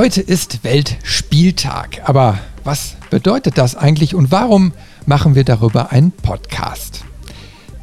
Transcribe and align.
Heute 0.00 0.22
ist 0.22 0.64
Weltspieltag. 0.64 2.08
Aber 2.08 2.38
was 2.64 2.96
bedeutet 3.10 3.58
das 3.58 3.76
eigentlich 3.76 4.14
und 4.14 4.30
warum 4.30 4.72
machen 5.04 5.34
wir 5.34 5.44
darüber 5.44 5.92
einen 5.92 6.10
Podcast? 6.10 7.04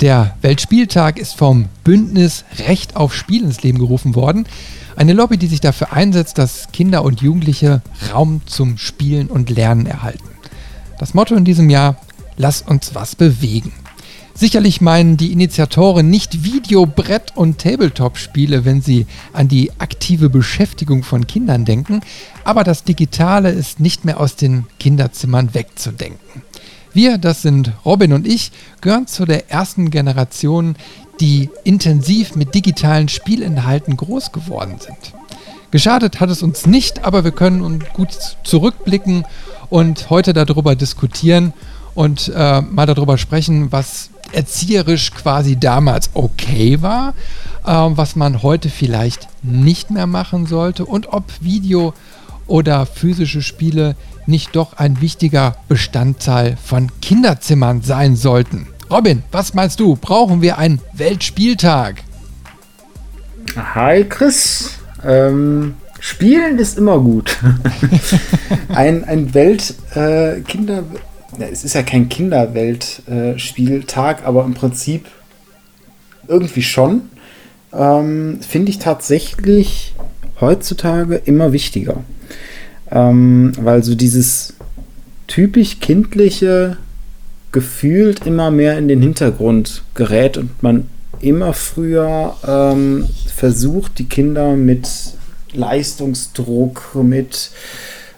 Der 0.01 0.35
Weltspieltag 0.41 1.19
ist 1.19 1.35
vom 1.35 1.67
Bündnis 1.83 2.43
Recht 2.65 2.95
auf 2.95 3.13
Spiel 3.13 3.43
ins 3.43 3.61
Leben 3.61 3.77
gerufen 3.77 4.15
worden. 4.15 4.47
Eine 4.95 5.13
Lobby, 5.13 5.37
die 5.37 5.45
sich 5.45 5.61
dafür 5.61 5.93
einsetzt, 5.93 6.39
dass 6.39 6.71
Kinder 6.71 7.03
und 7.03 7.21
Jugendliche 7.21 7.83
Raum 8.11 8.41
zum 8.47 8.79
Spielen 8.79 9.27
und 9.27 9.51
Lernen 9.51 9.85
erhalten. 9.85 10.27
Das 10.97 11.13
Motto 11.13 11.35
in 11.35 11.45
diesem 11.45 11.69
Jahr, 11.69 11.97
lasst 12.35 12.67
uns 12.67 12.95
was 12.95 13.15
bewegen. 13.15 13.73
Sicherlich 14.39 14.81
meinen 14.81 15.17
die 15.17 15.31
Initiatoren 15.31 16.11
nicht 16.11 16.43
Video-, 16.43 16.85
Brett- 16.85 17.35
und 17.35 17.57
Tabletop-Spiele, 17.57 18.65
wenn 18.65 18.83
sie 18.83 19.07
an 19.33 19.47
die 19.47 19.71
aktive 19.79 20.29
Beschäftigung 20.29 21.01
von 21.01 21.25
Kindern 21.25 21.65
denken, 21.65 22.01
aber 22.43 22.63
das 22.63 22.83
Digitale 22.83 23.49
ist 23.49 23.79
nicht 23.79 24.05
mehr 24.05 24.19
aus 24.19 24.35
den 24.35 24.67
Kinderzimmern 24.79 25.55
wegzudenken. 25.55 26.43
Wir, 26.93 27.17
das 27.17 27.41
sind 27.41 27.71
Robin 27.83 28.13
und 28.13 28.27
ich, 28.27 28.51
gehören 28.79 29.07
zu 29.07 29.25
der 29.25 29.49
ersten 29.49 29.89
Generation, 29.89 30.75
die 31.19 31.49
intensiv 31.63 32.35
mit 32.35 32.53
digitalen 32.53 33.09
Spielinhalten 33.09 33.97
groß 33.97 34.33
geworden 34.33 34.75
sind. 34.79 35.15
Geschadet 35.71 36.19
hat 36.19 36.29
es 36.29 36.43
uns 36.43 36.67
nicht, 36.67 37.05
aber 37.05 37.23
wir 37.23 37.31
können 37.31 37.83
gut 37.91 38.15
zurückblicken 38.43 39.25
und 39.71 40.11
heute 40.11 40.33
darüber 40.33 40.75
diskutieren 40.75 41.53
und 41.95 42.31
äh, 42.35 42.61
mal 42.61 42.85
darüber 42.85 43.17
sprechen, 43.17 43.71
was 43.71 44.11
erzieherisch 44.33 45.11
quasi 45.11 45.57
damals 45.59 46.09
okay 46.13 46.81
war, 46.81 47.13
äh, 47.65 47.71
was 47.71 48.15
man 48.15 48.43
heute 48.43 48.69
vielleicht 48.69 49.27
nicht 49.43 49.91
mehr 49.91 50.07
machen 50.07 50.45
sollte 50.45 50.85
und 50.85 51.13
ob 51.13 51.23
Video 51.41 51.93
oder 52.47 52.85
physische 52.85 53.41
Spiele 53.41 53.95
nicht 54.25 54.55
doch 54.55 54.73
ein 54.73 55.01
wichtiger 55.01 55.55
Bestandteil 55.67 56.57
von 56.63 56.89
Kinderzimmern 57.01 57.81
sein 57.81 58.15
sollten. 58.15 58.67
Robin, 58.89 59.23
was 59.31 59.53
meinst 59.53 59.79
du? 59.79 59.95
Brauchen 59.95 60.41
wir 60.41 60.57
einen 60.57 60.79
Weltspieltag? 60.93 62.03
Hi 63.55 64.05
Chris. 64.05 64.71
Ähm, 65.05 65.75
Spielen 65.99 66.57
ist 66.59 66.77
immer 66.77 66.99
gut. 66.99 67.37
ein 68.69 69.03
ein 69.03 69.33
Weltkinder... 69.33 70.79
Äh, 70.79 71.16
es 71.39 71.63
ist 71.63 71.75
ja 71.75 71.83
kein 71.83 72.09
Kinderweltspieltag, 72.09 74.25
aber 74.25 74.43
im 74.45 74.53
Prinzip 74.53 75.05
irgendwie 76.27 76.63
schon, 76.63 77.03
ähm, 77.73 78.39
finde 78.41 78.71
ich 78.71 78.79
tatsächlich 78.79 79.93
heutzutage 80.39 81.15
immer 81.15 81.51
wichtiger. 81.51 82.03
Ähm, 82.89 83.51
weil 83.59 83.83
so 83.83 83.95
dieses 83.95 84.53
typisch 85.27 85.79
kindliche 85.79 86.77
gefühlt 87.51 88.25
immer 88.25 88.51
mehr 88.51 88.77
in 88.77 88.87
den 88.87 89.01
Hintergrund 89.01 89.83
gerät 89.93 90.37
und 90.37 90.63
man 90.63 90.89
immer 91.19 91.53
früher 91.53 92.35
ähm, 92.47 93.07
versucht, 93.33 93.99
die 93.99 94.07
Kinder 94.07 94.55
mit 94.55 94.87
Leistungsdruck, 95.53 96.95
mit 96.95 97.51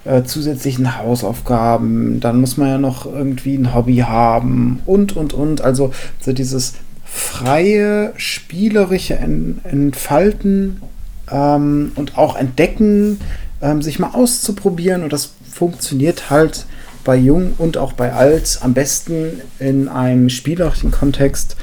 äh, 0.09 0.23
zusätzlichen 0.23 0.97
Hausaufgaben, 0.97 2.19
dann 2.19 2.41
muss 2.41 2.57
man 2.57 2.67
ja 2.67 2.77
noch 2.79 3.05
irgendwie 3.05 3.55
ein 3.55 3.75
Hobby 3.75 3.97
haben 3.97 4.81
und, 4.85 5.15
und, 5.15 5.33
und. 5.33 5.61
Also 5.61 5.93
so 6.19 6.33
dieses 6.33 6.73
freie, 7.05 8.13
spielerische 8.17 9.15
Entfalten 9.15 10.81
ähm, 11.31 11.91
und 11.95 12.17
auch 12.17 12.35
Entdecken, 12.35 13.19
ähm, 13.61 13.81
sich 13.81 13.99
mal 13.99 14.11
auszuprobieren 14.13 15.03
und 15.03 15.13
das 15.13 15.33
funktioniert 15.51 16.29
halt 16.29 16.65
bei 17.03 17.15
Jung 17.15 17.53
und 17.57 17.77
auch 17.77 17.93
bei 17.93 18.13
Alt 18.13 18.59
am 18.61 18.73
besten 18.73 19.41
in 19.59 19.87
einem 19.87 20.29
spielerischen 20.29 20.91
Kontext. 20.91 21.55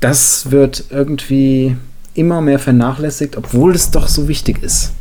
Das 0.00 0.50
wird 0.50 0.84
irgendwie 0.90 1.76
immer 2.14 2.40
mehr 2.40 2.58
vernachlässigt, 2.58 3.36
obwohl 3.36 3.74
es 3.74 3.90
doch 3.90 4.08
so 4.08 4.26
wichtig 4.26 4.62
ist. 4.62 4.92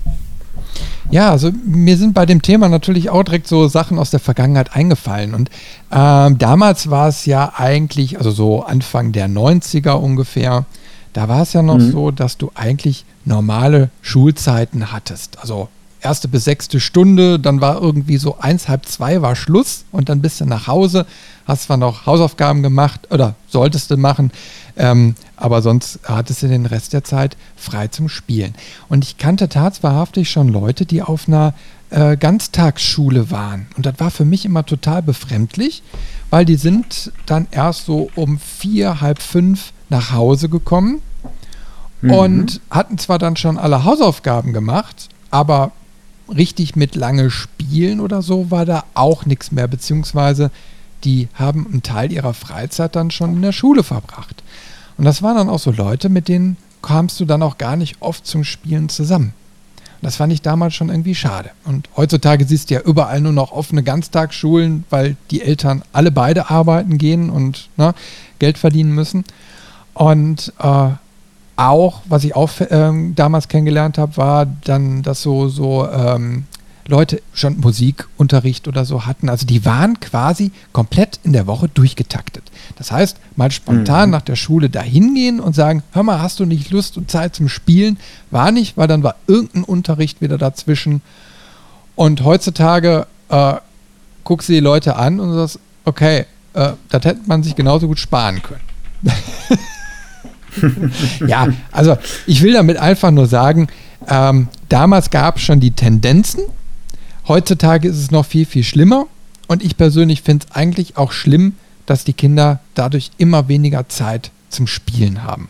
Ja, 1.09 1.31
also 1.31 1.51
mir 1.65 1.97
sind 1.97 2.13
bei 2.13 2.25
dem 2.25 2.41
Thema 2.41 2.67
natürlich 2.69 3.09
auch 3.09 3.23
direkt 3.23 3.47
so 3.47 3.67
Sachen 3.67 3.97
aus 3.97 4.09
der 4.09 4.19
Vergangenheit 4.19 4.75
eingefallen. 4.75 5.33
Und 5.33 5.49
ähm, 5.91 6.37
damals 6.37 6.89
war 6.89 7.07
es 7.07 7.25
ja 7.25 7.53
eigentlich, 7.55 8.17
also 8.17 8.31
so 8.31 8.63
Anfang 8.63 9.11
der 9.11 9.29
90er 9.29 9.93
ungefähr, 9.93 10.65
da 11.13 11.29
war 11.29 11.43
es 11.43 11.53
ja 11.53 11.61
noch 11.61 11.77
mhm. 11.77 11.91
so, 11.91 12.11
dass 12.11 12.37
du 12.37 12.51
eigentlich 12.55 13.05
normale 13.25 13.89
Schulzeiten 14.01 14.91
hattest. 14.91 15.39
Also 15.39 15.69
erste 16.01 16.27
bis 16.27 16.43
sechste 16.43 16.79
Stunde, 16.79 17.39
dann 17.39 17.61
war 17.61 17.81
irgendwie 17.81 18.17
so 18.17 18.37
eins, 18.39 18.67
halb 18.67 18.85
zwei 18.85 19.21
war 19.21 19.35
Schluss 19.35 19.85
und 19.91 20.09
dann 20.09 20.21
bist 20.21 20.41
du 20.41 20.45
nach 20.45 20.67
Hause, 20.67 21.05
hast 21.47 21.63
zwar 21.63 21.77
noch 21.77 22.05
Hausaufgaben 22.05 22.61
gemacht 22.61 23.07
oder 23.11 23.35
solltest 23.47 23.89
du 23.89 23.97
machen, 23.97 24.31
ähm, 24.75 25.15
aber 25.35 25.61
sonst 25.61 25.99
hattest 26.03 26.43
du 26.43 26.47
den 26.47 26.65
Rest 26.65 26.93
der 26.93 27.03
Zeit 27.03 27.37
frei 27.55 27.87
zum 27.87 28.09
Spielen. 28.09 28.53
Und 28.89 29.03
ich 29.03 29.17
kannte 29.17 29.49
tatsächlich 29.49 30.29
schon 30.29 30.49
Leute, 30.49 30.85
die 30.85 31.01
auf 31.01 31.27
einer 31.27 31.53
äh, 31.89 32.17
Ganztagsschule 32.17 33.31
waren. 33.31 33.67
Und 33.77 33.85
das 33.85 33.95
war 33.99 34.11
für 34.11 34.25
mich 34.25 34.45
immer 34.45 34.65
total 34.65 35.01
befremdlich, 35.01 35.83
weil 36.29 36.45
die 36.45 36.55
sind 36.55 37.11
dann 37.25 37.47
erst 37.51 37.85
so 37.85 38.09
um 38.15 38.39
vier, 38.39 38.99
halb 38.99 39.21
fünf 39.21 39.71
nach 39.89 40.11
Hause 40.11 40.49
gekommen 40.49 41.01
mhm. 42.01 42.11
und 42.11 42.61
hatten 42.69 42.97
zwar 42.97 43.19
dann 43.19 43.37
schon 43.37 43.57
alle 43.57 43.85
Hausaufgaben 43.85 44.51
gemacht, 44.51 45.07
aber 45.31 45.71
richtig 46.27 46.75
mit 46.75 46.95
lange 46.95 47.29
Spielen 47.29 48.01
oder 48.01 48.21
so 48.21 48.51
war 48.51 48.65
da 48.65 48.83
auch 48.93 49.25
nichts 49.25 49.51
mehr, 49.51 49.67
beziehungsweise 49.67 50.51
die 51.03 51.27
haben 51.33 51.67
einen 51.67 51.83
Teil 51.83 52.11
ihrer 52.11 52.33
Freizeit 52.33 52.95
dann 52.95 53.11
schon 53.11 53.33
in 53.33 53.41
der 53.41 53.51
Schule 53.51 53.83
verbracht. 53.83 54.43
Und 54.97 55.05
das 55.05 55.21
waren 55.21 55.37
dann 55.37 55.49
auch 55.49 55.59
so 55.59 55.71
Leute, 55.71 56.09
mit 56.09 56.27
denen 56.27 56.57
kamst 56.81 57.19
du 57.19 57.25
dann 57.25 57.43
auch 57.43 57.57
gar 57.57 57.75
nicht 57.75 57.97
oft 57.99 58.25
zum 58.25 58.43
Spielen 58.43 58.89
zusammen. 58.89 59.33
Das 60.01 60.17
fand 60.17 60.31
ich 60.31 60.41
damals 60.41 60.75
schon 60.75 60.89
irgendwie 60.89 61.15
schade. 61.15 61.49
Und 61.65 61.89
heutzutage 61.95 62.45
siehst 62.45 62.69
du 62.69 62.75
ja 62.75 62.81
überall 62.81 63.19
nur 63.19 63.31
noch 63.31 63.51
offene 63.51 63.81
Ganztagsschulen, 63.83 64.85
weil 64.89 65.17
die 65.31 65.41
Eltern 65.41 65.83
alle 65.91 66.11
beide 66.11 66.49
arbeiten 66.49 66.97
gehen 66.97 67.29
und 67.29 67.69
ne, 67.77 67.93
Geld 68.39 68.57
verdienen 68.57 68.93
müssen. 68.93 69.23
Und 69.93 70.53
äh, 70.59 70.89
auch, 71.55 72.01
was 72.05 72.23
ich 72.23 72.35
auch 72.35 72.51
ähm, 72.69 73.15
damals 73.15 73.47
kennengelernt 73.47 73.97
habe, 73.97 74.15
war 74.17 74.45
dann, 74.45 75.01
dass 75.01 75.23
so, 75.23 75.49
so 75.49 75.87
ähm, 75.89 76.45
Leute 76.87 77.21
schon 77.33 77.59
Musikunterricht 77.59 78.67
oder 78.67 78.85
so 78.85 79.05
hatten. 79.05 79.29
Also 79.29 79.45
die 79.45 79.65
waren 79.65 79.99
quasi 79.99 80.51
komplett 80.71 81.19
in 81.23 81.33
der 81.33 81.47
Woche 81.47 81.69
durchgetaktet. 81.69 82.43
Das 82.77 82.91
heißt, 82.91 83.17
mal 83.35 83.51
spontan 83.51 84.09
mhm. 84.09 84.11
nach 84.11 84.21
der 84.21 84.35
Schule 84.35 84.69
dahin 84.69 85.13
gehen 85.13 85.39
und 85.39 85.53
sagen, 85.53 85.83
hör 85.91 86.03
mal, 86.03 86.21
hast 86.21 86.39
du 86.39 86.45
nicht 86.45 86.71
Lust 86.71 86.97
und 86.97 87.11
Zeit 87.11 87.35
zum 87.35 87.49
Spielen? 87.49 87.97
War 88.31 88.51
nicht, 88.51 88.77
weil 88.77 88.87
dann 88.87 89.03
war 89.03 89.15
irgendein 89.27 89.63
Unterricht 89.63 90.21
wieder 90.21 90.37
dazwischen. 90.37 91.01
Und 91.95 92.23
heutzutage 92.23 93.07
äh, 93.29 93.55
guckst 94.23 94.49
du 94.49 94.53
die 94.53 94.59
Leute 94.59 94.95
an 94.95 95.19
und 95.19 95.33
sagst, 95.33 95.59
okay, 95.85 96.25
äh, 96.53 96.73
das 96.89 97.05
hätte 97.05 97.21
man 97.25 97.43
sich 97.43 97.55
genauso 97.55 97.87
gut 97.87 97.99
sparen 97.99 98.41
können. 98.41 98.61
ja, 101.27 101.47
also 101.71 101.97
ich 102.25 102.41
will 102.41 102.53
damit 102.53 102.77
einfach 102.77 103.11
nur 103.11 103.27
sagen, 103.27 103.67
ähm, 104.07 104.47
damals 104.69 105.09
gab 105.09 105.37
es 105.37 105.43
schon 105.43 105.59
die 105.59 105.71
Tendenzen. 105.71 106.41
Heutzutage 107.27 107.87
ist 107.87 107.97
es 107.97 108.11
noch 108.11 108.25
viel, 108.25 108.45
viel 108.45 108.63
schlimmer. 108.63 109.07
Und 109.47 109.63
ich 109.63 109.77
persönlich 109.77 110.21
finde 110.21 110.45
es 110.45 110.55
eigentlich 110.55 110.97
auch 110.97 111.11
schlimm, 111.11 111.55
dass 111.85 112.03
die 112.03 112.13
Kinder 112.13 112.59
dadurch 112.75 113.11
immer 113.17 113.47
weniger 113.47 113.87
Zeit 113.89 114.31
zum 114.49 114.67
Spielen 114.67 115.23
haben. 115.23 115.49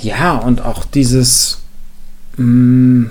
Ja, 0.00 0.36
und 0.36 0.62
auch 0.62 0.84
dieses. 0.84 1.60
Mh, 2.36 2.44
mm, 2.44 3.10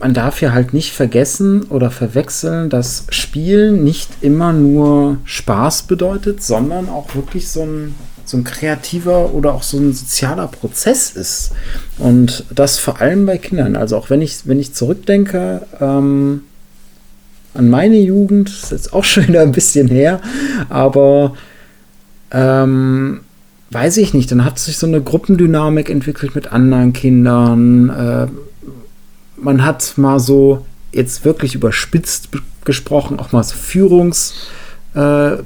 man 0.00 0.14
darf 0.14 0.40
ja 0.40 0.52
halt 0.52 0.72
nicht 0.72 0.92
vergessen 0.92 1.64
oder 1.64 1.90
verwechseln, 1.90 2.70
dass 2.70 3.06
Spielen 3.10 3.84
nicht 3.84 4.10
immer 4.22 4.52
nur 4.52 5.18
Spaß 5.24 5.84
bedeutet, 5.84 6.42
sondern 6.42 6.88
auch 6.88 7.14
wirklich 7.14 7.48
so 7.48 7.62
ein, 7.62 7.94
so 8.24 8.36
ein 8.36 8.44
kreativer 8.44 9.32
oder 9.34 9.54
auch 9.54 9.62
so 9.62 9.78
ein 9.78 9.92
sozialer 9.92 10.48
Prozess 10.48 11.12
ist. 11.12 11.52
Und 11.98 12.44
das 12.54 12.78
vor 12.78 13.00
allem 13.00 13.26
bei 13.26 13.38
Kindern. 13.38 13.76
Also 13.76 13.96
auch 13.96 14.10
wenn 14.10 14.22
ich, 14.22 14.46
wenn 14.46 14.58
ich 14.58 14.74
zurückdenke, 14.74 15.66
ähm, 15.80 16.42
an 17.54 17.70
meine 17.70 17.98
Jugend, 17.98 18.48
ist 18.48 18.72
jetzt 18.72 18.92
auch 18.92 19.04
schon 19.04 19.28
wieder 19.28 19.42
ein 19.42 19.52
bisschen 19.52 19.88
her, 19.88 20.20
aber 20.68 21.34
ähm, 22.30 23.20
weiß 23.70 23.96
ich 23.98 24.14
nicht, 24.14 24.30
dann 24.30 24.44
hat 24.44 24.58
sich 24.58 24.78
so 24.78 24.86
eine 24.86 25.00
Gruppendynamik 25.00 25.88
entwickelt 25.88 26.34
mit 26.34 26.52
anderen 26.52 26.92
Kindern. 26.92 27.90
Äh, 27.90 28.26
man 29.36 29.64
hat 29.64 29.94
mal 29.96 30.18
so 30.18 30.66
jetzt 30.92 31.24
wirklich 31.24 31.54
überspitzt 31.54 32.28
gesprochen, 32.64 33.18
auch 33.18 33.32
mal 33.32 33.42
so 33.42 33.54
Führungspositionen 33.54 35.44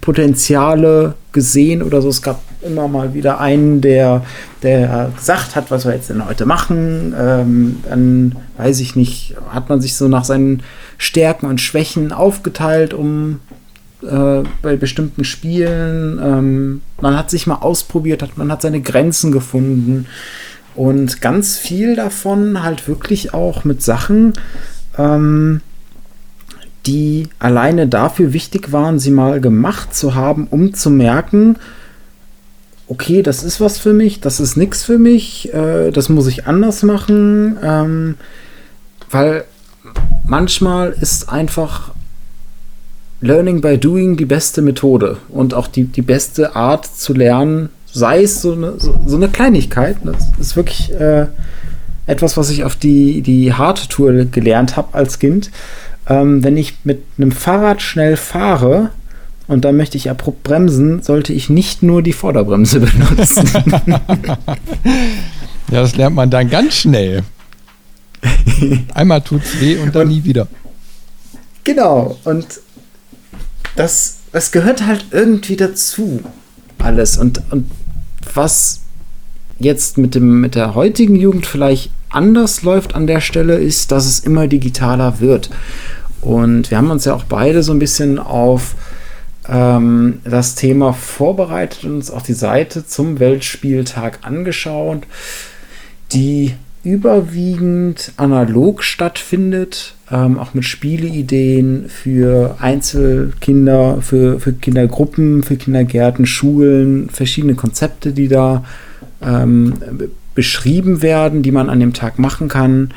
Potenziale 0.00 1.14
gesehen 1.32 1.82
oder 1.82 2.02
so. 2.02 2.08
Es 2.08 2.22
gab 2.22 2.40
immer 2.62 2.88
mal 2.88 3.14
wieder 3.14 3.40
einen, 3.40 3.80
der, 3.80 4.24
der 4.62 5.12
gesagt 5.16 5.56
hat, 5.56 5.70
was 5.70 5.84
wir 5.84 5.94
jetzt 5.94 6.10
denn 6.10 6.26
heute 6.26 6.46
machen. 6.46 7.14
Ähm, 7.18 7.76
dann 7.88 8.36
weiß 8.56 8.80
ich 8.80 8.96
nicht, 8.96 9.36
hat 9.50 9.68
man 9.68 9.80
sich 9.80 9.94
so 9.94 10.08
nach 10.08 10.24
seinen 10.24 10.62
Stärken 10.98 11.46
und 11.46 11.60
Schwächen 11.60 12.12
aufgeteilt, 12.12 12.94
um 12.94 13.40
äh, 14.02 14.42
bei 14.62 14.76
bestimmten 14.76 15.24
Spielen. 15.24 16.18
Ähm, 16.22 16.80
man 17.00 17.16
hat 17.16 17.30
sich 17.30 17.46
mal 17.46 17.56
ausprobiert, 17.56 18.22
hat, 18.22 18.36
man 18.38 18.50
hat 18.50 18.62
seine 18.62 18.80
Grenzen 18.80 19.32
gefunden. 19.32 20.06
Und 20.74 21.20
ganz 21.20 21.58
viel 21.58 21.96
davon 21.96 22.62
halt 22.62 22.88
wirklich 22.88 23.34
auch 23.34 23.64
mit 23.64 23.82
Sachen, 23.82 24.32
ähm, 24.96 25.60
die 26.90 27.28
alleine 27.38 27.86
dafür 27.86 28.32
wichtig 28.32 28.72
waren, 28.72 28.98
sie 28.98 29.12
mal 29.12 29.40
gemacht 29.40 29.94
zu 29.94 30.16
haben, 30.16 30.48
um 30.50 30.74
zu 30.74 30.90
merken, 30.90 31.56
okay, 32.88 33.22
das 33.22 33.44
ist 33.44 33.60
was 33.60 33.78
für 33.78 33.92
mich, 33.92 34.20
das 34.20 34.40
ist 34.40 34.56
nichts 34.56 34.82
für 34.82 34.98
mich, 34.98 35.54
äh, 35.54 35.92
das 35.92 36.08
muss 36.08 36.26
ich 36.26 36.48
anders 36.48 36.82
machen, 36.82 37.56
ähm, 37.62 38.16
weil 39.08 39.44
manchmal 40.26 40.90
ist 40.90 41.28
einfach 41.28 41.92
Learning 43.20 43.60
by 43.60 43.78
Doing 43.78 44.16
die 44.16 44.24
beste 44.24 44.60
Methode 44.60 45.18
und 45.28 45.54
auch 45.54 45.68
die, 45.68 45.84
die 45.84 46.02
beste 46.02 46.56
Art 46.56 46.86
zu 46.86 47.14
lernen, 47.14 47.68
sei 47.86 48.24
es 48.24 48.42
so 48.42 48.54
eine, 48.54 48.80
so, 48.80 48.98
so 49.06 49.14
eine 49.14 49.28
Kleinigkeit. 49.28 49.98
Das 50.02 50.26
ist 50.40 50.56
wirklich 50.56 50.92
äh, 50.92 51.26
etwas, 52.06 52.36
was 52.36 52.50
ich 52.50 52.64
auf 52.64 52.74
die, 52.74 53.22
die 53.22 53.52
harte 53.54 53.86
Tour 53.86 54.24
gelernt 54.24 54.76
habe 54.76 54.94
als 54.94 55.20
Kind. 55.20 55.52
Ähm, 56.10 56.42
wenn 56.42 56.56
ich 56.56 56.74
mit 56.84 57.04
einem 57.16 57.30
Fahrrad 57.30 57.80
schnell 57.80 58.16
fahre 58.16 58.90
und 59.46 59.64
dann 59.64 59.76
möchte 59.76 59.96
ich 59.96 60.10
abrupt 60.10 60.42
bremsen, 60.42 61.02
sollte 61.02 61.32
ich 61.32 61.48
nicht 61.48 61.84
nur 61.84 62.02
die 62.02 62.12
Vorderbremse 62.12 62.80
benutzen. 62.80 63.48
ja, 65.70 65.80
das 65.80 65.96
lernt 65.96 66.16
man 66.16 66.28
dann 66.28 66.50
ganz 66.50 66.74
schnell. 66.74 67.22
Einmal 68.92 69.22
tut's 69.22 69.60
weh 69.60 69.78
und 69.78 69.94
dann 69.94 70.02
und, 70.02 70.08
nie 70.08 70.24
wieder. 70.24 70.48
Genau, 71.64 72.18
und 72.24 72.46
das, 73.76 74.18
das 74.32 74.50
gehört 74.50 74.84
halt 74.84 75.06
irgendwie 75.12 75.56
dazu. 75.56 76.20
Alles. 76.78 77.18
Und, 77.18 77.40
und 77.50 77.70
was 78.34 78.80
jetzt 79.60 79.96
mit, 79.98 80.14
dem, 80.14 80.40
mit 80.40 80.54
der 80.54 80.74
heutigen 80.74 81.14
Jugend 81.14 81.46
vielleicht 81.46 81.90
anders 82.08 82.62
läuft 82.62 82.94
an 82.94 83.06
der 83.06 83.20
Stelle, 83.20 83.56
ist, 83.56 83.92
dass 83.92 84.06
es 84.06 84.20
immer 84.20 84.48
digitaler 84.48 85.20
wird. 85.20 85.50
Und 86.20 86.70
wir 86.70 86.78
haben 86.78 86.90
uns 86.90 87.04
ja 87.04 87.14
auch 87.14 87.24
beide 87.24 87.62
so 87.62 87.72
ein 87.72 87.78
bisschen 87.78 88.18
auf 88.18 88.74
ähm, 89.48 90.20
das 90.24 90.54
Thema 90.54 90.92
vorbereitet 90.92 91.84
und 91.84 91.96
uns 91.96 92.10
auch 92.10 92.22
die 92.22 92.34
Seite 92.34 92.86
zum 92.86 93.18
Weltspieltag 93.18 94.18
angeschaut, 94.22 95.04
die 96.12 96.54
überwiegend 96.82 98.12
analog 98.16 98.82
stattfindet, 98.82 99.94
ähm, 100.10 100.38
auch 100.38 100.54
mit 100.54 100.64
Spieleideen 100.64 101.86
für 101.88 102.56
Einzelkinder, 102.58 103.98
für, 104.00 104.40
für 104.40 104.52
Kindergruppen, 104.54 105.42
für 105.42 105.56
Kindergärten, 105.56 106.24
Schulen, 106.26 107.10
verschiedene 107.10 107.54
Konzepte, 107.54 108.12
die 108.12 108.28
da 108.28 108.64
ähm, 109.22 109.74
beschrieben 110.34 111.02
werden, 111.02 111.42
die 111.42 111.52
man 111.52 111.68
an 111.68 111.80
dem 111.80 111.92
Tag 111.92 112.18
machen 112.18 112.48
kann. 112.48 112.92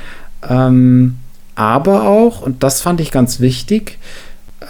Ähm, 0.47 1.15
aber 1.55 2.07
auch, 2.07 2.41
und 2.41 2.63
das 2.63 2.81
fand 2.81 3.01
ich 3.01 3.11
ganz 3.11 3.39
wichtig, 3.39 3.99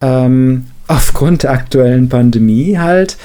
ähm, 0.02 0.66
aufgrund 0.88 1.44
der 1.44 1.52
aktuellen 1.52 2.10
Pandemie 2.10 2.78
halt, 2.78 3.18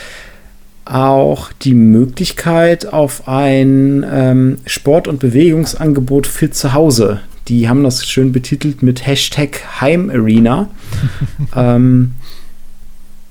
auch 0.84 1.52
die 1.52 1.74
Möglichkeit 1.74 2.90
auf 2.90 3.28
ein 3.28 4.06
ähm, 4.10 4.58
Sport- 4.64 5.06
und 5.06 5.20
Bewegungsangebot 5.20 6.26
für 6.26 6.50
zu 6.50 6.72
Hause. 6.72 7.20
Die 7.48 7.68
haben 7.68 7.84
das 7.84 8.06
schön 8.06 8.32
betitelt 8.32 8.82
mit 8.82 9.06
Hashtag 9.06 9.80
Heimarena. 9.80 10.70
ähm, 11.56 12.12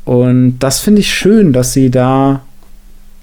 und 0.06 0.60
das 0.60 0.80
finde 0.80 1.02
ich 1.02 1.14
schön, 1.14 1.52
dass 1.52 1.74
sie 1.74 1.90
da 1.90 2.44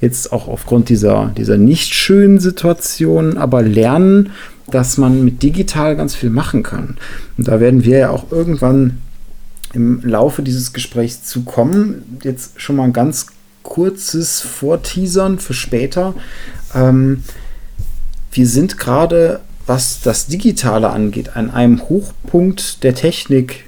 jetzt 0.01 0.33
auch 0.33 0.49
aufgrund 0.49 0.89
dieser, 0.89 1.33
dieser 1.37 1.57
nicht 1.57 1.95
schönen 1.95 2.39
Situation 2.39 3.39
aber 3.39 3.63
lernen, 3.63 4.31
dass 4.67 4.99
man 4.99 5.25
mit 5.25 5.43
digital 5.43 5.97
ganz 5.97 6.15
viel 6.15 6.31
machen 6.31 6.63
kann. 6.63 6.97
Und 7.37 7.49
da 7.49 7.61
werden 7.61 7.85
wir 7.85 7.99
ja 7.99 8.11
auch 8.11 8.31
irgendwann 8.33 8.99
im 9.73 10.01
Laufe 10.03 10.43
dieses 10.43 10.73
Gesprächs 10.73 11.25
zu 11.25 11.43
kommen. 11.43 12.19
Jetzt 12.23 12.61
schon 12.61 12.77
mal 12.77 12.85
ein 12.85 12.93
ganz 12.93 13.27
kurzes 13.63 14.41
Vorteasern 14.41 15.39
für 15.39 15.55
später. 15.55 16.15
Ähm, 16.75 17.25
wir 18.31 18.47
sind 18.47 18.79
gerade, 18.79 19.41
was 19.67 20.01
das 20.01 20.27
Digitale 20.27 20.91
angeht, 20.91 21.37
an 21.37 21.51
einem 21.51 21.83
Hochpunkt 21.89 22.83
der 22.85 22.95
Technik 22.95 23.65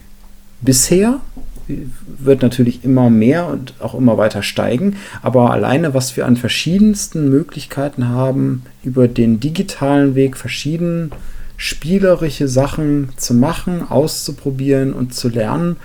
bisher. 0.60 1.20
Wird 1.68 2.42
natürlich 2.42 2.84
immer 2.84 3.10
mehr 3.10 3.48
und 3.48 3.74
auch 3.80 3.94
immer 3.94 4.18
weiter 4.18 4.42
steigen. 4.42 4.96
Aber 5.22 5.50
alleine, 5.50 5.94
was 5.94 6.16
wir 6.16 6.26
an 6.26 6.36
verschiedensten 6.36 7.28
Möglichkeiten 7.28 8.08
haben, 8.08 8.62
über 8.84 9.08
den 9.08 9.40
digitalen 9.40 10.14
Weg 10.14 10.36
verschieden 10.36 11.10
spielerische 11.56 12.48
Sachen 12.48 13.10
zu 13.16 13.34
machen, 13.34 13.82
auszuprobieren 13.88 14.92
und 14.92 15.14
zu 15.14 15.28
lernen, 15.28 15.76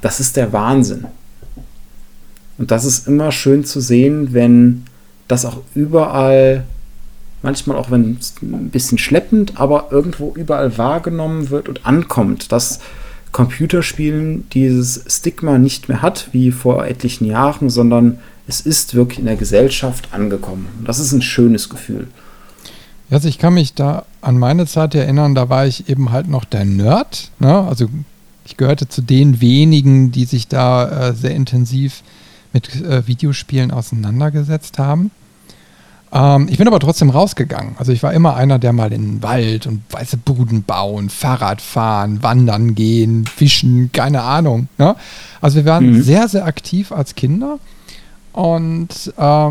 das 0.00 0.20
ist 0.20 0.36
der 0.36 0.52
Wahnsinn. 0.52 1.04
Und 2.56 2.70
das 2.70 2.84
ist 2.84 3.06
immer 3.06 3.30
schön 3.30 3.64
zu 3.64 3.80
sehen, 3.80 4.32
wenn 4.32 4.84
das 5.28 5.44
auch 5.44 5.60
überall, 5.74 6.64
manchmal 7.42 7.76
auch 7.76 7.90
wenn 7.90 8.16
es 8.18 8.34
ein 8.42 8.70
bisschen 8.70 8.98
schleppend, 8.98 9.60
aber 9.60 9.88
irgendwo 9.90 10.32
überall 10.34 10.76
wahrgenommen 10.78 11.50
wird 11.50 11.68
und 11.68 11.86
ankommt, 11.86 12.50
dass 12.50 12.80
Computerspielen 13.32 14.48
dieses 14.50 15.04
Stigma 15.08 15.58
nicht 15.58 15.88
mehr 15.88 16.02
hat, 16.02 16.28
wie 16.32 16.50
vor 16.50 16.86
etlichen 16.86 17.26
Jahren, 17.26 17.70
sondern 17.70 18.18
es 18.46 18.60
ist 18.60 18.94
wirklich 18.94 19.18
in 19.18 19.26
der 19.26 19.36
Gesellschaft 19.36 20.08
angekommen. 20.12 20.66
Das 20.84 20.98
ist 20.98 21.12
ein 21.12 21.22
schönes 21.22 21.68
Gefühl. 21.68 22.08
Also 23.10 23.28
ich 23.28 23.38
kann 23.38 23.54
mich 23.54 23.74
da 23.74 24.04
an 24.20 24.38
meine 24.38 24.66
Zeit 24.66 24.94
erinnern, 24.94 25.34
da 25.34 25.48
war 25.48 25.66
ich 25.66 25.88
eben 25.88 26.10
halt 26.10 26.28
noch 26.28 26.44
der 26.44 26.64
Nerd. 26.64 27.30
Ne? 27.38 27.54
Also 27.54 27.88
ich 28.44 28.56
gehörte 28.56 28.88
zu 28.88 29.02
den 29.02 29.40
wenigen, 29.40 30.12
die 30.12 30.24
sich 30.24 30.48
da 30.48 31.08
äh, 31.08 31.14
sehr 31.14 31.34
intensiv 31.34 32.02
mit 32.52 32.74
äh, 32.82 33.06
Videospielen 33.06 33.70
auseinandergesetzt 33.70 34.78
haben. 34.78 35.10
Ähm, 36.12 36.48
ich 36.50 36.58
bin 36.58 36.66
aber 36.66 36.80
trotzdem 36.80 37.10
rausgegangen. 37.10 37.74
Also 37.78 37.92
ich 37.92 38.02
war 38.02 38.12
immer 38.12 38.36
einer, 38.36 38.58
der 38.58 38.72
mal 38.72 38.92
in 38.92 39.02
den 39.02 39.22
Wald 39.22 39.66
und 39.66 39.82
weiße 39.90 40.16
Buden 40.16 40.62
bauen, 40.62 41.10
Fahrrad 41.10 41.60
fahren, 41.60 42.22
wandern 42.22 42.74
gehen, 42.74 43.26
fischen, 43.26 43.90
keine 43.92 44.22
Ahnung. 44.22 44.68
Ne? 44.78 44.96
Also 45.40 45.56
wir 45.56 45.64
waren 45.66 45.90
mhm. 45.90 46.02
sehr, 46.02 46.28
sehr 46.28 46.46
aktiv 46.46 46.92
als 46.92 47.14
Kinder. 47.14 47.58
Und 48.32 49.12
äh, 49.16 49.50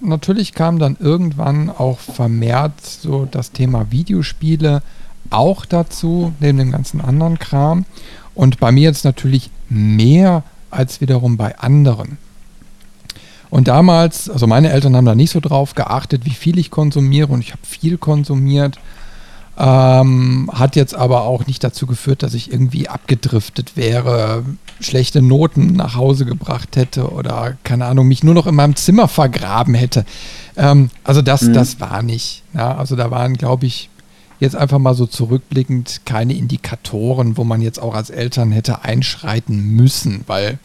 natürlich 0.00 0.52
kam 0.54 0.78
dann 0.78 0.96
irgendwann 0.98 1.70
auch 1.70 1.98
vermehrt 1.98 2.80
so 2.84 3.26
das 3.30 3.52
Thema 3.52 3.90
Videospiele 3.90 4.82
auch 5.30 5.64
dazu, 5.64 6.32
neben 6.40 6.58
dem 6.58 6.72
ganzen 6.72 7.00
anderen 7.00 7.38
Kram. 7.38 7.84
Und 8.34 8.58
bei 8.58 8.72
mir 8.72 8.82
jetzt 8.82 9.04
natürlich 9.04 9.50
mehr 9.68 10.42
als 10.70 11.00
wiederum 11.00 11.36
bei 11.36 11.58
anderen. 11.58 12.18
Und 13.52 13.68
damals, 13.68 14.30
also 14.30 14.46
meine 14.46 14.72
Eltern 14.72 14.96
haben 14.96 15.04
da 15.04 15.14
nicht 15.14 15.30
so 15.30 15.38
drauf 15.38 15.74
geachtet, 15.74 16.24
wie 16.24 16.30
viel 16.30 16.58
ich 16.58 16.70
konsumiere 16.70 17.30
und 17.30 17.42
ich 17.42 17.52
habe 17.52 17.60
viel 17.66 17.98
konsumiert. 17.98 18.78
Ähm, 19.58 20.50
hat 20.54 20.74
jetzt 20.74 20.94
aber 20.94 21.24
auch 21.24 21.46
nicht 21.46 21.62
dazu 21.62 21.86
geführt, 21.86 22.22
dass 22.22 22.32
ich 22.32 22.50
irgendwie 22.50 22.88
abgedriftet 22.88 23.76
wäre, 23.76 24.42
schlechte 24.80 25.20
Noten 25.20 25.74
nach 25.74 25.96
Hause 25.96 26.24
gebracht 26.24 26.76
hätte 26.76 27.10
oder 27.10 27.58
keine 27.62 27.84
Ahnung, 27.84 28.08
mich 28.08 28.24
nur 28.24 28.32
noch 28.32 28.46
in 28.46 28.54
meinem 28.54 28.74
Zimmer 28.74 29.06
vergraben 29.06 29.74
hätte. 29.74 30.06
Ähm, 30.56 30.88
also 31.04 31.20
das, 31.20 31.42
mhm. 31.42 31.52
das 31.52 31.78
war 31.78 32.02
nicht. 32.02 32.44
Ja, 32.54 32.74
also 32.74 32.96
da 32.96 33.10
waren, 33.10 33.34
glaube 33.34 33.66
ich, 33.66 33.90
jetzt 34.40 34.56
einfach 34.56 34.78
mal 34.78 34.94
so 34.94 35.04
zurückblickend 35.04 36.00
keine 36.06 36.32
Indikatoren, 36.32 37.36
wo 37.36 37.44
man 37.44 37.60
jetzt 37.60 37.82
auch 37.82 37.94
als 37.94 38.08
Eltern 38.08 38.50
hätte 38.50 38.82
einschreiten 38.82 39.60
müssen, 39.76 40.24
weil 40.26 40.58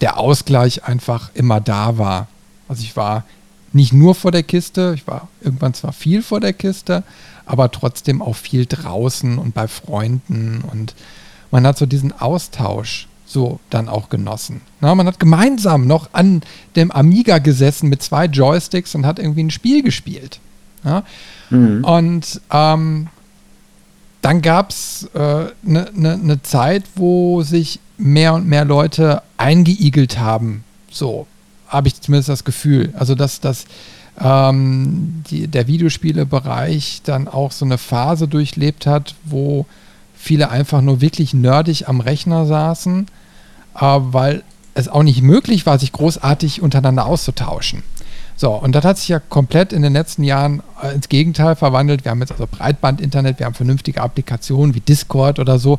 der 0.00 0.18
Ausgleich 0.18 0.84
einfach 0.84 1.30
immer 1.34 1.60
da 1.60 1.98
war. 1.98 2.28
Also 2.68 2.82
ich 2.82 2.96
war 2.96 3.24
nicht 3.72 3.92
nur 3.92 4.14
vor 4.14 4.32
der 4.32 4.42
Kiste, 4.42 4.92
ich 4.96 5.06
war 5.06 5.28
irgendwann 5.40 5.74
zwar 5.74 5.92
viel 5.92 6.22
vor 6.22 6.40
der 6.40 6.52
Kiste, 6.52 7.02
aber 7.44 7.70
trotzdem 7.70 8.22
auch 8.22 8.36
viel 8.36 8.66
draußen 8.66 9.38
und 9.38 9.54
bei 9.54 9.68
Freunden 9.68 10.64
und 10.70 10.94
man 11.50 11.66
hat 11.66 11.78
so 11.78 11.86
diesen 11.86 12.12
Austausch 12.12 13.08
so 13.26 13.60
dann 13.70 13.88
auch 13.88 14.08
genossen. 14.08 14.60
Na, 14.80 14.94
man 14.94 15.06
hat 15.06 15.18
gemeinsam 15.18 15.86
noch 15.86 16.10
an 16.12 16.42
dem 16.76 16.90
Amiga 16.90 17.38
gesessen 17.38 17.88
mit 17.88 18.02
zwei 18.02 18.26
Joysticks 18.26 18.94
und 18.94 19.04
hat 19.04 19.18
irgendwie 19.18 19.44
ein 19.44 19.50
Spiel 19.50 19.82
gespielt. 19.82 20.40
Ja? 20.84 21.02
Mhm. 21.50 21.84
Und 21.84 22.40
ähm, 22.50 23.08
dann 24.26 24.42
gab 24.42 24.70
es 24.70 25.08
eine 25.14 25.22
äh, 25.22 25.52
ne, 25.62 25.90
ne, 25.94 26.18
ne 26.18 26.42
Zeit, 26.42 26.82
wo 26.96 27.42
sich 27.42 27.78
mehr 27.96 28.34
und 28.34 28.48
mehr 28.48 28.64
Leute 28.64 29.22
eingeigelt 29.36 30.18
haben, 30.18 30.64
So 30.90 31.28
habe 31.68 31.86
ich 31.86 32.00
zumindest 32.00 32.28
das 32.28 32.42
Gefühl. 32.42 32.92
Also, 32.98 33.14
dass, 33.14 33.38
dass 33.38 33.66
ähm, 34.20 35.22
die, 35.30 35.46
der 35.46 35.68
Videospielebereich 35.68 37.02
dann 37.04 37.28
auch 37.28 37.52
so 37.52 37.64
eine 37.64 37.78
Phase 37.78 38.26
durchlebt 38.26 38.84
hat, 38.84 39.14
wo 39.24 39.64
viele 40.16 40.50
einfach 40.50 40.80
nur 40.80 41.00
wirklich 41.00 41.32
nerdig 41.32 41.88
am 41.88 42.00
Rechner 42.00 42.46
saßen, 42.46 43.06
äh, 43.76 43.80
weil 43.80 44.42
es 44.74 44.88
auch 44.88 45.04
nicht 45.04 45.22
möglich 45.22 45.66
war, 45.66 45.78
sich 45.78 45.92
großartig 45.92 46.62
untereinander 46.62 47.06
auszutauschen. 47.06 47.84
So, 48.36 48.52
und 48.52 48.72
das 48.74 48.84
hat 48.84 48.98
sich 48.98 49.08
ja 49.08 49.18
komplett 49.18 49.72
in 49.72 49.80
den 49.80 49.94
letzten 49.94 50.22
Jahren 50.22 50.62
äh, 50.82 50.94
ins 50.94 51.08
Gegenteil 51.08 51.56
verwandelt. 51.56 52.04
Wir 52.04 52.10
haben 52.10 52.20
jetzt 52.20 52.32
also 52.32 52.46
Breitband-Internet, 52.46 53.38
wir 53.38 53.46
haben 53.46 53.54
vernünftige 53.54 54.02
Applikationen 54.02 54.74
wie 54.74 54.80
Discord 54.80 55.38
oder 55.38 55.58
so, 55.58 55.78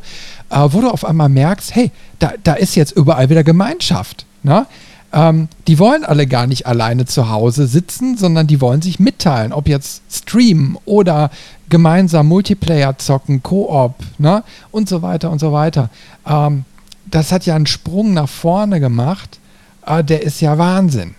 äh, 0.50 0.66
wo 0.68 0.80
du 0.80 0.90
auf 0.90 1.04
einmal 1.04 1.28
merkst, 1.28 1.74
hey, 1.74 1.92
da, 2.18 2.32
da 2.42 2.54
ist 2.54 2.74
jetzt 2.74 2.92
überall 2.92 3.30
wieder 3.30 3.44
Gemeinschaft. 3.44 4.26
Ne? 4.42 4.66
Ähm, 5.12 5.48
die 5.68 5.78
wollen 5.78 6.04
alle 6.04 6.26
gar 6.26 6.48
nicht 6.48 6.66
alleine 6.66 7.06
zu 7.06 7.30
Hause 7.30 7.68
sitzen, 7.68 8.16
sondern 8.16 8.48
die 8.48 8.60
wollen 8.60 8.82
sich 8.82 8.98
mitteilen, 8.98 9.52
ob 9.52 9.68
jetzt 9.68 10.02
streamen 10.10 10.76
oder 10.84 11.30
gemeinsam 11.68 12.26
Multiplayer 12.26 12.98
zocken, 12.98 13.42
Koop 13.42 13.94
ne? 14.18 14.42
und 14.72 14.88
so 14.88 15.00
weiter 15.00 15.30
und 15.30 15.38
so 15.38 15.52
weiter. 15.52 15.90
Ähm, 16.26 16.64
das 17.06 17.30
hat 17.30 17.46
ja 17.46 17.54
einen 17.54 17.66
Sprung 17.66 18.14
nach 18.14 18.28
vorne 18.28 18.80
gemacht, 18.80 19.38
äh, 19.86 20.02
der 20.02 20.22
ist 20.22 20.40
ja 20.40 20.58
Wahnsinn. 20.58 21.14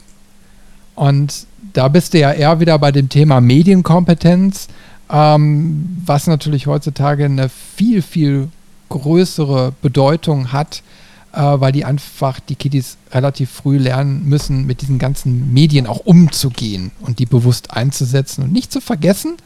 Und 1.00 1.48
da 1.72 1.88
bist 1.88 2.14
du 2.14 2.20
ja 2.20 2.34
eher 2.34 2.60
wieder 2.60 2.78
bei 2.78 2.92
dem 2.92 3.08
Thema 3.08 3.40
Medienkompetenz, 3.40 4.68
ähm, 5.10 5.98
was 6.06 6.28
natürlich 6.28 6.68
heutzutage 6.68 7.24
eine 7.24 7.48
viel, 7.48 8.02
viel 8.02 8.50
größere 8.90 9.72
Bedeutung 9.82 10.52
hat, 10.52 10.84
äh, 11.32 11.40
weil 11.40 11.72
die 11.72 11.86
einfach 11.86 12.42
die 12.42 12.56
Kiddies 12.56 12.98
relativ 13.14 13.50
früh 13.50 13.78
lernen 13.78 14.26
müssen, 14.26 14.66
mit 14.66 14.82
diesen 14.82 15.00
ganzen 15.00 15.54
Medien 15.54 15.88
auch 15.88 16.00
umzugehen 16.00 16.92
und 17.00 17.20
die 17.20 17.26
bewusst 17.26 17.72
einzusetzen 17.72 18.44
und 18.44 18.52
nicht 18.52 18.74
zu 18.74 18.82
vergessen, 18.82 19.38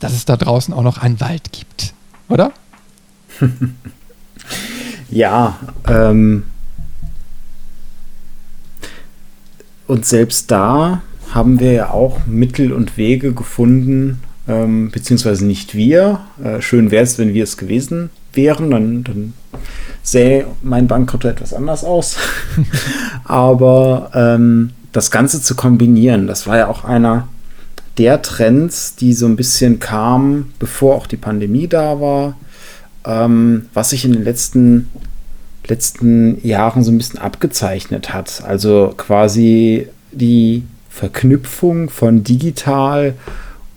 dass 0.00 0.12
es 0.12 0.24
da 0.24 0.36
draußen 0.36 0.74
auch 0.74 0.82
noch 0.82 0.98
einen 0.98 1.20
Wald 1.20 1.52
gibt, 1.52 1.94
oder? 2.28 2.50
ja, 5.08 5.56
ähm, 5.86 6.42
und 9.86 10.06
selbst 10.06 10.50
da 10.50 11.02
haben 11.30 11.60
wir 11.60 11.72
ja 11.72 11.90
auch 11.90 12.26
Mittel 12.26 12.72
und 12.72 12.96
Wege 12.96 13.32
gefunden, 13.32 14.20
ähm, 14.46 14.90
beziehungsweise 14.90 15.46
nicht 15.46 15.74
wir. 15.74 16.20
Äh, 16.42 16.60
schön 16.60 16.90
wäre 16.90 17.02
es, 17.02 17.18
wenn 17.18 17.34
wir 17.34 17.44
es 17.44 17.56
gewesen 17.56 18.10
wären, 18.32 18.70
dann, 18.70 19.04
dann 19.04 19.32
sähe 20.02 20.46
mein 20.62 20.86
Bankkonto 20.86 21.28
etwas 21.28 21.54
anders 21.54 21.84
aus. 21.84 22.16
Aber 23.24 24.10
ähm, 24.14 24.70
das 24.92 25.10
Ganze 25.10 25.40
zu 25.42 25.54
kombinieren, 25.54 26.26
das 26.26 26.46
war 26.46 26.58
ja 26.58 26.68
auch 26.68 26.84
einer 26.84 27.28
der 27.98 28.22
Trends, 28.22 28.96
die 28.96 29.12
so 29.12 29.26
ein 29.26 29.36
bisschen 29.36 29.78
kamen, 29.78 30.52
bevor 30.58 30.96
auch 30.96 31.06
die 31.06 31.16
Pandemie 31.16 31.68
da 31.68 32.00
war, 32.00 32.36
ähm, 33.04 33.66
was 33.72 33.90
sich 33.90 34.04
in 34.04 34.12
den 34.12 34.24
letzten, 34.24 34.88
letzten 35.66 36.46
Jahren 36.46 36.82
so 36.82 36.90
ein 36.90 36.98
bisschen 36.98 37.20
abgezeichnet 37.20 38.12
hat. 38.12 38.42
Also 38.46 38.92
quasi 38.96 39.88
die 40.12 40.62
Verknüpfung 40.90 41.90
von 41.90 42.22
digital 42.22 43.14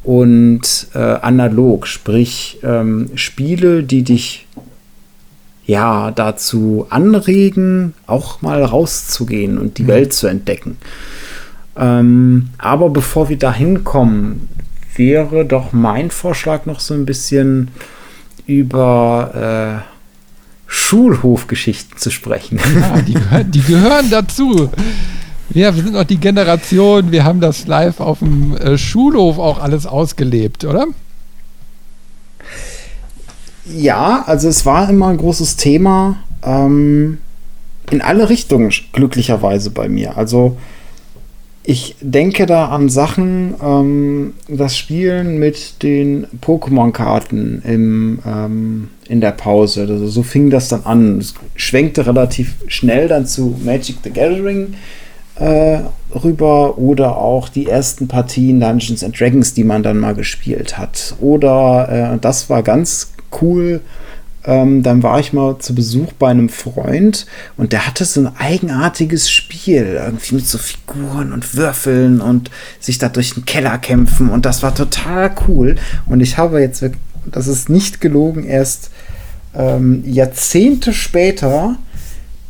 und 0.03 0.87
äh, 0.93 0.99
analog, 0.99 1.87
sprich 1.87 2.59
ähm, 2.63 3.09
Spiele, 3.15 3.83
die 3.83 4.03
dich 4.03 4.47
ja, 5.65 6.11
dazu 6.11 6.87
anregen, 6.89 7.93
auch 8.05 8.41
mal 8.41 8.63
rauszugehen 8.63 9.57
und 9.57 9.77
die 9.77 9.83
mhm. 9.83 9.87
Welt 9.87 10.13
zu 10.13 10.27
entdecken. 10.27 10.77
Ähm, 11.75 12.49
aber 12.57 12.89
bevor 12.89 13.27
wir 13.29 13.37
da 13.37 13.53
hinkommen, 13.53 14.47
wäre 14.95 15.45
doch 15.45 15.73
mein 15.73 16.09
Vorschlag 16.09 16.65
noch 16.65 16.79
so 16.79 16.93
ein 16.93 17.05
bisschen 17.05 17.69
über 18.47 19.83
äh, 19.83 19.96
Schulhofgeschichten 20.67 21.97
zu 21.97 22.11
sprechen. 22.11 22.59
Ja, 22.79 23.01
die, 23.01 23.51
die 23.51 23.61
gehören 23.61 24.09
dazu. 24.09 24.69
Ja, 25.49 25.75
wir 25.75 25.81
sind 25.81 25.93
noch 25.93 26.03
die 26.03 26.17
Generation, 26.17 27.11
wir 27.11 27.23
haben 27.23 27.39
das 27.39 27.67
live 27.67 27.99
auf 28.01 28.19
dem 28.19 28.55
äh, 28.57 28.77
Schulhof 28.77 29.39
auch 29.39 29.59
alles 29.59 29.85
ausgelebt, 29.85 30.65
oder? 30.65 30.85
Ja, 33.65 34.23
also 34.27 34.49
es 34.49 34.65
war 34.65 34.89
immer 34.89 35.07
ein 35.07 35.17
großes 35.17 35.55
Thema 35.55 36.17
ähm, 36.43 37.17
in 37.89 38.01
alle 38.01 38.29
Richtungen, 38.29 38.71
glücklicherweise 38.91 39.69
bei 39.69 39.87
mir. 39.87 40.17
Also 40.17 40.57
ich 41.69 41.97
denke 41.99 42.45
da 42.45 42.69
an 42.69 42.87
Sachen, 42.87 43.53
ähm, 43.61 44.35
das 44.47 44.77
Spielen 44.77 45.37
mit 45.37 45.83
den 45.83 46.25
Pokémon-Karten 46.41 47.61
ähm, 47.65 48.89
in 49.09 49.19
der 49.19 49.33
Pause. 49.33 49.81
Also 49.81 50.07
so 50.07 50.23
fing 50.23 50.49
das 50.49 50.69
dann 50.69 50.85
an. 50.85 51.17
Es 51.17 51.33
schwenkte 51.57 52.07
relativ 52.07 52.55
schnell 52.67 53.09
dann 53.09 53.25
zu 53.25 53.59
Magic 53.65 53.97
the 54.01 54.11
Gathering 54.11 54.75
äh, 55.35 55.79
rüber 56.15 56.77
oder 56.77 57.17
auch 57.17 57.49
die 57.49 57.67
ersten 57.67 58.07
Partien 58.07 58.61
Dungeons 58.61 59.03
and 59.03 59.19
Dragons, 59.19 59.53
die 59.53 59.65
man 59.65 59.83
dann 59.83 59.97
mal 59.97 60.15
gespielt 60.15 60.77
hat. 60.77 61.15
Oder 61.19 62.13
äh, 62.13 62.17
das 62.17 62.49
war 62.49 62.63
ganz 62.63 63.11
cool. 63.41 63.81
Ähm, 64.47 64.81
dann 64.81 65.03
war 65.03 65.19
ich 65.19 65.33
mal 65.33 65.59
zu 65.59 65.75
Besuch 65.75 66.13
bei 66.13 66.29
einem 66.29 66.47
Freund 66.47 67.25
und 67.57 67.73
der 67.73 67.85
hatte 67.85 68.05
so 68.05 68.21
ein 68.21 68.35
eigenartiges 68.37 69.29
Spiel, 69.29 69.99
irgendwie 70.01 70.35
mit 70.35 70.47
so 70.47 70.57
Figuren 70.57 71.33
und 71.33 71.55
Würfeln 71.55 72.21
und 72.21 72.49
sich 72.79 72.97
da 72.97 73.09
durch 73.09 73.33
den 73.33 73.43
Keller 73.43 73.77
kämpfen 73.77 74.29
und 74.29 74.45
das 74.45 74.63
war 74.63 74.73
total 74.73 75.35
cool. 75.47 75.75
Und 76.05 76.21
ich 76.21 76.37
habe 76.37 76.61
jetzt, 76.61 76.83
das 77.25 77.47
ist 77.47 77.69
nicht 77.69 77.99
gelogen, 77.99 78.45
erst 78.45 78.89
ähm, 79.53 80.01
Jahrzehnte 80.05 80.93
später 80.93 81.75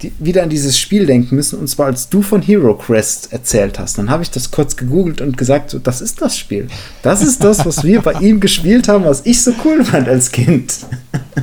die, 0.01 0.11
wieder 0.19 0.43
an 0.43 0.49
dieses 0.49 0.77
Spiel 0.77 1.05
denken 1.05 1.35
müssen, 1.35 1.59
und 1.59 1.67
zwar 1.67 1.87
als 1.87 2.09
du 2.09 2.21
von 2.21 2.41
Hero 2.41 2.75
Quest 2.75 3.33
erzählt 3.33 3.79
hast. 3.79 3.97
Dann 3.97 4.09
habe 4.09 4.23
ich 4.23 4.29
das 4.29 4.51
kurz 4.51 4.75
gegoogelt 4.77 5.21
und 5.21 5.37
gesagt, 5.37 5.71
so, 5.71 5.79
das 5.79 6.01
ist 6.01 6.21
das 6.21 6.37
Spiel. 6.37 6.67
Das 7.01 7.21
ist 7.21 7.43
das, 7.43 7.65
was 7.65 7.83
wir 7.83 8.01
bei 8.01 8.13
ihm 8.13 8.39
gespielt 8.39 8.87
haben, 8.87 9.05
was 9.05 9.25
ich 9.25 9.41
so 9.41 9.53
cool 9.65 9.83
fand 9.83 10.07
als 10.07 10.31
Kind. 10.31 10.73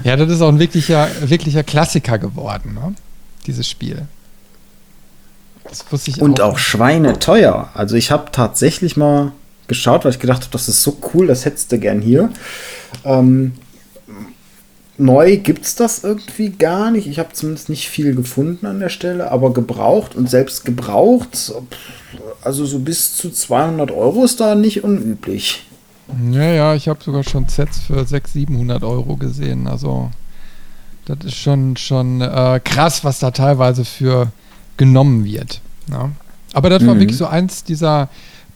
Ja, 0.05 0.17
das 0.17 0.31
ist 0.31 0.41
auch 0.41 0.49
ein 0.49 0.59
wirklicher, 0.59 1.09
wirklicher 1.25 1.65
Klassiker 1.65 2.19
geworden, 2.19 2.75
ne? 2.75 2.95
dieses 3.47 3.69
Spiel. 3.69 4.07
und 6.21 6.41
auch, 6.41 6.53
auch 6.53 6.59
Schweine 6.59 7.19
teuer. 7.19 7.71
Also 7.75 7.97
ich 7.97 8.11
habe 8.11 8.31
tatsächlich 8.31 8.97
mal 8.97 9.33
geschaut, 9.67 10.05
weil 10.05 10.13
ich 10.13 10.19
gedacht 10.19 10.43
habe, 10.43 10.53
das 10.53 10.69
ist 10.69 10.83
so 10.83 10.99
cool, 11.15 11.27
das 11.27 11.45
hättest 11.45 11.73
du 11.73 11.79
gern 11.79 12.01
hier. 12.01 12.31
Ähm, 13.05 13.53
neu 14.99 15.37
gibt 15.39 15.65
es 15.65 15.75
das 15.75 16.05
irgendwie 16.05 16.51
gar 16.51 16.91
nicht. 16.91 17.07
Ich 17.07 17.19
habe 17.19 17.33
zumindest 17.33 17.69
nicht 17.69 17.89
viel 17.89 18.15
gefunden 18.15 18.67
an 18.67 18.81
der 18.81 18.89
Stelle, 18.89 19.31
aber 19.31 19.53
gebraucht 19.53 20.15
und 20.15 20.31
selbst 20.31 20.65
gebraucht, 20.65 21.53
also 22.43 22.65
so 22.67 22.79
bis 22.79 23.17
zu 23.17 23.31
200 23.31 23.91
Euro 23.91 24.25
ist 24.25 24.41
da 24.41 24.55
nicht 24.55 24.85
unüblich. 24.85 25.65
Ja, 26.31 26.53
ja, 26.53 26.75
ich 26.75 26.89
habe 26.89 27.03
sogar 27.03 27.25
schon 27.25 27.49
Sets 27.49 27.79
für 27.81 28.05
600, 28.05 28.29
700 28.29 28.85
Euro 28.85 29.17
gesehen. 29.17 29.67
Also 29.67 30.11
das 31.07 31.19
ist 31.25 31.37
schon, 31.37 31.77
schon 31.77 32.21
äh, 32.21 32.61
krass, 32.63 33.05
was 33.05 33.19
da 33.19 33.31
teilweise 33.31 33.85
für 33.85 34.31
genommen 34.77 35.25
wird. 35.25 35.61
Ja. 35.91 36.11
Aber 36.53 36.71
das 36.71 36.87
war 36.87 36.95
mhm. 36.95 37.01
wirklich 37.01 37.19
so 37.19 37.27
eins 37.27 37.65
dieser 37.65 38.09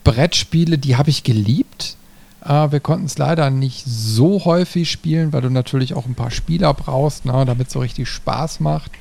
Brettspiele, 0.05 0.79
die 0.79 0.97
habe 0.97 1.11
ich 1.11 1.25
geliebt. 1.25 1.97
Äh, 2.45 2.71
wir 2.71 2.81
konnten 2.81 3.07
es 3.07 3.19
leider 3.19 3.51
nicht 3.51 3.85
so 3.87 4.45
häufig 4.45 4.91
spielen, 4.91 5.33
weil 5.33 5.43
du 5.43 5.51
natürlich 5.51 5.95
auch 5.95 6.07
ein 6.07 6.15
paar 6.15 6.31
Spieler 6.31 6.73
brauchst, 6.75 7.25
ne, 7.25 7.45
damit 7.47 7.69
es 7.69 7.73
so 7.73 7.81
richtig 7.81 8.09
Spaß 8.09 8.61
macht. 8.61 8.93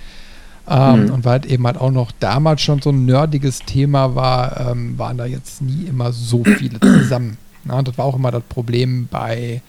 Ähm, 0.69 1.05
mhm. 1.05 1.11
Und 1.11 1.25
weil 1.25 1.33
halt 1.33 1.45
eben 1.45 1.65
halt 1.65 1.77
auch 1.77 1.91
noch 1.91 2.11
damals 2.19 2.61
schon 2.61 2.81
so 2.81 2.89
ein 2.89 3.05
nerdiges 3.05 3.59
Thema 3.59 4.15
war, 4.15 4.71
ähm, 4.71 4.97
waren 4.97 5.17
da 5.17 5.25
jetzt 5.25 5.61
nie 5.61 5.85
immer 5.85 6.11
so 6.11 6.43
viele 6.43 6.79
zusammen. 6.79 7.37
Na, 7.63 7.81
das 7.81 7.97
war 7.97 8.05
auch 8.05 8.15
immer 8.15 8.31
das 8.31 8.43
Problem 8.43 9.07
bei 9.09 9.61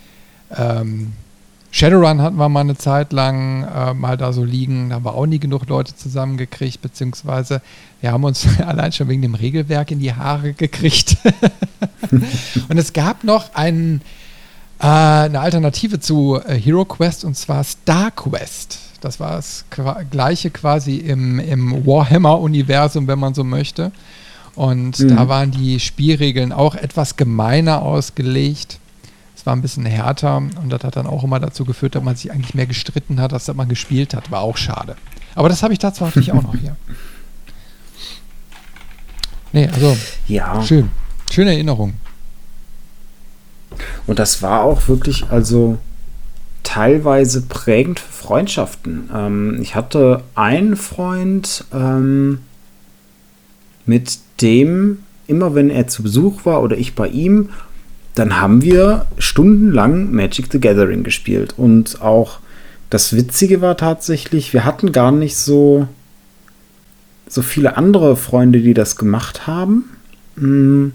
ähm, 0.56 1.12
Shadowrun 1.78 2.20
hatten 2.20 2.38
wir 2.38 2.48
mal 2.48 2.62
eine 2.62 2.76
Zeit 2.76 3.12
lang 3.12 3.62
äh, 3.62 3.94
mal 3.94 4.16
da 4.16 4.32
so 4.32 4.42
liegen, 4.42 4.88
da 4.88 4.96
haben 4.96 5.04
wir 5.04 5.14
auch 5.14 5.26
nie 5.26 5.38
genug 5.38 5.68
Leute 5.68 5.94
zusammengekriegt, 5.94 6.82
beziehungsweise 6.82 7.62
wir 8.00 8.10
haben 8.10 8.24
uns 8.24 8.48
allein 8.66 8.90
schon 8.90 9.06
wegen 9.06 9.22
dem 9.22 9.36
Regelwerk 9.36 9.92
in 9.92 10.00
die 10.00 10.12
Haare 10.12 10.54
gekriegt. 10.54 11.16
und 12.10 12.78
es 12.78 12.92
gab 12.92 13.22
noch 13.22 13.54
ein, 13.54 14.00
äh, 14.80 14.86
eine 14.86 15.38
Alternative 15.38 16.00
zu 16.00 16.40
äh, 16.44 16.58
Hero 16.58 16.84
Quest 16.84 17.24
und 17.24 17.36
zwar 17.36 17.62
Star 17.62 18.10
Quest. 18.10 18.80
Das 19.00 19.20
war 19.20 19.36
das 19.36 19.64
gleiche 20.10 20.50
quasi 20.50 20.96
im, 20.96 21.38
im 21.38 21.86
Warhammer-Universum, 21.86 23.06
wenn 23.06 23.20
man 23.20 23.34
so 23.34 23.44
möchte. 23.44 23.92
Und 24.56 24.98
mhm. 24.98 25.14
da 25.14 25.28
waren 25.28 25.52
die 25.52 25.78
Spielregeln 25.78 26.52
auch 26.52 26.74
etwas 26.74 27.14
gemeiner 27.14 27.82
ausgelegt. 27.82 28.80
War 29.48 29.56
ein 29.56 29.62
bisschen 29.62 29.86
härter 29.86 30.36
und 30.36 30.68
das 30.68 30.84
hat 30.84 30.96
dann 30.96 31.06
auch 31.06 31.24
immer 31.24 31.40
dazu 31.40 31.64
geführt, 31.64 31.94
dass 31.94 32.02
man 32.02 32.14
sich 32.14 32.30
eigentlich 32.30 32.52
mehr 32.52 32.66
gestritten 32.66 33.18
hat, 33.18 33.32
als 33.32 33.46
dass 33.46 33.56
man 33.56 33.66
gespielt 33.66 34.12
hat. 34.12 34.30
War 34.30 34.42
auch 34.42 34.58
schade. 34.58 34.94
Aber 35.34 35.48
das 35.48 35.62
habe 35.62 35.72
ich 35.72 35.78
tatsächlich 35.78 36.32
auch 36.32 36.42
noch 36.42 36.54
hier. 36.54 36.76
Nee, 39.50 39.66
also 39.72 39.96
ja. 40.26 40.60
schön. 40.60 40.90
Schöne 41.32 41.54
Erinnerung. 41.54 41.94
Und 44.06 44.18
das 44.18 44.42
war 44.42 44.60
auch 44.60 44.88
wirklich, 44.88 45.24
also 45.30 45.78
teilweise 46.64 47.40
prägend 47.40 47.98
für 47.98 48.12
Freundschaften. 48.12 49.08
Ähm, 49.14 49.58
ich 49.62 49.74
hatte 49.74 50.22
einen 50.34 50.76
Freund, 50.76 51.64
ähm, 51.72 52.40
mit 53.86 54.18
dem, 54.42 54.98
immer 55.26 55.54
wenn 55.54 55.70
er 55.70 55.86
zu 55.88 56.02
Besuch 56.02 56.44
war 56.44 56.62
oder 56.62 56.76
ich 56.76 56.94
bei 56.94 57.08
ihm, 57.08 57.48
dann 58.18 58.40
haben 58.40 58.62
wir 58.62 59.06
stundenlang 59.18 60.10
Magic 60.10 60.48
the 60.50 60.60
Gathering 60.60 61.04
gespielt. 61.04 61.54
Und 61.56 62.02
auch 62.02 62.40
das 62.90 63.14
Witzige 63.14 63.60
war 63.60 63.76
tatsächlich, 63.76 64.52
wir 64.52 64.64
hatten 64.64 64.92
gar 64.92 65.12
nicht 65.12 65.36
so, 65.36 65.86
so 67.28 67.42
viele 67.42 67.76
andere 67.76 68.16
Freunde, 68.16 68.60
die 68.60 68.74
das 68.74 68.96
gemacht 68.96 69.46
haben, 69.46 69.84
mh, 70.36 70.42
hm, 70.42 70.92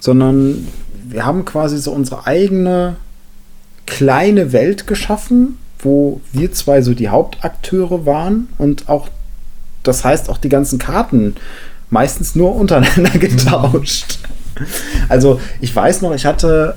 sondern 0.00 0.66
wir 1.08 1.26
haben 1.26 1.44
quasi 1.44 1.78
so 1.78 1.92
unsere 1.92 2.26
eigene 2.26 2.96
kleine 3.86 4.52
Welt 4.52 4.86
geschaffen, 4.86 5.58
wo 5.78 6.20
wir 6.32 6.52
zwei 6.52 6.82
so 6.82 6.94
die 6.94 7.10
Hauptakteure 7.10 8.06
waren 8.06 8.48
und 8.58 8.88
auch, 8.88 9.08
das 9.82 10.04
heißt 10.04 10.30
auch 10.30 10.38
die 10.38 10.48
ganzen 10.48 10.78
Karten 10.78 11.36
meistens 11.90 12.34
nur 12.34 12.54
untereinander 12.56 13.18
getauscht. 13.18 14.18
Also 15.08 15.40
ich 15.60 15.74
weiß 15.74 16.02
noch, 16.02 16.14
ich 16.14 16.26
hatte 16.26 16.76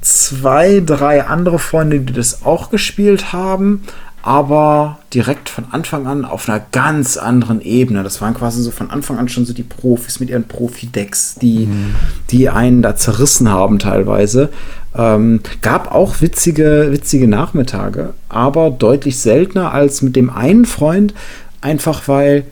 zwei, 0.00 0.82
drei 0.84 1.24
andere 1.24 1.58
Freunde, 1.58 2.00
die 2.00 2.12
das 2.12 2.44
auch 2.44 2.70
gespielt 2.70 3.32
haben, 3.32 3.82
aber 4.22 4.98
direkt 5.14 5.48
von 5.48 5.66
Anfang 5.70 6.06
an 6.06 6.24
auf 6.24 6.48
einer 6.48 6.60
ganz 6.72 7.16
anderen 7.16 7.60
Ebene. 7.60 8.02
Das 8.02 8.20
waren 8.20 8.34
quasi 8.34 8.62
so 8.62 8.70
von 8.70 8.90
Anfang 8.90 9.18
an 9.18 9.28
schon 9.28 9.46
so 9.46 9.52
die 9.52 9.62
Profis 9.62 10.20
mit 10.20 10.28
ihren 10.28 10.46
Profi-Decks, 10.46 11.36
die, 11.36 11.66
mhm. 11.66 11.94
die 12.30 12.48
einen 12.48 12.82
da 12.82 12.96
zerrissen 12.96 13.48
haben 13.48 13.78
teilweise. 13.78 14.50
Ähm, 14.94 15.40
gab 15.62 15.94
auch 15.94 16.20
witzige, 16.20 16.88
witzige 16.90 17.28
Nachmittage, 17.28 18.14
aber 18.28 18.70
deutlich 18.70 19.18
seltener 19.18 19.72
als 19.72 20.02
mit 20.02 20.16
dem 20.16 20.30
einen 20.30 20.64
Freund, 20.64 21.14
einfach 21.60 22.08
weil 22.08 22.44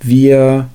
wir 0.00 0.68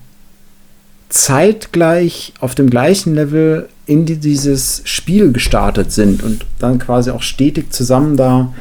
zeitgleich 1.10 2.34
auf 2.40 2.56
dem 2.56 2.70
gleichen 2.70 3.16
Level 3.16 3.70
in 3.86 4.06
die, 4.06 4.18
dieses 4.18 4.82
Spiel 4.86 5.32
gestartet 5.32 5.92
sind 5.92 6.24
und 6.24 6.46
dann 6.60 6.80
quasi 6.80 7.12
auch 7.12 7.22
stetig 7.22 7.72
zusammen 7.72 8.18
da 8.18 8.54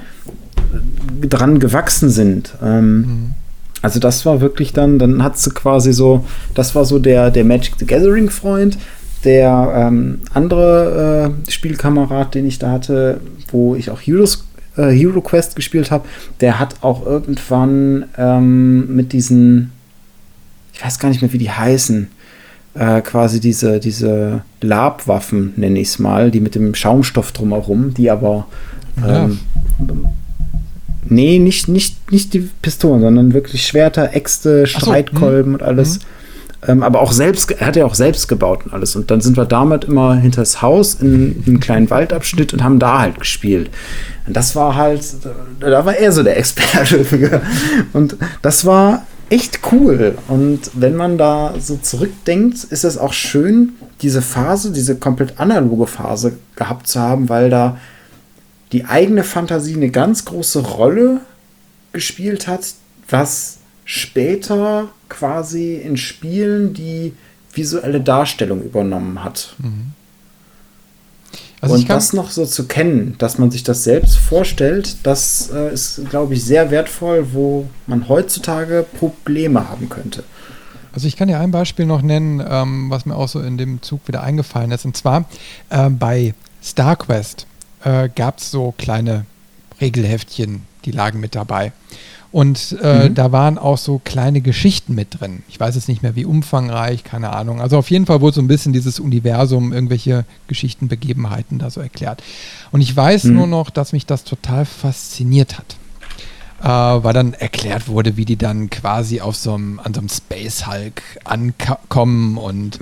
äh, 1.22 1.26
dran 1.26 1.58
gewachsen 1.58 2.10
sind. 2.10 2.54
Ähm, 2.62 2.96
mhm. 2.96 3.34
Also 3.82 4.00
das 4.00 4.24
war 4.24 4.40
wirklich 4.40 4.72
dann, 4.72 4.98
dann 4.98 5.22
hat 5.22 5.38
sie 5.38 5.50
quasi 5.50 5.92
so, 5.92 6.24
das 6.54 6.74
war 6.74 6.84
so 6.84 6.98
der, 6.98 7.30
der 7.30 7.44
Magic 7.44 7.74
the 7.78 7.86
Gathering 7.86 8.30
Freund. 8.30 8.78
Der 9.24 9.72
ähm, 9.74 10.20
andere 10.34 11.34
äh, 11.46 11.50
Spielkamerad, 11.50 12.34
den 12.34 12.46
ich 12.46 12.58
da 12.58 12.70
hatte, 12.70 13.20
wo 13.50 13.74
ich 13.74 13.90
auch 13.90 14.00
Heroes, 14.00 14.46
äh, 14.76 14.90
Hero 14.90 15.20
Quest 15.22 15.56
gespielt 15.56 15.90
habe, 15.90 16.06
der 16.40 16.58
hat 16.58 16.76
auch 16.82 17.06
irgendwann 17.06 18.06
ähm, 18.18 18.94
mit 18.94 19.12
diesen, 19.12 19.72
ich 20.72 20.84
weiß 20.84 20.98
gar 20.98 21.08
nicht 21.08 21.22
mehr, 21.22 21.32
wie 21.32 21.38
die 21.38 21.50
heißen, 21.50 22.08
äh, 22.74 23.00
quasi 23.00 23.40
diese, 23.40 23.80
diese 23.80 24.42
Labwaffen, 24.60 25.52
nenne 25.56 25.78
ich 25.78 25.88
es 25.88 25.98
mal, 25.98 26.30
die 26.30 26.40
mit 26.40 26.54
dem 26.54 26.74
Schaumstoff 26.74 27.32
drumherum, 27.32 27.94
die 27.94 28.10
aber 28.10 28.46
ähm, 29.06 29.38
nee, 31.08 31.38
nicht, 31.38 31.68
nicht, 31.68 32.10
nicht 32.10 32.34
die 32.34 32.48
Pistolen, 32.62 33.00
sondern 33.00 33.32
wirklich 33.32 33.66
Schwerter, 33.66 34.14
Äxte, 34.14 34.66
Streitkolben 34.66 35.52
so, 35.52 35.58
und 35.58 35.62
alles. 35.62 35.98
Mhm. 35.98 36.04
Ähm, 36.66 36.82
aber 36.82 37.00
auch 37.00 37.12
selbst, 37.12 37.50
er 37.50 37.66
hat 37.66 37.76
ja 37.76 37.84
auch 37.84 37.94
selbst 37.94 38.26
gebaut 38.26 38.64
und 38.64 38.72
alles. 38.72 38.96
Und 38.96 39.10
dann 39.10 39.20
sind 39.20 39.36
wir 39.36 39.44
damit 39.44 39.84
immer 39.84 40.14
hinter 40.14 40.40
das 40.40 40.62
Haus 40.62 40.94
in, 40.94 41.42
in 41.42 41.44
einen 41.46 41.60
kleinen 41.60 41.90
Waldabschnitt 41.90 42.52
und 42.54 42.64
haben 42.64 42.78
da 42.78 43.00
halt 43.00 43.18
gespielt. 43.18 43.70
Und 44.26 44.34
das 44.34 44.56
war 44.56 44.74
halt, 44.74 45.02
da 45.60 45.84
war 45.84 45.94
er 45.94 46.12
so 46.12 46.22
der 46.22 46.38
Experte. 46.38 47.04
Und 47.92 48.16
das 48.40 48.64
war 48.64 49.06
echt 49.34 49.60
cool. 49.72 50.16
Und 50.28 50.70
wenn 50.74 50.94
man 50.94 51.18
da 51.18 51.54
so 51.58 51.76
zurückdenkt, 51.76 52.64
ist 52.64 52.84
es 52.84 52.96
auch 52.96 53.12
schön, 53.12 53.72
diese 54.00 54.22
Phase, 54.22 54.70
diese 54.70 54.96
komplett 54.96 55.40
analoge 55.40 55.86
Phase 55.86 56.38
gehabt 56.54 56.86
zu 56.86 57.00
haben, 57.00 57.28
weil 57.28 57.50
da 57.50 57.78
die 58.70 58.84
eigene 58.84 59.24
Fantasie 59.24 59.74
eine 59.74 59.90
ganz 59.90 60.24
große 60.24 60.60
Rolle 60.60 61.20
gespielt 61.92 62.46
hat, 62.46 62.74
was 63.08 63.58
später 63.84 64.88
quasi 65.08 65.74
in 65.74 65.96
Spielen 65.96 66.72
die 66.72 67.12
visuelle 67.52 68.00
Darstellung 68.00 68.62
übernommen 68.62 69.22
hat. 69.22 69.54
Mhm. 69.58 69.92
Also 71.64 71.76
und 71.76 71.88
das 71.88 72.12
noch 72.12 72.30
so 72.30 72.44
zu 72.44 72.66
kennen, 72.66 73.14
dass 73.18 73.38
man 73.38 73.50
sich 73.50 73.62
das 73.62 73.84
selbst 73.84 74.16
vorstellt, 74.18 74.98
das 75.02 75.50
äh, 75.50 75.72
ist, 75.72 76.02
glaube 76.10 76.34
ich, 76.34 76.44
sehr 76.44 76.70
wertvoll, 76.70 77.28
wo 77.32 77.66
man 77.86 78.08
heutzutage 78.08 78.84
Probleme 78.98 79.68
haben 79.68 79.88
könnte. 79.88 80.24
Also 80.92 81.08
ich 81.08 81.16
kann 81.16 81.28
dir 81.28 81.40
ein 81.40 81.50
Beispiel 81.50 81.86
noch 81.86 82.02
nennen, 82.02 82.44
ähm, 82.46 82.90
was 82.90 83.06
mir 83.06 83.16
auch 83.16 83.28
so 83.28 83.40
in 83.40 83.56
dem 83.56 83.80
Zug 83.82 84.06
wieder 84.06 84.22
eingefallen 84.22 84.70
ist. 84.72 84.84
Und 84.84 84.96
zwar 84.96 85.24
äh, 85.70 85.88
bei 85.88 86.34
StarQuest 86.62 87.46
äh, 87.82 88.10
gab 88.14 88.38
es 88.38 88.50
so 88.50 88.74
kleine 88.76 89.24
Regelheftchen, 89.80 90.62
die 90.84 90.90
lagen 90.90 91.20
mit 91.20 91.34
dabei. 91.34 91.72
Und 92.34 92.76
äh, 92.82 93.08
mhm. 93.08 93.14
da 93.14 93.30
waren 93.30 93.58
auch 93.58 93.78
so 93.78 94.00
kleine 94.02 94.40
Geschichten 94.40 94.96
mit 94.96 95.20
drin. 95.20 95.44
Ich 95.48 95.60
weiß 95.60 95.76
jetzt 95.76 95.88
nicht 95.88 96.02
mehr, 96.02 96.16
wie 96.16 96.24
umfangreich, 96.24 97.04
keine 97.04 97.32
Ahnung. 97.32 97.60
Also 97.60 97.78
auf 97.78 97.90
jeden 97.90 98.06
Fall 98.06 98.20
wurde 98.20 98.34
so 98.34 98.42
ein 98.42 98.48
bisschen 98.48 98.72
dieses 98.72 98.98
Universum, 98.98 99.72
irgendwelche 99.72 100.24
Geschichten, 100.48 100.88
Begebenheiten 100.88 101.60
da 101.60 101.70
so 101.70 101.80
erklärt. 101.80 102.24
Und 102.72 102.80
ich 102.80 102.96
weiß 102.96 103.24
mhm. 103.24 103.34
nur 103.34 103.46
noch, 103.46 103.70
dass 103.70 103.92
mich 103.92 104.04
das 104.04 104.24
total 104.24 104.64
fasziniert 104.64 105.58
hat. 105.58 105.76
Äh, 106.60 107.04
weil 107.04 107.12
dann 107.12 107.34
erklärt 107.34 107.86
wurde, 107.86 108.16
wie 108.16 108.24
die 108.24 108.36
dann 108.36 108.68
quasi 108.68 109.20
auf 109.20 109.36
so 109.36 109.54
einem, 109.54 109.78
an 109.78 109.94
so 109.94 110.00
einem 110.00 110.08
Space 110.08 110.66
Hulk 110.66 111.02
ankommen 111.24 112.36
und 112.36 112.80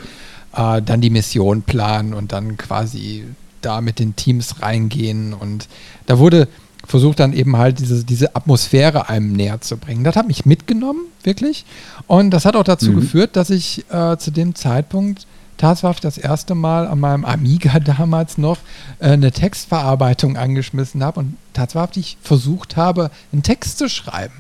äh, 0.57 0.81
dann 0.81 1.03
die 1.03 1.11
Mission 1.11 1.61
planen 1.61 2.15
und 2.15 2.33
dann 2.33 2.57
quasi 2.57 3.25
da 3.61 3.81
mit 3.81 3.99
den 3.99 4.17
Teams 4.17 4.63
reingehen. 4.63 5.35
Und 5.35 5.69
da 6.07 6.19
wurde 6.19 6.49
versucht 6.87 7.21
dann 7.21 7.33
eben 7.33 7.57
halt 7.57 7.79
diese, 7.79 8.05
diese 8.05 8.35
Atmosphäre 8.35 9.09
einem 9.09 9.33
näher 9.33 9.61
zu 9.61 9.77
bringen. 9.77 10.05
Das 10.05 10.17
hat 10.17 10.27
mich 10.27 10.47
mitgenommen, 10.47 11.07
wirklich. 11.23 11.65
Und 12.07 12.31
das 12.31 12.45
hat 12.45 12.57
auch 12.57 12.65
dazu 12.65 12.91
mhm. 12.91 12.97
geführt, 12.97 13.37
dass 13.37 13.51
ich 13.51 13.85
äh, 13.91 14.17
zu 14.17 14.31
dem 14.31 14.55
Zeitpunkt 14.55 15.27
tatsächlich 15.57 16.01
das 16.01 16.19
erste 16.19 16.55
Mal 16.55 16.89
an 16.89 16.99
meinem 16.99 17.25
Amiga 17.25 17.79
damals 17.81 18.37
noch 18.37 18.59
äh, 18.99 19.11
eine 19.11 19.31
Textverarbeitung 19.31 20.37
angeschmissen 20.37 21.03
habe 21.05 21.21
und 21.21 21.37
tatsächlich 21.53 22.19
versucht 22.21 22.77
habe, 22.77 23.11
einen 23.33 23.43
Text 23.43 23.79
zu 23.79 23.89
schreiben. 23.89 24.35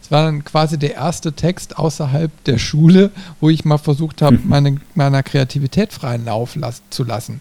Das 0.00 0.10
war 0.10 0.24
dann 0.24 0.44
quasi 0.44 0.78
der 0.78 0.94
erste 0.94 1.32
Text 1.32 1.76
außerhalb 1.76 2.30
der 2.44 2.58
Schule, 2.58 3.10
wo 3.40 3.50
ich 3.50 3.64
mal 3.64 3.78
versucht 3.78 4.22
habe, 4.22 4.38
mhm. 4.38 4.48
meine, 4.48 4.76
meiner 4.94 5.22
Kreativität 5.22 5.92
freien 5.92 6.24
Lauf 6.24 6.54
las 6.54 6.82
zu 6.90 7.04
lassen. 7.04 7.40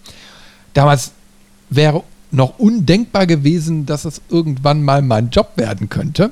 Damals 0.73 1.11
wäre 1.69 2.03
noch 2.31 2.59
undenkbar 2.59 3.25
gewesen, 3.27 3.85
dass 3.85 4.05
es 4.05 4.21
irgendwann 4.29 4.83
mal 4.83 5.01
mein 5.01 5.29
Job 5.29 5.53
werden 5.55 5.89
könnte. 5.89 6.31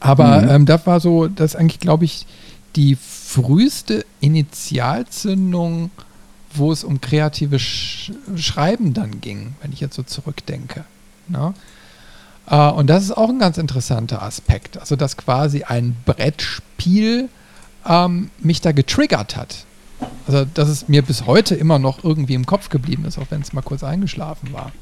Aber 0.00 0.42
mhm. 0.42 0.48
ähm, 0.50 0.66
das 0.66 0.86
war 0.86 1.00
so, 1.00 1.28
das 1.28 1.54
ist 1.54 1.56
eigentlich, 1.56 1.80
glaube 1.80 2.04
ich, 2.04 2.26
die 2.76 2.96
früheste 2.96 4.04
Initialzündung, 4.20 5.90
wo 6.54 6.72
es 6.72 6.84
um 6.84 7.00
kreatives 7.00 7.62
Sch 7.62 8.12
Schreiben 8.36 8.94
dann 8.94 9.20
ging, 9.20 9.54
wenn 9.62 9.72
ich 9.72 9.80
jetzt 9.80 9.94
so 9.94 10.02
zurückdenke. 10.02 10.84
Ne? 11.28 11.54
Äh, 12.46 12.70
und 12.70 12.88
das 12.88 13.04
ist 13.04 13.16
auch 13.16 13.28
ein 13.28 13.38
ganz 13.38 13.58
interessanter 13.58 14.22
Aspekt. 14.22 14.78
Also, 14.78 14.96
dass 14.96 15.16
quasi 15.16 15.62
ein 15.62 15.96
Brettspiel 16.04 17.28
ähm, 17.86 18.30
mich 18.40 18.60
da 18.60 18.72
getriggert 18.72 19.36
hat. 19.36 19.64
Also, 20.26 20.44
dass 20.54 20.68
es 20.68 20.88
mir 20.88 21.02
bis 21.02 21.26
heute 21.26 21.54
immer 21.54 21.78
noch 21.78 22.04
irgendwie 22.04 22.34
im 22.34 22.46
Kopf 22.46 22.68
geblieben 22.68 23.04
ist, 23.04 23.18
auch 23.18 23.26
wenn 23.30 23.42
es 23.42 23.52
mal 23.52 23.62
kurz 23.62 23.82
eingeschlafen 23.82 24.52
war. 24.52 24.72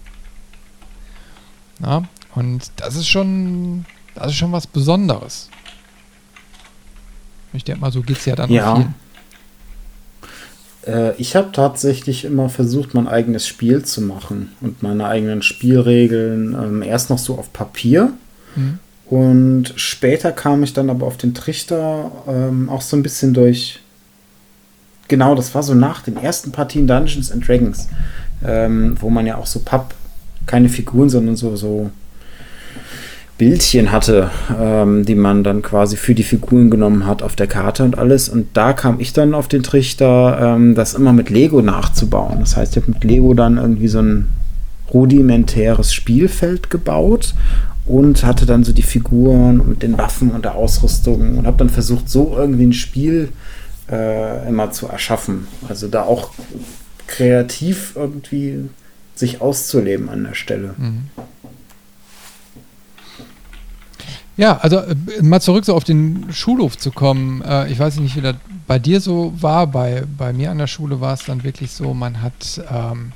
Na, 1.78 2.04
und 2.34 2.70
das 2.76 2.96
ist 2.96 3.08
schon, 3.08 3.86
das 4.14 4.28
ist 4.28 4.36
schon 4.36 4.52
was 4.52 4.66
Besonderes. 4.66 5.48
Ich 7.52 7.64
denke 7.64 7.80
mal, 7.80 7.90
so 7.90 8.02
geht 8.02 8.18
es 8.18 8.26
ja 8.26 8.36
dann 8.36 8.50
ja. 8.50 8.92
Äh, 10.86 11.14
ich 11.16 11.36
habe 11.36 11.52
tatsächlich 11.52 12.24
immer 12.24 12.48
versucht, 12.48 12.94
mein 12.94 13.08
eigenes 13.08 13.46
Spiel 13.46 13.84
zu 13.84 14.02
machen 14.02 14.52
und 14.60 14.82
meine 14.82 15.06
eigenen 15.06 15.42
Spielregeln. 15.42 16.54
Ähm, 16.54 16.82
erst 16.82 17.10
noch 17.10 17.18
so 17.18 17.38
auf 17.38 17.52
Papier. 17.52 18.12
Mhm. 18.56 18.78
Und 19.06 19.72
später 19.76 20.30
kam 20.30 20.62
ich 20.62 20.72
dann 20.72 20.88
aber 20.88 21.06
auf 21.06 21.16
den 21.16 21.34
Trichter 21.34 22.12
ähm, 22.28 22.68
auch 22.68 22.82
so 22.82 22.96
ein 22.96 23.02
bisschen 23.02 23.34
durch 23.34 23.80
genau, 25.10 25.34
das 25.34 25.54
war 25.54 25.62
so 25.62 25.74
nach 25.74 26.00
den 26.00 26.16
ersten 26.16 26.52
Partien 26.52 26.86
Dungeons 26.86 27.30
and 27.30 27.46
Dragons, 27.46 27.88
ähm, 28.42 28.96
wo 28.98 29.10
man 29.10 29.26
ja 29.26 29.36
auch 29.36 29.46
so 29.46 29.60
Papp, 29.60 29.92
keine 30.46 30.70
Figuren, 30.70 31.10
sondern 31.10 31.36
so, 31.36 31.54
so 31.56 31.90
Bildchen 33.36 33.92
hatte, 33.92 34.30
ähm, 34.58 35.04
die 35.04 35.14
man 35.14 35.44
dann 35.44 35.60
quasi 35.60 35.96
für 35.96 36.14
die 36.14 36.22
Figuren 36.22 36.70
genommen 36.70 37.06
hat 37.06 37.22
auf 37.22 37.36
der 37.36 37.46
Karte 37.46 37.84
und 37.84 37.98
alles. 37.98 38.28
Und 38.30 38.48
da 38.54 38.72
kam 38.72 39.00
ich 39.00 39.12
dann 39.12 39.34
auf 39.34 39.48
den 39.48 39.62
Trichter, 39.62 40.38
ähm, 40.56 40.74
das 40.74 40.94
immer 40.94 41.12
mit 41.12 41.28
Lego 41.28 41.60
nachzubauen. 41.60 42.38
Das 42.40 42.56
heißt, 42.56 42.76
ich 42.76 42.82
habe 42.82 42.92
mit 42.92 43.04
Lego 43.04 43.34
dann 43.34 43.58
irgendwie 43.58 43.88
so 43.88 44.00
ein 44.00 44.28
rudimentäres 44.92 45.92
Spielfeld 45.92 46.70
gebaut 46.70 47.34
und 47.86 48.24
hatte 48.24 48.46
dann 48.46 48.64
so 48.64 48.72
die 48.72 48.82
Figuren 48.82 49.60
und 49.60 49.82
den 49.82 49.98
Waffen 49.98 50.30
und 50.30 50.44
der 50.44 50.54
Ausrüstung 50.54 51.38
und 51.38 51.46
habe 51.46 51.56
dann 51.56 51.68
versucht, 51.68 52.08
so 52.08 52.34
irgendwie 52.36 52.66
ein 52.66 52.72
Spiel 52.72 53.28
äh, 53.28 53.49
immer 54.48 54.70
zu 54.72 54.86
erschaffen. 54.86 55.48
Also 55.68 55.88
da 55.88 56.02
auch 56.02 56.30
kreativ 57.06 57.92
irgendwie 57.96 58.68
sich 59.14 59.40
auszuleben 59.40 60.08
an 60.08 60.24
der 60.24 60.34
Stelle. 60.34 60.74
Mhm. 60.78 61.10
Ja, 64.36 64.56
also 64.56 64.78
äh, 64.78 64.94
mal 65.20 65.40
zurück 65.40 65.66
so 65.66 65.74
auf 65.74 65.84
den 65.84 66.32
Schulhof 66.32 66.78
zu 66.78 66.92
kommen. 66.92 67.42
Äh, 67.42 67.70
ich 67.70 67.78
weiß 67.78 67.98
nicht, 67.98 68.16
wie 68.16 68.22
das 68.22 68.36
bei 68.66 68.78
dir 68.78 69.00
so 69.00 69.34
war. 69.38 69.66
Bei, 69.66 70.04
bei 70.16 70.32
mir 70.32 70.50
an 70.50 70.56
der 70.56 70.66
Schule 70.66 71.00
war 71.00 71.12
es 71.12 71.26
dann 71.26 71.44
wirklich 71.44 71.72
so, 71.72 71.92
man 71.92 72.22
hat 72.22 72.62
ähm, 72.72 73.12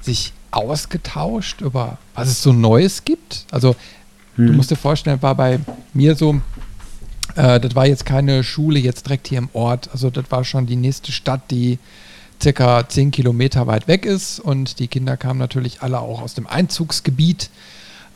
sich 0.00 0.32
ausgetauscht 0.52 1.62
über, 1.62 1.98
was 2.14 2.28
es 2.28 2.42
so 2.42 2.52
Neues 2.52 3.04
gibt. 3.04 3.44
Also 3.50 3.74
hm. 4.36 4.46
du 4.46 4.52
musst 4.52 4.70
dir 4.70 4.76
vorstellen, 4.76 5.20
war 5.20 5.34
bei 5.34 5.58
mir 5.94 6.14
so, 6.14 6.40
äh, 7.38 7.60
das 7.60 7.74
war 7.74 7.86
jetzt 7.86 8.04
keine 8.04 8.42
Schule 8.42 8.78
jetzt 8.78 9.06
direkt 9.06 9.28
hier 9.28 9.38
im 9.38 9.48
Ort. 9.52 9.88
Also 9.92 10.10
das 10.10 10.24
war 10.30 10.44
schon 10.44 10.66
die 10.66 10.76
nächste 10.76 11.12
Stadt, 11.12 11.50
die 11.50 11.78
circa 12.42 12.88
zehn 12.88 13.10
Kilometer 13.10 13.66
weit 13.66 13.86
weg 13.86 14.04
ist. 14.04 14.40
Und 14.40 14.80
die 14.80 14.88
Kinder 14.88 15.16
kamen 15.16 15.38
natürlich 15.38 15.80
alle 15.80 16.00
auch 16.00 16.20
aus 16.20 16.34
dem 16.34 16.46
Einzugsgebiet. 16.46 17.50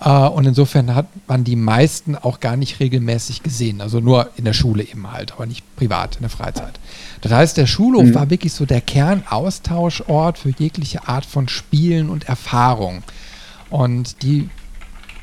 Uh, 0.05 0.27
und 0.27 0.47
insofern 0.47 0.97
hat 0.97 1.07
man 1.29 1.45
die 1.45 1.55
meisten 1.55 2.17
auch 2.17 2.41
gar 2.41 2.57
nicht 2.57 2.81
regelmäßig 2.81 3.45
gesehen. 3.45 3.81
Also 3.81 4.01
nur 4.01 4.31
in 4.35 4.45
der 4.45 4.53
Schule 4.53 4.83
eben 4.83 5.13
halt, 5.13 5.31
aber 5.31 5.47
nicht 5.47 5.65
privat 5.77 6.17
in 6.17 6.23
der 6.23 6.31
Freizeit. 6.31 6.81
Das 7.21 7.31
heißt, 7.31 7.57
der 7.57 7.69
Schulhof 7.69 8.07
mhm. 8.07 8.15
war 8.17 8.29
wirklich 8.29 8.53
so 8.53 8.67
der 8.67 8.81
Kernaustauschort 8.81 10.39
für 10.39 10.51
jegliche 10.51 11.07
Art 11.07 11.25
von 11.25 11.49
Spielen 11.49 12.11
und 12.11 12.29
Erfahrung. 12.29 13.05
Und 13.71 14.25
die 14.25 14.49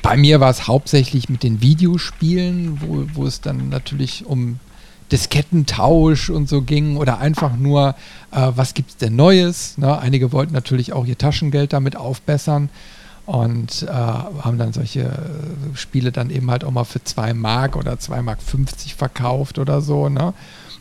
bei 0.02 0.16
mir 0.16 0.40
war 0.40 0.50
es 0.50 0.66
hauptsächlich 0.66 1.28
mit 1.28 1.42
den 1.42 1.60
Videospielen, 1.60 2.80
wo, 2.80 3.04
wo 3.14 3.26
es 3.26 3.40
dann 3.40 3.68
natürlich 3.68 4.24
um 4.26 4.58
Diskettentausch 5.12 6.30
und 6.30 6.48
so 6.48 6.62
ging 6.62 6.96
oder 6.96 7.18
einfach 7.18 7.56
nur, 7.56 7.94
äh, 8.30 8.48
was 8.54 8.74
gibt 8.74 8.90
es 8.90 8.96
denn 8.96 9.16
Neues? 9.16 9.76
Ne? 9.76 9.98
Einige 9.98 10.32
wollten 10.32 10.52
natürlich 10.52 10.92
auch 10.92 11.04
ihr 11.04 11.18
Taschengeld 11.18 11.72
damit 11.72 11.96
aufbessern 11.96 12.70
und 13.26 13.82
äh, 13.82 13.90
haben 13.90 14.58
dann 14.58 14.72
solche 14.72 15.00
äh, 15.02 15.76
Spiele 15.76 16.12
dann 16.12 16.30
eben 16.30 16.50
halt 16.50 16.64
auch 16.64 16.70
mal 16.70 16.84
für 16.84 17.02
2 17.02 17.34
Mark 17.34 17.76
oder 17.76 17.98
2 17.98 18.22
Mark 18.22 18.42
50 18.42 18.94
verkauft 18.94 19.58
oder 19.58 19.80
so. 19.80 20.08
Ne? 20.08 20.32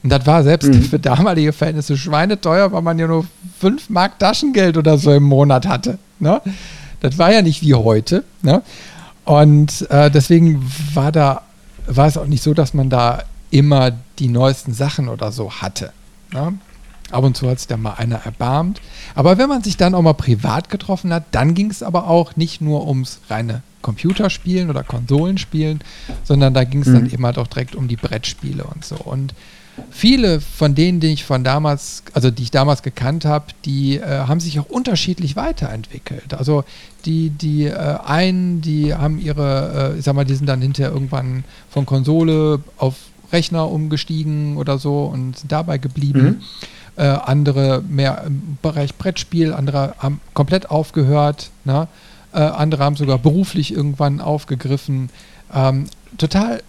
Und 0.04 0.10
das 0.12 0.26
war 0.26 0.44
selbst 0.44 0.70
mhm. 0.70 0.84
für 0.84 1.00
damalige 1.00 1.52
Verhältnisse 1.52 1.98
schweineteuer, 1.98 2.72
weil 2.72 2.82
man 2.82 3.00
ja 3.00 3.08
nur 3.08 3.26
5 3.60 3.90
Mark 3.90 4.20
Taschengeld 4.20 4.78
oder 4.78 4.98
so 4.98 5.12
im 5.12 5.24
Monat 5.24 5.68
hatte. 5.68 5.98
Ne? 6.20 6.42
Das 7.02 7.18
war 7.18 7.32
ja 7.32 7.42
nicht 7.42 7.62
wie 7.62 7.74
heute. 7.74 8.24
Ne? 8.42 8.62
Und 9.30 9.88
äh, 9.92 10.10
deswegen 10.10 10.60
war 10.96 11.12
da, 11.12 11.44
war 11.86 12.08
es 12.08 12.18
auch 12.18 12.26
nicht 12.26 12.42
so, 12.42 12.56
dass 12.56 12.74
man 12.74 12.89
da 12.89 13.22
immer 13.52 13.92
die 14.18 14.28
neuesten 14.28 14.74
Sachen 14.74 15.08
oder 15.08 15.32
so 15.32 15.52
hatte. 15.52 15.94
Ne? 16.34 16.58
Ab 17.12 17.24
und 17.24 17.38
zu 17.38 17.48
hat 17.48 17.60
sich 17.60 17.68
da 17.68 17.78
mal 17.78 17.94
einer 17.94 18.26
erbarmt. 18.26 18.82
Aber 19.13 19.38
wenn 19.38 19.48
man 19.48 19.62
sich 19.62 19.78
dann 19.78 19.94
auch 19.94 20.02
mal 20.02 20.13
privat 20.13 20.72
getroffen 20.72 21.13
hat, 21.13 21.26
dann 21.30 21.54
ging 21.54 21.70
es 21.70 21.84
aber 21.84 22.08
auch 22.08 22.38
nicht 22.38 22.60
nur 22.60 22.88
ums 22.88 23.20
reine 23.30 23.62
Computerspielen 23.84 24.72
oder 24.72 24.84
Konsolenspielen, 24.84 25.82
sondern 26.24 26.56
da 26.56 26.63
ging 26.63 26.82
es 26.82 26.88
mhm. 26.88 26.94
dann 26.94 27.12
eben 27.12 27.24
halt 27.24 27.38
auch 27.38 27.46
direkt 27.46 27.76
um 27.76 27.88
die 27.88 27.98
Brettspiele 27.98 28.63
und 28.63 28.84
so. 28.84 28.96
Und 28.96 29.36
viele 29.92 30.42
von 30.42 30.76
denen, 30.76 31.00
die 31.00 31.08
ich 31.08 31.26
von 31.26 31.44
damals, 31.44 32.04
also 32.13 32.32
die 32.32 32.44
ich 32.44 32.52
damals 32.52 32.84
gekannt 32.84 33.26
habe, 33.26 33.46
die 33.65 33.98
äh, 33.98 34.26
haben 34.28 34.39
sich 34.39 34.60
auch 34.60 34.70
unterschiedlich 34.70 35.36
weiterentwickelt. 35.36 36.34
Also 36.34 36.63
die, 37.06 37.30
die 37.30 37.65
äh, 37.65 37.98
einen, 38.06 38.62
die 38.62 38.94
haben 38.94 39.20
ihre, 39.20 39.94
äh, 39.96 40.00
ich 40.00 40.06
sag 40.06 40.15
mal, 40.15 40.26
die 40.26 40.36
sind 40.36 40.48
dann 40.48 40.62
hinterher 40.62 40.92
irgendwann 40.92 41.44
von 41.70 41.86
Konsole 41.86 42.62
auf 42.78 42.96
Rechner 43.32 43.70
umgestiegen 43.70 44.58
oder 44.58 44.78
so 44.78 45.06
und 45.06 45.38
sind 45.38 45.52
dabei 45.52 45.78
geblieben. 45.78 46.24
Mhm 46.24 46.42
äh, 47.00 47.04
andere 47.04 47.82
mehr 47.88 48.24
im 48.28 48.58
Bereich 48.62 48.96
Brettspiel, 48.96 49.54
andere 49.54 49.96
haben 50.00 50.20
komplett 50.34 50.70
aufgehört, 50.70 51.50
ne? 51.63 51.88
äh, 52.34 52.39
andere 52.39 52.84
haben 52.84 52.98
sogar 52.98 53.18
beruflich 53.18 53.74
irgendwann 53.74 54.20
aufgegriffen. 54.20 55.10
Ähm, 55.54 55.86
total 56.18 56.62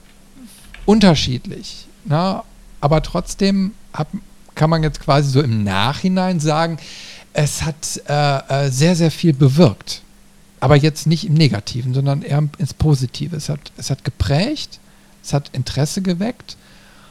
unterschiedlich. 0.87 1.87
Ne? 2.05 2.42
Aber 2.81 3.03
trotzdem 3.03 3.73
hab, 3.93 4.09
kann 4.55 4.71
man 4.71 4.83
jetzt 4.83 5.01
quasi 5.01 5.31
so 5.31 5.40
im 5.40 5.64
Nachhinein 5.64 6.40
sagen, 6.40 6.79
es 7.33 7.62
hat 7.62 8.03
äh, 8.09 8.66
äh 8.66 8.71
sehr, 8.71 8.97
sehr 8.97 9.11
viel 9.11 9.33
bewirkt. 9.33 10.03
Aber 10.61 10.77
jetzt 10.77 11.07
nicht 11.07 11.27
im 11.27 11.35
Negativen, 11.35 11.95
sondern 11.95 12.23
eher 12.23 12.43
ins 12.59 12.75
Positive. 12.75 13.37
Es 13.37 13.49
hat, 13.49 13.73
es 13.77 13.90
hat 13.90 14.05
geprägt, 14.05 14.79
es 15.23 15.33
hat 15.33 15.51
Interesse 15.53 16.03
geweckt 16.03 16.57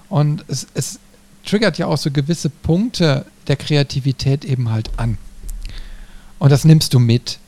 und 0.07 0.43
es, 0.47 0.67
es 0.73 0.99
triggert 1.45 1.77
ja 1.77 1.87
auch 1.87 1.97
so 1.97 2.11
gewisse 2.11 2.49
Punkte 2.49 3.25
der 3.47 3.55
Kreativität 3.55 4.45
eben 4.45 4.69
halt 4.69 4.91
an. 4.97 5.17
Und 6.37 6.51
das 6.51 6.63
nimmst 6.63 6.93
du 6.93 6.99
mit. 6.99 7.39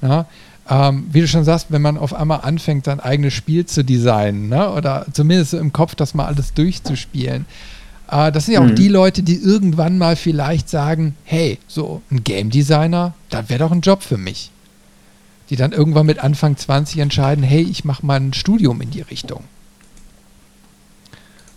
Ja? 0.00 0.26
Ähm, 0.68 1.06
wie 1.10 1.20
du 1.20 1.28
schon 1.28 1.44
sagst, 1.44 1.66
wenn 1.70 1.82
man 1.82 1.98
auf 1.98 2.14
einmal 2.14 2.40
anfängt, 2.42 2.84
sein 2.84 3.00
eigenes 3.00 3.34
Spiel 3.34 3.66
zu 3.66 3.84
designen, 3.84 4.48
ne? 4.48 4.70
oder 4.70 5.06
zumindest 5.12 5.54
im 5.54 5.72
Kopf 5.72 5.94
das 5.96 6.14
mal 6.14 6.26
alles 6.26 6.54
durchzuspielen, 6.54 7.46
äh, 8.12 8.30
das 8.30 8.46
sind 8.46 8.54
ja 8.54 8.60
auch 8.60 8.66
mhm. 8.66 8.76
die 8.76 8.88
Leute, 8.88 9.22
die 9.22 9.36
irgendwann 9.36 9.98
mal 9.98 10.14
vielleicht 10.14 10.68
sagen, 10.68 11.16
hey, 11.24 11.58
so 11.66 12.02
ein 12.10 12.22
Game 12.22 12.50
Designer, 12.50 13.14
das 13.30 13.48
wäre 13.48 13.60
doch 13.60 13.72
ein 13.72 13.80
Job 13.80 14.02
für 14.02 14.18
mich. 14.18 14.50
Die 15.50 15.56
dann 15.56 15.72
irgendwann 15.72 16.06
mit 16.06 16.20
Anfang 16.20 16.56
20 16.56 17.00
entscheiden, 17.00 17.42
hey, 17.42 17.62
ich 17.62 17.84
mache 17.84 18.06
mal 18.06 18.20
ein 18.20 18.32
Studium 18.32 18.80
in 18.80 18.90
die 18.90 19.00
Richtung. 19.00 19.44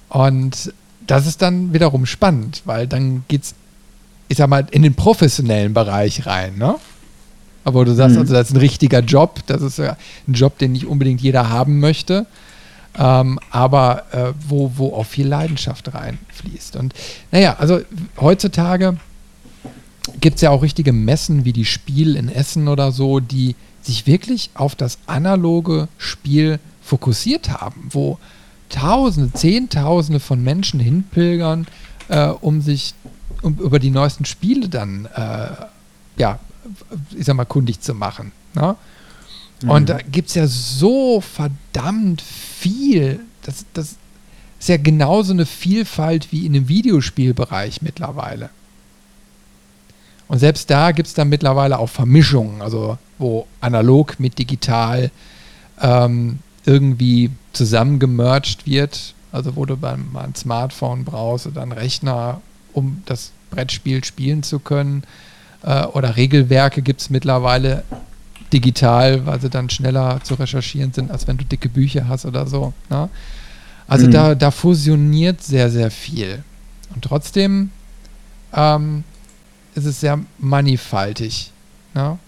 Und 0.10 0.74
das 1.06 1.28
ist 1.28 1.42
dann 1.42 1.74
wiederum 1.74 2.06
spannend, 2.06 2.62
weil 2.66 2.88
dann 2.88 3.24
geht's, 3.28 3.54
ich 4.28 4.38
sag 4.38 4.50
mal, 4.50 4.66
in 4.72 4.82
den 4.82 4.96
professionellen 4.96 5.74
Bereich 5.74 6.26
rein, 6.26 6.58
ne? 6.58 6.76
Aber 7.66 7.84
du 7.84 7.94
sagst, 7.94 8.16
mhm. 8.16 8.22
also 8.22 8.34
das 8.34 8.50
ist 8.50 8.54
ein 8.54 8.60
richtiger 8.60 9.00
Job, 9.00 9.42
das 9.48 9.62
ist 9.62 9.80
ein 9.80 9.98
Job, 10.28 10.58
den 10.60 10.72
nicht 10.72 10.86
unbedingt 10.86 11.20
jeder 11.20 11.50
haben 11.50 11.80
möchte, 11.80 12.26
ähm, 12.98 13.40
aber 13.50 14.04
äh, 14.12 14.34
wo, 14.48 14.72
wo 14.76 14.94
auch 14.94 15.06
viel 15.06 15.28
Leidenschaft 15.28 15.94
reinfließt. 15.94 16.78
Und 16.78 16.94
naja, 17.32 17.58
also 17.60 17.82
heutzutage 18.22 18.98
gibt 20.22 20.36
es 20.36 20.42
ja 20.42 20.52
auch 20.52 20.62
richtige 20.62 20.94
Messen 20.94 21.44
wie 21.44 21.54
die 21.54 21.66
Spiel 21.66 22.16
in 22.16 22.30
Essen 22.30 22.68
oder 22.68 22.92
so, 22.92 23.20
die 23.20 23.56
sich 23.82 24.08
wirklich 24.08 24.52
auf 24.54 24.76
das 24.76 25.00
analoge 25.08 25.88
Spiel 25.98 26.60
fokussiert 26.82 27.50
haben, 27.50 27.90
wo 27.90 28.20
Tausende, 28.70 29.32
Zehntausende 29.32 30.20
von 30.20 30.44
Menschen 30.44 30.80
hinpilgern, 30.80 31.68
äh, 32.10 32.28
um 32.28 32.62
sich 32.62 32.94
um, 33.42 33.58
über 33.60 33.80
die 33.80 33.92
neuesten 33.92 34.26
Spiele 34.26 34.70
dann, 34.70 35.08
äh, 35.16 35.50
ja, 36.18 36.40
ich 37.16 37.26
sag 37.26 37.36
mal, 37.36 37.46
kundig 37.46 37.82
zu 37.82 37.94
machen. 37.94 38.32
Ne? 38.54 38.76
Mhm. 39.62 39.70
Und 39.70 39.90
da 39.90 39.98
gibt 39.98 40.30
es 40.30 40.36
ja 40.36 40.48
so 40.48 41.22
verdammt 41.22 42.22
viel. 42.22 43.20
Das, 43.44 43.66
das 43.74 43.96
ist 44.60 44.70
ja 44.70 44.78
genauso 44.78 45.34
eine 45.34 45.46
Vielfalt 45.46 46.32
wie 46.32 46.46
in 46.46 46.54
dem 46.54 46.68
Videospielbereich 46.68 47.82
mittlerweile. 47.82 48.50
Und 50.28 50.40
selbst 50.40 50.70
da 50.70 50.92
gibt 50.92 51.08
es 51.08 51.14
dann 51.14 51.30
mittlerweile 51.30 51.78
auch 51.78 51.90
Vermischungen, 51.90 52.62
also 52.62 52.98
wo 53.20 53.46
analog 53.62 54.20
mit 54.20 54.40
digital 54.40 55.12
ähm, 55.80 56.40
irgendwie 56.66 57.30
zusammengemerged 57.54 58.66
wird. 58.66 59.14
Also 59.32 59.56
wo 59.58 59.66
du 59.66 59.76
beim 59.76 60.16
ein 60.16 60.34
Smartphone 60.34 61.04
brauchst 61.04 61.46
oder 61.46 61.62
einen 61.62 61.74
Rechner, 61.74 62.42
um 62.72 63.04
das 63.06 63.32
Brettspiel 63.52 64.04
spielen 64.04 64.44
zu 64.44 64.60
können. 64.60 65.04
Äh, 65.66 65.86
oder 65.88 66.16
Regelwerke 66.16 66.82
gibt 66.82 67.02
es 67.02 67.10
mittlerweile 67.10 67.84
digital, 68.54 69.26
weil 69.26 69.42
sie 69.42 69.50
dann 69.50 69.70
schneller 69.70 70.20
zu 70.24 70.36
recherchieren 70.36 70.94
sind, 70.94 71.12
als 71.12 71.28
wenn 71.28 71.38
du 71.38 71.44
dicke 71.44 71.70
Bücher 71.70 72.08
hast 72.08 72.26
oder 72.26 72.46
so. 72.46 72.74
Ne? 72.90 73.10
Also 73.88 74.06
mhm. 74.06 74.12
da, 74.12 74.36
da 74.36 74.52
fusioniert 74.52 75.42
sehr, 75.42 75.72
sehr 75.72 75.90
viel. 75.90 76.44
Und 76.94 77.04
trotzdem 77.04 77.72
ähm, 78.54 79.04
ist 79.74 79.86
es 79.86 80.00
sehr 80.00 80.20
mannigfaltig. 80.38 81.52
Ne? 81.96 82.20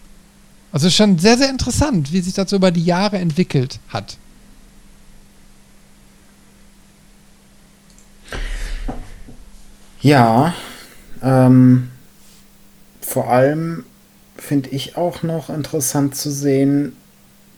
Also 0.72 0.90
schon 0.90 1.20
sehr, 1.20 1.38
sehr 1.38 1.50
interessant, 1.50 2.12
wie 2.12 2.22
sich 2.22 2.34
das 2.34 2.50
so 2.50 2.56
über 2.56 2.72
die 2.72 2.84
Jahre 2.84 3.20
entwickelt 3.20 3.80
hat. 3.90 4.18
Ja, 10.02 10.54
ähm, 11.22 11.90
vor 13.08 13.30
allem 13.30 13.86
finde 14.36 14.70
ich 14.70 14.98
auch 14.98 15.24
noch 15.24 15.50
interessant 15.50 16.14
zu 16.14 16.30
sehen, 16.30 16.92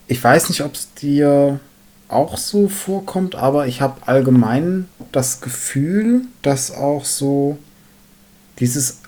ich 0.07 0.23
weiß 0.23 0.49
nicht, 0.49 0.61
ob 0.61 0.75
es 0.75 0.93
dir 0.93 1.59
auch 2.07 2.37
so 2.37 2.69
vorkommt, 2.69 3.33
aber 3.33 3.65
ich 3.65 3.81
habe 3.81 4.07
allgemein 4.07 4.87
das 5.11 5.41
Gefühl, 5.41 6.21
dass 6.43 6.71
auch 6.71 7.03
so 7.03 7.57
dieses 8.59 8.99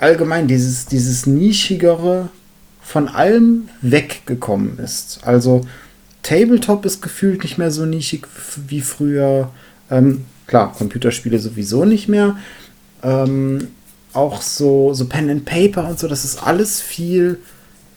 allgemein 0.00 0.48
dieses, 0.48 0.86
dieses 0.86 1.26
nischigere 1.26 2.30
von 2.80 3.06
allem 3.06 3.68
weggekommen 3.82 4.78
ist. 4.78 5.20
Also 5.22 5.66
Tabletop 6.22 6.86
ist 6.86 7.02
gefühlt 7.02 7.42
nicht 7.42 7.58
mehr 7.58 7.70
so 7.70 7.84
nischig 7.84 8.26
wie 8.68 8.80
früher. 8.80 9.50
Ähm, 9.90 10.24
klar, 10.46 10.72
Computerspiele 10.72 11.38
sowieso 11.38 11.84
nicht 11.84 12.08
mehr. 12.08 12.38
Ähm, 13.02 13.68
auch 14.12 14.42
so, 14.42 14.92
so 14.94 15.06
Pen 15.06 15.30
and 15.30 15.44
Paper 15.44 15.88
und 15.88 15.98
so, 15.98 16.08
das 16.08 16.24
ist 16.24 16.42
alles 16.42 16.80
viel 16.80 17.38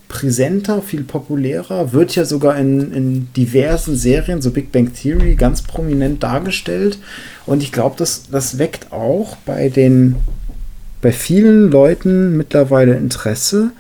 präsenter, 0.07 0.81
viel 0.81 1.03
populärer, 1.03 1.91
wird 1.91 2.15
ja 2.15 2.23
sogar 2.23 2.55
in, 2.57 2.93
in 2.93 3.33
diversen 3.33 3.95
Serien, 3.95 4.41
so 4.41 4.51
Big 4.51 4.71
Bang 4.71 4.93
Theory, 4.93 5.35
ganz 5.35 5.63
prominent 5.63 6.21
dargestellt. 6.21 6.99
Und 7.47 7.63
ich 7.63 7.71
glaube, 7.71 7.95
das, 7.97 8.29
das 8.29 8.59
weckt 8.59 8.91
auch 8.91 9.35
bei 9.45 9.69
den 9.69 10.17
bei 11.03 11.11
vielen 11.11 11.69
Leuten 11.69 12.37
mittlerweile 12.37 12.95
Interesse, 12.95 13.71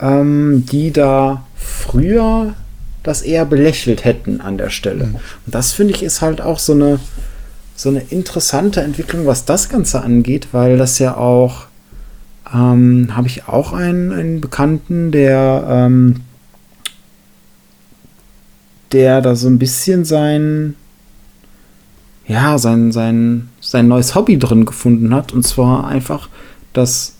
ähm, 0.00 0.64
die 0.70 0.92
da 0.92 1.46
früher 1.56 2.54
das 3.02 3.22
eher 3.22 3.46
belächelt 3.46 4.04
hätten 4.04 4.40
an 4.40 4.58
der 4.58 4.68
Stelle. 4.68 5.06
Mhm. 5.06 5.14
Und 5.46 5.54
das 5.54 5.72
finde 5.72 5.94
ich 5.94 6.02
ist 6.02 6.20
halt 6.20 6.40
auch 6.42 6.58
so 6.58 6.74
eine, 6.74 7.00
so 7.74 7.88
eine 7.88 8.02
interessante 8.10 8.82
Entwicklung, 8.82 9.26
was 9.26 9.46
das 9.46 9.70
Ganze 9.70 10.02
angeht, 10.02 10.48
weil 10.52 10.76
das 10.76 10.98
ja 10.98 11.16
auch, 11.16 11.67
ähm, 12.52 13.08
habe 13.14 13.26
ich 13.26 13.48
auch 13.48 13.72
einen, 13.72 14.12
einen 14.12 14.40
Bekannten, 14.40 15.10
der, 15.10 15.64
ähm, 15.68 16.20
der 18.92 19.20
da 19.20 19.34
so 19.34 19.48
ein 19.48 19.58
bisschen 19.58 20.04
sein, 20.04 20.74
ja, 22.26 22.58
sein, 22.58 22.92
sein, 22.92 23.48
sein 23.60 23.88
neues 23.88 24.14
Hobby 24.14 24.38
drin 24.38 24.64
gefunden 24.64 25.14
hat. 25.14 25.32
Und 25.32 25.46
zwar 25.46 25.86
einfach 25.86 26.28
das 26.72 27.16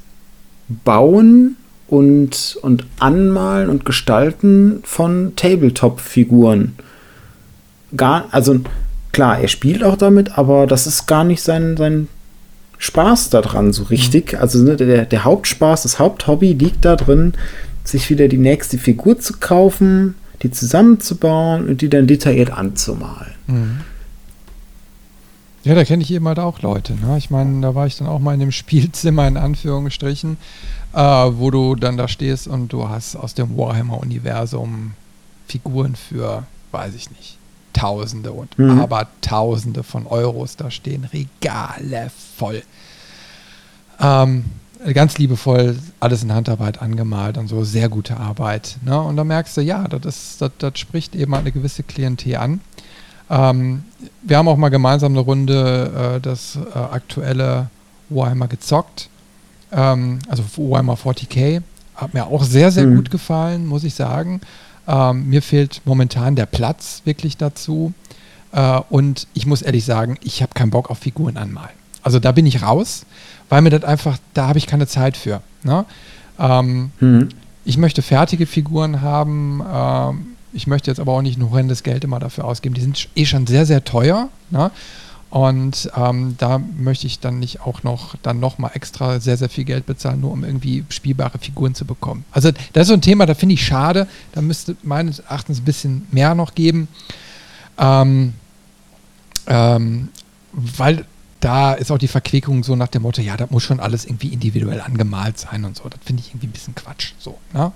Bauen 0.85 1.57
und, 1.89 2.59
und 2.63 2.87
Anmalen 2.99 3.71
und 3.71 3.85
Gestalten 3.85 4.81
von 4.85 5.33
Tabletop-Figuren. 5.37 6.75
Gar, 7.97 8.27
also 8.31 8.61
klar, 9.13 9.41
er 9.41 9.49
spielt 9.49 9.83
auch 9.83 9.97
damit, 9.97 10.37
aber 10.37 10.67
das 10.67 10.87
ist 10.87 11.07
gar 11.07 11.25
nicht 11.25 11.43
sein, 11.43 11.77
sein 11.77 12.09
Spaß 12.79 13.31
daran 13.31 13.73
so 13.73 13.85
richtig. 13.85 14.33
Mhm. 14.33 14.39
Also 14.39 14.63
ne, 14.63 14.77
der, 14.77 15.05
der 15.05 15.25
Hauptspaß, 15.25 15.83
das 15.83 15.99
Haupthobby 15.99 16.53
liegt 16.53 16.85
da 16.85 16.97
drin, 16.97 17.35
sich 17.85 18.09
wieder 18.11 18.29
die 18.29 18.39
nächste 18.39 18.79
Figur 18.79 19.19
zu 19.19 19.35
kaufen, 19.39 20.15
die 20.43 20.51
zusammenzubauen 20.51 21.69
und 21.69 21.81
die 21.81 21.89
dann 21.89 22.07
detailliert 22.07 22.51
anzumalen. 22.51 23.35
Mhm. 23.47 23.81
Ja, 25.65 25.75
da 25.75 25.85
kenne 25.85 26.03
ich 26.03 26.13
eben 26.13 26.27
halt 26.27 26.39
auch 26.39 26.63
Leute. 26.63 26.95
Ne? 26.95 27.19
Ich 27.19 27.31
meine, 27.31 27.61
da 27.61 27.75
war 27.75 27.87
ich 27.87 27.99
dann 27.99 28.07
auch 28.07 28.21
mal 28.21 28.35
in 28.35 28.41
dem 28.41 28.53
Spielzimmer 28.53 29.27
in 29.27 29.37
Anführungsstrichen 29.37 30.39
äh, 30.93 30.99
wo 30.99 31.51
du 31.51 31.75
dann 31.75 31.97
da 31.97 32.09
stehst 32.09 32.49
und 32.49 32.73
du 32.73 32.89
hast 32.89 33.17
aus 33.17 33.35
dem 33.35 33.57
Warhammer-Universum 33.57 34.93
Figuren 35.47 35.97
für, 35.97 36.45
weiß 36.73 36.95
ich 36.95 37.11
nicht, 37.11 37.38
Tausende 37.79 38.33
und 38.33 38.59
mhm. 38.59 38.81
aber 38.81 39.09
Tausende 39.21 39.83
von 39.83 40.07
Euros 40.07 40.57
da 40.57 40.71
stehen, 40.71 41.05
Regale 41.05 42.11
voll. 42.37 42.63
Ähm, 44.01 44.45
ganz 44.95 45.19
liebevoll 45.19 45.77
alles 46.01 46.23
in 46.23 46.33
Handarbeit 46.33 46.81
angemalt 46.81 47.37
und 47.39 47.49
so, 47.49 47.65
sehr 47.65 47.89
gute 47.89 48.17
Arbeit. 48.17 48.79
Ne? 48.85 49.01
Und 49.01 49.17
da 49.17 49.25
merkst 49.25 49.57
du, 49.57 49.61
ja, 49.61 49.87
das, 49.89 50.39
das, 50.39 50.51
das 50.59 50.79
spricht 50.79 51.15
eben 51.15 51.35
eine 51.35 51.53
gewisse 51.53 51.83
Klientel 51.83 52.37
an. 52.37 52.61
Ähm, 53.31 53.85
wir 54.23 54.39
haben 54.39 54.49
auch 54.49 54.57
mal 54.57 54.69
gemeinsam 54.69 55.13
eine 55.13 55.21
Runde 55.21 56.17
äh, 56.17 56.21
das 56.21 56.57
äh, 56.57 56.79
aktuelle 56.79 57.69
Warhammer 58.09 58.49
gezockt 58.49 59.11
ähm, 59.73 60.19
also 60.29 60.45
Warhammer 60.57 60.95
40k, 60.95 61.63
hat 61.95 62.15
mir 62.15 62.27
auch 62.27 62.43
sehr, 62.43 62.71
sehr 62.71 62.87
mhm. 62.87 62.97
gut 62.97 63.11
gefallen, 63.11 63.67
muss 63.67 63.85
ich 63.85 63.95
sagen. 63.95 64.41
Ähm, 64.89 65.29
mir 65.29 65.43
fehlt 65.43 65.83
momentan 65.85 66.35
der 66.35 66.47
Platz 66.47 67.03
wirklich 67.05 67.37
dazu. 67.37 67.93
Äh, 68.53 68.81
und 68.89 69.27
ich 69.35 69.47
muss 69.47 69.63
ehrlich 69.63 69.85
sagen, 69.85 70.17
ich 70.23 70.43
habe 70.43 70.55
keinen 70.55 70.71
Bock 70.71 70.91
auf 70.91 70.99
Figuren 70.99 71.37
anmalen. 71.37 71.77
Also 72.03 72.19
da 72.19 72.33
bin 72.33 72.47
ich 72.47 72.63
raus, 72.63 73.05
weil 73.51 73.61
mir 73.61 73.71
das 73.71 73.85
einfach, 73.85 74.19
da 74.33 74.49
habe 74.49 74.59
ich 74.59 74.67
keine 74.67 74.87
Zeit 74.87 75.17
für. 75.17 75.43
Ne? 75.63 75.85
Ähm, 76.39 76.91
mhm. 77.01 77.29
Ich 77.65 77.77
möchte 77.77 78.01
fertige 78.01 78.47
Figuren 78.47 79.03
haben. 79.03 79.63
Ähm, 79.71 80.27
ich 80.55 80.67
möchte 80.67 80.91
jetzt 80.91 81.01
aber 81.01 81.13
auch 81.13 81.23
nicht 81.23 81.39
ein 81.39 81.51
horrendes 81.51 81.83
Geld 81.83 82.05
immer 82.05 82.19
dafür 82.19 82.47
ausgeben. 82.47 82.75
Die 82.75 82.81
sind 82.81 83.09
eh 83.15 83.27
schon 83.27 83.47
sehr, 83.47 83.67
sehr 83.67 83.85
teuer. 83.85 84.31
Ne? 84.51 84.71
Und 85.31 85.91
ähm, 85.95 86.37
da 86.39 86.59
möchte 86.59 87.07
ich 87.07 87.21
dann 87.21 87.39
nicht 87.39 87.61
auch 87.61 87.83
noch 87.83 88.17
dann 88.23 88.41
noch 88.41 88.57
mal 88.57 88.71
extra 88.73 89.21
sehr, 89.21 89.37
sehr 89.37 89.51
viel 89.51 89.65
Geld 89.65 89.85
bezahlen, 89.85 90.21
nur 90.21 90.33
um 90.33 90.43
irgendwie 90.43 90.85
spielbare 90.89 91.39
Figuren 91.39 91.75
zu 91.75 91.85
bekommen. 91.85 92.25
Also 92.33 92.51
das 92.73 92.83
ist 92.83 92.89
so 92.89 92.95
ein 92.95 93.03
Thema, 93.03 93.27
da 93.27 93.35
finde 93.35 93.55
ich 93.55 93.65
schade. 93.65 94.07
Da 94.33 94.41
müsste 94.41 94.77
meines 94.83 95.19
Erachtens 95.19 95.61
ein 95.61 95.65
bisschen 95.65 96.07
mehr 96.13 96.35
noch 96.35 96.55
geben. 96.55 96.89
Ähm, 97.79 98.33
ähm, 99.47 100.09
weil 100.53 101.05
da 101.41 101.75
ist 101.75 101.91
auch 101.93 101.99
die 101.99 102.09
Verquickung 102.09 102.65
so 102.65 102.75
nach 102.75 102.89
dem 102.89 103.03
Motto, 103.03 103.21
ja, 103.21 103.37
das 103.37 103.51
muss 103.51 103.63
schon 103.63 103.81
alles 103.81 104.05
irgendwie 104.05 104.29
individuell 104.29 104.81
angemalt 104.81 105.39
sein 105.39 105.65
und 105.65 105.77
so. 105.77 105.89
Das 105.89 106.01
finde 106.05 106.23
ich 106.23 106.31
irgendwie 106.31 106.49
ein 106.49 106.53
bisschen 106.53 106.75
Quatsch. 106.75 107.13
So, 107.19 107.39
ne? 107.53 107.73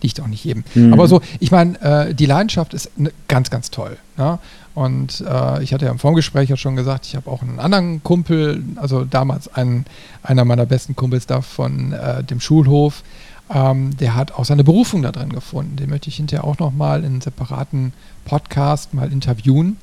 Liegt 0.00 0.20
auch 0.20 0.26
nicht 0.26 0.44
jedem. 0.44 0.64
Mhm. 0.74 0.92
Aber 0.92 1.06
so, 1.06 1.20
ich 1.38 1.50
meine, 1.50 1.80
äh, 1.80 2.14
die 2.14 2.26
Leidenschaft 2.26 2.74
ist 2.74 2.96
ne, 2.98 3.12
ganz, 3.28 3.50
ganz 3.50 3.70
toll. 3.70 3.98
Ne? 4.16 4.38
Und 4.74 5.22
äh, 5.26 5.62
ich 5.62 5.74
hatte 5.74 5.84
ja 5.84 5.90
im 5.90 5.98
Vorgespräch 5.98 6.48
ja 6.48 6.56
schon 6.56 6.76
gesagt, 6.76 7.06
ich 7.06 7.16
habe 7.16 7.30
auch 7.30 7.42
einen 7.42 7.58
anderen 7.58 8.02
Kumpel, 8.02 8.64
also 8.76 9.04
damals 9.04 9.52
einen, 9.54 9.84
einer 10.22 10.44
meiner 10.44 10.64
besten 10.64 10.96
Kumpels 10.96 11.26
da 11.26 11.42
von 11.42 11.92
äh, 11.92 12.24
dem 12.24 12.40
Schulhof, 12.40 13.02
ähm, 13.50 13.94
der 13.98 14.14
hat 14.14 14.32
auch 14.32 14.46
seine 14.46 14.64
Berufung 14.64 15.02
da 15.02 15.12
drin 15.12 15.30
gefunden. 15.30 15.76
Den 15.76 15.90
möchte 15.90 16.08
ich 16.08 16.16
hinterher 16.16 16.44
auch 16.44 16.58
nochmal 16.58 17.00
in 17.00 17.06
einem 17.06 17.20
separaten 17.20 17.92
Podcast 18.24 18.94
mal 18.94 19.12
interviewen, 19.12 19.76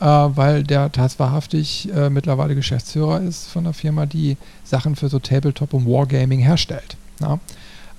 äh, 0.00 0.04
weil 0.04 0.62
der 0.62 0.92
tatsächlich 0.92 1.88
mittlerweile 2.10 2.54
Geschäftsführer 2.54 3.20
ist 3.20 3.48
von 3.48 3.66
einer 3.66 3.74
Firma, 3.74 4.06
die 4.06 4.36
Sachen 4.62 4.94
für 4.94 5.08
so 5.08 5.18
Tabletop 5.18 5.74
und 5.74 5.86
Wargaming 5.86 6.40
herstellt. 6.40 6.96
Na? 7.18 7.40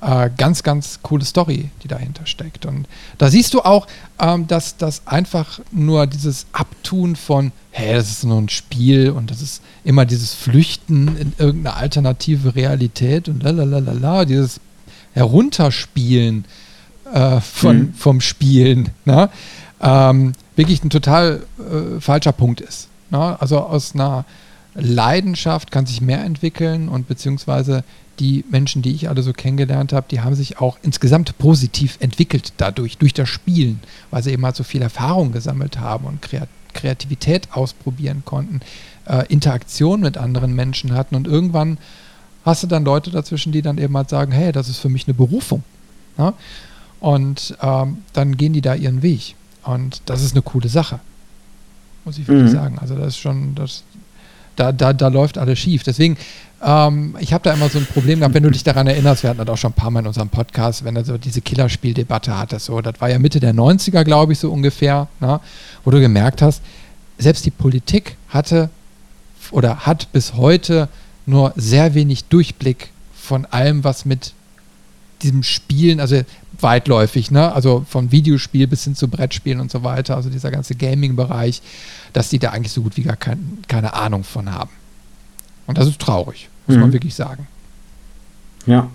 Äh, 0.01 0.29
ganz, 0.37 0.63
ganz 0.63 0.99
coole 1.01 1.25
Story, 1.25 1.71
die 1.83 1.89
dahinter 1.89 2.25
steckt. 2.25 2.65
Und 2.65 2.87
da 3.17 3.29
siehst 3.29 3.53
du 3.53 3.61
auch, 3.61 3.85
ähm, 4.17 4.47
dass 4.47 4.77
das 4.77 5.05
einfach 5.05 5.59
nur 5.71 6.07
dieses 6.07 6.45
Abtun 6.53 7.17
von, 7.17 7.51
hey, 7.71 7.95
das 7.95 8.09
ist 8.09 8.23
nur 8.23 8.37
ein 8.37 8.47
Spiel 8.47 9.09
und 9.09 9.29
das 9.29 9.41
ist 9.41 9.61
immer 9.83 10.05
dieses 10.05 10.33
Flüchten 10.33 11.17
in 11.17 11.33
irgendeine 11.37 11.75
alternative 11.75 12.55
Realität 12.55 13.27
und 13.27 13.43
lalalala, 13.43 14.23
dieses 14.23 14.61
Herunterspielen 15.13 16.45
äh, 17.13 17.41
von, 17.41 17.77
mhm. 17.79 17.93
vom 17.93 18.21
Spielen, 18.21 18.91
ne? 19.03 19.29
ähm, 19.81 20.31
wirklich 20.55 20.81
ein 20.81 20.89
total 20.89 21.43
äh, 21.59 21.99
falscher 21.99 22.31
Punkt 22.31 22.61
ist. 22.61 22.87
Ne? 23.09 23.35
Also 23.41 23.59
aus 23.59 23.95
einer 23.95 24.23
Leidenschaft 24.75 25.71
kann 25.71 25.85
sich 25.85 25.99
mehr 25.99 26.23
entwickeln 26.23 26.87
und 26.87 27.09
beziehungsweise 27.09 27.83
die 28.19 28.43
Menschen, 28.49 28.81
die 28.81 28.91
ich 28.91 29.09
alle 29.09 29.23
so 29.23 29.33
kennengelernt 29.33 29.93
habe, 29.93 30.07
die 30.11 30.21
haben 30.21 30.35
sich 30.35 30.59
auch 30.59 30.77
insgesamt 30.83 31.37
positiv 31.37 31.97
entwickelt 31.99 32.53
dadurch, 32.57 32.97
durch 32.97 33.13
das 33.13 33.29
Spielen, 33.29 33.79
weil 34.11 34.23
sie 34.23 34.31
eben 34.31 34.45
halt 34.45 34.55
so 34.55 34.63
viel 34.63 34.81
Erfahrung 34.81 35.31
gesammelt 35.31 35.79
haben 35.79 36.05
und 36.05 36.27
Kreativität 36.73 37.47
ausprobieren 37.51 38.23
konnten, 38.25 38.61
äh, 39.05 39.25
Interaktion 39.27 40.01
mit 40.01 40.17
anderen 40.17 40.53
Menschen 40.53 40.93
hatten 40.93 41.15
und 41.15 41.27
irgendwann 41.27 41.77
hast 42.45 42.63
du 42.63 42.67
dann 42.67 42.85
Leute 42.85 43.11
dazwischen, 43.11 43.51
die 43.51 43.61
dann 43.61 43.77
eben 43.77 43.95
halt 43.95 44.09
sagen, 44.09 44.31
hey, 44.31 44.51
das 44.51 44.69
ist 44.69 44.79
für 44.79 44.89
mich 44.89 45.07
eine 45.07 45.13
Berufung. 45.13 45.63
Ja? 46.17 46.33
Und 46.99 47.55
ähm, 47.61 47.99
dann 48.13 48.37
gehen 48.37 48.53
die 48.53 48.61
da 48.61 48.75
ihren 48.75 49.01
Weg. 49.01 49.35
Und 49.63 50.01
das 50.05 50.21
ist 50.21 50.33
eine 50.33 50.41
coole 50.41 50.69
Sache. 50.69 50.99
Muss 52.05 52.17
ich 52.17 52.27
wirklich 52.27 52.49
mhm. 52.51 52.55
sagen. 52.55 52.79
Also 52.79 52.95
das 52.95 53.07
ist 53.07 53.17
schon, 53.17 53.55
das, 53.55 53.83
da, 54.55 54.71
da, 54.71 54.93
da 54.93 55.07
läuft 55.09 55.37
alles 55.37 55.59
schief. 55.59 55.83
Deswegen 55.83 56.17
ähm, 56.63 57.15
ich 57.19 57.33
habe 57.33 57.43
da 57.43 57.53
immer 57.53 57.69
so 57.69 57.79
ein 57.79 57.85
Problem 57.85 58.19
gehabt, 58.19 58.33
wenn 58.33 58.43
du 58.43 58.51
dich 58.51 58.63
daran 58.63 58.87
erinnerst, 58.87 59.23
wir 59.23 59.29
hatten 59.29 59.39
das 59.39 59.49
auch 59.49 59.57
schon 59.57 59.71
ein 59.71 59.75
paar 59.75 59.91
Mal 59.91 60.01
in 60.01 60.07
unserem 60.07 60.29
Podcast, 60.29 60.83
wenn 60.83 60.95
du 60.95 61.03
so 61.03 61.17
diese 61.17 61.41
Killerspieldebatte 61.41 62.37
hattest, 62.37 62.65
so, 62.65 62.81
das 62.81 62.99
war 62.99 63.09
ja 63.09 63.19
Mitte 63.19 63.39
der 63.39 63.53
90er, 63.53 64.03
glaube 64.03 64.33
ich, 64.33 64.39
so 64.39 64.51
ungefähr, 64.51 65.07
ne, 65.19 65.39
wo 65.83 65.91
du 65.91 65.99
gemerkt 65.99 66.41
hast, 66.41 66.61
selbst 67.17 67.45
die 67.45 67.51
Politik 67.51 68.17
hatte 68.29 68.69
oder 69.51 69.85
hat 69.85 70.11
bis 70.11 70.33
heute 70.33 70.89
nur 71.25 71.53
sehr 71.55 71.93
wenig 71.93 72.25
Durchblick 72.25 72.91
von 73.13 73.45
allem, 73.45 73.83
was 73.83 74.05
mit 74.05 74.33
diesem 75.21 75.43
Spielen, 75.43 75.99
also 75.99 76.21
weitläufig, 76.59 77.31
ne? 77.31 77.53
also 77.53 77.85
von 77.87 78.11
Videospiel 78.11 78.67
bis 78.67 78.83
hin 78.83 78.95
zu 78.95 79.07
Brettspielen 79.07 79.59
und 79.59 79.71
so 79.71 79.83
weiter, 79.83 80.15
also 80.15 80.29
dieser 80.29 80.51
ganze 80.51 80.75
Gaming-Bereich, 80.75 81.61
dass 82.13 82.29
die 82.29 82.39
da 82.39 82.49
eigentlich 82.51 82.71
so 82.71 82.81
gut 82.81 82.97
wie 82.97 83.03
gar 83.03 83.15
kein, 83.15 83.59
keine 83.67 83.93
Ahnung 83.93 84.23
von 84.23 84.51
haben. 84.51 84.71
Und 85.69 85.77
das 85.77 85.87
ist 85.87 86.01
traurig, 86.01 86.49
muss 86.65 86.77
mhm. 86.77 86.81
man 86.81 86.93
wirklich 86.93 87.13
sagen. 87.13 87.47
Ja. 88.65 88.89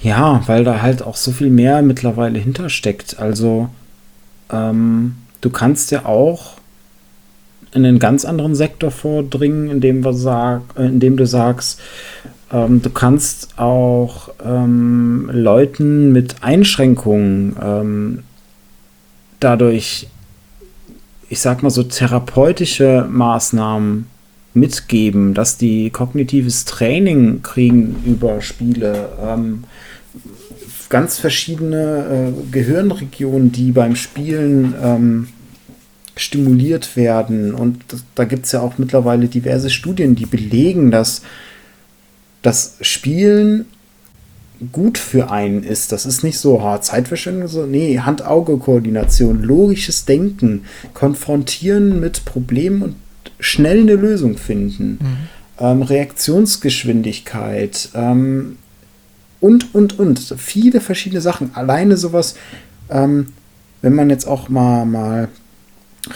Ja, 0.00 0.42
weil 0.46 0.64
da 0.64 0.80
halt 0.80 1.02
auch 1.02 1.16
so 1.16 1.30
viel 1.30 1.50
mehr 1.50 1.82
mittlerweile 1.82 2.38
hintersteckt. 2.38 3.18
Also 3.18 3.68
ähm, 4.50 5.16
du 5.42 5.50
kannst 5.50 5.90
ja 5.90 6.06
auch 6.06 6.54
in 7.72 7.84
einen 7.84 7.98
ganz 7.98 8.24
anderen 8.24 8.54
Sektor 8.54 8.90
vordringen, 8.90 9.68
indem, 9.68 10.02
wir 10.06 10.14
sag, 10.14 10.62
äh, 10.74 10.86
indem 10.86 11.18
du 11.18 11.26
sagst, 11.26 11.78
ähm, 12.50 12.80
du 12.80 12.88
kannst 12.88 13.58
auch 13.58 14.30
ähm, 14.42 15.28
Leuten 15.34 16.12
mit 16.12 16.42
Einschränkungen 16.42 17.56
ähm, 17.62 18.22
dadurch, 19.38 20.08
ich 21.28 21.40
sag 21.40 21.62
mal 21.62 21.68
so, 21.68 21.82
therapeutische 21.82 23.06
Maßnahmen 23.06 24.06
mitgeben, 24.54 25.34
dass 25.34 25.56
die 25.56 25.90
kognitives 25.90 26.64
Training 26.64 27.42
kriegen 27.42 28.02
über 28.04 28.40
Spiele, 28.40 29.10
ähm, 29.22 29.64
ganz 30.88 31.18
verschiedene 31.18 32.32
äh, 32.34 32.50
Gehirnregionen, 32.50 33.52
die 33.52 33.70
beim 33.70 33.94
Spielen 33.94 34.74
ähm, 34.82 35.28
stimuliert 36.16 36.96
werden. 36.96 37.54
Und 37.54 37.84
das, 37.88 38.04
da 38.14 38.24
gibt 38.24 38.46
es 38.46 38.52
ja 38.52 38.60
auch 38.60 38.76
mittlerweile 38.76 39.28
diverse 39.28 39.70
Studien, 39.70 40.16
die 40.16 40.26
belegen, 40.26 40.90
dass 40.90 41.22
das 42.42 42.76
Spielen 42.80 43.66
gut 44.72 44.98
für 44.98 45.30
einen 45.30 45.62
ist. 45.62 45.92
Das 45.92 46.04
ist 46.04 46.22
nicht 46.22 46.38
so 46.38 46.60
oh, 46.60 46.78
Zeitverschwendung, 46.78 47.48
so, 47.48 47.66
nee, 47.66 47.98
Hand-Auge-Koordination, 48.00 49.42
logisches 49.42 50.04
Denken, 50.04 50.64
konfrontieren 50.92 52.00
mit 52.00 52.24
Problemen 52.24 52.82
und 52.82 52.96
schnell 53.40 53.80
eine 53.80 53.94
Lösung 53.94 54.36
finden, 54.36 54.98
mhm. 55.00 55.16
ähm, 55.58 55.82
Reaktionsgeschwindigkeit 55.82 57.90
ähm, 57.94 58.58
und, 59.40 59.74
und, 59.74 59.98
und. 59.98 60.34
Viele 60.38 60.80
verschiedene 60.80 61.20
Sachen. 61.20 61.54
Alleine 61.54 61.96
sowas, 61.96 62.36
ähm, 62.90 63.28
wenn 63.82 63.94
man 63.94 64.10
jetzt 64.10 64.26
auch 64.26 64.48
mal, 64.48 64.84
mal 64.84 65.28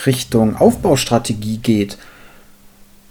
Richtung 0.06 0.56
Aufbaustrategie 0.56 1.58
geht, 1.58 1.98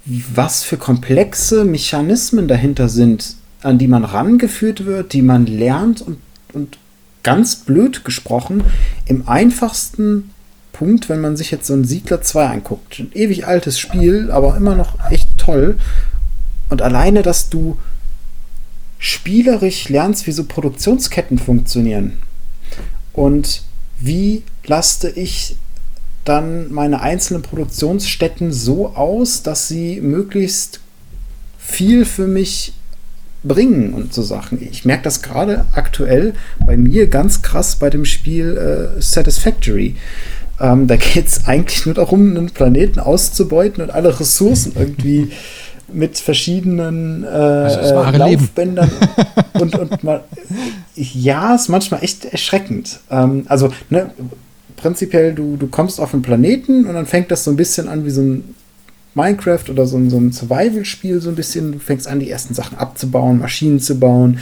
was 0.05 0.63
für 0.63 0.77
komplexe 0.77 1.65
Mechanismen 1.65 2.47
dahinter 2.47 2.89
sind, 2.89 3.35
an 3.61 3.77
die 3.77 3.87
man 3.87 4.03
rangeführt 4.03 4.85
wird, 4.85 5.13
die 5.13 5.21
man 5.21 5.45
lernt 5.45 6.01
und, 6.01 6.17
und 6.53 6.77
ganz 7.23 7.55
blöd 7.55 8.03
gesprochen, 8.03 8.63
im 9.05 9.27
einfachsten 9.27 10.32
Punkt, 10.73 11.07
wenn 11.07 11.21
man 11.21 11.37
sich 11.37 11.51
jetzt 11.51 11.67
so 11.67 11.73
ein 11.73 11.85
Siedler 11.85 12.21
2 12.21 12.47
anguckt. 12.47 12.99
Ein 12.99 13.11
ewig 13.13 13.47
altes 13.47 13.79
Spiel, 13.79 14.29
aber 14.31 14.57
immer 14.57 14.75
noch 14.75 15.09
echt 15.09 15.37
toll. 15.37 15.77
Und 16.69 16.81
alleine, 16.81 17.21
dass 17.21 17.49
du 17.49 17.77
spielerisch 18.97 19.87
lernst, 19.89 20.27
wie 20.27 20.31
so 20.31 20.43
Produktionsketten 20.43 21.37
funktionieren. 21.37 22.19
Und 23.13 23.63
wie 23.99 24.43
laste 24.65 25.09
ich 25.09 25.55
dann 26.25 26.71
meine 26.71 27.01
einzelnen 27.01 27.41
Produktionsstätten 27.41 28.51
so 28.51 28.95
aus, 28.95 29.43
dass 29.43 29.67
sie 29.67 30.01
möglichst 30.01 30.79
viel 31.57 32.05
für 32.05 32.27
mich 32.27 32.73
bringen 33.43 33.93
und 33.93 34.13
so 34.13 34.21
Sachen. 34.21 34.61
Ich 34.61 34.85
merke 34.85 35.03
das 35.03 35.21
gerade 35.21 35.65
aktuell 35.73 36.33
bei 36.65 36.77
mir 36.77 37.07
ganz 37.07 37.41
krass 37.41 37.75
bei 37.75 37.89
dem 37.89 38.05
Spiel 38.05 38.95
äh, 38.97 39.01
Satisfactory. 39.01 39.95
Ähm, 40.63 40.87
da 40.87 40.95
geht 40.95 41.27
es 41.27 41.41
eigentlich 41.45 41.85
nur 41.85 41.93
darum, 41.93 42.35
einen 42.35 42.49
Planeten 42.49 42.99
auszubeuten 42.99 43.83
und 43.83 43.91
alle 43.91 44.19
Ressourcen 44.19 44.73
irgendwie 44.75 45.31
mit 45.91 46.17
verschiedenen 46.17 47.23
äh, 47.23 48.17
Laufbändern 48.17 48.89
und, 49.59 49.77
und 49.77 50.03
mal, 50.03 50.23
ja, 50.95 51.53
ist 51.53 51.67
manchmal 51.67 52.03
echt 52.03 52.25
erschreckend. 52.25 53.01
Ähm, 53.11 53.43
also, 53.47 53.71
ne, 53.89 54.09
prinzipiell, 54.77 55.33
du, 55.33 55.57
du 55.57 55.67
kommst 55.67 55.99
auf 55.99 56.13
einen 56.13 56.23
Planeten 56.23 56.85
und 56.85 56.93
dann 56.93 57.05
fängt 57.05 57.29
das 57.29 57.43
so 57.43 57.51
ein 57.51 57.57
bisschen 57.57 57.89
an 57.89 58.05
wie 58.05 58.09
so 58.09 58.21
ein 58.21 58.55
Minecraft 59.13 59.69
oder 59.69 59.85
so 59.85 59.97
ein, 59.97 60.09
so 60.09 60.17
ein 60.17 60.31
Survival-Spiel, 60.31 61.21
so 61.21 61.29
ein 61.29 61.35
bisschen. 61.35 61.73
Du 61.73 61.79
fängst 61.79 62.07
an, 62.07 62.19
die 62.19 62.31
ersten 62.31 62.53
Sachen 62.53 62.77
abzubauen, 62.77 63.39
Maschinen 63.39 63.79
zu 63.79 63.99
bauen. 63.99 64.39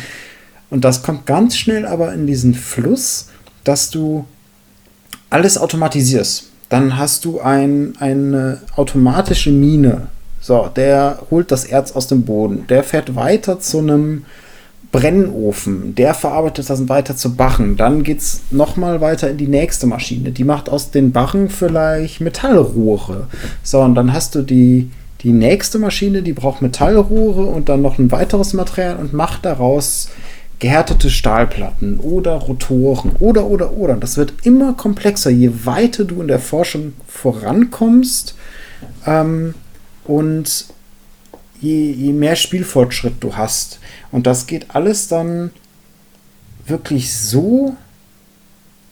Und 0.69 0.85
das 0.85 1.03
kommt 1.03 1.25
ganz 1.25 1.57
schnell 1.57 1.85
aber 1.85 2.13
in 2.13 2.27
diesen 2.27 2.53
Fluss, 2.53 3.27
dass 3.63 3.89
du 3.89 4.25
alles 5.31 5.57
automatisierst. 5.57 6.45
Dann 6.69 6.97
hast 6.97 7.25
du 7.25 7.41
ein, 7.41 7.93
eine 7.99 8.59
automatische 8.75 9.51
Mine. 9.51 10.07
So, 10.39 10.69
der 10.75 11.19
holt 11.31 11.51
das 11.51 11.65
Erz 11.65 11.91
aus 11.93 12.07
dem 12.07 12.23
Boden. 12.23 12.65
Der 12.69 12.83
fährt 12.83 13.15
weiter 13.15 13.59
zu 13.59 13.79
einem 13.79 14.25
Brennofen, 14.91 15.95
der 15.95 16.13
verarbeitet 16.13 16.69
das 16.69 16.89
weiter 16.89 17.15
zu 17.15 17.35
Bachen. 17.35 17.77
Dann 17.77 18.03
geht 18.03 18.19
es 18.19 18.41
nochmal 18.51 18.99
weiter 18.99 19.29
in 19.29 19.37
die 19.37 19.47
nächste 19.47 19.87
Maschine. 19.87 20.31
Die 20.31 20.43
macht 20.43 20.69
aus 20.69 20.91
den 20.91 21.11
Bachen 21.11 21.49
vielleicht 21.49 22.19
Metallrohre. 22.19 23.27
So, 23.63 23.79
und 23.79 23.95
dann 23.95 24.11
hast 24.11 24.35
du 24.35 24.41
die, 24.41 24.91
die 25.21 25.31
nächste 25.31 25.79
Maschine, 25.79 26.23
die 26.23 26.33
braucht 26.33 26.61
Metallrohre 26.61 27.45
und 27.45 27.69
dann 27.69 27.81
noch 27.81 27.99
ein 27.99 28.11
weiteres 28.11 28.53
Material 28.53 28.97
und 28.97 29.13
macht 29.13 29.45
daraus 29.45 30.09
gehärtete 30.61 31.09
Stahlplatten 31.09 31.99
oder 31.99 32.35
Rotoren 32.35 33.13
oder 33.19 33.47
oder 33.47 33.73
oder. 33.73 33.95
Das 33.95 34.15
wird 34.15 34.33
immer 34.43 34.73
komplexer, 34.73 35.31
je 35.31 35.51
weiter 35.65 36.05
du 36.05 36.21
in 36.21 36.27
der 36.27 36.39
Forschung 36.39 36.93
vorankommst 37.07 38.35
ähm, 39.05 39.55
und 40.05 40.67
je, 41.59 41.91
je 41.91 42.13
mehr 42.13 42.35
Spielfortschritt 42.35 43.15
du 43.19 43.35
hast. 43.35 43.79
Und 44.11 44.27
das 44.27 44.47
geht 44.47 44.73
alles 44.73 45.07
dann 45.07 45.51
wirklich 46.67 47.13
so 47.13 47.75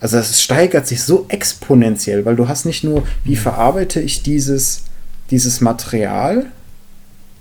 also 0.01 0.17
es 0.17 0.41
steigert 0.41 0.87
sich 0.87 1.03
so 1.03 1.25
exponentiell, 1.27 2.25
weil 2.25 2.35
du 2.35 2.47
hast 2.47 2.65
nicht 2.65 2.83
nur, 2.83 3.03
wie 3.23 3.35
verarbeite 3.35 3.99
ich 3.99 4.23
dieses, 4.23 4.83
dieses 5.29 5.59
Material, 5.59 6.45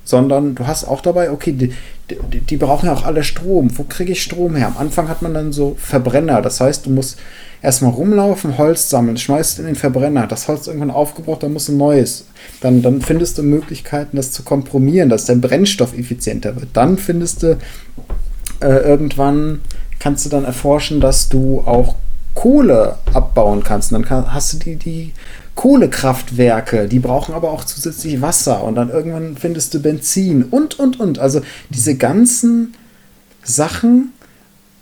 sondern 0.04 0.54
du 0.54 0.66
hast 0.66 0.84
auch 0.84 1.00
dabei, 1.00 1.30
okay, 1.30 1.52
die, 1.52 1.72
die, 2.11 2.40
die 2.40 2.57
brauchen 2.57 2.87
ja 2.87 2.92
auch 2.92 3.05
alle 3.05 3.23
Strom. 3.23 3.77
Wo 3.77 3.85
kriege 3.85 4.12
ich 4.12 4.23
Strom 4.23 4.57
her? 4.57 4.68
Am 4.68 4.79
Anfang 4.79 5.09
hat 5.09 5.23
man 5.23 5.35
dann 5.35 5.53
so 5.53 5.77
Verbrenner, 5.79 6.42
das 6.42 6.61
heißt, 6.61 6.87
du 6.87 6.90
musst 6.90 7.18
erstmal 7.62 7.92
rumlaufen, 7.92 8.57
Holz 8.57 8.88
sammeln, 8.88 9.16
schmeißt 9.16 9.59
in 9.59 9.66
den 9.66 9.75
Verbrenner, 9.75 10.27
das 10.27 10.49
Holz 10.49 10.66
irgendwann 10.66 10.90
aufgebraucht, 10.90 11.42
dann 11.42 11.53
muss 11.53 11.68
ein 11.68 11.77
neues. 11.77 12.27
Dann, 12.61 12.83
dann 12.83 13.01
findest 13.01 13.38
du 13.38 13.42
Möglichkeiten, 13.42 14.16
das 14.16 14.33
zu 14.33 14.42
kompromieren, 14.42 15.09
dass 15.09 15.27
dein 15.27 15.40
Brennstoff 15.40 15.97
effizienter 15.97 16.57
wird. 16.57 16.68
Dann 16.73 16.99
findest 16.99 17.42
du 17.42 17.59
äh, 18.61 18.66
irgendwann, 18.66 19.61
kannst 19.99 20.25
du 20.25 20.31
dann 20.31 20.44
erforschen, 20.44 21.01
dass 21.01 21.29
du 21.29 21.62
auch 21.66 21.97
Kohle 22.35 22.99
abbauen 23.12 23.64
kannst. 23.64 23.92
Und 23.92 24.01
dann 24.01 24.09
kann, 24.09 24.33
hast 24.33 24.53
du 24.53 24.59
die, 24.59 24.77
die 24.77 25.12
Kohlekraftwerke, 25.59 26.87
die 26.87 27.01
brauchen 27.01 27.35
aber 27.35 27.51
auch 27.51 27.64
zusätzlich 27.64 28.23
Wasser 28.23 28.62
und 28.62 28.77
dann 28.77 28.90
irgendwann 28.90 29.37
findest 29.37 29.75
du 29.75 29.83
Benzin 29.83 30.44
und, 30.44 30.79
und, 30.79 31.01
und. 31.01 31.18
Also 31.18 31.40
diese 31.68 31.97
ganzen 31.97 32.75
Sachen, 33.42 34.12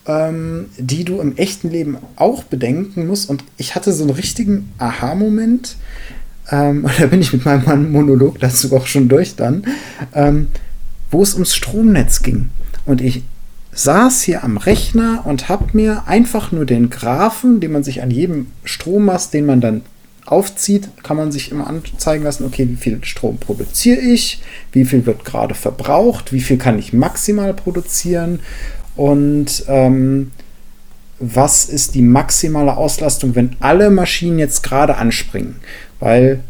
ähm, 0.05 0.67
die 0.77 1.05
du 1.05 1.19
im 1.19 1.35
echten 1.39 1.71
Leben 1.71 1.97
auch 2.17 2.43
bedenken 2.45 3.07
musst. 3.07 3.31
Und 3.31 3.43
ich 3.57 3.75
hatte 3.75 3.91
so 3.95 4.03
einen 4.03 4.13
richtigen 4.13 4.71
Aha-Moment, 4.77 5.77
ähm, 6.51 6.87
da 6.99 7.07
bin 7.07 7.23
ich 7.23 7.33
mit 7.33 7.47
meinem 7.47 7.91
Monolog 7.91 8.39
dazu 8.41 8.77
auch 8.77 8.87
schon 8.87 9.09
durch 9.09 9.35
dann, 9.35 9.65
ähm, 10.13 10.49
wo 11.11 11.23
es 11.23 11.33
ums 11.33 11.55
Stromnetz 11.55 12.21
ging. 12.21 12.51
Und 12.85 13.01
ich 13.01 13.23
saß 13.73 14.21
hier 14.21 14.45
am 14.45 14.59
Rechner 14.59 15.23
und 15.25 15.49
habe 15.49 15.69
mir 15.73 16.07
einfach 16.07 16.53
nur 16.53 16.67
den 16.67 16.91
Graphen, 16.91 17.61
den 17.61 17.73
man 17.73 17.83
sich 17.83 18.03
an 18.03 18.11
jedem 18.11 18.49
Strommast, 18.65 19.33
den 19.33 19.47
man 19.47 19.63
dann 19.63 19.81
aufzieht, 20.27 20.89
kann 21.03 21.17
man 21.17 21.33
sich 21.33 21.51
immer 21.51 21.67
anzeigen 21.67 22.25
lassen, 22.25 22.45
okay, 22.45 22.69
wie 22.69 22.77
viel 22.77 23.05
Strom 23.05 23.39
produziere 23.39 24.01
ich, 24.01 24.43
wie 24.73 24.85
viel 24.85 25.07
wird 25.07 25.25
gerade 25.25 25.55
verbraucht, 25.55 26.33
wie 26.33 26.41
viel 26.41 26.59
kann 26.59 26.79
ich 26.79 26.93
maximal 26.93 27.55
produzieren 27.55 28.41
und 28.97 29.65
ähm, 29.69 30.33
was 31.19 31.67
ist 31.67 31.95
die 31.95 32.03
maximale 32.03 32.77
Auslastung, 32.77 33.35
wenn 33.35 33.57
alle 33.61 33.91
Maschinen 33.91 34.39
jetzt 34.39 34.63
gerade 34.63 34.97
anspringen. 34.97 35.57
Weil 35.99 36.41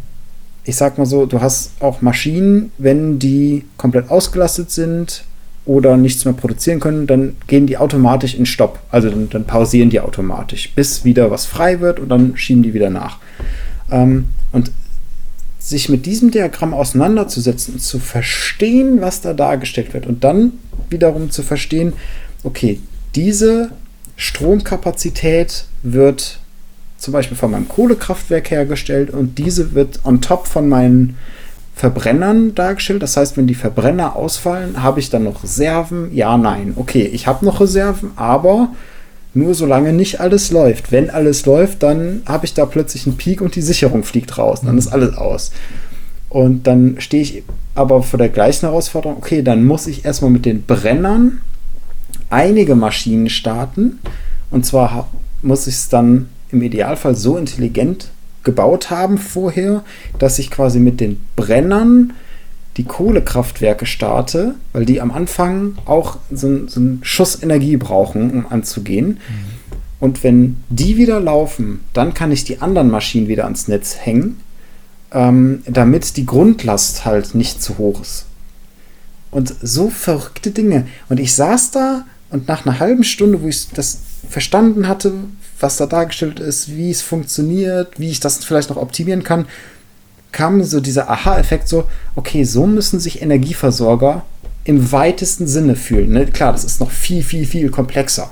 ich 0.64 0.76
sag 0.76 0.98
mal 0.98 1.06
so, 1.06 1.26
du 1.26 1.40
hast 1.40 1.70
auch 1.80 2.02
Maschinen, 2.02 2.72
wenn 2.78 3.18
die 3.18 3.64
komplett 3.76 4.10
ausgelastet 4.10 4.70
sind 4.70 5.24
oder 5.64 5.96
nichts 5.96 6.24
mehr 6.24 6.34
produzieren 6.34 6.80
können, 6.80 7.06
dann 7.06 7.36
gehen 7.46 7.66
die 7.66 7.78
automatisch 7.78 8.34
in 8.34 8.46
Stopp. 8.46 8.80
Also 8.90 9.10
dann, 9.10 9.28
dann 9.30 9.44
pausieren 9.44 9.90
die 9.90 10.00
automatisch, 10.00 10.72
bis 10.74 11.04
wieder 11.04 11.30
was 11.30 11.46
frei 11.46 11.80
wird 11.80 12.00
und 12.00 12.08
dann 12.08 12.36
schieben 12.36 12.64
die 12.64 12.74
wieder 12.74 12.90
nach. 12.90 13.18
Ähm, 13.90 14.26
und 14.52 14.70
sich 15.58 15.88
mit 15.88 16.06
diesem 16.06 16.30
Diagramm 16.30 16.74
auseinanderzusetzen 16.74 17.78
zu 17.80 17.98
verstehen, 17.98 19.00
was 19.00 19.20
da 19.20 19.32
dargestellt 19.32 19.94
wird 19.94 20.06
und 20.06 20.22
dann 20.22 20.52
wiederum 20.90 21.30
zu 21.30 21.42
verstehen, 21.42 21.92
okay, 22.44 22.80
diese 23.16 23.70
Stromkapazität 24.16 25.64
wird 25.82 26.38
zum 26.98 27.12
Beispiel 27.12 27.36
von 27.36 27.50
meinem 27.50 27.68
Kohlekraftwerk 27.68 28.50
hergestellt 28.50 29.10
und 29.10 29.38
diese 29.38 29.74
wird 29.74 30.00
on 30.04 30.20
top 30.20 30.46
von 30.46 30.68
meinen 30.68 31.16
Verbrennern 31.74 32.54
dargestellt. 32.54 33.02
Das 33.02 33.16
heißt, 33.16 33.36
wenn 33.36 33.46
die 33.46 33.54
Verbrenner 33.54 34.16
ausfallen, 34.16 34.82
habe 34.82 35.00
ich 35.00 35.10
dann 35.10 35.24
noch 35.24 35.42
Reserven? 35.42 36.14
Ja, 36.14 36.38
nein. 36.38 36.72
Okay, 36.76 37.02
ich 37.02 37.26
habe 37.26 37.44
noch 37.44 37.60
Reserven, 37.60 38.12
aber 38.16 38.70
Nur 39.36 39.52
solange 39.52 39.92
nicht 39.92 40.18
alles 40.18 40.50
läuft. 40.50 40.92
Wenn 40.92 41.10
alles 41.10 41.44
läuft, 41.44 41.82
dann 41.82 42.22
habe 42.24 42.46
ich 42.46 42.54
da 42.54 42.64
plötzlich 42.64 43.06
einen 43.06 43.18
Peak 43.18 43.42
und 43.42 43.54
die 43.54 43.60
Sicherung 43.60 44.02
fliegt 44.02 44.38
raus. 44.38 44.62
Dann 44.64 44.78
ist 44.78 44.88
alles 44.88 45.14
aus. 45.14 45.52
Und 46.30 46.66
dann 46.66 46.96
stehe 47.00 47.22
ich 47.22 47.42
aber 47.74 48.02
vor 48.02 48.16
der 48.16 48.30
gleichen 48.30 48.64
Herausforderung, 48.64 49.18
okay, 49.18 49.42
dann 49.42 49.66
muss 49.66 49.88
ich 49.88 50.06
erstmal 50.06 50.30
mit 50.30 50.46
den 50.46 50.62
Brennern 50.62 51.42
einige 52.30 52.74
Maschinen 52.76 53.28
starten. 53.28 53.98
Und 54.50 54.64
zwar 54.64 55.10
muss 55.42 55.66
ich 55.66 55.74
es 55.74 55.90
dann 55.90 56.30
im 56.50 56.62
Idealfall 56.62 57.14
so 57.14 57.36
intelligent 57.36 58.08
gebaut 58.42 58.88
haben 58.88 59.18
vorher, 59.18 59.84
dass 60.18 60.38
ich 60.38 60.50
quasi 60.50 60.80
mit 60.80 60.98
den 60.98 61.20
Brennern 61.36 62.14
die 62.76 62.84
Kohlekraftwerke 62.84 63.86
starte, 63.86 64.54
weil 64.72 64.84
die 64.84 65.00
am 65.00 65.10
Anfang 65.10 65.78
auch 65.86 66.18
so, 66.30 66.66
so 66.68 66.80
einen 66.80 67.00
Schuss 67.02 67.42
Energie 67.42 67.76
brauchen, 67.76 68.30
um 68.30 68.46
anzugehen. 68.46 69.06
Mhm. 69.06 69.56
Und 69.98 70.22
wenn 70.22 70.58
die 70.68 70.96
wieder 70.98 71.20
laufen, 71.20 71.80
dann 71.94 72.12
kann 72.12 72.30
ich 72.30 72.44
die 72.44 72.60
anderen 72.60 72.90
Maschinen 72.90 73.28
wieder 73.28 73.44
ans 73.44 73.66
Netz 73.66 73.96
hängen, 73.98 74.40
ähm, 75.12 75.62
damit 75.66 76.16
die 76.16 76.26
Grundlast 76.26 77.06
halt 77.06 77.34
nicht 77.34 77.62
zu 77.62 77.78
hoch 77.78 78.02
ist. 78.02 78.26
Und 79.30 79.54
so 79.62 79.88
verrückte 79.88 80.50
Dinge. 80.50 80.86
Und 81.08 81.18
ich 81.18 81.34
saß 81.34 81.70
da 81.70 82.04
und 82.30 82.48
nach 82.48 82.66
einer 82.66 82.78
halben 82.78 83.04
Stunde, 83.04 83.42
wo 83.42 83.48
ich 83.48 83.68
das 83.70 84.00
verstanden 84.28 84.88
hatte, 84.88 85.14
was 85.60 85.78
da 85.78 85.86
dargestellt 85.86 86.40
ist, 86.40 86.74
wie 86.76 86.90
es 86.90 87.00
funktioniert, 87.00 87.98
wie 87.98 88.10
ich 88.10 88.20
das 88.20 88.44
vielleicht 88.44 88.68
noch 88.68 88.76
optimieren 88.76 89.22
kann, 89.22 89.46
kam 90.32 90.62
so 90.62 90.80
dieser 90.80 91.10
Aha-Effekt 91.10 91.68
so, 91.68 91.84
okay, 92.14 92.44
so 92.44 92.66
müssen 92.66 93.00
sich 93.00 93.22
Energieversorger 93.22 94.24
im 94.64 94.92
weitesten 94.92 95.46
Sinne 95.46 95.76
fühlen. 95.76 96.10
Ne? 96.10 96.26
Klar, 96.26 96.52
das 96.52 96.64
ist 96.64 96.80
noch 96.80 96.90
viel, 96.90 97.22
viel, 97.22 97.46
viel 97.46 97.70
komplexer. 97.70 98.30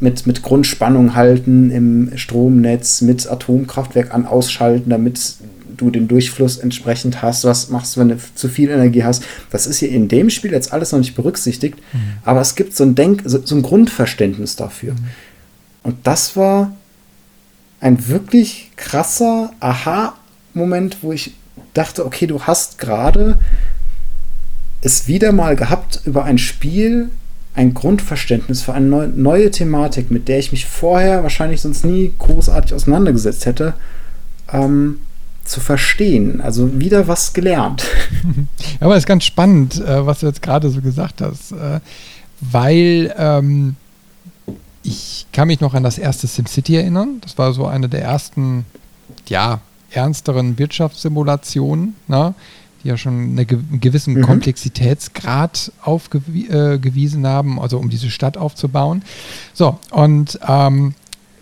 Mit, 0.00 0.26
mit 0.26 0.42
Grundspannung 0.42 1.14
halten 1.14 1.70
im 1.70 2.16
Stromnetz, 2.16 3.00
mit 3.00 3.30
Atomkraftwerk 3.30 4.12
an 4.12 4.26
ausschalten, 4.26 4.90
damit 4.90 5.36
du 5.76 5.90
den 5.90 6.08
Durchfluss 6.08 6.58
entsprechend 6.58 7.22
hast. 7.22 7.44
Was 7.44 7.70
machst 7.70 7.96
du, 7.96 8.00
wenn 8.00 8.08
du 8.10 8.18
zu 8.34 8.48
viel 8.48 8.70
Energie 8.70 9.04
hast? 9.04 9.24
Das 9.50 9.66
ist 9.66 9.78
hier 9.78 9.90
in 9.90 10.08
dem 10.08 10.30
Spiel 10.30 10.52
jetzt 10.52 10.72
alles 10.72 10.92
noch 10.92 10.98
nicht 10.98 11.14
berücksichtigt, 11.14 11.78
mhm. 11.92 11.98
aber 12.24 12.40
es 12.40 12.54
gibt 12.54 12.76
so 12.76 12.84
ein 12.84 12.94
Denk, 12.94 13.22
so, 13.24 13.44
so 13.44 13.54
ein 13.54 13.62
Grundverständnis 13.62 14.56
dafür. 14.56 14.92
Mhm. 14.92 14.98
Und 15.82 15.96
das 16.04 16.36
war 16.36 16.74
ein 17.80 18.08
wirklich 18.08 18.70
krasser 18.76 19.52
Aha 19.60 20.14
Moment, 20.54 20.98
wo 21.02 21.12
ich 21.12 21.34
dachte, 21.74 22.06
okay, 22.06 22.26
du 22.26 22.42
hast 22.42 22.78
gerade 22.78 23.38
es 24.80 25.08
wieder 25.08 25.32
mal 25.32 25.56
gehabt 25.56 26.00
über 26.04 26.24
ein 26.24 26.38
Spiel, 26.38 27.10
ein 27.54 27.72
Grundverständnis 27.72 28.62
für 28.62 28.74
eine 28.74 28.86
neu, 28.86 29.08
neue 29.14 29.50
Thematik, 29.50 30.10
mit 30.10 30.28
der 30.28 30.38
ich 30.38 30.52
mich 30.52 30.66
vorher 30.66 31.22
wahrscheinlich 31.22 31.60
sonst 31.60 31.84
nie 31.84 32.12
großartig 32.18 32.74
auseinandergesetzt 32.74 33.46
hätte, 33.46 33.74
ähm, 34.52 34.98
zu 35.44 35.60
verstehen. 35.60 36.40
Also 36.40 36.80
wieder 36.80 37.06
was 37.06 37.32
gelernt. 37.32 37.84
Aber 38.80 38.94
es 38.94 39.04
ist 39.04 39.06
ganz 39.06 39.24
spannend, 39.24 39.80
äh, 39.80 40.04
was 40.04 40.20
du 40.20 40.26
jetzt 40.26 40.42
gerade 40.42 40.68
so 40.70 40.80
gesagt 40.80 41.20
hast, 41.20 41.52
äh, 41.52 41.80
weil 42.40 43.14
ähm, 43.16 43.76
ich 44.82 45.26
kann 45.32 45.48
mich 45.48 45.60
noch 45.60 45.74
an 45.74 45.82
das 45.82 45.98
erste 45.98 46.26
SimCity 46.26 46.76
erinnern. 46.76 47.18
Das 47.22 47.38
war 47.38 47.52
so 47.52 47.66
eine 47.66 47.88
der 47.88 48.02
ersten, 48.02 48.66
ja, 49.28 49.60
ernsteren 49.94 50.58
Wirtschaftssimulationen, 50.58 51.94
ne, 52.08 52.34
die 52.82 52.88
ja 52.88 52.96
schon 52.96 53.14
eine, 53.14 53.46
einen 53.48 53.80
gewissen 53.80 54.14
mhm. 54.14 54.22
Komplexitätsgrad 54.22 55.72
aufgewiesen 55.82 57.24
äh, 57.24 57.28
haben, 57.28 57.60
also 57.60 57.78
um 57.78 57.88
diese 57.90 58.10
Stadt 58.10 58.36
aufzubauen. 58.36 59.02
So, 59.54 59.78
und 59.90 60.38
ähm, 60.46 60.94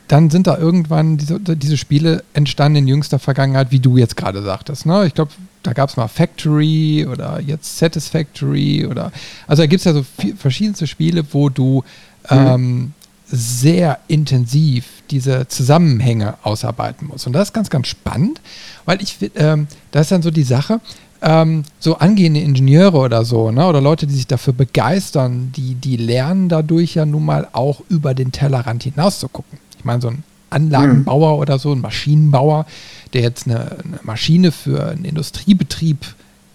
dann 0.09 0.31
sind 0.31 0.47
da 0.47 0.59
irgendwann 0.59 1.17
diese, 1.17 1.41
diese 1.41 1.77
Spiele 1.77 2.23
entstanden 2.35 2.77
in 2.77 2.89
jüngster 2.89 3.19
Vergangenheit, 3.19 3.71
wie 3.71 3.81
du 3.81 3.97
jetzt 3.97 4.17
gerade 4.17 4.43
sagtest. 4.43 4.85
Ne? 4.85 5.07
Ich 5.07 5.15
glaube, 5.15 5.31
da 5.63 5.73
gab 5.73 5.89
es 5.89 5.97
mal 5.97 6.09
Factory 6.09 7.07
oder 7.11 7.41
jetzt 7.41 7.79
Satisfactory 7.79 8.87
oder 8.87 9.13
also 9.47 9.63
da 9.63 9.67
gibt 9.67 9.81
es 9.81 9.85
ja 9.85 9.93
so 9.93 10.05
viel, 10.19 10.37
verschiedenste 10.37 10.87
Spiele, 10.87 11.25
wo 11.33 11.49
du 11.49 11.83
mhm. 12.31 12.37
ähm, 12.37 12.93
sehr 13.27 14.01
intensiv 14.09 15.02
diese 15.13 15.47
Zusammenhänge 15.47 16.35
ausarbeiten 16.43 17.07
muss. 17.07 17.27
Und 17.27 17.35
das 17.35 17.49
ist 17.49 17.53
ganz, 17.53 17.71
ganz 17.71 17.87
spannend, 17.87 18.41
weil 18.85 19.01
ich, 19.03 19.19
ähm, 19.37 19.69
das 19.93 20.07
ist 20.07 20.13
dann 20.13 20.23
so 20.23 20.31
die 20.31 20.43
Sache, 20.43 20.81
ähm, 21.23 21.63
so 21.79 21.99
angehende 21.99 22.41
Ingenieure 22.41 22.99
oder 22.99 23.25
so, 23.25 23.53
ne, 23.53 23.65
oder 23.67 23.81
Leute, 23.81 24.07
die 24.07 24.15
sich 24.15 24.27
dafür 24.27 24.53
begeistern, 24.53 25.53
die, 25.55 25.75
die 25.75 25.97
lernen 25.97 26.49
dadurch 26.49 26.95
ja 26.95 27.07
nun 27.07 27.25
mal 27.25 27.47
auch 27.53 27.83
über 27.89 28.15
den 28.15 28.33
Tellerrand 28.33 28.83
hinaus 28.83 29.21
zu 29.21 29.29
gucken. 29.29 29.59
Ich 29.79 29.85
meine, 29.85 30.01
so 30.01 30.09
ein 30.09 30.25
Anlagenbauer 30.51 31.35
mhm. 31.35 31.41
oder 31.41 31.59
so, 31.59 31.73
ein 31.73 31.81
Maschinenbauer, 31.81 32.67
der 33.13 33.23
jetzt 33.23 33.47
eine, 33.47 33.61
eine 33.85 34.01
Maschine 34.03 34.51
für 34.51 34.87
einen 34.87 35.05
Industriebetrieb 35.05 36.05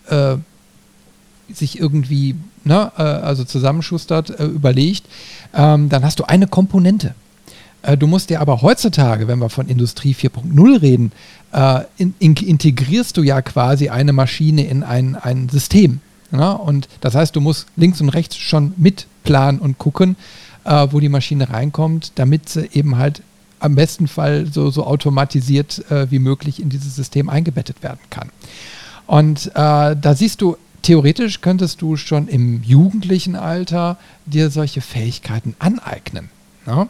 äh, 0.10 0.36
sich 1.54 1.80
irgendwie 1.80 2.36
ne, 2.66 2.92
äh, 2.98 3.02
also 3.02 3.44
zusammenschustert, 3.44 4.38
äh, 4.40 4.46
überlegt, 4.46 5.06
ähm, 5.54 5.90
dann 5.90 6.04
hast 6.04 6.20
du 6.20 6.26
eine 6.26 6.48
Komponente. 6.48 7.16
Äh, 7.82 7.98
du 7.98 8.08
musst 8.08 8.30
dir 8.30 8.42
aber 8.42 8.62
heutzutage, 8.62 9.28
wenn 9.28 9.40
wir 9.40 9.50
von 9.50 9.68
Industrie 9.68 10.14
4.0 10.14 10.82
reden, 10.82 11.12
äh, 11.54 11.82
in, 11.98 12.14
in, 12.20 12.36
integrierst 12.36 13.18
du 13.18 13.24
ja 13.24 13.42
quasi 13.42 13.90
eine 13.90 14.14
Maschine 14.14 14.66
in 14.66 14.84
ein, 14.84 15.16
ein 15.16 15.50
System. 15.50 16.02
Ja? 16.32 16.52
Und 16.52 16.88
das 17.02 17.16
heißt, 17.16 17.36
du 17.36 17.42
musst 17.42 17.68
links 17.76 18.02
und 18.02 18.10
rechts 18.10 18.38
schon 18.38 18.74
mitplanen 18.78 19.62
und 19.62 19.78
gucken, 19.78 20.16
äh, 20.64 20.88
wo 20.92 21.00
die 21.00 21.10
Maschine 21.10 21.50
reinkommt, 21.50 22.14
damit 22.16 22.50
sie 22.50 22.70
eben 22.74 22.98
halt 22.98 23.22
am 23.60 23.76
besten 23.76 24.08
Fall 24.08 24.46
so, 24.52 24.70
so 24.70 24.86
automatisiert 24.86 25.90
äh, 25.90 26.12
wie 26.12 26.20
möglich 26.20 26.62
in 26.62 26.70
dieses 26.70 26.96
System 26.96 27.30
eingebettet 27.30 27.82
werden 27.82 28.00
kann. 28.10 28.30
Und 29.08 29.48
äh, 29.48 29.96
da 29.96 30.16
siehst 30.16 30.42
du 30.42 30.58
theoretisch 30.84 31.42
könntest 31.42 31.82
du 31.82 31.98
schon 31.98 32.28
im 32.28 32.64
jugendlichen 32.64 33.36
Alter 33.36 33.98
dir 34.26 34.50
solche 34.50 34.82
Fähigkeiten 34.82 35.56
aneignen. 35.60 36.30
Ne? 36.66 36.88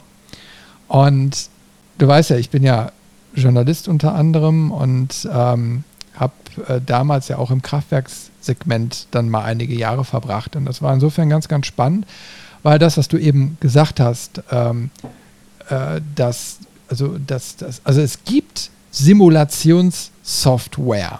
Und 0.87 1.49
du 1.97 2.07
weißt 2.07 2.29
ja, 2.31 2.37
ich 2.37 2.49
bin 2.49 2.63
ja 2.63 2.91
Journalist 3.35 3.87
unter 3.87 4.15
anderem 4.15 4.71
und 4.71 5.29
ähm, 5.31 5.83
habe 6.15 6.33
äh, 6.67 6.81
damals 6.83 7.27
ja 7.27 7.37
auch 7.37 7.51
im 7.51 7.61
Kraftwerkssegment 7.61 9.05
dann 9.11 9.29
mal 9.29 9.43
einige 9.43 9.75
Jahre 9.75 10.03
verbracht. 10.05 10.55
Und 10.55 10.65
das 10.65 10.81
war 10.81 10.91
insofern 10.93 11.29
ganz, 11.29 11.47
ganz 11.47 11.67
spannend, 11.67 12.07
weil 12.63 12.79
das, 12.79 12.97
was 12.97 13.07
du 13.07 13.17
eben 13.17 13.57
gesagt 13.59 13.99
hast, 13.99 14.41
ähm, 14.51 14.89
äh, 15.69 16.01
dass, 16.15 16.57
also, 16.89 17.19
dass, 17.19 17.57
dass, 17.57 17.81
also 17.83 18.01
es 18.01 18.23
gibt 18.23 18.71
Simulationssoftware 18.91 21.19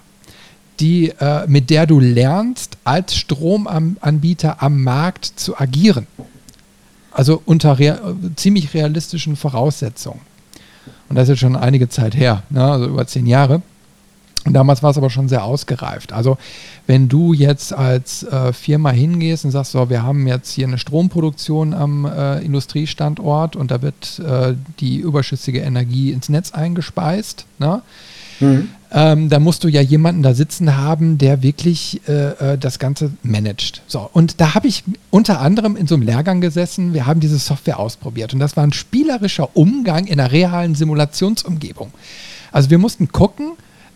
die, 0.79 1.09
äh, 1.19 1.47
mit 1.47 1.69
der 1.69 1.85
du 1.85 1.99
lernst, 1.99 2.77
als 2.83 3.15
Stromanbieter 3.15 4.61
am 4.61 4.83
Markt 4.83 5.25
zu 5.25 5.59
agieren. 5.59 6.07
Also 7.17 7.41
unter 7.45 7.79
rea 7.79 7.97
ziemlich 8.35 8.75
realistischen 8.75 9.35
Voraussetzungen. 9.35 10.21
Und 11.09 11.15
das 11.15 11.23
ist 11.23 11.29
jetzt 11.29 11.39
schon 11.39 11.55
einige 11.55 11.89
Zeit 11.89 12.15
her, 12.15 12.43
ne? 12.51 12.63
also 12.63 12.85
über 12.85 13.07
zehn 13.07 13.25
Jahre. 13.25 13.63
Und 14.45 14.53
damals 14.53 14.83
war 14.83 14.91
es 14.91 14.97
aber 14.99 15.09
schon 15.09 15.27
sehr 15.27 15.43
ausgereift. 15.43 16.13
Also 16.13 16.37
wenn 16.85 17.09
du 17.09 17.33
jetzt 17.33 17.73
als 17.73 18.21
äh, 18.21 18.53
Firma 18.53 18.91
hingehst 18.91 19.45
und 19.45 19.51
sagst, 19.51 19.71
so, 19.71 19.89
wir 19.89 20.03
haben 20.03 20.27
jetzt 20.27 20.51
hier 20.51 20.67
eine 20.67 20.77
Stromproduktion 20.77 21.73
am 21.73 22.05
äh, 22.05 22.37
Industriestandort 22.41 23.55
und 23.55 23.71
da 23.71 23.81
wird 23.81 24.19
äh, 24.19 24.53
die 24.79 24.97
überschüssige 24.97 25.61
Energie 25.61 26.11
ins 26.11 26.29
Netz 26.29 26.51
eingespeist, 26.51 27.45
ne? 27.57 27.81
Mhm. 28.39 28.69
Ähm, 28.91 29.29
da 29.29 29.39
musst 29.39 29.63
du 29.63 29.67
ja 29.67 29.81
jemanden 29.81 30.23
da 30.23 30.33
sitzen 30.33 30.77
haben, 30.77 31.17
der 31.17 31.43
wirklich 31.43 32.01
äh, 32.07 32.53
äh, 32.53 32.57
das 32.57 32.79
Ganze 32.79 33.11
managt. 33.21 33.81
So, 33.87 34.09
und 34.13 34.39
da 34.39 34.55
habe 34.55 34.67
ich 34.67 34.83
unter 35.09 35.41
anderem 35.41 35.75
in 35.75 35.87
so 35.87 35.95
einem 35.95 36.05
Lehrgang 36.05 36.39
gesessen, 36.39 36.93
wir 36.93 37.05
haben 37.05 37.19
diese 37.19 37.37
Software 37.37 37.79
ausprobiert 37.79 38.33
und 38.33 38.39
das 38.39 38.55
war 38.55 38.63
ein 38.63 38.71
spielerischer 38.71 39.57
Umgang 39.57 40.05
in 40.07 40.19
einer 40.19 40.31
realen 40.31 40.73
Simulationsumgebung. 40.73 41.91
Also 42.53 42.69
wir 42.69 42.77
mussten 42.77 43.11
gucken, 43.11 43.53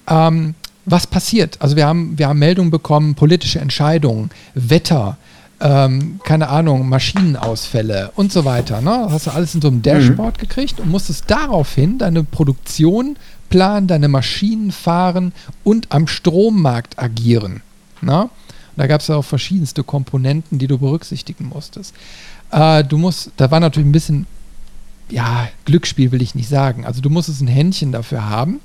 ähm, 0.09 0.55
was 0.85 1.07
passiert. 1.07 1.61
Also 1.61 1.75
wir 1.75 1.85
haben, 1.87 2.17
wir 2.17 2.27
haben 2.27 2.39
Meldungen 2.39 2.71
bekommen, 2.71 3.15
politische 3.15 3.59
Entscheidungen, 3.59 4.29
Wetter, 4.55 5.17
ähm, 5.61 6.19
keine 6.23 6.49
Ahnung, 6.49 6.89
Maschinenausfälle 6.89 8.11
und 8.15 8.31
so 8.31 8.45
weiter. 8.45 8.81
Ne? 8.81 9.01
Das 9.03 9.13
hast 9.13 9.27
du 9.27 9.31
alles 9.31 9.55
in 9.55 9.61
so 9.61 9.67
einem 9.67 9.81
Dashboard 9.81 10.37
mhm. 10.37 10.41
gekriegt 10.41 10.79
und 10.79 10.89
musstest 10.89 11.25
daraufhin 11.29 11.99
deine 11.99 12.23
Produktion 12.23 13.15
planen, 13.49 13.87
deine 13.87 14.07
Maschinen 14.07 14.71
fahren 14.71 15.33
und 15.63 15.91
am 15.91 16.07
Strommarkt 16.07 16.97
agieren. 16.97 17.61
Na? 18.01 18.29
Da 18.75 18.87
gab 18.87 19.01
es 19.01 19.07
ja 19.07 19.17
auch 19.17 19.25
verschiedenste 19.25 19.83
Komponenten, 19.83 20.57
die 20.57 20.67
du 20.67 20.79
berücksichtigen 20.79 21.47
musstest. 21.49 21.93
Äh, 22.51 22.83
du 22.83 22.97
musst, 22.97 23.31
da 23.37 23.51
war 23.51 23.59
natürlich 23.59 23.87
ein 23.87 23.91
bisschen, 23.91 24.25
ja, 25.09 25.47
Glücksspiel 25.65 26.11
will 26.11 26.21
ich 26.21 26.33
nicht 26.33 26.49
sagen. 26.49 26.85
Also 26.85 27.01
du 27.01 27.09
musstest 27.09 27.41
ein 27.41 27.47
Händchen 27.47 27.91
dafür 27.91 28.27
haben. 28.27 28.59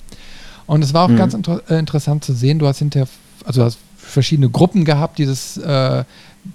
Und 0.67 0.83
es 0.83 0.95
war 0.95 1.05
auch 1.05 1.09
mhm. 1.09 1.17
ganz 1.17 1.35
inter 1.35 1.61
äh, 1.69 1.79
interessant 1.79 2.25
zu 2.25 2.33
sehen, 2.33 2.59
du 2.59 2.67
hast 2.67 2.79
hinterher, 2.79 3.09
also 3.45 3.61
du 3.61 3.67
hast 3.67 3.79
verschiedene 3.97 4.49
Gruppen 4.49 4.85
gehabt, 4.85 5.19
dieses, 5.19 5.59
äh, 5.59 6.05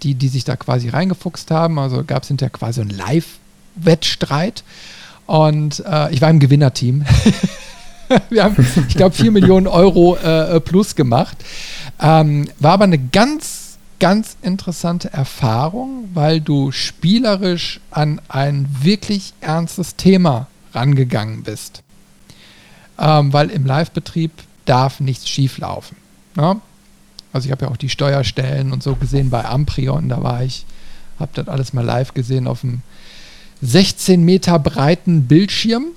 die, 0.03 0.15
die 0.15 0.27
sich 0.27 0.43
da 0.43 0.55
quasi 0.55 0.89
reingefuchst 0.89 1.51
haben. 1.51 1.79
Also 1.79 2.03
gab 2.03 2.23
es 2.23 2.27
hinterher 2.27 2.51
quasi 2.51 2.81
einen 2.81 2.89
Live-Wettstreit. 2.89 4.63
Und 5.25 5.83
äh, 5.85 6.13
ich 6.13 6.21
war 6.21 6.29
im 6.29 6.39
Gewinnerteam. 6.39 7.05
wir 8.29 8.43
haben, 8.43 8.55
ich 8.87 8.95
glaube, 8.95 9.15
4 9.15 9.31
Millionen 9.31 9.67
Euro 9.67 10.17
äh, 10.17 10.59
plus 10.59 10.95
gemacht. 10.95 11.37
Ähm, 11.99 12.49
war 12.59 12.73
aber 12.73 12.85
eine 12.85 12.97
ganz, 12.97 13.77
ganz 13.99 14.35
interessante 14.41 15.13
Erfahrung, 15.13 16.09
weil 16.13 16.41
du 16.41 16.71
spielerisch 16.71 17.79
an 17.91 18.19
ein 18.27 18.67
wirklich 18.81 19.33
ernstes 19.41 19.95
Thema 19.95 20.47
rangegangen 20.73 21.43
bist. 21.43 21.83
Ähm, 22.99 23.31
weil 23.33 23.49
im 23.49 23.65
Live-Betrieb 23.65 24.31
darf 24.65 24.99
nichts 24.99 25.27
schieflaufen. 25.29 25.97
Ne? 26.35 26.59
Also 27.33 27.45
ich 27.45 27.51
habe 27.51 27.65
ja 27.65 27.71
auch 27.71 27.77
die 27.77 27.89
Steuerstellen 27.89 28.71
und 28.71 28.83
so 28.83 28.95
gesehen 28.95 29.29
bei 29.29 29.45
Amprion, 29.45 30.09
da 30.09 30.23
war 30.23 30.43
ich, 30.43 30.65
habe 31.19 31.31
das 31.33 31.47
alles 31.47 31.73
mal 31.73 31.85
live 31.85 32.13
gesehen 32.13 32.47
auf 32.47 32.61
dem 32.61 32.81
16 33.61 34.23
Meter 34.23 34.59
breiten 34.59 35.27
Bildschirm 35.27 35.87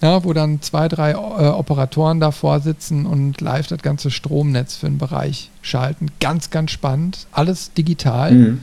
ja, 0.00 0.22
wo 0.24 0.32
dann 0.32 0.62
zwei, 0.62 0.88
drei 0.88 1.12
äh, 1.12 1.14
Operatoren 1.14 2.20
davor 2.20 2.60
sitzen 2.60 3.04
und 3.04 3.40
live 3.40 3.66
das 3.66 3.82
ganze 3.82 4.10
Stromnetz 4.10 4.76
für 4.76 4.86
den 4.86 4.98
Bereich 4.98 5.50
schalten. 5.60 6.06
Ganz, 6.20 6.50
ganz 6.50 6.70
spannend. 6.70 7.26
Alles 7.32 7.72
digital. 7.72 8.32
Mhm. 8.32 8.60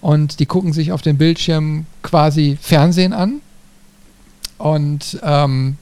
Und 0.00 0.38
die 0.38 0.46
gucken 0.46 0.72
sich 0.72 0.92
auf 0.92 1.02
dem 1.02 1.18
Bildschirm 1.18 1.86
quasi 2.02 2.56
Fernsehen 2.60 3.12
an 3.12 3.40
und 4.58 5.18
ähm, 5.24 5.76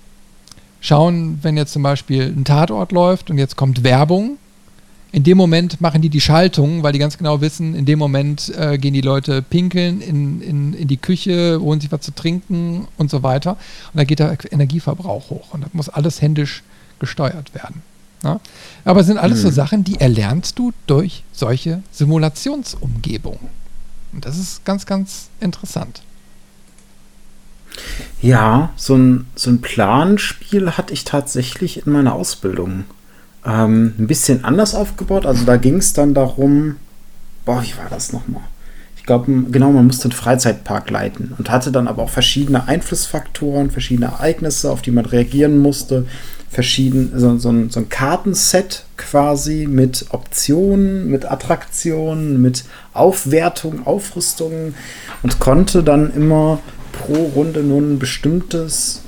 schauen, 0.81 1.39
wenn 1.43 1.57
jetzt 1.57 1.73
zum 1.73 1.83
Beispiel 1.83 2.33
ein 2.35 2.45
Tatort 2.45 2.93
läuft 2.93 3.31
und 3.31 3.37
jetzt 3.37 3.57
kommt 3.57 3.85
Werbung, 3.85 4.39
in 5.15 5.23
dem 5.23 5.39
Moment 5.39 5.81
machen 5.81 6.03
die 6.03 6.09
die 6.09 6.21
Schaltung, 6.21 6.83
weil 6.83 6.93
die 6.93 6.99
ganz 6.99 7.17
genau 7.17 7.41
wissen, 7.41 7.77
in 7.77 7.85
dem 7.85 8.01
Moment 8.01 8.53
äh, 8.59 8.79
gehen 8.79 8.95
die 8.95 9.01
Leute 9.01 9.43
pinkeln 9.43 10.01
in, 10.01 10.43
in, 10.43 10.75
in 10.75 10.89
die 10.89 10.97
Küche, 10.97 11.61
holen 11.61 11.81
sich 11.81 11.93
was 11.93 12.01
zu 12.01 12.13
trinken 12.13 12.89
und 12.97 13.13
so 13.13 13.23
weiter. 13.23 13.53
Und 13.53 13.99
da 13.99 14.03
geht 14.03 14.19
der 14.19 14.37
Energieverbrauch 14.51 15.31
hoch. 15.31 15.55
Und 15.55 15.63
das 15.63 15.73
muss 15.73 15.89
alles 15.89 16.21
händisch 16.21 16.65
gesteuert 16.99 17.55
werden. 17.55 17.83
Ja? 18.25 18.41
Aber 18.85 19.03
es 19.03 19.07
sind 19.07 19.19
alles 19.19 19.39
mhm. 19.39 19.43
so 19.43 19.51
Sachen, 19.51 19.85
die 19.85 20.01
erlernst 20.01 20.59
du 20.59 20.73
durch 20.89 21.23
solche 21.31 21.85
Simulationsumgebungen. 21.93 23.51
Und 24.13 24.25
das 24.25 24.37
ist 24.37 24.65
ganz, 24.65 24.85
ganz 24.85 25.29
interessant. 25.39 26.03
Ja, 28.21 28.73
so 28.75 28.97
ein, 28.97 29.29
so 29.37 29.49
ein 29.51 29.61
Planspiel 29.61 30.73
hatte 30.73 30.93
ich 30.93 31.05
tatsächlich 31.05 31.87
in 31.87 31.93
meiner 31.93 32.15
Ausbildung 32.15 32.85
ähm, 33.47 33.95
ein 33.99 34.07
bisschen 34.07 34.45
anders 34.45 34.75
aufgebaut. 34.75 35.27
Also 35.27 35.45
da 35.45 35.57
ging 35.57 35.77
es 35.77 35.93
dann 35.93 36.15
darum, 36.15 36.77
boah, 37.45 37.63
wie 37.63 37.77
war 37.77 37.89
das 37.91 38.13
nochmal? 38.13 38.43
Ich 38.97 39.07
glaube, 39.07 39.31
genau, 39.51 39.71
man 39.71 39.87
musste 39.87 40.05
einen 40.05 40.13
Freizeitpark 40.13 40.89
leiten 40.89 41.35
und 41.37 41.51
hatte 41.51 41.71
dann 41.71 41.89
aber 41.89 42.05
auch 42.05 42.09
verschiedene 42.09 42.69
Einflussfaktoren, 42.69 43.71
verschiedene 43.71 44.07
Ereignisse, 44.07 44.71
auf 44.71 44.81
die 44.81 44.93
man 44.93 45.05
reagieren 45.05 45.59
musste. 45.59 46.07
Verschieden, 46.49 47.13
so, 47.15 47.37
so, 47.37 47.51
ein, 47.51 47.69
so 47.69 47.81
ein 47.81 47.91
Kartenset 47.91 48.87
quasi 48.97 49.67
mit 49.69 50.07
Optionen, 50.09 51.11
mit 51.11 51.31
Attraktionen, 51.31 52.41
mit 52.41 52.65
Aufwertung, 52.95 53.87
Aufrüstungen 53.87 54.75
und 55.23 55.39
konnte 55.39 55.83
dann 55.83 56.15
immer 56.15 56.61
pro 56.93 57.25
Runde 57.25 57.61
nur 57.61 57.83
ein 57.83 57.99
bestimmtes 57.99 59.03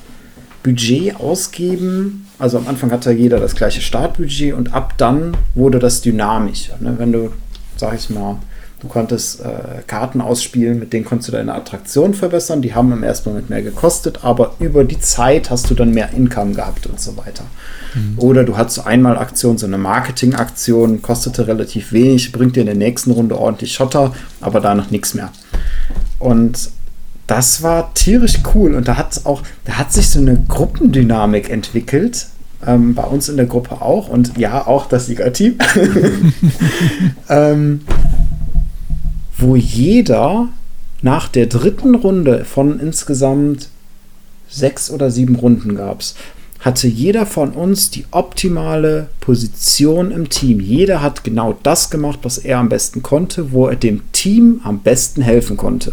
Budget 0.67 1.21
ausgeben. 1.21 2.27
Also 2.41 2.59
am 2.59 2.67
Anfang 2.67 2.91
hatte 2.91 3.13
jeder 3.13 3.39
das 3.39 3.55
gleiche 3.55 3.81
Startbudget 3.81 4.53
und 4.53 4.75
ab 4.75 4.95
dann 4.97 5.37
wurde 5.55 5.79
das 5.79 6.03
dynamisch. 6.03 6.71
Ne? 6.81 6.97
Wenn 6.99 7.13
du, 7.13 7.31
sag 7.77 7.95
ich 7.95 8.11
mal, 8.11 8.39
du 8.81 8.89
konntest 8.89 9.43
äh, 9.43 9.83
Karten 9.87 10.21
ausspielen, 10.21 10.81
mit 10.81 10.93
denen 10.93 11.05
konntest 11.05 11.29
du 11.29 11.33
deine 11.33 11.55
Attraktion 11.55 12.15
verbessern. 12.15 12.63
Die 12.63 12.75
haben 12.75 12.91
im 12.91 13.05
ersten 13.05 13.31
Moment 13.31 13.49
mehr 13.49 13.63
gekostet, 13.63 14.25
aber 14.25 14.57
über 14.59 14.83
die 14.83 14.99
Zeit 14.99 15.51
hast 15.51 15.71
du 15.71 15.75
dann 15.75 15.93
mehr 15.93 16.11
Income 16.13 16.55
gehabt 16.55 16.89
und 16.89 17.01
so 17.01 17.17
weiter. 17.17 17.45
Mhm. 17.95 18.19
Oder 18.19 18.43
du 18.43 18.57
hattest 18.57 18.85
einmal 18.85 19.19
Aktion, 19.19 19.59
so 19.59 19.67
eine 19.67 19.79
Marketingaktion, 19.79 21.01
kostete 21.01 21.47
relativ 21.47 21.93
wenig, 21.93 22.33
bringt 22.33 22.57
dir 22.57 22.61
in 22.61 22.67
der 22.67 22.75
nächsten 22.75 23.13
Runde 23.13 23.39
ordentlich 23.39 23.73
Schotter, 23.73 24.13
aber 24.41 24.61
da 24.61 24.75
noch 24.75 24.91
nichts 24.91 25.15
mehr. 25.15 25.31
Und 26.19 26.71
das 27.27 27.63
war 27.63 27.93
tierisch 27.95 28.41
cool 28.55 28.75
und 28.75 28.89
da 28.89 28.97
hat 28.97 29.21
auch, 29.25 29.43
da 29.65 29.75
hat 29.75 29.93
sich 29.93 30.11
so 30.11 30.21
eine 30.21 30.37
Gruppendynamik 30.49 31.51
entwickelt. 31.51 32.29
Ähm, 32.67 32.95
bei 32.95 33.05
uns 33.05 33.29
in 33.29 33.37
der 33.37 33.47
Gruppe 33.47 33.83
auch 33.83 34.09
und 34.09 34.39
ja, 34.39 34.67
auch 34.67 34.87
das 34.87 35.07
Siegerteam. 35.07 35.59
ähm, 37.29 37.83
wo 39.37 39.57
jeder 39.57 40.49
nach 41.03 41.29
der 41.29 41.47
dritten 41.47 41.95
Runde 41.95 42.45
von 42.45 42.81
insgesamt 42.81 43.69
sechs 44.49 44.91
oder 44.91 45.11
sieben 45.11 45.37
Runden 45.37 45.77
gab 45.77 46.01
es, 46.01 46.15
hatte 46.61 46.89
jeder 46.89 47.27
von 47.27 47.51
uns 47.51 47.91
die 47.91 48.07
optimale 48.11 49.09
Position 49.21 50.11
im 50.11 50.31
Team. 50.31 50.59
Jeder 50.61 51.03
hat 51.03 51.23
genau 51.23 51.57
das 51.63 51.91
gemacht, 51.91 52.21
was 52.23 52.39
er 52.39 52.59
am 52.59 52.69
besten 52.69 53.03
konnte, 53.03 53.53
wo 53.53 53.67
er 53.67 53.77
dem 53.77 54.01
Team 54.13 54.61
am 54.65 54.81
besten 54.81 55.23
helfen 55.23 55.57
konnte. 55.57 55.93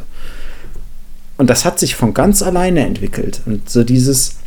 Und 1.37 1.49
das 1.49 1.65
hat 1.65 1.79
sich 1.79 1.95
von 1.95 2.13
ganz 2.13 2.41
alleine 2.41 2.85
entwickelt. 2.85 3.41
Und 3.45 3.69
so 3.69 3.83
dieses 3.83 4.37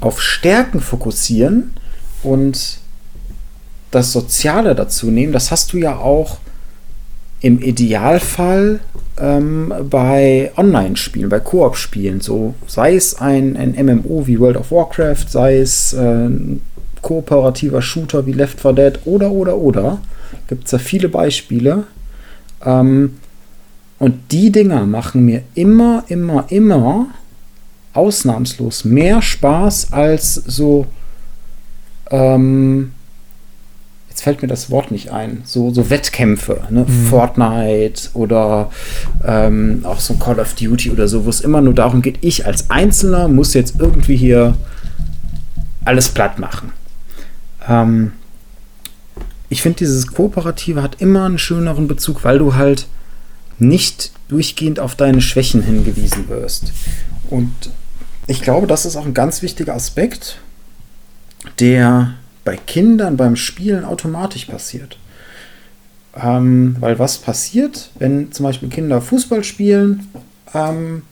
auf 0.00 0.20
Stärken 0.20 0.80
fokussieren 0.80 1.72
und 2.22 2.78
das 3.90 4.12
Soziale 4.12 4.74
dazu 4.74 5.10
nehmen, 5.10 5.32
das 5.32 5.50
hast 5.50 5.72
du 5.72 5.78
ja 5.78 5.96
auch 5.98 6.38
im 7.40 7.60
Idealfall 7.60 8.80
ähm, 9.18 9.74
bei 9.90 10.52
Online-Spielen, 10.56 11.28
bei 11.28 11.40
Koop-Spielen. 11.40 12.20
So 12.20 12.54
sei 12.66 12.94
es 12.94 13.20
ein, 13.20 13.56
ein 13.56 13.74
MMO 13.84 14.26
wie 14.26 14.38
World 14.38 14.56
of 14.56 14.70
Warcraft, 14.70 15.26
sei 15.28 15.58
es 15.58 15.92
äh, 15.92 15.98
ein 15.98 16.62
kooperativer 17.02 17.82
Shooter 17.82 18.26
wie 18.26 18.32
Left 18.32 18.60
4 18.60 18.72
Dead 18.72 18.98
oder 19.04 19.32
oder 19.32 19.56
oder. 19.56 20.00
Gibt 20.46 20.64
es 20.64 20.70
da 20.70 20.78
viele 20.78 21.08
Beispiele. 21.08 21.84
Ähm, 22.64 23.18
und 24.02 24.32
die 24.32 24.50
Dinger 24.50 24.84
machen 24.84 25.24
mir 25.24 25.42
immer, 25.54 26.02
immer, 26.08 26.46
immer 26.48 27.06
ausnahmslos 27.92 28.84
mehr 28.84 29.22
Spaß 29.22 29.92
als 29.92 30.34
so, 30.34 30.88
ähm, 32.10 32.94
jetzt 34.08 34.22
fällt 34.22 34.42
mir 34.42 34.48
das 34.48 34.70
Wort 34.72 34.90
nicht 34.90 35.12
ein, 35.12 35.42
so, 35.44 35.72
so 35.72 35.88
Wettkämpfe, 35.88 36.62
ne? 36.68 36.80
Mhm. 36.80 37.06
Fortnite 37.06 38.08
oder 38.14 38.72
ähm, 39.24 39.82
auch 39.84 40.00
so 40.00 40.14
Call 40.14 40.40
of 40.40 40.54
Duty 40.54 40.90
oder 40.90 41.06
so, 41.06 41.24
wo 41.24 41.30
es 41.30 41.40
immer 41.40 41.60
nur 41.60 41.74
darum 41.74 42.02
geht, 42.02 42.18
ich 42.22 42.44
als 42.44 42.70
Einzelner 42.70 43.28
muss 43.28 43.54
jetzt 43.54 43.78
irgendwie 43.78 44.16
hier 44.16 44.56
alles 45.84 46.08
platt 46.08 46.40
machen. 46.40 46.72
Ähm, 47.68 48.10
ich 49.48 49.62
finde, 49.62 49.78
dieses 49.78 50.08
Kooperative 50.08 50.82
hat 50.82 51.00
immer 51.00 51.24
einen 51.24 51.38
schöneren 51.38 51.86
Bezug, 51.86 52.24
weil 52.24 52.40
du 52.40 52.56
halt 52.56 52.88
nicht 53.58 54.12
durchgehend 54.28 54.80
auf 54.80 54.94
deine 54.94 55.20
Schwächen 55.20 55.62
hingewiesen 55.62 56.28
wirst. 56.28 56.72
Und 57.30 57.52
ich 58.26 58.42
glaube, 58.42 58.66
das 58.66 58.86
ist 58.86 58.96
auch 58.96 59.06
ein 59.06 59.14
ganz 59.14 59.42
wichtiger 59.42 59.74
Aspekt, 59.74 60.38
der 61.58 62.14
bei 62.44 62.56
Kindern 62.56 63.16
beim 63.16 63.36
Spielen 63.36 63.84
automatisch 63.84 64.46
passiert. 64.46 64.98
Ähm, 66.14 66.76
weil 66.80 66.98
was 66.98 67.18
passiert, 67.18 67.90
wenn 67.98 68.32
zum 68.32 68.44
Beispiel 68.44 68.68
Kinder 68.68 69.00
Fußball 69.00 69.44
spielen? 69.44 70.08
Ähm, 70.54 71.02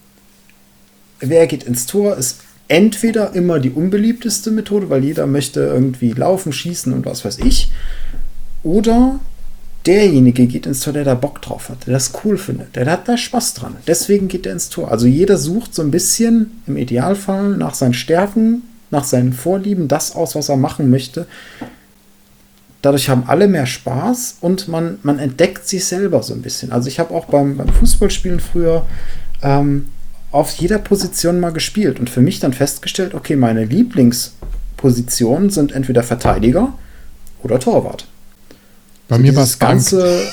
wer 1.20 1.46
geht 1.46 1.62
ins 1.64 1.86
Tor, 1.86 2.16
ist 2.16 2.40
entweder 2.68 3.34
immer 3.34 3.58
die 3.58 3.70
unbeliebteste 3.70 4.50
Methode, 4.50 4.90
weil 4.90 5.02
jeder 5.04 5.26
möchte 5.26 5.60
irgendwie 5.60 6.12
laufen, 6.12 6.52
schießen 6.52 6.92
und 6.92 7.06
was 7.06 7.24
weiß 7.24 7.38
ich. 7.38 7.70
Oder 8.62 9.18
derjenige 9.86 10.46
geht 10.46 10.66
ins 10.66 10.80
Tor, 10.80 10.92
der 10.92 11.04
da 11.04 11.14
Bock 11.14 11.40
drauf 11.42 11.68
hat, 11.68 11.86
der 11.86 11.94
das 11.94 12.12
cool 12.24 12.36
findet, 12.36 12.76
der 12.76 12.86
hat 12.86 13.08
da 13.08 13.16
Spaß 13.16 13.54
dran. 13.54 13.76
Deswegen 13.86 14.28
geht 14.28 14.46
er 14.46 14.52
ins 14.52 14.68
Tor. 14.68 14.90
Also 14.90 15.06
jeder 15.06 15.38
sucht 15.38 15.74
so 15.74 15.82
ein 15.82 15.90
bisschen 15.90 16.62
im 16.66 16.76
Idealfall 16.76 17.56
nach 17.56 17.74
seinen 17.74 17.94
Stärken, 17.94 18.62
nach 18.90 19.04
seinen 19.04 19.32
Vorlieben 19.32 19.88
das 19.88 20.14
aus, 20.14 20.34
was 20.34 20.48
er 20.48 20.56
machen 20.56 20.90
möchte. 20.90 21.26
Dadurch 22.82 23.08
haben 23.10 23.24
alle 23.26 23.46
mehr 23.46 23.66
Spaß 23.66 24.38
und 24.40 24.68
man, 24.68 24.98
man 25.02 25.18
entdeckt 25.18 25.68
sich 25.68 25.84
selber 25.84 26.22
so 26.22 26.32
ein 26.32 26.42
bisschen. 26.42 26.72
Also 26.72 26.88
ich 26.88 26.98
habe 26.98 27.14
auch 27.14 27.26
beim, 27.26 27.56
beim 27.56 27.68
Fußballspielen 27.68 28.40
früher 28.40 28.86
ähm, 29.42 29.86
auf 30.32 30.52
jeder 30.52 30.78
Position 30.78 31.40
mal 31.40 31.52
gespielt 31.52 32.00
und 32.00 32.08
für 32.08 32.20
mich 32.20 32.40
dann 32.40 32.52
festgestellt, 32.52 33.14
okay, 33.14 33.36
meine 33.36 33.64
Lieblingspositionen 33.64 35.50
sind 35.50 35.72
entweder 35.72 36.02
Verteidiger 36.02 36.72
oder 37.42 37.58
Torwart. 37.58 38.06
Bei 39.10 39.16
so 39.16 39.22
mir 39.22 39.36
war 39.36 39.42
es 39.42 39.58
ganze. 39.58 40.30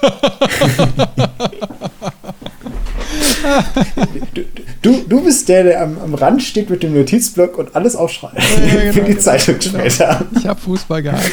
du, 4.82 5.02
du 5.08 5.24
bist 5.24 5.48
der, 5.48 5.64
der 5.64 5.82
am, 5.82 5.98
am 5.98 6.14
Rand 6.14 6.40
steht 6.40 6.70
mit 6.70 6.84
dem 6.84 6.94
Notizblock 6.94 7.58
und 7.58 7.74
alles 7.74 7.96
aufschreibt. 7.96 8.38
Ja, 8.38 8.82
genau, 8.82 8.92
Für 8.92 9.00
die 9.00 9.06
genau, 9.08 9.20
Zeitung 9.20 9.58
genau. 9.58 9.80
später. 9.80 10.24
Ich 10.38 10.46
habe 10.46 10.60
Fußball 10.60 11.02
gehabt. 11.02 11.28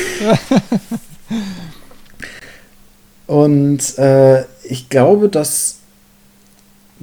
und 3.28 4.00
äh, 4.00 4.46
ich 4.64 4.90
glaube, 4.90 5.30
dass 5.30 5.76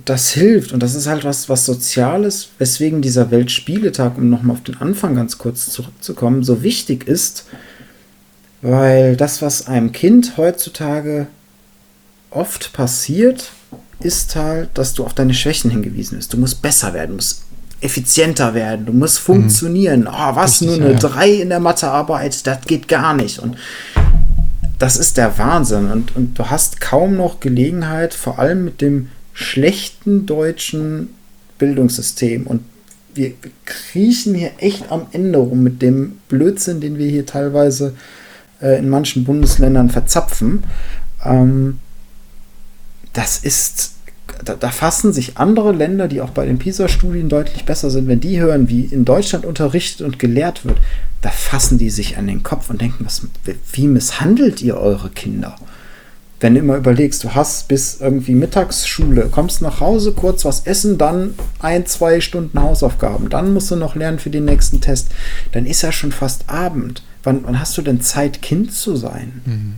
das 0.04 0.32
hilft 0.32 0.72
und 0.72 0.82
das 0.82 0.96
ist 0.96 1.06
halt 1.06 1.24
was, 1.24 1.48
was 1.48 1.64
Soziales, 1.64 2.48
weswegen 2.58 3.00
dieser 3.00 3.30
Weltspieletag, 3.30 4.18
um 4.18 4.28
nochmal 4.28 4.56
auf 4.56 4.64
den 4.64 4.78
Anfang 4.78 5.14
ganz 5.14 5.38
kurz 5.38 5.70
zurückzukommen, 5.70 6.42
so 6.42 6.64
wichtig 6.64 7.06
ist, 7.06 7.44
weil 8.64 9.14
das, 9.14 9.42
was 9.42 9.66
einem 9.66 9.92
Kind 9.92 10.38
heutzutage 10.38 11.26
oft 12.30 12.72
passiert, 12.72 13.52
ist 14.00 14.36
halt, 14.36 14.70
dass 14.72 14.94
du 14.94 15.04
auf 15.04 15.12
deine 15.12 15.34
Schwächen 15.34 15.70
hingewiesen 15.70 16.16
bist. 16.16 16.32
Du 16.32 16.38
musst 16.38 16.62
besser 16.62 16.94
werden, 16.94 17.10
du 17.10 17.16
musst 17.16 17.42
effizienter 17.82 18.54
werden, 18.54 18.86
du 18.86 18.94
musst 18.94 19.20
mhm. 19.20 19.34
funktionieren. 19.34 20.00
Mhm. 20.00 20.08
Oh, 20.08 20.34
was, 20.34 20.62
Richtig, 20.62 20.78
nur 20.78 20.88
eine 20.88 20.98
3 20.98 21.26
ja. 21.26 21.42
in 21.42 21.50
der 21.50 21.60
Mathearbeit, 21.60 22.46
das 22.46 22.62
geht 22.62 22.88
gar 22.88 23.12
nicht. 23.12 23.38
Und 23.38 23.58
das 24.78 24.96
ist 24.96 25.18
der 25.18 25.36
Wahnsinn. 25.36 25.90
Und, 25.90 26.16
und 26.16 26.38
du 26.38 26.48
hast 26.48 26.80
kaum 26.80 27.18
noch 27.18 27.40
Gelegenheit, 27.40 28.14
vor 28.14 28.38
allem 28.38 28.64
mit 28.64 28.80
dem 28.80 29.10
schlechten 29.34 30.24
deutschen 30.24 31.10
Bildungssystem. 31.58 32.46
Und 32.46 32.62
wir 33.12 33.34
kriechen 33.66 34.34
hier 34.34 34.52
echt 34.56 34.90
am 34.90 35.06
Ende 35.12 35.38
rum 35.38 35.62
mit 35.62 35.82
dem 35.82 36.16
Blödsinn, 36.28 36.80
den 36.80 36.96
wir 36.96 37.10
hier 37.10 37.26
teilweise 37.26 37.88
äh, 37.88 38.23
in 38.60 38.88
manchen 38.88 39.24
Bundesländern 39.24 39.90
verzapfen. 39.90 40.64
Ähm, 41.24 41.78
das 43.12 43.38
ist, 43.38 43.94
da, 44.44 44.54
da, 44.54 44.70
fassen 44.70 45.12
sich 45.12 45.38
andere 45.38 45.72
Länder, 45.72 46.08
die 46.08 46.20
auch 46.20 46.30
bei 46.30 46.44
den 46.44 46.58
PISA-Studien 46.58 47.28
deutlich 47.28 47.64
besser 47.64 47.90
sind, 47.90 48.08
wenn 48.08 48.20
die 48.20 48.40
hören, 48.40 48.68
wie 48.68 48.82
in 48.82 49.04
Deutschland 49.04 49.46
unterrichtet 49.46 50.02
und 50.02 50.18
gelehrt 50.18 50.64
wird, 50.64 50.78
da 51.22 51.30
fassen 51.30 51.78
die 51.78 51.90
sich 51.90 52.18
an 52.18 52.26
den 52.26 52.42
Kopf 52.42 52.70
und 52.70 52.80
denken, 52.80 53.04
was, 53.06 53.22
wie 53.72 53.86
misshandelt 53.86 54.60
ihr 54.62 54.76
eure 54.76 55.10
Kinder? 55.10 55.56
Wenn 56.40 56.54
du 56.54 56.60
immer 56.60 56.76
überlegst, 56.76 57.24
du 57.24 57.34
hast 57.34 57.68
bis 57.68 58.00
irgendwie 58.00 58.34
Mittagsschule, 58.34 59.28
kommst 59.30 59.62
nach 59.62 59.80
Hause, 59.80 60.12
kurz 60.12 60.44
was 60.44 60.66
essen, 60.66 60.98
dann 60.98 61.34
ein, 61.60 61.86
zwei 61.86 62.20
Stunden 62.20 62.60
Hausaufgaben, 62.60 63.30
dann 63.30 63.54
musst 63.54 63.70
du 63.70 63.76
noch 63.76 63.94
lernen 63.94 64.18
für 64.18 64.30
den 64.30 64.44
nächsten 64.44 64.80
Test, 64.80 65.08
dann 65.52 65.64
ist 65.64 65.82
ja 65.82 65.92
schon 65.92 66.12
fast 66.12 66.50
Abend. 66.50 67.02
Wann, 67.24 67.44
wann 67.44 67.58
hast 67.58 67.76
du 67.76 67.82
denn 67.82 68.00
Zeit, 68.00 68.42
Kind 68.42 68.72
zu 68.72 68.96
sein? 68.96 69.42
Mhm. 69.44 69.74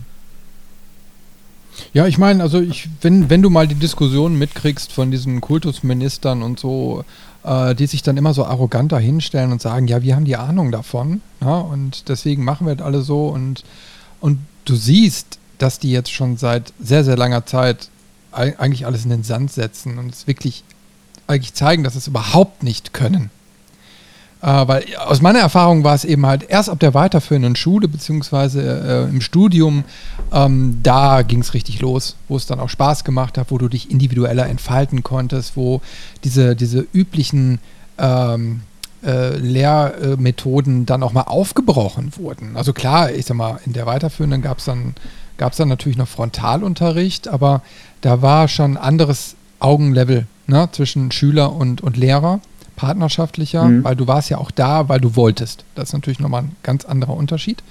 Ja, 1.93 2.07
ich 2.07 2.17
meine, 2.17 2.43
also 2.43 2.59
ich, 2.59 2.89
wenn, 3.01 3.29
wenn 3.29 3.41
du 3.41 3.49
mal 3.49 3.67
die 3.67 3.75
Diskussion 3.75 4.37
mitkriegst 4.37 4.91
von 4.91 5.11
diesen 5.11 5.41
Kultusministern 5.41 6.41
und 6.41 6.59
so, 6.59 7.05
äh, 7.43 7.75
die 7.75 7.87
sich 7.87 8.01
dann 8.01 8.17
immer 8.17 8.33
so 8.33 8.45
arrogant 8.45 8.91
dahinstellen 8.91 9.51
und 9.51 9.61
sagen, 9.61 9.87
ja, 9.87 10.01
wir 10.01 10.15
haben 10.15 10.25
die 10.25 10.37
Ahnung 10.37 10.71
davon, 10.71 11.21
ja, 11.41 11.59
und 11.59 12.09
deswegen 12.09 12.43
machen 12.43 12.67
wir 12.67 12.75
das 12.75 12.85
alle 12.85 13.01
so 13.01 13.27
und, 13.27 13.63
und 14.19 14.39
du 14.65 14.75
siehst, 14.75 15.39
dass 15.59 15.79
die 15.79 15.91
jetzt 15.91 16.11
schon 16.11 16.37
seit 16.37 16.73
sehr, 16.79 17.03
sehr 17.03 17.17
langer 17.17 17.45
Zeit 17.45 17.89
eigentlich 18.31 18.85
alles 18.85 19.03
in 19.03 19.09
den 19.09 19.23
Sand 19.23 19.51
setzen 19.51 19.97
und 19.97 20.13
es 20.13 20.27
wirklich 20.27 20.63
eigentlich 21.25 21.53
zeigen, 21.53 21.83
dass 21.83 21.93
sie 21.93 21.99
es 21.99 22.07
überhaupt 22.07 22.63
nicht 22.63 22.93
können. 22.93 23.31
Äh, 24.41 24.67
weil 24.67 24.85
aus 24.97 25.21
meiner 25.21 25.39
Erfahrung 25.39 25.83
war 25.83 25.95
es 25.95 26.05
eben 26.05 26.25
halt 26.25 26.49
erst 26.49 26.69
ab 26.69 26.79
der 26.79 26.93
weiterführenden 26.93 27.55
Schule 27.55 27.87
beziehungsweise 27.87 29.07
äh, 29.07 29.09
im 29.09 29.21
Studium, 29.21 29.83
ähm, 30.31 30.79
da 30.83 31.23
ging 31.23 31.41
es 31.41 31.53
richtig 31.53 31.81
los, 31.81 32.15
wo 32.27 32.37
es 32.37 32.45
dann 32.45 32.59
auch 32.59 32.69
Spaß 32.69 33.03
gemacht 33.03 33.37
hat, 33.37 33.49
wo 33.49 33.57
du 33.57 33.67
dich 33.67 33.89
individueller 33.89 34.47
entfalten 34.47 35.01
konntest, 35.01 35.57
wo 35.57 35.81
diese, 36.23 36.55
diese 36.55 36.85
üblichen 36.93 37.59
ähm, 37.97 38.61
äh, 39.03 39.35
Lehrmethoden 39.37 40.85
dann 40.85 41.01
auch 41.01 41.13
mal 41.13 41.23
aufgebrochen 41.23 42.11
wurden. 42.17 42.57
Also 42.57 42.73
klar, 42.73 43.11
ich 43.11 43.25
sag 43.25 43.37
mal, 43.37 43.59
in 43.65 43.73
der 43.73 43.87
weiterführenden 43.87 44.43
gab 44.43 44.59
es 44.59 44.65
dann, 44.65 44.93
gab's 45.37 45.57
dann 45.57 45.67
natürlich 45.67 45.97
noch 45.97 46.07
Frontalunterricht, 46.07 47.27
aber 47.27 47.63
da 48.01 48.21
war 48.21 48.47
schon 48.47 48.77
anderes 48.77 49.35
Augenlevel 49.59 50.27
ne, 50.45 50.69
zwischen 50.71 51.11
Schüler 51.11 51.53
und, 51.53 51.81
und 51.81 51.97
Lehrer 51.97 52.39
partnerschaftlicher, 52.77 53.65
mhm. 53.65 53.83
weil 53.83 53.97
du 53.97 54.07
warst 54.07 54.29
ja 54.29 54.37
auch 54.37 54.51
da, 54.51 54.87
weil 54.87 55.01
du 55.01 55.17
wolltest. 55.17 55.65
Das 55.75 55.89
ist 55.89 55.93
natürlich 55.93 56.19
nochmal 56.19 56.43
ein 56.43 56.55
ganz 56.63 56.85
anderer 56.85 57.17
Unterschied. 57.17 57.61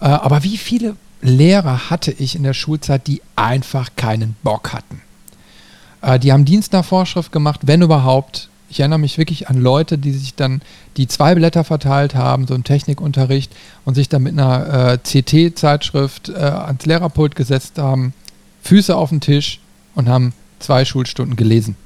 Äh, 0.00 0.04
aber 0.04 0.44
wie 0.44 0.56
viele 0.56 0.94
Lehrer 1.20 1.90
hatte 1.90 2.12
ich 2.12 2.36
in 2.36 2.44
der 2.44 2.54
Schulzeit, 2.54 3.08
die 3.08 3.22
einfach 3.34 3.90
keinen 3.96 4.36
Bock 4.44 4.72
hatten? 4.72 5.00
Äh, 6.02 6.20
die 6.20 6.32
haben 6.32 6.44
Dienst 6.44 6.72
nach 6.72 6.84
Vorschrift 6.84 7.32
gemacht, 7.32 7.62
wenn 7.64 7.82
überhaupt. 7.82 8.48
Ich 8.70 8.80
erinnere 8.80 8.98
mich 8.98 9.18
wirklich 9.18 9.48
an 9.48 9.60
Leute, 9.60 9.98
die 9.98 10.12
sich 10.12 10.34
dann 10.34 10.60
die 10.96 11.06
zwei 11.06 11.34
Blätter 11.34 11.64
verteilt 11.64 12.14
haben, 12.14 12.46
so 12.46 12.54
ein 12.54 12.64
Technikunterricht, 12.64 13.52
und 13.84 13.94
sich 13.94 14.08
dann 14.08 14.22
mit 14.22 14.32
einer 14.32 14.92
äh, 14.92 14.98
CT-Zeitschrift 14.98 16.28
äh, 16.28 16.34
ans 16.34 16.84
Lehrerpult 16.84 17.36
gesetzt 17.36 17.78
haben, 17.78 18.14
Füße 18.62 18.96
auf 18.96 19.10
den 19.10 19.20
Tisch 19.20 19.60
und 19.94 20.08
haben 20.08 20.32
zwei 20.58 20.84
Schulstunden 20.84 21.36
gelesen 21.36 21.76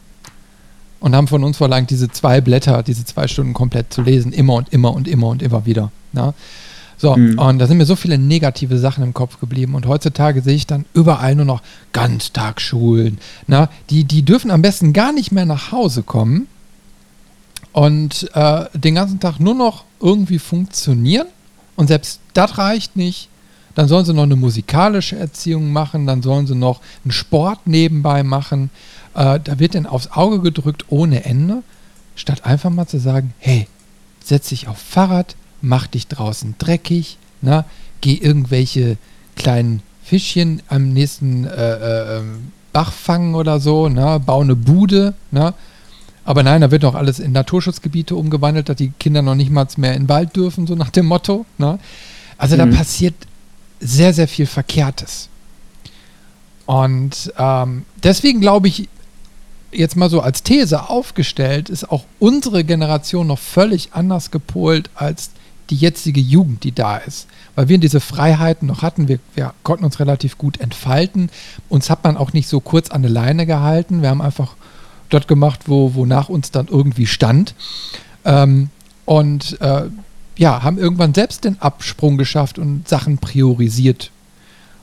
und 1.01 1.15
haben 1.15 1.29
von 1.29 1.45
uns 1.45 1.57
verlangt, 1.57 1.91
diese 1.91 2.09
zwei 2.09 2.41
Blätter, 2.41 2.83
diese 2.83 3.05
zwei 3.05 3.29
Stunden 3.29 3.55
komplett 3.55 3.93
zu 3.93 4.03
lesen, 4.03 4.33
immer 4.33 4.55
und 4.55 4.73
immer 4.73 4.93
und 4.93 5.09
immer 5.09 5.29
und 5.29 5.43
immer 5.43 5.67
wieder. 5.67 5.91
Ja? 6.13 6.35
So, 6.99 7.17
mhm. 7.17 7.39
und 7.39 7.59
da 7.61 7.67
sind 7.69 7.79
mir 7.79 7.87
so 7.87 7.95
viele 7.95 8.19
negative 8.19 8.77
Sachen 8.77 9.05
im 9.05 9.15
Kopf 9.15 9.39
geblieben. 9.39 9.77
Und 9.77 9.87
heutzutage 9.87 10.43
sehe 10.43 10.57
ich 10.57 10.67
dann 10.67 10.85
überall 10.95 11.37
nur 11.37 11.45
noch 11.45 11.63
Ganztagsschulen. 11.93 13.19
Na, 13.47 13.71
die, 13.89 14.05
die 14.05 14.23
dürfen 14.23 14.51
am 14.51 14.63
besten 14.63 14.93
gar 14.93 15.13
nicht 15.13 15.31
mehr 15.31 15.47
nach 15.47 15.71
Hause 15.71 16.03
kommen 16.03 16.49
und 17.73 18.29
äh, 18.35 18.65
den 18.75 18.97
ganzen 18.97 19.21
Tag 19.21 19.39
nur 19.39 19.55
noch 19.55 19.85
irgendwie 20.01 20.41
funktionieren. 20.41 21.29
Und 21.77 21.87
selbst 21.87 22.21
das 22.35 22.59
reicht 22.59 22.97
nicht. 22.97 23.29
Dann 23.77 23.87
sollen 23.87 24.05
sie 24.05 24.13
noch 24.13 24.25
eine 24.25 24.35
musikalische 24.35 25.17
Erziehung 25.17 25.71
machen, 25.73 26.05
dann 26.05 26.21
sollen 26.21 26.49
sie 26.49 26.57
noch 26.57 26.81
einen 27.05 27.13
Sport 27.13 27.69
nebenbei 27.69 28.25
machen. 28.25 28.71
Äh, 29.19 29.41
da 29.43 29.59
wird 29.59 29.75
dann 29.75 29.87
aufs 29.87 30.12
Auge 30.12 30.41
gedrückt 30.41 30.85
ohne 30.91 31.25
Ende, 31.25 31.64
statt 32.14 32.47
einfach 32.47 32.71
mal 32.71 32.87
zu 32.87 33.01
sagen, 33.01 33.35
hey, 33.41 33.66
setz 34.25 34.51
dich 34.51 34.69
auf 34.69 34.79
Fahrrad, 34.79 35.35
mach 35.61 35.89
dich 35.89 36.07
draußen 36.07 36.55
dreckig, 36.59 37.19
na, 37.43 37.64
geh 38.01 38.14
irgendwelche 38.14 38.97
kleinen 39.35 39.83
Fischchen 40.05 40.62
am 40.69 40.93
nächsten 40.93 41.47
äh, 41.47 41.51
äh, 41.51 42.19
ähm, 42.19 42.53
Bach 42.73 42.93
fangen 42.93 43.35
oder 43.35 43.59
so, 43.59 43.89
na, 43.89 44.19
bau 44.19 44.41
eine 44.41 44.55
Bude, 44.55 45.14
na. 45.33 45.55
Aber 46.25 46.45
nein, 46.45 46.61
da 46.61 46.71
wird 46.71 46.83
noch 46.83 46.95
alles 46.95 47.19
in 47.19 47.33
Naturschutzgebiete 47.33 48.14
umgewandelt, 48.14 48.69
dass 48.69 48.77
die 48.77 48.93
Kinder 49.01 49.23
noch 49.23 49.35
nicht 49.35 49.51
mal 49.51 49.66
mehr 49.79 49.95
in 49.95 50.05
den 50.05 50.09
Wald 50.09 50.37
dürfen, 50.37 50.66
so 50.66 50.77
nach 50.77 50.91
dem 50.91 51.07
Motto. 51.07 51.45
Na. 51.57 51.81
Also 52.37 52.55
mhm. 52.55 52.71
da 52.71 52.77
passiert 52.77 53.14
sehr, 53.81 54.12
sehr 54.12 54.29
viel 54.29 54.47
Verkehrtes. 54.47 55.29
Und 56.66 57.33
ähm, 57.39 57.85
deswegen 58.03 58.41
glaube 58.41 58.69
ich, 58.69 58.89
jetzt 59.73 59.97
mal 59.97 60.11
so 60.11 60.21
als 60.21 60.43
These 60.43 60.89
aufgestellt, 60.89 61.69
ist 61.69 61.91
auch 61.91 62.05
unsere 62.19 62.64
Generation 62.64 63.27
noch 63.27 63.39
völlig 63.39 63.91
anders 63.93 64.31
gepolt 64.31 64.91
als 64.95 65.31
die 65.71 65.77
jetzige 65.77 66.21
Jugend, 66.21 66.64
die 66.64 66.73
da 66.73 66.97
ist. 66.97 67.27
Weil 67.55 67.69
wir 67.69 67.79
diese 67.79 68.01
Freiheiten 68.01 68.69
noch 68.69 68.83
hatten, 68.83 69.09
wir, 69.09 69.19
wir 69.35 69.53
konnten 69.62 69.85
uns 69.85 70.01
relativ 70.01 70.39
gut 70.39 70.61
entfalten. 70.61 71.31
Uns 71.69 71.91
hat 71.91 72.05
man 72.05 72.16
auch 72.16 72.33
nicht 72.33 72.49
so 72.49 72.61
kurz 72.61 72.91
an 72.91 73.03
der 73.03 73.11
Leine 73.11 73.45
gehalten. 73.47 74.01
Wir 74.01 74.09
haben 74.09 74.23
einfach 74.23 74.55
dort 75.11 75.29
gemacht, 75.29 75.62
wo, 75.66 75.95
wo 75.95 76.03
uns 76.33 76.51
dann 76.51 76.69
irgendwie 76.69 77.07
stand. 77.07 77.55
Ähm, 78.25 78.71
und 79.05 79.61
äh, 79.61 79.85
ja, 80.37 80.62
haben 80.62 80.79
irgendwann 80.79 81.14
selbst 81.14 81.45
den 81.45 81.61
Absprung 81.61 82.16
geschafft 82.16 82.59
und 82.59 82.89
Sachen 82.89 83.19
priorisiert 83.19 84.11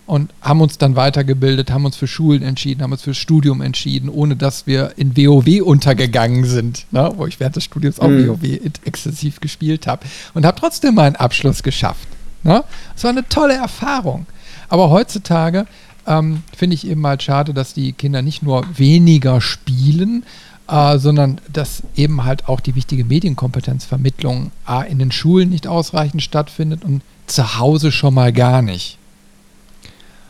und 0.06 0.32
haben 0.42 0.62
uns 0.62 0.78
dann 0.78 0.96
weitergebildet, 0.96 1.72
haben 1.72 1.86
uns 1.86 1.96
für 1.96 2.08
Schulen 2.08 2.44
entschieden, 2.44 2.84
haben 2.84 2.92
uns 2.92 3.02
fürs 3.02 3.18
Studium 3.18 3.62
entschieden, 3.62 4.10
ohne 4.10 4.36
dass 4.36 4.68
wir 4.68 4.94
in 4.98 5.18
WoW 5.18 5.62
untergegangen 5.64 6.46
sind, 6.46 6.86
ne? 6.92 7.12
wo 7.16 7.26
ich 7.26 7.40
während 7.40 7.56
des 7.56 7.64
Studiums 7.64 8.00
auch 8.00 8.08
mhm. 8.08 8.28
WoW 8.28 8.60
exzessiv 8.86 9.40
gespielt 9.40 9.88
habe 9.88 10.06
und 10.34 10.46
habe 10.46 10.60
trotzdem 10.60 10.96
meinen 10.96 11.16
Abschluss 11.16 11.64
geschafft. 11.64 12.08
Ne? 12.44 12.64
Das 12.94 13.04
war 13.04 13.12
eine 13.12 13.28
tolle 13.28 13.56
Erfahrung. 13.56 14.28
Aber 14.70 14.90
heutzutage 14.90 15.66
ähm, 16.06 16.44
finde 16.56 16.76
ich 16.76 16.88
eben 16.88 17.06
halt 17.06 17.24
schade, 17.24 17.54
dass 17.54 17.74
die 17.74 17.94
Kinder 17.94 18.22
nicht 18.22 18.44
nur 18.44 18.66
weniger 18.78 19.42
spielen, 19.42 20.24
äh, 20.68 20.98
sondern 21.00 21.42
dass 21.52 21.84
eben 21.96 22.24
halt 22.24 22.48
auch 22.48 22.60
die 22.60 22.76
wichtige 22.76 23.06
Medienkompetenzvermittlung 23.06 24.52
A, 24.66 24.82
in 24.82 25.00
den 25.00 25.12
Schulen 25.12 25.50
nicht 25.50 25.68
ausreichend 25.68 26.22
stattfindet 26.22 26.84
und 26.84 27.02
zu 27.28 27.58
Hause 27.58 27.92
schon 27.92 28.14
mal 28.14 28.32
gar 28.32 28.62
nicht. 28.62 29.00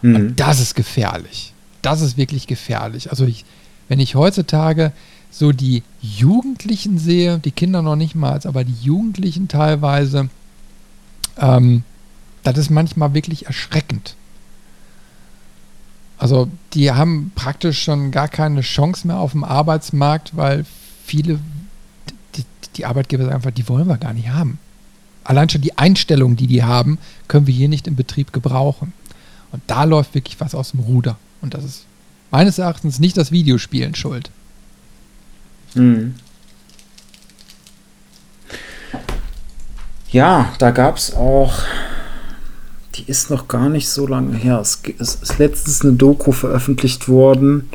Mhm. 0.05 0.15
Und 0.15 0.39
das 0.39 0.59
ist 0.59 0.75
gefährlich. 0.75 1.53
Das 1.81 2.01
ist 2.01 2.15
wirklich 2.15 2.45
gefährlich. 2.45 3.09
Also 3.09 3.25
ich, 3.25 3.43
wenn 3.87 3.99
ich 3.99 4.15
heutzutage 4.15 4.91
so 5.31 5.51
die 5.51 5.83
Jugendlichen 6.01 6.99
sehe, 6.99 7.39
die 7.39 7.51
Kinder 7.51 7.81
noch 7.81 7.95
nicht 7.95 8.13
mal, 8.13 8.39
aber 8.45 8.63
die 8.63 8.75
Jugendlichen 8.81 9.47
teilweise, 9.47 10.29
ähm, 11.37 11.83
das 12.43 12.57
ist 12.57 12.69
manchmal 12.69 13.13
wirklich 13.15 13.47
erschreckend. 13.47 14.15
Also 16.17 16.49
die 16.73 16.91
haben 16.91 17.31
praktisch 17.35 17.83
schon 17.83 18.11
gar 18.11 18.27
keine 18.27 18.61
Chance 18.61 19.07
mehr 19.07 19.17
auf 19.17 19.31
dem 19.31 19.43
Arbeitsmarkt, 19.43 20.37
weil 20.37 20.65
viele, 21.03 21.39
die, 22.35 22.43
die 22.75 22.85
Arbeitgeber 22.85 23.23
sagen 23.23 23.35
einfach, 23.35 23.51
die 23.51 23.67
wollen 23.67 23.87
wir 23.87 23.97
gar 23.97 24.13
nicht 24.13 24.29
haben. 24.29 24.59
Allein 25.23 25.49
schon 25.49 25.61
die 25.61 25.77
Einstellung, 25.77 26.35
die 26.35 26.47
die 26.47 26.63
haben, 26.63 26.99
können 27.27 27.47
wir 27.47 27.53
hier 27.53 27.69
nicht 27.69 27.87
im 27.87 27.95
Betrieb 27.95 28.31
gebrauchen. 28.31 28.93
Und 29.55 29.61
da 29.67 29.85
läuft 29.85 30.13
wirklich 30.13 30.37
was 30.41 30.53
aus 30.53 30.71
dem 30.71 30.81
Ruder. 30.81 31.17
Und 31.41 31.53
das 31.53 31.63
ist 31.63 31.85
meines 32.29 32.57
Erachtens 32.57 32.99
nicht 32.99 33.15
das 33.15 33.31
Videospielen 33.31 33.95
schuld. 33.95 34.29
Mhm. 35.75 36.15
Ja, 40.11 40.53
da 40.59 40.71
gab 40.71 40.97
es 40.97 41.13
auch, 41.13 41.53
die 42.95 43.03
ist 43.07 43.29
noch 43.29 43.47
gar 43.47 43.69
nicht 43.69 43.87
so 43.87 44.05
lange 44.07 44.35
her. 44.35 44.59
Es, 44.59 44.81
es 44.99 45.15
ist 45.15 45.39
letztens 45.39 45.81
eine 45.81 45.93
Doku 45.93 46.33
veröffentlicht 46.33 47.07
worden, 47.07 47.69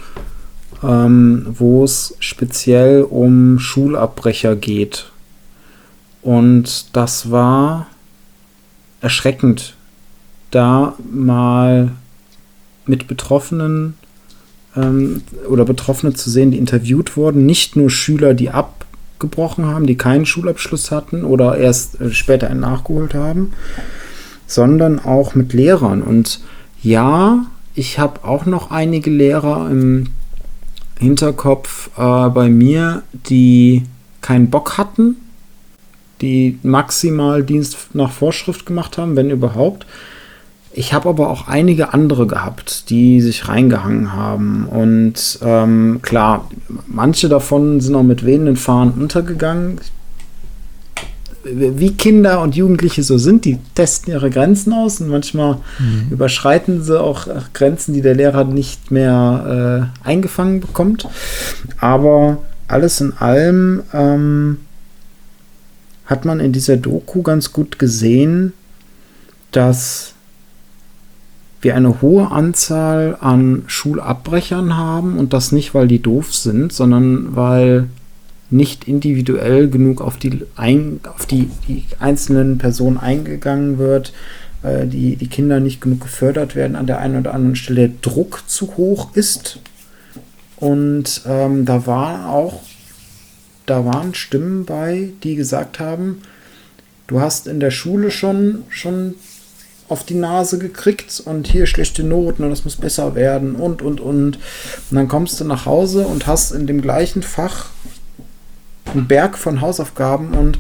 ähm, 0.83 1.47
wo 1.49 1.83
es 1.83 2.15
speziell 2.19 3.03
um 3.05 3.59
Schulabbrecher 3.59 4.55
geht. 4.55 5.11
Und 6.21 6.95
das 6.95 7.31
war 7.31 7.87
erschreckend, 9.01 9.75
da 10.51 10.95
mal 11.11 11.93
mit 12.87 13.09
Betroffenen 13.09 13.95
ähm, 14.77 15.23
oder 15.49 15.65
Betroffene 15.65 16.13
zu 16.15 16.31
sehen, 16.31 16.51
die 16.51 16.59
interviewt 16.59 17.17
wurden. 17.17 17.47
Nicht 17.47 17.77
nur 17.77 17.91
Schüler, 17.91 18.35
die 18.35 18.51
abgebrochen 18.51 19.67
haben, 19.67 19.87
die 19.87 19.97
keinen 19.97 20.27
Schulabschluss 20.27 20.91
hatten 20.91 21.25
oder 21.25 21.57
erst 21.57 22.01
äh, 22.01 22.11
später 22.11 22.49
einen 22.49 22.61
nachgeholt 22.61 23.15
haben, 23.15 23.53
sondern 24.47 24.99
auch 24.99 25.35
mit 25.35 25.53
Lehrern. 25.53 26.03
Und 26.03 26.41
ja, 26.83 27.47
ich 27.75 27.99
habe 27.99 28.25
auch 28.25 28.47
noch 28.47 28.71
einige 28.71 29.11
Lehrer 29.11 29.71
im 29.71 30.09
Hinterkopf 30.99 31.91
äh, 31.97 32.29
bei 32.29 32.49
mir, 32.49 33.03
die 33.13 33.85
keinen 34.21 34.51
Bock 34.51 34.77
hatten, 34.77 35.17
die 36.21 36.59
maximal 36.63 37.43
Dienst 37.43 37.95
nach 37.95 38.13
Vorschrift 38.13 38.67
gemacht 38.67 38.99
haben, 38.99 39.17
wenn 39.17 39.31
überhaupt. 39.31 39.87
Ich 40.73 40.93
habe 40.93 41.09
aber 41.09 41.31
auch 41.31 41.49
einige 41.49 41.93
andere 41.93 42.27
gehabt, 42.27 42.91
die 42.91 43.21
sich 43.21 43.49
reingehangen 43.49 44.13
haben. 44.13 44.67
Und 44.67 45.41
ähm, 45.43 45.99
klar, 46.03 46.49
manche 46.87 47.29
davon 47.29 47.81
sind 47.81 47.97
auch 47.97 48.05
mit 48.05 48.25
wehenden 48.25 48.57
Fahnen 48.57 48.93
untergegangen. 48.93 49.81
Wie 51.43 51.95
Kinder 51.95 52.41
und 52.43 52.55
Jugendliche 52.55 53.03
so 53.03 53.19
sind, 53.19 53.47
die 53.47 53.59
testen 53.75 54.13
ihre 54.13 54.31
Grenzen 54.31 54.73
aus 54.73 55.01
und 55.01 55.09
manchmal 55.09 55.57
mhm. 55.79 56.09
überschreiten 56.11 56.83
sie 56.83 57.01
auch 57.01 57.27
Grenzen, 57.53 57.95
die 57.95 58.03
der 58.03 58.15
Lehrer 58.15 58.45
nicht 58.45 58.91
mehr 58.91 59.91
äh, 60.05 60.09
eingefangen 60.09 60.61
bekommt. 60.61 61.09
Aber 61.81 62.39
alles 62.69 63.01
in 63.01 63.15
allem 63.15 63.83
ähm, 63.93 64.59
hat 66.07 66.25
man 66.25 66.39
in 66.39 66.53
dieser 66.53 66.77
Doku 66.77 67.23
ganz 67.23 67.53
gut 67.53 67.79
gesehen, 67.79 68.53
dass 69.51 70.15
wir 71.61 71.75
eine 71.77 72.01
hohe 72.01 72.31
Anzahl 72.31 73.17
an 73.21 73.65
Schulabbrechern 73.67 74.77
haben 74.77 75.19
und 75.19 75.33
das 75.33 75.53
nicht, 75.53 75.75
weil 75.75 75.89
die 75.89 76.01
doof 76.01 76.35
sind, 76.35 76.73
sondern 76.73 77.37
weil 77.37 77.89
nicht 78.49 78.89
individuell 78.89 79.69
genug 79.69 80.01
auf 80.01 80.17
die, 80.17 80.43
ein, 80.57 81.01
auf 81.15 81.27
die, 81.27 81.51
die 81.69 81.85
einzelnen 81.99 82.59
Personen 82.59 82.99
eingegangen 82.99 83.79
wird, 83.79 84.13
äh, 84.63 84.87
die, 84.87 85.17
die 85.17 85.29
Kinder 85.29 85.61
nicht 85.61 85.81
genug 85.81 86.01
gefördert 86.01 86.57
werden 86.57 86.77
an 86.77 86.87
der 86.87 86.99
einen 86.99 87.19
oder 87.19 87.35
anderen 87.35 87.57
Stelle, 87.57 87.89
der 87.89 87.99
Druck 88.01 88.43
zu 88.47 88.77
hoch 88.77 89.15
ist. 89.15 89.61
Und 90.57 91.23
ähm, 91.27 91.65
da 91.65 91.87
war 91.87 92.31
auch 92.31 92.61
da 93.71 93.85
waren 93.85 94.15
Stimmen 94.15 94.65
bei, 94.65 95.11
die 95.23 95.37
gesagt 95.37 95.79
haben, 95.79 96.23
du 97.07 97.21
hast 97.21 97.47
in 97.47 97.61
der 97.61 97.71
Schule 97.71 98.11
schon, 98.11 98.65
schon 98.69 99.15
auf 99.91 100.05
die 100.05 100.15
Nase 100.15 100.59
gekriegt 100.59 101.21
und 101.25 101.49
hier 101.49 101.67
schlechte 101.67 102.05
Noten 102.05 102.45
und 102.45 102.51
das 102.51 102.65
muss 102.65 102.77
besser 102.77 103.15
werden 103.15 103.57
und, 103.57 103.83
und, 103.83 104.01
und. 104.01 104.37
Und 104.37 104.39
dann 104.91 105.09
kommst 105.09 105.41
du 105.41 105.45
nach 105.45 105.67
Hause 105.67 106.07
und 106.07 106.27
hast 106.27 106.53
in 106.53 106.67
dem 106.67 106.81
gleichen 106.81 107.23
Fach 107.23 107.67
einen 108.93 109.09
Berg 109.09 109.37
von 109.37 109.61
Hausaufgaben 109.61 110.33
und 110.35 110.59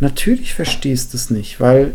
natürlich 0.00 0.54
verstehst 0.54 1.12
du 1.12 1.16
es 1.16 1.30
nicht, 1.30 1.60
weil 1.60 1.94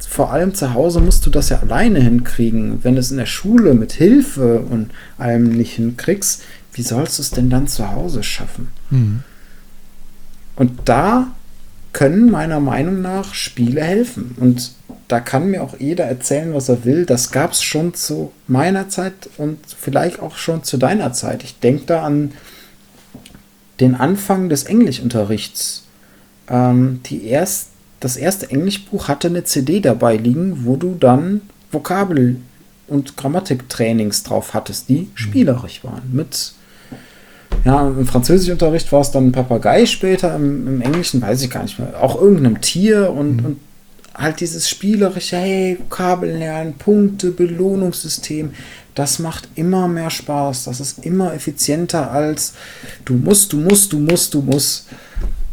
vor 0.00 0.32
allem 0.32 0.54
zu 0.54 0.74
Hause 0.74 1.00
musst 1.00 1.26
du 1.26 1.30
das 1.30 1.48
ja 1.48 1.58
alleine 1.58 2.00
hinkriegen. 2.00 2.82
Wenn 2.84 2.94
du 2.94 3.00
es 3.00 3.10
in 3.10 3.16
der 3.16 3.26
Schule 3.26 3.74
mit 3.74 3.92
Hilfe 3.92 4.60
und 4.60 4.90
allem 5.18 5.44
nicht 5.44 5.74
hinkriegst, 5.74 6.42
wie 6.72 6.82
sollst 6.82 7.18
du 7.18 7.22
es 7.22 7.30
denn 7.30 7.50
dann 7.50 7.66
zu 7.66 7.90
Hause 7.90 8.22
schaffen? 8.22 8.68
Mhm. 8.90 9.22
Und 10.56 10.72
da 10.84 11.32
können 11.92 12.30
meiner 12.30 12.60
Meinung 12.60 13.02
nach 13.02 13.34
Spiele 13.34 13.82
helfen. 13.82 14.36
Und 14.38 14.72
da 15.08 15.20
kann 15.20 15.50
mir 15.50 15.62
auch 15.62 15.78
jeder 15.78 16.04
erzählen, 16.04 16.52
was 16.54 16.68
er 16.68 16.84
will. 16.84 17.06
Das 17.06 17.30
gab 17.30 17.52
es 17.52 17.62
schon 17.62 17.94
zu 17.94 18.32
meiner 18.46 18.88
Zeit 18.88 19.30
und 19.38 19.58
vielleicht 19.66 20.20
auch 20.20 20.36
schon 20.36 20.62
zu 20.64 20.76
deiner 20.76 21.12
Zeit. 21.12 21.42
Ich 21.42 21.58
denke 21.60 21.84
da 21.86 22.02
an 22.02 22.32
den 23.80 23.94
Anfang 23.94 24.48
des 24.48 24.64
Englischunterrichts. 24.64 25.84
Ähm, 26.48 27.00
die 27.06 27.26
erst, 27.26 27.68
das 28.00 28.16
erste 28.16 28.50
Englischbuch 28.50 29.08
hatte 29.08 29.28
eine 29.28 29.44
CD 29.44 29.80
dabei 29.80 30.16
liegen, 30.16 30.64
wo 30.64 30.76
du 30.76 30.94
dann 30.94 31.42
Vokabel- 31.72 32.36
und 32.86 33.16
Grammatiktrainings 33.16 34.22
drauf 34.22 34.54
hattest, 34.54 34.88
die 34.88 35.00
mhm. 35.00 35.10
spielerisch 35.14 35.84
waren. 35.84 36.10
Mit 36.12 36.52
ja, 37.64 37.88
im 37.88 38.06
Französischunterricht 38.06 38.90
war 38.92 39.00
es 39.00 39.10
dann 39.10 39.28
ein 39.28 39.32
Papagei 39.32 39.86
später, 39.86 40.34
im, 40.36 40.66
im, 40.66 40.80
Englischen 40.80 41.20
weiß 41.20 41.42
ich 41.42 41.50
gar 41.50 41.62
nicht 41.62 41.78
mehr. 41.78 42.02
Auch 42.02 42.20
irgendeinem 42.20 42.60
Tier 42.60 43.10
und, 43.10 43.36
mhm. 43.36 43.44
und 43.44 43.60
halt 44.14 44.40
dieses 44.40 44.68
spielerische, 44.68 45.36
hey, 45.36 45.78
Vokabeln 45.78 46.38
lernen, 46.38 46.74
Punkte, 46.74 47.30
Belohnungssystem, 47.30 48.50
das 48.94 49.20
macht 49.20 49.48
immer 49.54 49.86
mehr 49.86 50.10
Spaß. 50.10 50.64
Das 50.64 50.80
ist 50.80 51.04
immer 51.04 51.32
effizienter 51.32 52.10
als 52.10 52.54
du 53.04 53.14
musst, 53.14 53.52
du 53.52 53.58
musst, 53.58 53.92
du 53.92 54.00
musst, 54.00 54.34
du 54.34 54.42
musst. 54.42 54.88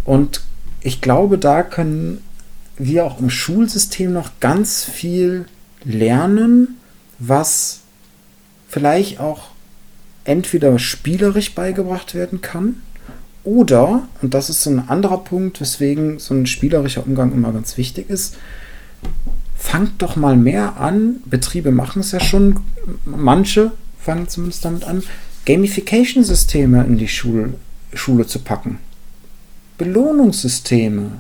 Und 0.03 0.41
ich 0.82 0.99
glaube, 1.01 1.38
da 1.38 1.62
können 1.62 2.24
wir 2.78 3.06
auch 3.06 3.20
im 3.20 3.30
Schulsystem 3.30 4.12
noch 4.12 4.32
ganz 4.39 4.84
viel 4.84 5.45
lernen, 5.84 6.80
was 7.20 7.82
vielleicht 8.68 9.20
auch 9.20 9.49
entweder 10.26 10.78
spielerisch 10.80 11.56
beigebracht 11.56 12.14
werden 12.14 12.42
kann 12.42 12.82
oder, 13.44 14.08
und 14.22 14.34
das 14.34 14.50
ist 14.50 14.64
so 14.64 14.72
ein 14.72 14.90
anderer 14.90 15.20
Punkt, 15.20 15.62
weswegen 15.62 16.20
so 16.20 16.34
ein 16.34 16.48
spielerischer 16.48 17.06
Umgang 17.06 17.32
immer 17.32 17.54
ganz 17.54 17.78
wichtig 17.78 18.10
ist, 18.10 18.38
fangt 19.56 20.02
doch 20.02 20.16
mal 20.16 20.36
mehr 20.36 20.78
an, 20.78 21.18
Betriebe 21.26 21.72
machen 21.72 22.02
es 22.02 22.12
ja 22.12 22.20
schon, 22.20 22.60
manche 23.06 23.72
fangen 24.00 24.28
zumindest 24.28 24.66
damit 24.66 24.84
an, 24.84 25.04
Gamification-Systeme 25.46 26.84
in 26.84 26.98
die 26.98 27.08
Schul 27.08 27.54
Schule 27.94 28.28
zu 28.28 28.40
packen. 28.40 28.80
Belohnungssysteme. 29.78 31.12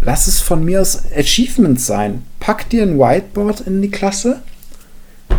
Lass 0.00 0.26
es 0.26 0.40
von 0.40 0.64
mir 0.64 0.80
aus 0.80 1.02
Achievements 1.16 1.86
sein. 1.86 2.22
Pack 2.40 2.68
dir 2.70 2.82
ein 2.82 2.98
Whiteboard 2.98 3.60
in 3.60 3.82
die 3.82 3.90
Klasse 3.90 4.42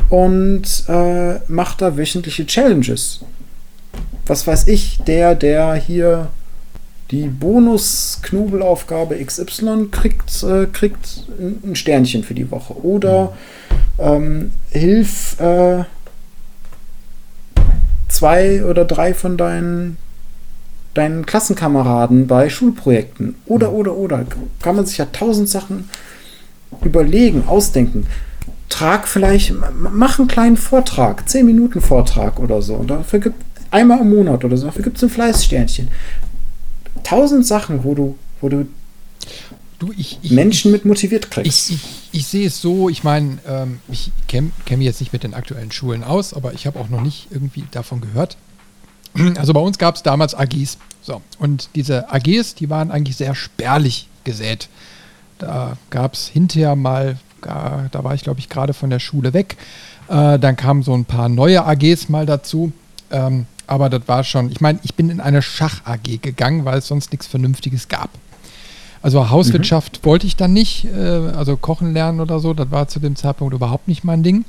und 0.09 0.83
äh, 0.87 1.39
macht 1.47 1.81
da 1.81 1.97
wöchentliche 1.97 2.45
Challenges. 2.45 3.21
Was 4.25 4.45
weiß 4.45 4.67
ich, 4.67 4.99
der, 4.99 5.35
der 5.35 5.75
hier 5.75 6.29
die 7.11 7.27
Bonus-Knobelaufgabe 7.27 9.23
XY 9.23 9.87
kriegt, 9.91 10.43
äh, 10.43 10.65
kriegt 10.65 11.25
ein 11.39 11.75
Sternchen 11.75 12.23
für 12.23 12.33
die 12.33 12.51
Woche. 12.51 12.73
Oder 12.83 13.33
ähm, 13.97 14.51
hilf 14.69 15.39
äh, 15.39 15.83
zwei 18.09 18.65
oder 18.65 18.83
drei 18.83 19.13
von 19.13 19.37
deinen, 19.37 19.97
deinen 20.93 21.25
Klassenkameraden 21.25 22.27
bei 22.27 22.49
Schulprojekten. 22.49 23.35
Oder, 23.45 23.71
oder, 23.71 23.95
oder. 23.95 24.25
Kann 24.61 24.75
man 24.75 24.85
sich 24.85 24.97
ja 24.97 25.05
tausend 25.05 25.47
Sachen 25.47 25.89
überlegen, 26.83 27.43
ausdenken 27.47 28.07
trag 28.69 29.07
vielleicht, 29.07 29.53
mach 29.73 30.19
einen 30.19 30.27
kleinen 30.27 30.57
Vortrag, 30.57 31.27
10 31.27 31.45
Minuten 31.45 31.81
Vortrag 31.81 32.39
oder 32.39 32.61
so. 32.61 32.75
Und 32.75 32.89
dafür 32.89 33.19
gibt 33.19 33.43
einmal 33.71 34.01
im 34.01 34.09
Monat 34.09 34.43
oder 34.43 34.57
so, 34.57 34.65
dafür 34.65 34.83
gibt 34.83 34.97
es 34.97 35.03
ein 35.03 35.09
Fleißsternchen. 35.09 35.89
Tausend 37.03 37.45
Sachen, 37.45 37.83
wo 37.83 37.95
du, 37.95 38.17
wo 38.41 38.49
du, 38.49 38.67
du 39.79 39.93
ich, 39.97 40.19
ich, 40.21 40.31
Menschen 40.31 40.71
mit 40.71 40.85
motiviert 40.85 41.31
kriegst. 41.31 41.69
Ich, 41.69 41.79
ich, 42.11 42.27
sehe 42.27 42.47
es 42.47 42.61
so, 42.61 42.89
ich 42.89 43.03
meine, 43.03 43.37
ähm, 43.47 43.79
ich 43.87 44.11
kenne 44.27 44.51
kenn 44.65 44.79
mich 44.79 44.85
jetzt 44.85 44.99
nicht 44.99 45.13
mit 45.13 45.23
den 45.23 45.33
aktuellen 45.33 45.71
Schulen 45.71 46.03
aus, 46.03 46.33
aber 46.33 46.53
ich 46.53 46.67
habe 46.67 46.79
auch 46.79 46.89
noch 46.89 47.01
nicht 47.01 47.27
irgendwie 47.31 47.63
davon 47.71 48.01
gehört. 48.01 48.37
Also 49.35 49.53
bei 49.53 49.59
uns 49.59 49.77
gab 49.79 49.95
es 49.95 50.03
damals 50.03 50.35
AGs. 50.35 50.77
So, 51.01 51.21
und 51.39 51.69
diese 51.73 52.11
AGs, 52.11 52.55
die 52.55 52.69
waren 52.69 52.91
eigentlich 52.91 53.15
sehr 53.15 53.33
spärlich 53.33 54.09
gesät. 54.23 54.69
Da 55.39 55.77
gab 55.89 56.13
es 56.13 56.27
hinterher 56.27 56.75
mal 56.75 57.17
da, 57.47 57.87
da 57.91 58.03
war 58.03 58.13
ich, 58.13 58.23
glaube 58.23 58.39
ich, 58.39 58.49
gerade 58.49 58.73
von 58.73 58.89
der 58.89 58.99
Schule 58.99 59.33
weg. 59.33 59.57
Äh, 60.09 60.37
dann 60.39 60.55
kamen 60.55 60.83
so 60.83 60.93
ein 60.93 61.05
paar 61.05 61.29
neue 61.29 61.65
AGs 61.65 62.09
mal 62.09 62.25
dazu. 62.25 62.71
Ähm, 63.09 63.45
aber 63.67 63.89
das 63.89 64.07
war 64.07 64.23
schon, 64.23 64.51
ich 64.51 64.61
meine, 64.61 64.79
ich 64.83 64.95
bin 64.95 65.09
in 65.09 65.19
eine 65.19 65.41
Schach-AG 65.41 66.21
gegangen, 66.21 66.65
weil 66.65 66.79
es 66.79 66.87
sonst 66.87 67.11
nichts 67.11 67.27
Vernünftiges 67.27 67.87
gab. 67.87 68.09
Also 69.01 69.29
Hauswirtschaft 69.29 69.99
mhm. 70.01 70.05
wollte 70.05 70.27
ich 70.27 70.35
dann 70.35 70.53
nicht, 70.53 70.85
äh, 70.85 70.97
also 70.97 71.57
kochen 71.57 71.93
lernen 71.93 72.19
oder 72.19 72.39
so, 72.39 72.53
das 72.53 72.71
war 72.71 72.87
zu 72.87 72.99
dem 72.99 73.15
Zeitpunkt 73.15 73.53
überhaupt 73.53 73.87
nicht 73.87 74.03
mein 74.03 74.23
Ding. 74.23 74.45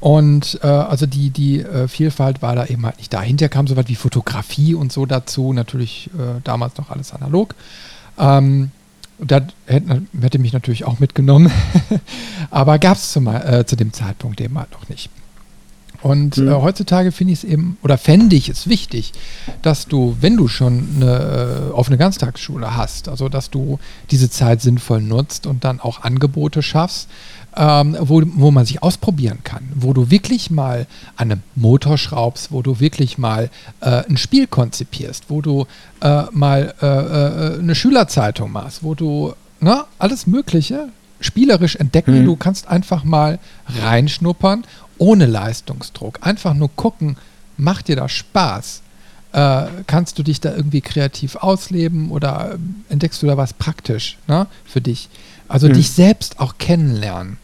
Und 0.00 0.60
äh, 0.62 0.66
also 0.66 1.06
die, 1.06 1.30
die 1.30 1.60
äh, 1.60 1.88
Vielfalt 1.88 2.40
war 2.40 2.54
da 2.54 2.66
eben 2.66 2.86
halt 2.86 2.98
nicht 2.98 3.12
da. 3.12 3.20
Hinterher 3.20 3.48
kam 3.48 3.66
so 3.66 3.76
was 3.76 3.88
wie 3.88 3.96
Fotografie 3.96 4.74
und 4.74 4.92
so 4.92 5.06
dazu, 5.06 5.52
natürlich 5.52 6.08
äh, 6.14 6.40
damals 6.44 6.76
noch 6.76 6.90
alles 6.90 7.12
analog. 7.12 7.54
Ähm, 8.18 8.70
das 9.18 9.42
hätte, 9.66 10.02
hätte, 10.20 10.38
mich 10.38 10.52
natürlich 10.52 10.84
auch 10.84 11.00
mitgenommen, 11.00 11.50
aber 12.50 12.78
gab 12.78 12.96
es 12.96 13.16
äh, 13.16 13.64
zu 13.66 13.76
dem 13.76 13.92
Zeitpunkt 13.92 14.40
eben 14.40 14.58
halt 14.58 14.70
noch 14.72 14.88
nicht. 14.88 15.10
Und 16.00 16.36
mhm. 16.36 16.48
äh, 16.48 16.52
heutzutage 16.52 17.10
finde 17.12 17.32
ich 17.32 17.40
es 17.40 17.44
eben, 17.44 17.76
oder 17.82 17.98
fände 17.98 18.36
ich 18.36 18.48
es 18.48 18.68
wichtig, 18.68 19.12
dass 19.62 19.86
du, 19.86 20.16
wenn 20.20 20.36
du 20.36 20.46
schon 20.46 20.88
eine 20.96 21.68
äh, 21.70 21.72
offene 21.72 21.98
Ganztagsschule 21.98 22.76
hast, 22.76 23.08
also 23.08 23.28
dass 23.28 23.50
du 23.50 23.78
diese 24.10 24.30
Zeit 24.30 24.60
sinnvoll 24.60 25.02
nutzt 25.02 25.46
und 25.46 25.64
dann 25.64 25.80
auch 25.80 26.02
Angebote 26.02 26.62
schaffst, 26.62 27.08
ähm, 27.58 27.96
wo, 28.00 28.22
wo 28.24 28.52
man 28.52 28.64
sich 28.64 28.82
ausprobieren 28.82 29.40
kann, 29.42 29.68
wo 29.74 29.92
du 29.92 30.10
wirklich 30.10 30.50
mal 30.50 30.86
an 31.16 31.32
einem 31.32 31.42
Motor 31.56 31.98
schraubst, 31.98 32.52
wo 32.52 32.62
du 32.62 32.78
wirklich 32.78 33.18
mal 33.18 33.50
äh, 33.80 34.04
ein 34.08 34.16
Spiel 34.16 34.46
konzipierst, 34.46 35.24
wo 35.28 35.42
du 35.42 35.66
äh, 36.00 36.22
mal 36.30 36.72
äh, 36.80 36.86
äh, 36.86 37.58
eine 37.58 37.74
Schülerzeitung 37.74 38.52
machst, 38.52 38.84
wo 38.84 38.94
du 38.94 39.34
ne, 39.60 39.84
alles 39.98 40.28
Mögliche 40.28 40.88
spielerisch 41.20 41.74
entdecken. 41.74 42.20
Mhm. 42.20 42.26
Du 42.26 42.36
kannst 42.36 42.68
einfach 42.68 43.02
mal 43.02 43.40
reinschnuppern 43.82 44.64
ohne 44.98 45.26
Leistungsdruck. 45.26 46.20
Einfach 46.24 46.54
nur 46.54 46.70
gucken, 46.76 47.16
macht 47.56 47.88
dir 47.88 47.96
das 47.96 48.12
Spaß? 48.12 48.82
Äh, 49.32 49.64
kannst 49.88 50.16
du 50.16 50.22
dich 50.22 50.40
da 50.40 50.54
irgendwie 50.54 50.80
kreativ 50.80 51.34
ausleben 51.34 52.12
oder 52.12 52.56
entdeckst 52.88 53.20
du 53.20 53.26
da 53.26 53.36
was 53.36 53.52
praktisch 53.52 54.16
ne, 54.28 54.46
für 54.64 54.80
dich? 54.80 55.08
Also 55.48 55.68
mhm. 55.68 55.72
dich 55.72 55.90
selbst 55.90 56.38
auch 56.38 56.56
kennenlernen 56.58 57.36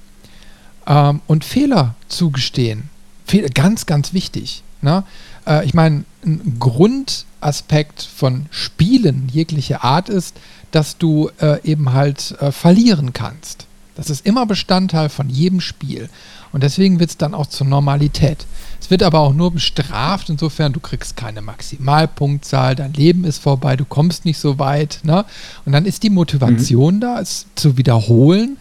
ähm, 0.86 1.20
und 1.26 1.44
Fehler 1.44 1.94
zugestehen. 2.08 2.90
Fe 3.26 3.48
ganz, 3.52 3.86
ganz 3.86 4.12
wichtig. 4.12 4.62
Ne? 4.82 5.04
Äh, 5.46 5.64
ich 5.64 5.74
meine, 5.74 6.04
ein 6.24 6.56
Grundaspekt 6.58 8.02
von 8.02 8.46
Spielen 8.50 9.28
jeglicher 9.32 9.84
Art 9.84 10.08
ist, 10.08 10.36
dass 10.70 10.98
du 10.98 11.30
äh, 11.40 11.62
eben 11.62 11.92
halt 11.92 12.34
äh, 12.40 12.52
verlieren 12.52 13.12
kannst. 13.12 13.66
Das 13.94 14.10
ist 14.10 14.26
immer 14.26 14.44
Bestandteil 14.44 15.08
von 15.08 15.28
jedem 15.30 15.60
Spiel. 15.60 16.08
Und 16.52 16.62
deswegen 16.62 17.00
wird 17.00 17.10
es 17.10 17.16
dann 17.16 17.34
auch 17.34 17.46
zur 17.46 17.66
Normalität. 17.66 18.46
Es 18.80 18.90
wird 18.90 19.02
aber 19.02 19.20
auch 19.20 19.32
nur 19.32 19.50
bestraft, 19.52 20.28
insofern 20.28 20.72
du 20.72 20.80
kriegst 20.80 21.16
keine 21.16 21.42
Maximalpunktzahl, 21.42 22.74
dein 22.74 22.92
Leben 22.92 23.24
ist 23.24 23.38
vorbei, 23.38 23.76
du 23.76 23.84
kommst 23.84 24.24
nicht 24.24 24.38
so 24.38 24.58
weit. 24.58 25.00
Ne? 25.04 25.24
Und 25.64 25.72
dann 25.72 25.84
ist 25.86 26.02
die 26.02 26.10
Motivation 26.10 26.96
mhm. 26.96 27.00
da, 27.00 27.20
es 27.20 27.46
zu 27.54 27.76
wiederholen, 27.76 28.56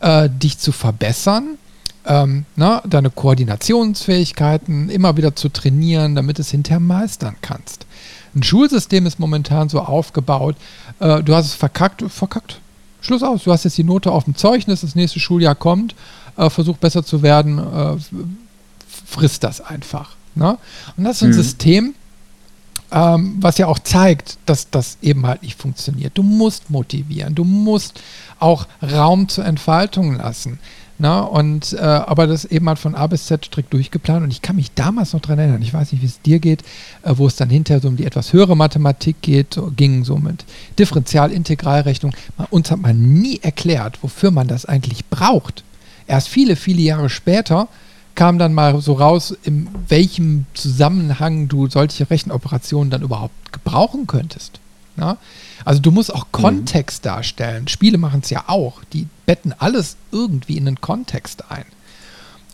äh, 0.00 0.28
dich 0.28 0.58
zu 0.58 0.72
verbessern, 0.72 1.58
ähm, 2.06 2.44
ne? 2.56 2.82
deine 2.88 3.10
Koordinationsfähigkeiten 3.10 4.88
immer 4.88 5.16
wieder 5.16 5.34
zu 5.34 5.48
trainieren, 5.48 6.14
damit 6.14 6.38
es 6.38 6.50
hinterher 6.50 6.80
meistern 6.80 7.36
kannst. 7.40 7.86
Ein 8.34 8.42
Schulsystem 8.42 9.06
ist 9.06 9.18
momentan 9.18 9.68
so 9.68 9.80
aufgebaut, 9.80 10.56
äh, 11.00 11.22
du 11.22 11.34
hast 11.34 11.46
es 11.46 11.54
verkackt, 11.54 12.04
verkackt. 12.08 12.60
Schluss 13.00 13.22
aus. 13.22 13.44
Du 13.44 13.52
hast 13.52 13.64
jetzt 13.64 13.78
die 13.78 13.84
Note 13.84 14.10
auf 14.10 14.24
dem 14.24 14.34
Zeugnis, 14.34 14.80
das 14.80 14.96
nächste 14.96 15.20
Schuljahr 15.20 15.54
kommt 15.54 15.94
äh, 16.36 16.50
versucht 16.50 16.80
besser 16.80 17.04
zu 17.04 17.22
werden, 17.22 17.58
äh, 17.58 17.96
frisst 19.06 19.44
das 19.44 19.60
einfach. 19.60 20.10
Ne? 20.34 20.58
Und 20.96 21.04
das 21.04 21.16
ist 21.16 21.22
ein 21.22 21.30
mhm. 21.30 21.34
System, 21.34 21.94
ähm, 22.92 23.36
was 23.40 23.58
ja 23.58 23.66
auch 23.66 23.78
zeigt, 23.78 24.38
dass 24.46 24.70
das 24.70 24.98
eben 25.02 25.26
halt 25.26 25.42
nicht 25.42 25.60
funktioniert. 25.60 26.16
Du 26.16 26.22
musst 26.22 26.70
motivieren, 26.70 27.34
du 27.34 27.44
musst 27.44 28.00
auch 28.38 28.66
Raum 28.82 29.28
zur 29.28 29.44
Entfaltung 29.44 30.16
lassen. 30.16 30.58
Na, 30.98 31.20
ne? 31.20 31.28
und 31.28 31.74
äh, 31.74 31.80
aber 31.80 32.26
das 32.26 32.46
eben 32.46 32.66
halt 32.68 32.78
von 32.78 32.94
A 32.94 33.06
bis 33.06 33.26
Z 33.26 33.44
strikt 33.44 33.70
durchgeplant 33.74 34.24
und 34.24 34.30
ich 34.30 34.40
kann 34.40 34.56
mich 34.56 34.72
damals 34.72 35.12
noch 35.12 35.20
daran 35.20 35.38
erinnern, 35.38 35.60
ich 35.60 35.74
weiß 35.74 35.92
nicht, 35.92 36.00
wie 36.00 36.06
es 36.06 36.22
dir 36.22 36.38
geht, 36.38 36.62
äh, 37.02 37.12
wo 37.16 37.26
es 37.26 37.36
dann 37.36 37.50
hinterher 37.50 37.82
so 37.82 37.88
um 37.88 37.96
die 37.96 38.06
etwas 38.06 38.32
höhere 38.32 38.56
Mathematik 38.56 39.20
geht, 39.20 39.60
ging 39.76 40.04
so 40.04 40.16
mit 40.16 40.46
Differential-Integralrechnung. 40.78 42.14
Uns 42.48 42.70
hat 42.70 42.80
man 42.80 43.12
nie 43.12 43.40
erklärt, 43.42 44.02
wofür 44.02 44.30
man 44.30 44.48
das 44.48 44.64
eigentlich 44.64 45.04
braucht. 45.06 45.64
Erst 46.06 46.28
viele, 46.28 46.56
viele 46.56 46.80
Jahre 46.80 47.10
später 47.10 47.68
kam 48.16 48.38
dann 48.38 48.52
mal 48.52 48.80
so 48.80 48.94
raus, 48.94 49.36
in 49.44 49.68
welchem 49.88 50.46
Zusammenhang 50.54 51.46
du 51.46 51.68
solche 51.68 52.10
Rechenoperationen 52.10 52.90
dann 52.90 53.02
überhaupt 53.02 53.52
gebrauchen 53.52 54.08
könntest. 54.08 54.58
Ja? 54.96 55.18
Also 55.64 55.80
du 55.80 55.90
musst 55.90 56.12
auch 56.12 56.26
mhm. 56.26 56.32
Kontext 56.32 57.04
mhm. 57.04 57.08
darstellen. 57.08 57.68
Spiele 57.68 57.98
machen 57.98 58.20
es 58.24 58.30
ja 58.30 58.44
auch. 58.48 58.82
Die 58.92 59.06
betten 59.26 59.54
alles 59.56 59.96
irgendwie 60.10 60.56
in 60.56 60.66
einen 60.66 60.80
Kontext 60.80 61.50
ein. 61.50 61.64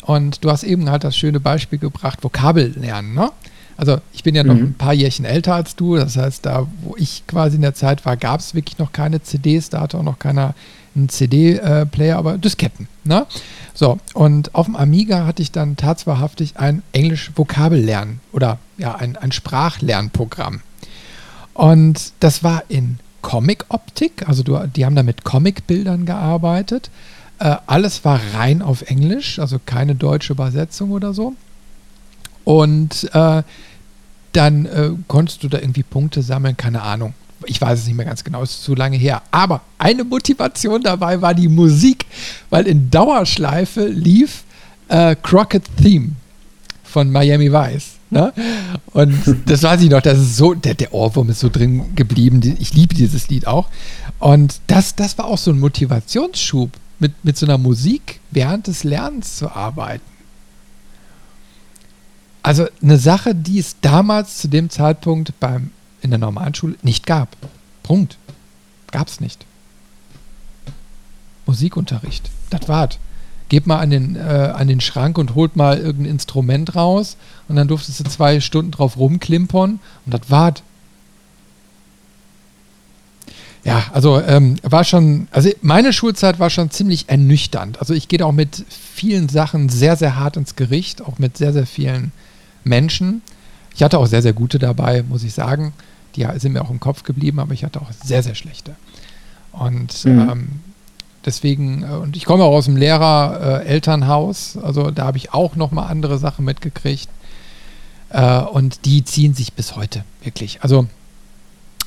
Und 0.02 0.44
du 0.44 0.50
hast 0.50 0.64
eben 0.64 0.90
halt 0.90 1.04
das 1.04 1.16
schöne 1.16 1.40
Beispiel 1.40 1.78
gebracht, 1.78 2.22
Vokabel 2.22 2.74
lernen. 2.76 3.14
Ne? 3.14 3.30
Also 3.76 3.98
ich 4.12 4.24
bin 4.24 4.34
ja 4.34 4.42
noch 4.42 4.54
mhm. 4.54 4.62
ein 4.62 4.74
paar 4.74 4.92
Jährchen 4.92 5.24
älter 5.24 5.54
als 5.54 5.76
du. 5.76 5.96
Das 5.96 6.16
heißt, 6.16 6.44
da 6.44 6.66
wo 6.82 6.96
ich 6.96 7.24
quasi 7.26 7.56
in 7.56 7.62
der 7.62 7.74
Zeit 7.74 8.04
war, 8.04 8.16
gab 8.16 8.40
es 8.40 8.54
wirklich 8.54 8.78
noch 8.78 8.92
keine 8.92 9.22
CDs. 9.22 9.70
Da 9.70 9.80
hatte 9.80 9.98
auch 9.98 10.02
noch 10.02 10.18
keiner 10.18 10.54
einen 10.94 11.08
CD-Player, 11.08 12.16
aber 12.16 12.38
Disketten. 12.38 12.88
Ne? 13.04 13.26
So, 13.74 13.98
und 14.14 14.54
auf 14.54 14.66
dem 14.66 14.76
Amiga 14.76 15.26
hatte 15.26 15.42
ich 15.42 15.52
dann 15.52 15.76
tatsächlich 15.76 16.58
ein 16.58 16.82
Englisch-Vokabellernen 16.92 18.20
oder 18.32 18.58
ja, 18.78 18.94
ein, 18.94 19.16
ein 19.16 19.32
Sprachlernprogramm. 19.32 20.60
Und 21.54 22.12
das 22.20 22.42
war 22.42 22.64
in 22.68 22.98
Comic-Optik, 23.22 24.28
also 24.28 24.42
du, 24.42 24.58
die 24.66 24.84
haben 24.84 24.96
da 24.96 25.02
mit 25.02 25.24
Comic-Bildern 25.24 26.06
gearbeitet. 26.06 26.90
Äh, 27.38 27.56
alles 27.66 28.04
war 28.04 28.20
rein 28.34 28.62
auf 28.62 28.82
Englisch, 28.82 29.38
also 29.38 29.58
keine 29.64 29.94
deutsche 29.94 30.32
Übersetzung 30.32 30.90
oder 30.90 31.14
so. 31.14 31.34
Und 32.44 33.08
äh, 33.14 33.42
dann 34.32 34.66
äh, 34.66 34.90
konntest 35.08 35.44
du 35.44 35.48
da 35.48 35.58
irgendwie 35.58 35.82
Punkte 35.82 36.22
sammeln, 36.22 36.56
keine 36.56 36.82
Ahnung 36.82 37.14
ich 37.46 37.60
weiß 37.60 37.80
es 37.80 37.86
nicht 37.86 37.96
mehr 37.96 38.06
ganz 38.06 38.24
genau, 38.24 38.42
ist 38.42 38.62
zu 38.62 38.74
lange 38.74 38.96
her. 38.96 39.22
Aber 39.30 39.62
eine 39.78 40.04
Motivation 40.04 40.82
dabei 40.82 41.20
war 41.20 41.34
die 41.34 41.48
Musik, 41.48 42.06
weil 42.50 42.66
in 42.66 42.90
Dauerschleife 42.90 43.86
lief 43.86 44.44
äh, 44.88 45.16
Crockett 45.22 45.64
Theme 45.76 46.12
von 46.84 47.10
Miami 47.10 47.52
Vice. 47.52 47.92
Ne? 48.10 48.32
Und 48.92 49.14
das 49.46 49.62
weiß 49.62 49.80
ich 49.82 49.90
noch, 49.90 50.02
das 50.02 50.18
ist 50.18 50.36
so, 50.36 50.54
der, 50.54 50.74
der 50.74 50.92
Ohrwurm 50.92 51.30
ist 51.30 51.40
so 51.40 51.48
drin 51.48 51.94
geblieben. 51.94 52.56
Ich 52.58 52.74
liebe 52.74 52.94
dieses 52.94 53.28
Lied 53.28 53.46
auch. 53.46 53.68
Und 54.18 54.60
das, 54.66 54.94
das 54.94 55.16
war 55.18 55.26
auch 55.26 55.38
so 55.38 55.50
ein 55.50 55.58
Motivationsschub, 55.58 56.70
mit, 57.02 57.24
mit 57.24 57.36
so 57.36 57.46
einer 57.46 57.58
Musik 57.58 58.20
während 58.30 58.68
des 58.68 58.84
Lernens 58.84 59.36
zu 59.36 59.50
arbeiten. 59.50 60.04
Also 62.42 62.66
eine 62.80 62.98
Sache, 62.98 63.34
die 63.34 63.58
es 63.58 63.76
damals 63.80 64.38
zu 64.38 64.48
dem 64.48 64.70
Zeitpunkt 64.70 65.38
beim 65.40 65.70
in 66.02 66.10
der 66.10 66.18
normalen 66.18 66.54
Schule 66.54 66.76
nicht 66.82 67.06
gab. 67.06 67.36
Punkt. 67.82 68.18
Gab 68.90 69.08
es 69.08 69.20
nicht. 69.20 69.46
Musikunterricht. 71.46 72.30
Das 72.50 72.68
war's. 72.68 72.98
Geht 73.48 73.66
mal 73.66 73.78
an 73.80 73.90
den, 73.90 74.16
äh, 74.16 74.20
an 74.54 74.68
den 74.68 74.80
Schrank 74.80 75.18
und 75.18 75.34
holt 75.34 75.56
mal 75.56 75.78
irgendein 75.78 76.12
Instrument 76.12 76.74
raus 76.74 77.16
und 77.48 77.56
dann 77.56 77.68
durftest 77.68 78.00
du 78.00 78.04
zwei 78.04 78.40
Stunden 78.40 78.70
drauf 78.70 78.96
rumklimpern 78.96 79.78
und 80.06 80.14
das 80.14 80.30
war's. 80.30 80.62
Ja, 83.64 83.84
also 83.92 84.20
ähm, 84.20 84.56
war 84.62 84.82
schon, 84.82 85.28
also 85.30 85.50
meine 85.60 85.92
Schulzeit 85.92 86.40
war 86.40 86.50
schon 86.50 86.70
ziemlich 86.70 87.08
ernüchternd. 87.08 87.78
Also 87.78 87.94
ich 87.94 88.08
gehe 88.08 88.24
auch 88.24 88.32
mit 88.32 88.64
vielen 88.68 89.28
Sachen 89.28 89.68
sehr, 89.68 89.96
sehr 89.96 90.16
hart 90.16 90.36
ins 90.36 90.56
Gericht, 90.56 91.00
auch 91.02 91.18
mit 91.18 91.36
sehr, 91.36 91.52
sehr 91.52 91.66
vielen 91.66 92.10
Menschen. 92.64 93.22
Ich 93.74 93.82
hatte 93.82 93.98
auch 93.98 94.06
sehr, 94.06 94.22
sehr 94.22 94.32
gute 94.32 94.58
dabei, 94.58 95.04
muss 95.04 95.22
ich 95.22 95.32
sagen. 95.32 95.72
Die 96.16 96.26
sind 96.36 96.52
mir 96.52 96.62
auch 96.62 96.70
im 96.70 96.80
Kopf 96.80 97.02
geblieben, 97.04 97.38
aber 97.38 97.54
ich 97.54 97.64
hatte 97.64 97.80
auch 97.80 97.90
sehr, 98.04 98.22
sehr 98.22 98.34
schlechte. 98.34 98.74
Und 99.52 100.04
mhm. 100.04 100.28
ähm, 100.30 100.48
deswegen, 101.24 101.82
äh, 101.82 101.94
und 101.96 102.16
ich 102.16 102.24
komme 102.24 102.44
auch 102.44 102.52
aus 102.52 102.66
dem 102.66 102.76
Lehrer-Elternhaus, 102.76 104.56
äh, 104.56 104.60
also 104.60 104.90
da 104.90 105.06
habe 105.06 105.18
ich 105.18 105.32
auch 105.32 105.56
nochmal 105.56 105.90
andere 105.90 106.18
Sachen 106.18 106.44
mitgekriegt. 106.44 107.08
Äh, 108.10 108.40
und 108.40 108.84
die 108.84 109.04
ziehen 109.04 109.34
sich 109.34 109.52
bis 109.52 109.76
heute, 109.76 110.04
wirklich. 110.22 110.62
Also 110.62 110.86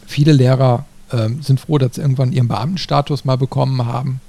viele 0.06 0.32
Lehrer 0.32 0.86
äh, 1.12 1.30
sind 1.42 1.60
froh, 1.60 1.78
dass 1.78 1.96
sie 1.96 2.02
irgendwann 2.02 2.32
ihren 2.32 2.48
Beamtenstatus 2.48 3.26
mal 3.26 3.38
bekommen 3.38 3.86
haben. 3.86 4.22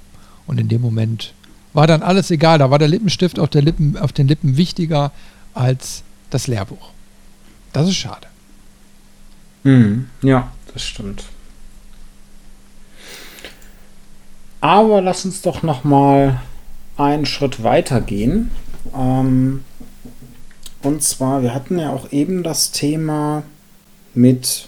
Und 0.45 0.59
in 0.59 0.69
dem 0.69 0.81
Moment 0.81 1.33
war 1.73 1.87
dann 1.87 2.03
alles 2.03 2.31
egal. 2.31 2.59
Da 2.59 2.71
war 2.71 2.79
der 2.79 2.87
Lippenstift 2.87 3.39
auf, 3.39 3.49
der 3.49 3.61
Lippen, 3.61 3.97
auf 3.97 4.13
den 4.13 4.27
Lippen 4.27 4.57
wichtiger 4.57 5.11
als 5.53 6.03
das 6.29 6.47
Lehrbuch. 6.47 6.91
Das 7.73 7.87
ist 7.87 7.95
schade. 7.95 8.27
Mhm. 9.63 10.07
Ja, 10.21 10.51
das 10.73 10.83
stimmt. 10.83 11.23
Aber 14.61 15.01
lass 15.01 15.25
uns 15.25 15.41
doch 15.41 15.63
noch 15.63 15.83
mal 15.83 16.41
einen 16.97 17.25
Schritt 17.25 17.63
weiter 17.63 18.01
gehen. 18.01 18.51
Ähm, 18.95 19.63
und 20.81 21.03
zwar, 21.03 21.43
wir 21.43 21.53
hatten 21.53 21.79
ja 21.79 21.91
auch 21.91 22.11
eben 22.11 22.43
das 22.43 22.71
Thema 22.71 23.43
mit 24.13 24.67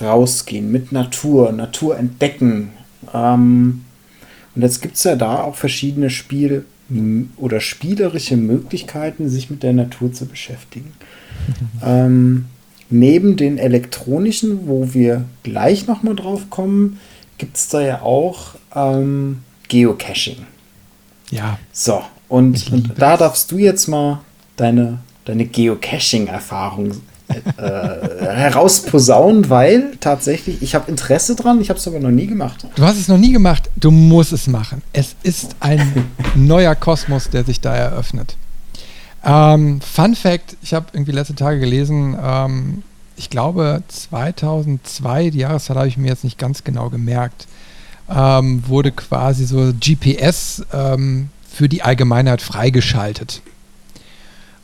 rausgehen, 0.00 0.70
mit 0.70 0.92
Natur, 0.92 1.52
Natur 1.52 1.98
entdecken. 1.98 2.72
Ähm, 3.12 3.84
und 4.54 4.62
jetzt 4.62 4.82
gibt 4.82 4.96
es 4.96 5.04
ja 5.04 5.16
da 5.16 5.42
auch 5.42 5.56
verschiedene 5.56 6.10
Spielmöglichkeiten. 6.10 7.32
oder 7.36 7.60
spielerische 7.60 8.36
Möglichkeiten, 8.36 9.28
sich 9.28 9.48
mit 9.48 9.62
der 9.62 9.72
Natur 9.72 10.12
zu 10.12 10.26
beschäftigen. 10.26 10.92
ähm, 11.84 12.46
neben 12.92 13.36
den 13.36 13.58
elektronischen, 13.58 14.68
wo 14.68 14.92
wir 14.92 15.24
gleich 15.42 15.86
nochmal 15.86 16.14
drauf 16.14 16.50
kommen, 16.50 17.00
gibt 17.38 17.56
es 17.56 17.68
da 17.68 17.80
ja 17.80 18.02
auch 18.02 18.54
ähm, 18.74 19.42
Geocaching. 19.68 20.46
Ja. 21.30 21.58
So, 21.72 22.02
und, 22.28 22.70
und 22.72 22.92
da 22.98 23.16
darfst 23.16 23.50
du 23.50 23.58
jetzt 23.58 23.88
mal 23.88 24.20
deine, 24.56 24.98
deine 25.24 25.46
Geocaching-Erfahrung 25.46 26.92
äh, 27.28 27.34
herausposaunen, 27.56 29.48
weil 29.48 29.96
tatsächlich, 30.00 30.62
ich 30.62 30.74
habe 30.74 30.90
Interesse 30.90 31.34
dran, 31.34 31.60
ich 31.60 31.70
habe 31.70 31.78
es 31.78 31.88
aber 31.88 32.00
noch 32.00 32.10
nie 32.10 32.26
gemacht. 32.26 32.66
Du 32.74 32.82
hast 32.82 32.98
es 32.98 33.08
noch 33.08 33.18
nie 33.18 33.32
gemacht, 33.32 33.70
du 33.76 33.90
musst 33.90 34.32
es 34.32 34.46
machen. 34.46 34.82
Es 34.92 35.16
ist 35.22 35.56
ein 35.60 36.10
neuer 36.34 36.74
Kosmos, 36.74 37.30
der 37.30 37.44
sich 37.44 37.60
da 37.60 37.74
eröffnet. 37.74 38.36
Ähm, 39.24 39.80
Fun 39.80 40.14
Fact: 40.14 40.56
Ich 40.62 40.74
habe 40.74 40.86
irgendwie 40.92 41.12
letzte 41.12 41.34
Tage 41.34 41.60
gelesen, 41.60 42.16
ähm, 42.20 42.82
ich 43.16 43.30
glaube 43.30 43.82
2002, 43.88 45.30
die 45.30 45.38
Jahreszahl 45.38 45.76
habe 45.76 45.88
ich 45.88 45.96
mir 45.96 46.08
jetzt 46.08 46.24
nicht 46.24 46.38
ganz 46.38 46.64
genau 46.64 46.90
gemerkt, 46.90 47.46
ähm, 48.10 48.66
wurde 48.66 48.90
quasi 48.92 49.44
so 49.44 49.72
GPS 49.78 50.64
ähm, 50.72 51.28
für 51.48 51.68
die 51.68 51.82
Allgemeinheit 51.82 52.42
freigeschaltet. 52.42 53.42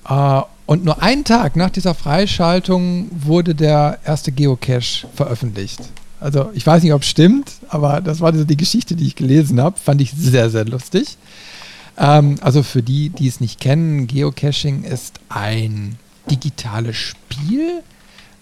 Äh, 0.08 0.40
und 0.66 0.84
nur 0.84 1.02
einen 1.02 1.24
Tag 1.24 1.56
nach 1.56 1.70
dieser 1.70 1.94
Freischaltung 1.94 3.08
wurde 3.10 3.54
der 3.54 4.00
erste 4.04 4.32
Geocache 4.32 5.06
veröffentlicht. 5.14 5.80
Also 6.20 6.50
ich 6.52 6.66
weiß 6.66 6.82
nicht, 6.82 6.92
ob 6.92 7.02
es 7.02 7.08
stimmt, 7.08 7.52
aber 7.68 8.00
das 8.00 8.20
war 8.20 8.32
die 8.32 8.56
Geschichte, 8.56 8.96
die 8.96 9.06
ich 9.06 9.14
gelesen 9.14 9.60
habe. 9.60 9.78
Fand 9.78 10.00
ich 10.00 10.12
sehr, 10.12 10.50
sehr 10.50 10.64
lustig. 10.64 11.16
Ähm, 11.98 12.36
also 12.40 12.62
für 12.62 12.82
die, 12.82 13.10
die 13.10 13.28
es 13.28 13.40
nicht 13.40 13.60
kennen, 13.60 14.06
Geocaching 14.06 14.84
ist 14.84 15.20
ein 15.28 15.98
digitales 16.30 16.96
Spiel, 16.96 17.82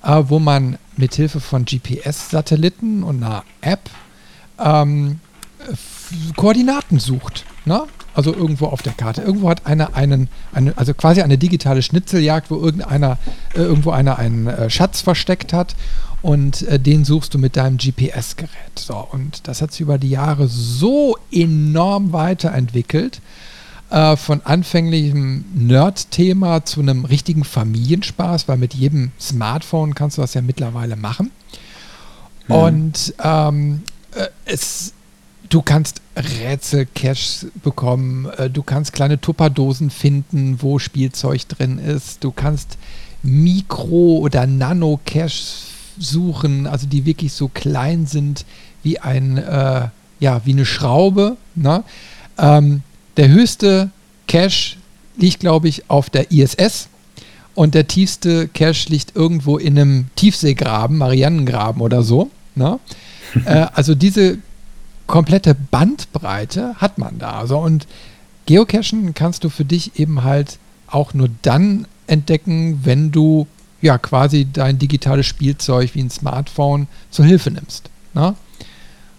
äh, 0.02 0.22
wo 0.26 0.38
man 0.38 0.78
mithilfe 0.96 1.40
von 1.40 1.64
GPS-Satelliten 1.64 3.02
und 3.02 3.22
einer 3.22 3.44
App 3.60 3.90
ähm, 4.58 5.20
Koordinaten 6.36 6.98
sucht. 6.98 7.44
Ne? 7.64 7.84
Also 8.14 8.32
irgendwo 8.32 8.66
auf 8.66 8.82
der 8.82 8.92
Karte. 8.92 9.22
Irgendwo 9.22 9.50
hat 9.50 9.66
einer 9.66 9.94
einen, 9.94 10.28
eine, 10.52 10.76
also 10.78 10.94
quasi 10.94 11.22
eine 11.22 11.36
digitale 11.36 11.82
Schnitzeljagd, 11.82 12.50
wo 12.50 12.56
irgendeiner, 12.56 13.18
äh, 13.54 13.58
irgendwo 13.58 13.90
einer 13.90 14.18
einen 14.18 14.46
äh, 14.46 14.70
Schatz 14.70 15.00
versteckt 15.00 15.52
hat 15.52 15.74
und 16.22 16.62
äh, 16.62 16.78
den 16.78 17.04
suchst 17.04 17.34
du 17.34 17.38
mit 17.38 17.56
deinem 17.56 17.76
GPS-Gerät. 17.76 18.78
So, 18.78 18.96
und 18.96 19.46
das 19.48 19.62
hat 19.62 19.72
sich 19.72 19.80
über 19.80 19.98
die 19.98 20.10
Jahre 20.10 20.48
so 20.48 21.16
enorm 21.30 22.12
weiterentwickelt, 22.12 23.20
äh, 23.90 24.16
von 24.16 24.40
anfänglichem 24.42 25.44
Nerd-Thema 25.54 26.64
zu 26.64 26.80
einem 26.80 27.04
richtigen 27.04 27.44
Familienspaß, 27.44 28.48
weil 28.48 28.56
mit 28.56 28.74
jedem 28.74 29.12
Smartphone 29.20 29.94
kannst 29.94 30.18
du 30.18 30.22
das 30.22 30.34
ja 30.34 30.42
mittlerweile 30.42 30.96
machen. 30.96 31.30
Mhm. 32.48 32.54
Und 32.54 33.14
ähm, 33.22 33.82
äh, 34.14 34.26
es 34.44 34.92
Du 35.48 35.62
kannst 35.62 36.02
Rätsel-Caches 36.16 37.46
bekommen, 37.62 38.26
äh, 38.36 38.50
du 38.50 38.62
kannst 38.62 38.92
kleine 38.92 39.20
Tupperdosen 39.20 39.90
finden, 39.90 40.58
wo 40.60 40.78
Spielzeug 40.78 41.46
drin 41.48 41.78
ist, 41.78 42.24
du 42.24 42.32
kannst 42.32 42.78
Mikro- 43.22 44.18
oder 44.18 44.46
Nano-Caches 44.46 45.66
suchen, 45.98 46.66
also 46.66 46.86
die 46.86 47.06
wirklich 47.06 47.32
so 47.32 47.48
klein 47.48 48.06
sind 48.06 48.44
wie 48.82 48.98
ein, 48.98 49.38
äh, 49.38 49.88
ja, 50.20 50.40
wie 50.44 50.52
eine 50.52 50.66
Schraube. 50.66 51.36
Ne? 51.54 51.84
Ähm, 52.38 52.82
der 53.16 53.28
höchste 53.28 53.90
Cache 54.28 54.76
liegt, 55.16 55.40
glaube 55.40 55.68
ich, 55.68 55.90
auf 55.90 56.10
der 56.10 56.30
ISS 56.30 56.88
und 57.54 57.74
der 57.74 57.88
tiefste 57.88 58.48
Cache 58.48 58.88
liegt 58.88 59.16
irgendwo 59.16 59.56
in 59.56 59.78
einem 59.78 60.06
Tiefseegraben, 60.16 60.98
Marianengraben 60.98 61.80
oder 61.80 62.02
so. 62.02 62.30
Ne? 62.54 62.78
äh, 63.44 63.66
also 63.72 63.94
diese 63.94 64.38
komplette 65.06 65.54
Bandbreite 65.54 66.74
hat 66.76 66.98
man 66.98 67.18
da. 67.18 67.38
Also 67.38 67.58
und 67.58 67.86
Geocachen 68.46 69.14
kannst 69.14 69.42
du 69.42 69.48
für 69.48 69.64
dich 69.64 69.98
eben 69.98 70.22
halt 70.22 70.58
auch 70.86 71.14
nur 71.14 71.28
dann 71.42 71.86
entdecken, 72.06 72.80
wenn 72.84 73.10
du 73.10 73.46
ja 73.82 73.98
quasi 73.98 74.46
dein 74.50 74.78
digitales 74.78 75.26
Spielzeug 75.26 75.94
wie 75.94 76.02
ein 76.02 76.10
Smartphone 76.10 76.88
zur 77.10 77.24
Hilfe 77.24 77.50
nimmst. 77.50 77.90
Ne? 78.14 78.34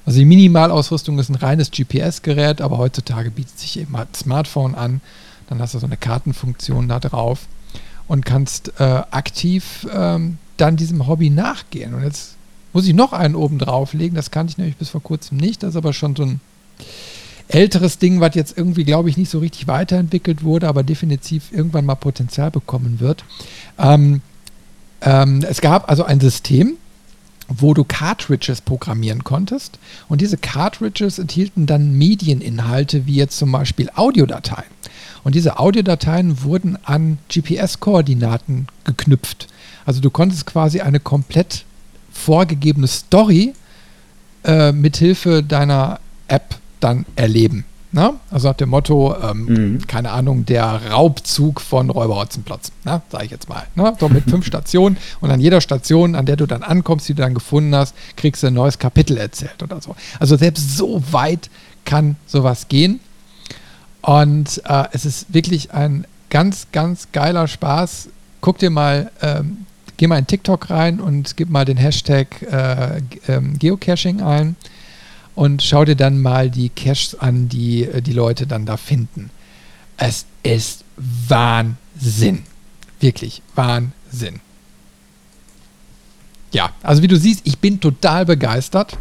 Also 0.06 0.20
die 0.20 0.26
Minimalausrüstung 0.26 1.20
ist 1.20 1.30
ein 1.30 1.36
reines 1.36 1.70
GPS-Gerät, 1.70 2.62
aber 2.62 2.78
heutzutage 2.78 3.30
bietet 3.30 3.60
sich 3.60 3.80
eben 3.80 3.98
halt 3.98 4.16
Smartphone 4.16 4.74
an. 4.74 5.02
Dann 5.50 5.60
hast 5.60 5.74
du 5.74 5.80
so 5.80 5.86
eine 5.86 5.98
Kartenfunktion 5.98 6.88
da 6.88 7.00
drauf 7.00 7.48
und 8.08 8.26
kannst 8.26 8.74
äh, 8.80 8.84
aktiv 8.84 9.86
ähm, 9.94 10.38
dann 10.58 10.78
diesem 10.78 11.08
Hobby 11.08 11.30
nachgehen. 11.30 11.94
Und 11.94 12.04
jetzt 12.04 12.36
muss 12.74 12.88
ich 12.88 12.94
noch 12.94 13.14
einen 13.14 13.36
oben 13.36 13.60
drauflegen. 13.60 14.16
Das 14.16 14.32
kannte 14.32 14.52
ich 14.52 14.58
nämlich 14.58 14.78
bis 14.78 14.90
vor 14.90 15.04
kurzem 15.04 15.38
nicht. 15.38 15.64
Das 15.64 15.72
ist 15.72 15.76
aber 15.76 15.94
schon 15.94 16.16
so 16.16 16.24
ein 16.24 16.40
älteres 17.48 17.98
Ding, 17.98 18.20
was 18.20 18.36
jetzt 18.36 18.58
irgendwie, 18.58 18.84
glaube 18.84 19.10
ich, 19.10 19.18
nicht 19.18 19.30
so 19.30 19.40
richtig 19.40 19.68
weiterentwickelt 19.68 20.44
wurde, 20.44 20.68
aber 20.68 20.84
definitiv 20.84 21.52
irgendwann 21.52 21.86
mal 21.86 21.96
Potenzial 21.96 22.52
bekommen 22.52 23.00
wird. 23.00 23.24
Ähm, 23.78 24.22
ähm, 25.02 25.44
es 25.48 25.62
gab 25.62 25.90
also 25.90 26.04
ein 26.04 26.20
System, 26.20 26.78
wo 27.48 27.74
du 27.74 27.84
Cartridges 27.84 28.62
programmieren 28.62 29.24
konntest. 29.24 29.80
Und 30.10 30.22
diese 30.22 30.38
Cartridges 30.38 31.20
enthielten 31.20 31.66
dann 31.66 31.98
Medieninhalte, 31.98 33.06
wie 33.06 33.16
jetzt 33.16 33.38
zum 33.38 33.52
Beispiel 33.52 33.90
Audiodateien. 33.96 34.70
Und 35.24 35.36
diese 35.36 35.60
Audiodateien 35.60 36.44
wurden 36.44 36.78
an 36.84 37.18
GPS-Koordinaten 37.30 38.68
geknüpft. 38.84 39.48
Also 39.86 40.02
du 40.02 40.10
konntest 40.10 40.46
quasi 40.46 40.82
eine 40.82 41.00
komplett 41.00 41.66
vorgegebene 42.12 42.88
Story 42.88 43.54
äh, 44.44 44.72
mithilfe 44.72 45.44
deiner 45.44 46.00
App 46.28 46.56
dann 46.80 47.06
erleben. 47.16 47.66
Ne? 47.98 48.14
Also 48.30 48.50
nach 48.50 48.56
dem 48.56 48.70
Motto, 48.70 49.16
ähm, 49.24 49.46
mhm. 49.46 49.88
keine 49.88 50.12
Ahnung, 50.12 50.46
der 50.46 50.92
Raubzug 50.92 51.60
von 51.60 51.90
Räuberhotzenplatz, 51.90 52.72
ne? 52.86 53.02
sage 53.10 53.26
ich 53.26 53.32
jetzt 53.32 53.50
mal. 53.50 53.66
Ne? 53.74 53.98
So 54.00 54.08
mit 54.08 54.30
fünf 54.30 54.46
Stationen 54.46 54.98
und 55.20 55.32
an 55.32 55.40
jeder 55.40 55.62
Station, 55.62 56.14
an 56.14 56.28
der 56.28 56.36
du 56.36 56.46
dann 56.46 56.62
ankommst, 56.62 57.10
die 57.10 57.16
du 57.16 57.24
dann 57.24 57.34
gefunden 57.34 57.74
hast, 57.74 57.96
kriegst 58.16 58.44
du 58.44 58.48
ein 58.48 58.54
neues 58.54 58.78
Kapitel 58.78 59.18
erzählt 59.18 59.64
oder 59.64 59.82
so. 59.82 59.96
Also 60.20 60.38
selbst 60.38 60.78
so 60.78 61.02
weit 61.10 61.50
kann 61.86 62.18
sowas 62.28 62.68
gehen. 62.68 63.00
Und 64.02 64.62
äh, 64.66 64.84
es 64.92 65.04
ist 65.04 65.34
wirklich 65.34 65.74
ein 65.74 66.06
ganz, 66.30 66.68
ganz 66.72 67.08
geiler 67.14 67.48
Spaß. 67.48 68.10
Guck 68.42 68.60
dir 68.60 68.70
mal 68.70 69.10
ähm, 69.24 69.66
geh 69.98 70.06
mal 70.06 70.20
in 70.20 70.28
TikTok 70.28 70.70
rein 70.70 71.00
und 71.00 71.36
gib 71.36 71.50
mal 71.50 71.66
den 71.66 71.78
Hashtag 71.78 72.44
äh, 72.44 73.02
ähm, 73.28 73.58
Geocaching 73.58 74.22
ein 74.22 74.56
und 75.38 75.62
schau 75.62 75.86
dir 75.86 75.96
dann 75.96 76.20
mal 76.20 76.50
die 76.50 76.70
Caches 76.70 77.14
an, 77.20 77.48
die 77.48 77.84
äh, 77.84 78.02
die 78.02 78.14
Leute 78.14 78.48
dann 78.48 78.66
da 78.66 78.76
finden. 78.76 79.30
Es 79.96 80.26
ist 80.42 80.84
Wahnsinn. 80.98 82.42
Wirklich 83.00 83.44
Wahnsinn. 83.54 84.40
Ja, 86.52 86.72
also 86.82 87.04
wie 87.04 87.08
du 87.08 87.18
siehst, 87.18 87.42
ich 87.44 87.60
bin 87.60 87.80
total 87.80 88.26
begeistert. 88.26 88.98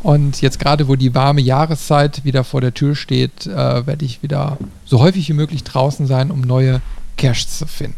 Und 0.00 0.40
jetzt 0.42 0.60
gerade, 0.60 0.86
wo 0.86 0.94
die 0.94 1.16
warme 1.16 1.40
Jahreszeit 1.40 2.24
wieder 2.24 2.44
vor 2.44 2.60
der 2.60 2.72
Tür 2.72 2.94
steht, 2.94 3.48
äh, 3.48 3.84
werde 3.84 4.04
ich 4.04 4.22
wieder 4.22 4.58
so 4.84 5.00
häufig 5.00 5.28
wie 5.28 5.32
möglich 5.32 5.64
draußen 5.64 6.06
sein, 6.06 6.30
um 6.30 6.40
neue 6.40 6.80
Caches 7.16 7.58
zu 7.58 7.66
finden. 7.66 7.96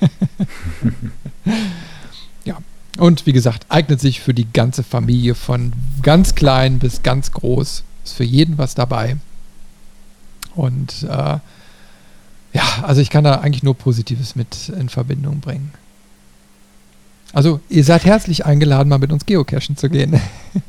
Und 3.00 3.24
wie 3.24 3.32
gesagt, 3.32 3.64
eignet 3.70 3.98
sich 3.98 4.20
für 4.20 4.34
die 4.34 4.52
ganze 4.52 4.82
Familie 4.82 5.34
von 5.34 5.72
ganz 6.02 6.34
klein 6.34 6.78
bis 6.78 7.02
ganz 7.02 7.32
groß. 7.32 7.82
Ist 8.04 8.12
für 8.12 8.24
jeden 8.24 8.58
was 8.58 8.74
dabei. 8.74 9.16
Und 10.54 11.04
äh, 11.04 11.38
ja, 12.52 12.64
also 12.82 13.00
ich 13.00 13.08
kann 13.08 13.24
da 13.24 13.36
eigentlich 13.36 13.62
nur 13.62 13.74
Positives 13.74 14.36
mit 14.36 14.68
in 14.68 14.90
Verbindung 14.90 15.40
bringen. 15.40 15.72
Also, 17.32 17.60
ihr 17.70 17.84
seid 17.84 18.04
herzlich 18.04 18.44
eingeladen, 18.44 18.90
mal 18.90 18.98
mit 18.98 19.12
uns 19.12 19.24
geocachen 19.24 19.78
zu 19.78 19.88
gehen. 19.88 20.20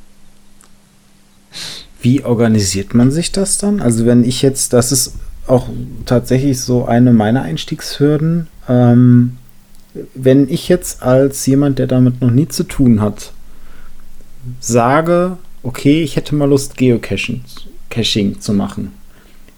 Wie 2.01 2.23
organisiert 2.23 2.93
man 2.93 3.11
sich 3.11 3.33
das 3.33 3.57
dann? 3.57 3.81
Also, 3.81 4.05
wenn 4.05 4.23
ich 4.23 4.41
jetzt, 4.41 4.71
das 4.71 4.93
ist 4.93 5.15
auch 5.47 5.67
tatsächlich 6.05 6.61
so 6.61 6.85
eine 6.85 7.11
meiner 7.11 7.41
Einstiegshürden, 7.41 8.47
ähm, 8.69 9.37
wenn 10.13 10.49
ich 10.49 10.69
jetzt 10.69 11.03
als 11.03 11.45
jemand, 11.45 11.79
der 11.79 11.87
damit 11.87 12.21
noch 12.21 12.31
nie 12.31 12.47
zu 12.47 12.63
tun 12.63 13.01
hat, 13.01 13.33
sage, 14.59 15.37
okay, 15.63 16.01
ich 16.01 16.15
hätte 16.15 16.35
mal 16.35 16.49
Lust, 16.49 16.77
Geocaching 16.77 17.43
Caching 17.89 18.39
zu 18.39 18.53
machen, 18.53 18.93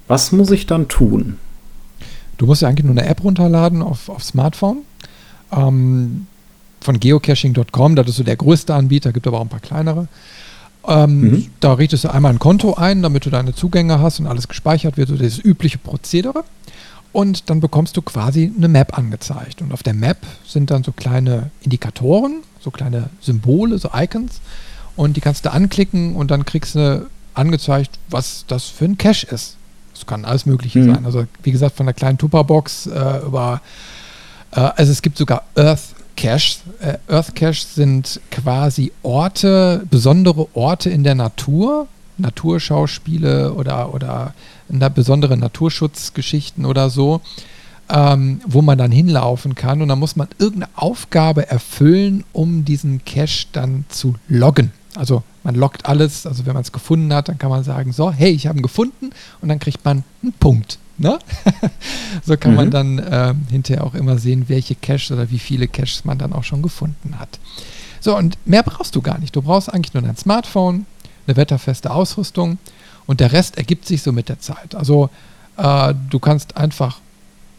was 0.07 0.31
muss 0.31 0.51
ich 0.51 0.65
dann 0.65 0.88
tun? 0.88 1.38
Du 2.38 2.47
musst 2.47 2.61
ja 2.63 2.67
eigentlich 2.67 2.86
nur 2.86 2.97
eine 2.97 3.07
App 3.07 3.23
runterladen 3.23 3.81
auf, 3.81 4.09
auf 4.09 4.23
Smartphone. 4.23 4.79
Ähm, 5.51 6.27
von 6.81 6.99
geocaching.com, 6.99 7.95
das 7.95 8.09
ist 8.09 8.17
so 8.17 8.23
der 8.23 8.36
größte 8.36 8.73
Anbieter, 8.73 9.13
gibt 9.13 9.27
aber 9.27 9.38
auch 9.38 9.43
ein 9.43 9.49
paar 9.49 9.59
kleinere. 9.59 10.07
Ähm, 10.86 11.21
mhm. 11.21 11.47
Da 11.59 11.73
richtest 11.73 12.03
du 12.03 12.09
einmal 12.09 12.34
ein 12.34 12.39
Konto 12.39 12.73
ein, 12.73 13.01
damit 13.01 13.25
du 13.25 13.29
deine 13.29 13.55
Zugänge 13.55 13.99
hast 13.99 14.19
und 14.19 14.27
alles 14.27 14.47
gespeichert 14.47 14.97
wird, 14.97 15.09
so 15.09 15.15
das 15.15 15.39
übliche 15.39 15.77
Prozedere. 15.77 16.43
Und 17.14 17.49
dann 17.49 17.59
bekommst 17.59 17.95
du 17.95 18.01
quasi 18.01 18.51
eine 18.55 18.68
Map 18.68 18.97
angezeigt. 18.97 19.61
Und 19.61 19.72
auf 19.72 19.84
der 19.84 19.93
Map 19.93 20.18
sind 20.45 20.72
dann 20.72 20.84
so 20.84 20.91
kleine 20.91 21.51
Indikatoren, 21.61 22.41
so 22.59 22.72
kleine 22.72 23.09
Symbole, 23.22 23.78
so 23.78 23.91
Icons. 23.93 24.41
Und 24.95 25.16
die 25.16 25.22
kannst 25.22 25.45
du 25.45 25.51
anklicken 25.51 26.16
und 26.16 26.32
dann 26.32 26.43
kriegst 26.43 26.76
du 26.76 27.07
angezeigt, 27.36 27.99
was 28.09 28.45
das 28.47 28.66
für 28.66 28.86
ein 28.86 28.97
Cache 28.97 29.28
ist. 29.28 29.57
Das 29.93 30.05
kann 30.05 30.26
alles 30.26 30.45
Mögliche 30.45 30.80
mhm. 30.80 30.93
sein. 30.93 31.05
Also 31.05 31.26
wie 31.43 31.51
gesagt, 31.51 31.76
von 31.76 31.86
der 31.86 31.93
kleinen 31.93 32.18
Tupperbox 32.18 32.88
äh, 32.88 33.26
über, 33.26 33.61
äh, 34.51 34.59
also 34.59 34.91
es 34.91 35.01
gibt 35.01 35.18
sogar 35.18 35.43
Earth 35.55 35.95
Caches. 36.16 36.61
Äh, 36.80 36.97
Earth 37.07 37.36
Caches 37.36 37.76
sind 37.76 38.20
quasi 38.32 38.91
Orte, 39.03 39.86
besondere 39.89 40.47
Orte 40.55 40.89
in 40.89 41.03
der 41.03 41.16
Natur, 41.16 41.88
Naturschauspiele 42.24 43.53
oder, 43.53 43.93
oder 43.93 44.34
besondere 44.95 45.38
Naturschutzgeschichten 45.38 46.65
oder 46.65 46.89
so, 46.89 47.21
ähm, 47.89 48.41
wo 48.47 48.61
man 48.61 48.78
dann 48.78 48.91
hinlaufen 48.91 49.55
kann 49.55 49.82
und 49.82 49.89
dann 49.89 49.99
muss 49.99 50.15
man 50.15 50.30
irgendeine 50.39 50.71
Aufgabe 50.76 51.47
erfüllen, 51.49 52.24
um 52.34 52.65
diesen 52.65 53.05
Cache 53.05 53.47
dann 53.51 53.86
zu 53.89 54.15
loggen. 54.28 54.71
Also 54.95 55.24
man 55.43 55.55
loggt 55.55 55.86
alles, 55.86 56.26
also 56.26 56.45
wenn 56.45 56.53
man 56.53 56.61
es 56.61 56.71
gefunden 56.71 57.13
hat, 57.13 57.28
dann 57.28 57.38
kann 57.38 57.49
man 57.49 57.63
sagen, 57.63 57.91
so, 57.91 58.11
hey, 58.11 58.32
ich 58.32 58.47
habe 58.47 58.59
ihn 58.59 58.63
gefunden 58.63 59.09
und 59.41 59.49
dann 59.49 59.59
kriegt 59.59 59.84
man 59.84 60.03
einen 60.21 60.34
Punkt. 60.34 60.80
Ne? 60.97 61.19
so 62.24 62.38
kann 62.38 62.51
mhm. 62.51 62.57
man 62.57 62.71
dann 62.71 62.99
äh, 62.99 63.34
hinterher 63.49 63.84
auch 63.84 63.95
immer 63.95 64.17
sehen, 64.19 64.45
welche 64.47 64.76
Caches 64.76 65.11
oder 65.11 65.30
wie 65.32 65.39
viele 65.39 65.67
Caches 65.67 66.05
man 66.05 66.17
dann 66.17 66.34
auch 66.34 66.43
schon 66.43 66.61
gefunden 66.61 67.19
hat. 67.19 67.39
So, 67.99 68.15
und 68.17 68.38
mehr 68.45 68.63
brauchst 68.63 68.95
du 68.95 69.01
gar 69.01 69.17
nicht. 69.17 69.36
Du 69.36 69.41
brauchst 69.41 69.74
eigentlich 69.74 69.93
nur 69.93 70.03
dein 70.03 70.17
Smartphone, 70.17 70.86
eine 71.28 71.38
wetterfeste 71.38 71.91
Ausrüstung 71.91 72.57
und 73.05 73.19
der 73.19 73.32
Rest 73.32 73.57
ergibt 73.57 73.86
sich 73.86 74.01
so 74.01 74.11
mit 74.11 74.30
der 74.30 74.39
Zeit. 74.39 74.76
Also 74.76 75.09
äh, 75.57 75.93
du 76.09 76.19
kannst 76.19 76.57
einfach 76.57 76.99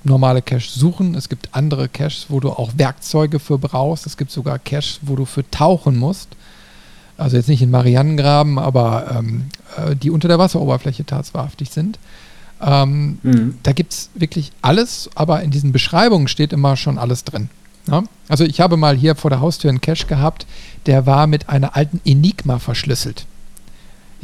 normale 0.04 0.42
Caches 0.42 0.74
suchen. 0.74 1.14
Es 1.14 1.28
gibt 1.28 1.48
andere 1.52 1.88
Caches, 1.88 2.26
wo 2.28 2.40
du 2.40 2.50
auch 2.50 2.72
Werkzeuge 2.76 3.38
für 3.38 3.58
brauchst. 3.58 4.06
Es 4.06 4.16
gibt 4.16 4.30
sogar 4.30 4.58
Caches, 4.58 5.00
wo 5.02 5.16
du 5.16 5.24
für 5.24 5.48
tauchen 5.50 5.96
musst. 5.96 6.28
Also 7.16 7.36
jetzt 7.36 7.48
nicht 7.48 7.62
in 7.62 7.70
Marianengraben, 7.70 8.58
aber 8.58 9.16
ähm, 9.16 9.46
äh, 9.76 9.94
die 9.94 10.10
unter 10.10 10.28
der 10.28 10.38
Wasseroberfläche 10.38 11.06
tatsächlich 11.06 11.70
sind. 11.70 11.98
Ähm, 12.60 13.18
mhm. 13.22 13.58
Da 13.62 13.72
gibt 13.72 13.92
es 13.92 14.10
wirklich 14.14 14.52
alles, 14.62 15.10
aber 15.14 15.42
in 15.42 15.50
diesen 15.50 15.72
Beschreibungen 15.72 16.28
steht 16.28 16.52
immer 16.52 16.76
schon 16.76 16.98
alles 16.98 17.24
drin. 17.24 17.50
Ja? 17.88 18.02
Also 18.28 18.44
ich 18.44 18.60
habe 18.60 18.76
mal 18.76 18.96
hier 18.96 19.14
vor 19.14 19.30
der 19.30 19.40
Haustür 19.40 19.70
einen 19.70 19.80
Cache 19.80 20.06
gehabt, 20.06 20.46
der 20.86 21.06
war 21.06 21.26
mit 21.26 21.48
einer 21.48 21.76
alten 21.76 22.00
Enigma 22.04 22.58
verschlüsselt. 22.58 23.26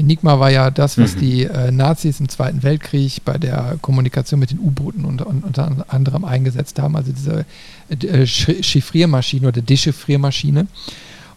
Enigma 0.00 0.40
war 0.40 0.50
ja 0.50 0.70
das, 0.70 0.98
was 0.98 1.14
mhm. 1.14 1.20
die 1.20 1.44
äh, 1.44 1.70
Nazis 1.70 2.20
im 2.20 2.28
Zweiten 2.28 2.62
Weltkrieg 2.62 3.24
bei 3.24 3.38
der 3.38 3.76
Kommunikation 3.80 4.40
mit 4.40 4.50
den 4.50 4.58
U-Booten 4.58 5.04
unter, 5.04 5.26
unter, 5.26 5.84
anderem 5.88 6.24
eingesetzt 6.24 6.78
haben, 6.78 6.96
also 6.96 7.12
diese 7.12 7.44
äh, 7.88 8.26
Chiffriermaschine 8.26 9.48
oder 9.48 9.60
Dechiffriermaschine. 9.60 10.66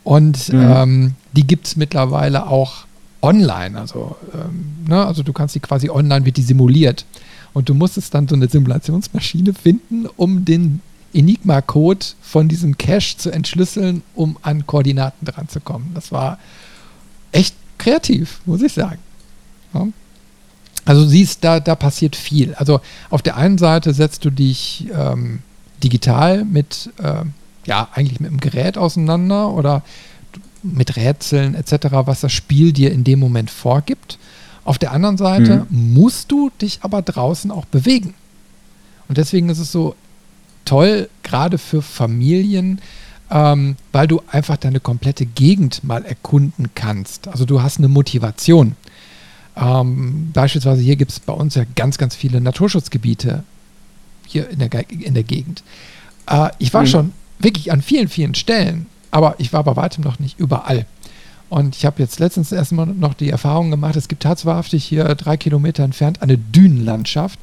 Und 0.03 0.51
mhm. 0.51 0.59
ähm, 0.59 1.13
die 1.33 1.45
gibt 1.45 1.67
es 1.67 1.75
mittlerweile 1.75 2.47
auch 2.47 2.85
online. 3.21 3.79
Also, 3.79 4.15
ähm, 4.33 4.65
ne, 4.87 5.05
also 5.05 5.23
du 5.23 5.33
kannst 5.33 5.55
die 5.55 5.59
quasi 5.59 5.89
online, 5.89 6.25
wird 6.25 6.37
die 6.37 6.41
simuliert. 6.41 7.05
Und 7.53 7.69
du 7.69 7.73
musstest 7.73 8.13
dann 8.13 8.27
so 8.27 8.35
eine 8.35 8.47
Simulationsmaschine 8.47 9.53
finden, 9.53 10.07
um 10.17 10.43
den 10.43 10.81
Enigma-Code 11.13 12.05
von 12.21 12.47
diesem 12.47 12.77
Cache 12.77 13.17
zu 13.17 13.29
entschlüsseln, 13.31 14.01
um 14.15 14.37
an 14.41 14.65
Koordinaten 14.65 15.25
dran 15.25 15.47
zu 15.47 15.59
kommen. 15.59 15.91
Das 15.93 16.11
war 16.11 16.39
echt 17.31 17.55
kreativ, 17.77 18.41
muss 18.45 18.61
ich 18.61 18.73
sagen. 18.73 18.99
Ja. 19.73 19.87
Also 20.85 21.05
siehst, 21.07 21.43
da, 21.43 21.59
da 21.59 21.75
passiert 21.75 22.15
viel. 22.15 22.53
Also 22.55 22.81
auf 23.09 23.21
der 23.21 23.37
einen 23.37 23.57
Seite 23.57 23.93
setzt 23.93 24.25
du 24.25 24.29
dich 24.29 24.87
ähm, 24.93 25.39
digital 25.83 26.43
mit, 26.43 26.89
äh, 27.01 27.23
ja, 27.65 27.87
eigentlich 27.93 28.19
mit 28.19 28.31
dem 28.31 28.39
Gerät 28.39 28.77
auseinander 28.77 29.51
oder 29.51 29.83
mit 30.61 30.95
Rätseln 30.95 31.55
etc., 31.55 31.87
was 31.91 32.21
das 32.21 32.31
Spiel 32.31 32.73
dir 32.73 32.91
in 32.91 33.03
dem 33.03 33.19
Moment 33.19 33.49
vorgibt. 33.49 34.17
Auf 34.65 34.77
der 34.77 34.91
anderen 34.91 35.17
Seite 35.17 35.65
mhm. 35.69 35.93
musst 35.93 36.31
du 36.31 36.49
dich 36.61 36.79
aber 36.81 37.01
draußen 37.01 37.51
auch 37.51 37.65
bewegen. 37.65 38.13
Und 39.07 39.17
deswegen 39.17 39.49
ist 39.49 39.59
es 39.59 39.71
so 39.71 39.95
toll, 40.65 41.09
gerade 41.23 41.57
für 41.57 41.81
Familien, 41.81 42.79
ähm, 43.33 43.77
weil 43.91 44.07
du 44.07 44.21
einfach 44.29 44.57
deine 44.57 44.79
komplette 44.79 45.25
Gegend 45.25 45.83
mal 45.83 46.05
erkunden 46.05 46.69
kannst. 46.75 47.27
Also 47.27 47.45
du 47.45 47.63
hast 47.63 47.79
eine 47.79 47.87
Motivation. 47.87 48.75
Ähm, 49.55 50.29
beispielsweise 50.31 50.81
hier 50.81 50.95
gibt 50.95 51.11
es 51.11 51.19
bei 51.19 51.33
uns 51.33 51.55
ja 51.55 51.63
ganz, 51.75 51.97
ganz 51.97 52.15
viele 52.15 52.39
Naturschutzgebiete 52.39 53.43
hier 54.27 54.49
in 54.51 54.59
der, 54.59 54.89
in 54.89 55.15
der 55.15 55.23
Gegend. 55.23 55.63
Äh, 56.29 56.49
ich 56.59 56.73
war 56.75 56.81
mhm. 56.81 56.87
schon 56.87 57.11
wirklich 57.39 57.71
an 57.71 57.81
vielen, 57.81 58.07
vielen 58.07 58.35
Stellen, 58.35 58.85
aber 59.09 59.35
ich 59.39 59.51
war 59.51 59.63
bei 59.63 59.75
weitem 59.75 60.03
noch 60.03 60.19
nicht 60.19 60.39
überall. 60.39 60.85
Und 61.49 61.75
ich 61.75 61.85
habe 61.85 62.01
jetzt 62.01 62.19
letztens 62.19 62.51
erstmal 62.51 62.85
noch 62.85 63.15
die 63.15 63.29
Erfahrung 63.29 63.71
gemacht, 63.71 63.95
es 63.95 64.07
gibt 64.07 64.23
tatsächlich 64.23 64.85
hier 64.85 65.03
drei 65.15 65.37
Kilometer 65.37 65.83
entfernt 65.83 66.21
eine 66.21 66.37
Dünenlandschaft, 66.37 67.39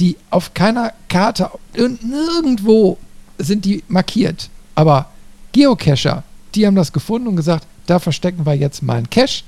die 0.00 0.16
auf 0.30 0.54
keiner 0.54 0.92
Karte, 1.08 1.50
nirgendwo 1.74 2.98
sind 3.38 3.66
die 3.66 3.82
markiert. 3.88 4.50
Aber 4.74 5.10
Geocacher, 5.56 6.22
die 6.54 6.66
haben 6.66 6.74
das 6.74 6.92
gefunden 6.92 7.28
und 7.28 7.36
gesagt, 7.36 7.66
da 7.86 7.98
verstecken 7.98 8.44
wir 8.44 8.54
jetzt 8.54 8.82
mal 8.82 8.98
einen 8.98 9.08
Cache, 9.08 9.42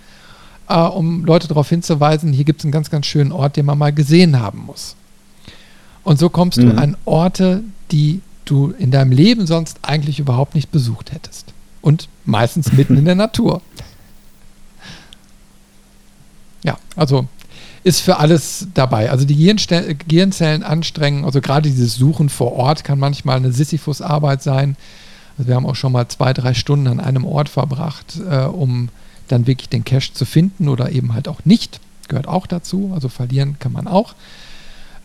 äh, 0.67 0.79
um 0.79 1.27
Leute 1.27 1.49
darauf 1.49 1.69
hinzuweisen, 1.69 2.33
hier 2.33 2.45
gibt 2.45 2.61
es 2.61 2.65
einen 2.65 2.73
ganz, 2.73 2.89
ganz 2.89 3.05
schönen 3.05 3.31
Ort, 3.31 3.57
den 3.57 3.67
man 3.67 3.77
mal 3.77 3.93
gesehen 3.93 4.41
haben 4.41 4.65
muss. 4.65 4.97
Und 6.05 6.19
so 6.19 6.31
kommst 6.31 6.57
mhm. 6.57 6.71
du 6.71 6.77
an 6.79 6.97
Orte, 7.05 7.63
die 7.91 8.23
du 8.47 8.73
in 8.79 8.91
deinem 8.91 9.13
Leben 9.13 9.47
sonst 9.47 9.81
eigentlich 9.83 10.19
überhaupt 10.19 10.55
nicht 10.55 10.71
besucht 10.71 11.13
hättest. 11.13 11.53
Und 11.83 12.09
meistens 12.25 12.73
mitten 12.73 12.97
in 12.97 13.05
der 13.05 13.15
Natur. 13.15 13.61
Ja, 16.65 16.79
also 16.97 17.27
ist 17.85 18.01
für 18.01 18.17
alles 18.17 18.69
dabei. 18.73 19.11
Also 19.11 19.27
die 19.27 19.37
Gehirnzellen 19.37 20.63
anstrengen, 20.63 21.27
also 21.27 21.43
gerade 21.43 21.69
dieses 21.69 21.97
Suchen 21.97 22.31
vor 22.31 22.55
Ort 22.55 22.83
kann 22.83 22.99
manchmal 22.99 23.37
eine 23.37 23.53
Sisyphus-Arbeit 23.53 24.43
sein. 24.43 24.77
Also 25.39 25.49
wir 25.49 25.55
haben 25.55 25.67
auch 25.67 25.77
schon 25.77 25.93
mal 25.93 26.09
zwei, 26.09 26.33
drei 26.33 26.53
Stunden 26.53 26.89
an 26.89 27.01
einem 27.01 27.25
Ort 27.25 27.49
verbracht, 27.49 28.21
äh, 28.29 28.45
um 28.45 28.89
dann 29.29 29.47
wirklich 29.47 29.69
den 29.69 29.85
Cache 29.85 30.13
zu 30.13 30.25
finden 30.25 30.69
oder 30.69 30.91
eben 30.91 31.15
halt 31.15 31.29
auch 31.29 31.45
nicht. 31.45 31.81
Gehört 32.09 32.27
auch 32.27 32.47
dazu. 32.47 32.91
Also 32.95 33.09
verlieren 33.09 33.57
kann 33.59 33.73
man 33.73 33.87
auch. 33.87 34.15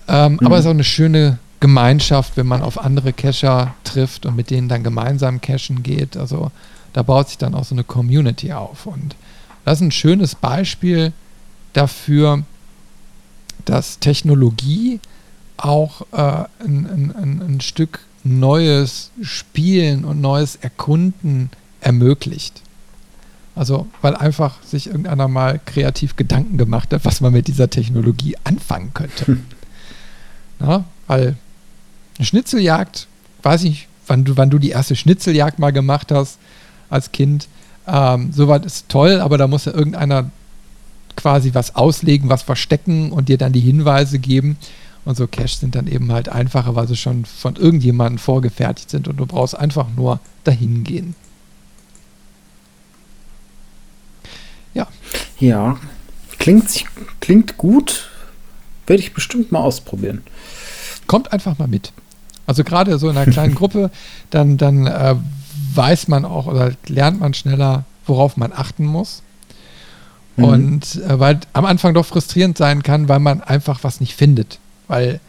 Ähm, 0.07 0.33
mhm. 0.33 0.39
Aber 0.45 0.55
es 0.55 0.61
ist 0.61 0.67
auch 0.67 0.71
eine 0.71 0.83
schöne 0.83 1.37
Gemeinschaft, 1.59 2.35
wenn 2.35 2.47
man 2.47 2.61
auf 2.61 2.83
andere 2.83 3.13
Cacher 3.13 3.73
trifft 3.83 4.25
und 4.25 4.35
mit 4.35 4.49
denen 4.49 4.67
dann 4.67 4.83
gemeinsam 4.83 5.39
cachen 5.39 5.83
geht. 5.83 6.17
Also 6.17 6.51
da 6.93 7.03
baut 7.03 7.29
sich 7.29 7.37
dann 7.37 7.53
auch 7.53 7.63
so 7.63 7.75
eine 7.75 7.83
Community 7.83 8.53
auf. 8.53 8.85
Und 8.85 9.15
das 9.65 9.79
ist 9.79 9.81
ein 9.81 9.91
schönes 9.91 10.35
Beispiel 10.35 11.13
dafür, 11.73 12.43
dass 13.65 13.99
Technologie 13.99 14.99
auch 15.57 16.01
äh, 16.11 16.45
ein, 16.63 17.13
ein, 17.15 17.41
ein 17.41 17.61
Stück 17.61 17.99
neues 18.23 19.11
Spielen 19.21 20.05
und 20.05 20.21
neues 20.21 20.55
Erkunden 20.55 21.49
ermöglicht. 21.81 22.61
Also, 23.55 23.87
weil 24.01 24.15
einfach 24.15 24.63
sich 24.63 24.87
irgendeiner 24.87 25.27
mal 25.27 25.59
kreativ 25.63 26.15
Gedanken 26.15 26.57
gemacht 26.57 26.91
hat, 26.91 27.05
was 27.05 27.21
man 27.21 27.33
mit 27.33 27.47
dieser 27.47 27.69
Technologie 27.69 28.35
anfangen 28.43 28.93
könnte. 28.93 29.27
Hm. 29.27 29.45
Na, 30.59 30.85
weil 31.07 31.35
eine 32.17 32.25
Schnitzeljagd, 32.25 33.07
weiß 33.43 33.63
ich, 33.65 33.87
wann 34.07 34.23
du, 34.23 34.37
wann 34.37 34.49
du 34.49 34.57
die 34.57 34.69
erste 34.69 34.95
Schnitzeljagd 34.95 35.59
mal 35.59 35.71
gemacht 35.71 36.11
hast 36.11 36.39
als 36.89 37.11
Kind, 37.11 37.47
ähm, 37.87 38.31
soweit 38.31 38.65
ist 38.65 38.89
toll, 38.89 39.19
aber 39.19 39.37
da 39.37 39.47
muss 39.47 39.65
ja 39.65 39.73
irgendeiner 39.73 40.31
quasi 41.15 41.53
was 41.53 41.75
auslegen, 41.75 42.29
was 42.29 42.43
verstecken 42.43 43.11
und 43.11 43.29
dir 43.29 43.37
dann 43.37 43.53
die 43.53 43.59
Hinweise 43.59 44.19
geben. 44.19 44.57
Und 45.05 45.17
so 45.17 45.27
Caches 45.27 45.59
sind 45.59 45.75
dann 45.75 45.87
eben 45.87 46.11
halt 46.11 46.29
einfacher, 46.29 46.75
weil 46.75 46.87
sie 46.87 46.95
schon 46.95 47.25
von 47.25 47.55
irgendjemandem 47.55 48.19
vorgefertigt 48.19 48.89
sind 48.89 49.07
und 49.07 49.17
du 49.17 49.25
brauchst 49.25 49.57
einfach 49.57 49.87
nur 49.95 50.19
dahin 50.43 50.83
gehen. 50.83 51.15
Ja. 54.73 54.87
Ja, 55.39 55.77
klingt, 56.39 56.85
klingt 57.19 57.57
gut. 57.57 58.09
Werde 58.87 59.01
ich 59.01 59.13
bestimmt 59.13 59.51
mal 59.51 59.59
ausprobieren. 59.59 60.23
Kommt 61.07 61.31
einfach 61.33 61.57
mal 61.57 61.67
mit. 61.67 61.91
Also 62.47 62.63
gerade 62.63 62.97
so 62.97 63.09
in 63.09 63.17
einer 63.17 63.31
kleinen 63.31 63.55
Gruppe, 63.55 63.91
dann, 64.29 64.57
dann 64.57 64.87
äh, 64.87 65.15
weiß 65.73 66.07
man 66.07 66.23
auch 66.23 66.47
oder 66.47 66.71
lernt 66.87 67.19
man 67.19 67.33
schneller, 67.33 67.83
worauf 68.05 68.37
man 68.37 68.53
achten 68.53 68.85
muss. 68.85 69.21
Mhm. 70.37 70.43
Und 70.43 70.95
äh, 70.95 71.19
weil 71.19 71.41
am 71.51 71.65
Anfang 71.65 71.93
doch 71.93 72.05
frustrierend 72.05 72.57
sein 72.57 72.83
kann, 72.83 73.09
weil 73.09 73.19
man 73.19 73.41
einfach 73.41 73.83
was 73.83 73.99
nicht 73.99 74.15
findet 74.15 74.59
weil 74.87 75.19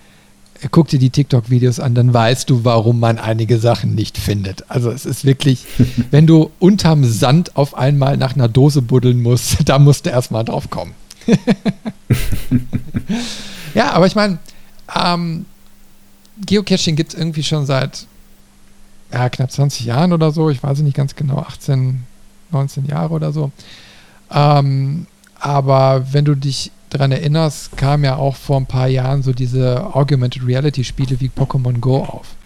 guck 0.70 0.88
dir 0.88 0.98
die 0.98 1.10
TikTok-Videos 1.10 1.80
an, 1.80 1.94
dann 1.94 2.12
weißt 2.12 2.48
du, 2.48 2.64
warum 2.64 3.00
man 3.00 3.18
einige 3.18 3.58
Sachen 3.58 3.94
nicht 3.94 4.18
findet. 4.18 4.70
Also 4.70 4.90
es 4.90 5.06
ist 5.06 5.24
wirklich, 5.24 5.64
wenn 6.10 6.26
du 6.26 6.50
unterm 6.58 7.04
Sand 7.04 7.56
auf 7.56 7.76
einmal 7.76 8.16
nach 8.16 8.34
einer 8.34 8.48
Dose 8.48 8.82
buddeln 8.82 9.22
musst, 9.22 9.56
da 9.68 9.78
musst 9.78 10.06
du 10.06 10.10
erstmal 10.10 10.44
drauf 10.44 10.70
kommen. 10.70 10.94
ja, 13.74 13.92
aber 13.92 14.06
ich 14.06 14.14
meine, 14.14 14.38
ähm, 14.94 15.46
Geocaching 16.44 16.96
gibt 16.96 17.14
es 17.14 17.18
irgendwie 17.18 17.42
schon 17.42 17.64
seit 17.64 18.06
ja, 19.12 19.28
knapp 19.28 19.50
20 19.50 19.86
Jahren 19.86 20.12
oder 20.12 20.32
so. 20.32 20.50
Ich 20.50 20.62
weiß 20.62 20.80
nicht 20.80 20.96
ganz 20.96 21.14
genau, 21.14 21.38
18, 21.38 22.02
19 22.50 22.86
Jahre 22.86 23.14
oder 23.14 23.32
so. 23.32 23.52
Ähm, 24.30 25.06
aber 25.38 26.06
wenn 26.12 26.24
du 26.24 26.34
dich 26.34 26.72
daran 26.94 27.12
erinnerst, 27.12 27.76
kam 27.76 28.04
ja 28.04 28.16
auch 28.16 28.36
vor 28.36 28.56
ein 28.56 28.66
paar 28.66 28.86
Jahren 28.86 29.22
so 29.22 29.32
diese 29.32 29.94
Augmented 29.94 30.46
Reality 30.46 30.84
Spiele 30.84 31.20
wie 31.20 31.28
Pokémon 31.28 31.80
Go 31.80 31.98
auf. 31.98 32.36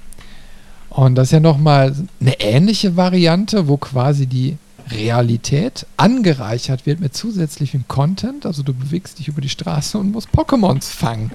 Und 0.88 1.16
das 1.16 1.28
ist 1.28 1.32
ja 1.32 1.40
nochmal 1.40 1.94
eine 2.20 2.40
ähnliche 2.40 2.96
Variante, 2.96 3.68
wo 3.68 3.76
quasi 3.76 4.26
die 4.26 4.56
Realität 4.90 5.86
angereichert 5.98 6.86
wird 6.86 6.98
mit 6.98 7.14
zusätzlichem 7.14 7.84
Content. 7.88 8.46
Also 8.46 8.62
du 8.62 8.72
bewegst 8.72 9.18
dich 9.18 9.28
über 9.28 9.42
die 9.42 9.50
Straße 9.50 9.98
und 9.98 10.12
musst 10.12 10.30
Pokémons 10.30 10.86
fangen. 10.86 11.30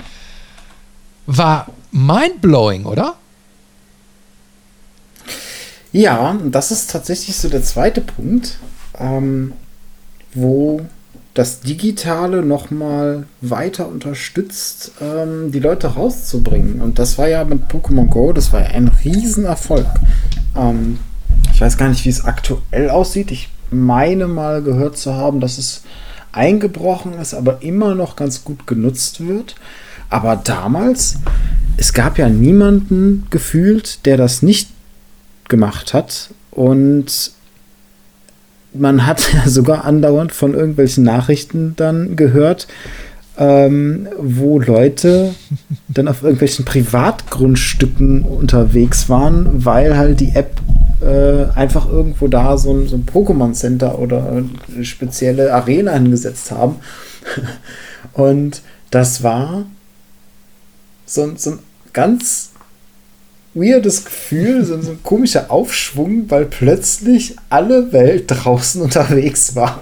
War 1.27 1.67
mindblowing, 1.91 2.85
oder? 2.85 3.15
Ja, 5.91 6.35
das 6.45 6.71
ist 6.71 6.89
tatsächlich 6.89 7.35
so 7.35 7.47
der 7.47 7.61
zweite 7.61 8.01
Punkt, 8.01 8.57
ähm, 8.97 9.53
wo 10.33 10.81
das 11.33 11.61
Digitale 11.61 12.43
nochmal 12.43 13.25
weiter 13.41 13.87
unterstützt, 13.87 14.91
ähm, 15.01 15.51
die 15.51 15.59
Leute 15.59 15.87
rauszubringen. 15.87 16.81
Und 16.81 16.99
das 16.99 17.17
war 17.17 17.27
ja 17.27 17.43
mit 17.43 17.71
Pokémon 17.71 18.07
Go, 18.07 18.33
das 18.33 18.53
war 18.53 18.61
ja 18.61 18.67
ein 18.67 18.89
Riesenerfolg. 19.03 19.87
Ähm, 20.55 20.99
ich 21.51 21.59
weiß 21.59 21.77
gar 21.77 21.89
nicht, 21.89 22.05
wie 22.05 22.09
es 22.09 22.23
aktuell 22.23 22.89
aussieht. 22.89 23.31
Ich 23.31 23.49
meine 23.71 24.27
mal 24.27 24.61
gehört 24.61 24.97
zu 24.97 25.15
haben, 25.15 25.39
dass 25.39 25.57
es 25.57 25.81
eingebrochen 26.31 27.13
ist, 27.13 27.33
aber 27.33 27.61
immer 27.63 27.95
noch 27.95 28.15
ganz 28.15 28.43
gut 28.43 28.67
genutzt 28.67 29.25
wird. 29.25 29.55
Aber 30.09 30.35
damals, 30.35 31.17
es 31.77 31.93
gab 31.93 32.19
ja 32.19 32.29
niemanden 32.29 33.25
gefühlt, 33.31 34.05
der 34.05 34.17
das 34.17 34.43
nicht 34.43 34.69
gemacht 35.47 35.95
hat. 35.95 36.29
Und 36.51 37.31
man 38.73 39.05
hat 39.05 39.33
ja 39.33 39.49
sogar 39.49 39.85
andauernd 39.85 40.31
von 40.31 40.53
irgendwelchen 40.53 41.03
Nachrichten 41.03 41.73
dann 41.75 42.15
gehört, 42.15 42.67
ähm, 43.37 44.07
wo 44.19 44.59
Leute 44.59 45.33
dann 45.87 46.07
auf 46.07 46.21
irgendwelchen 46.21 46.65
Privatgrundstücken 46.65 48.23
unterwegs 48.23 49.09
waren, 49.09 49.65
weil 49.65 49.97
halt 49.97 50.19
die 50.19 50.35
App 50.35 50.61
äh, 51.01 51.45
einfach 51.55 51.89
irgendwo 51.89 52.27
da 52.27 52.57
so 52.57 52.73
ein, 52.73 52.87
so 52.87 52.95
ein 52.95 53.05
Pokémon 53.05 53.53
Center 53.53 53.99
oder 53.99 54.29
eine 54.29 54.85
spezielle 54.85 55.53
Arena 55.53 55.93
hingesetzt 55.93 56.51
haben. 56.51 56.75
Und 58.13 58.61
das 58.91 59.23
war 59.23 59.65
so, 61.05 61.31
so 61.35 61.51
ein 61.51 61.59
ganz 61.91 62.51
weirdes 63.53 64.05
Gefühl, 64.05 64.65
so, 64.65 64.81
so 64.81 64.91
ein 64.91 65.03
komischer 65.03 65.51
Aufschwung, 65.51 66.29
weil 66.29 66.45
plötzlich 66.45 67.35
alle 67.49 67.91
Welt 67.91 68.25
draußen 68.27 68.81
unterwegs 68.81 69.55
war. 69.55 69.81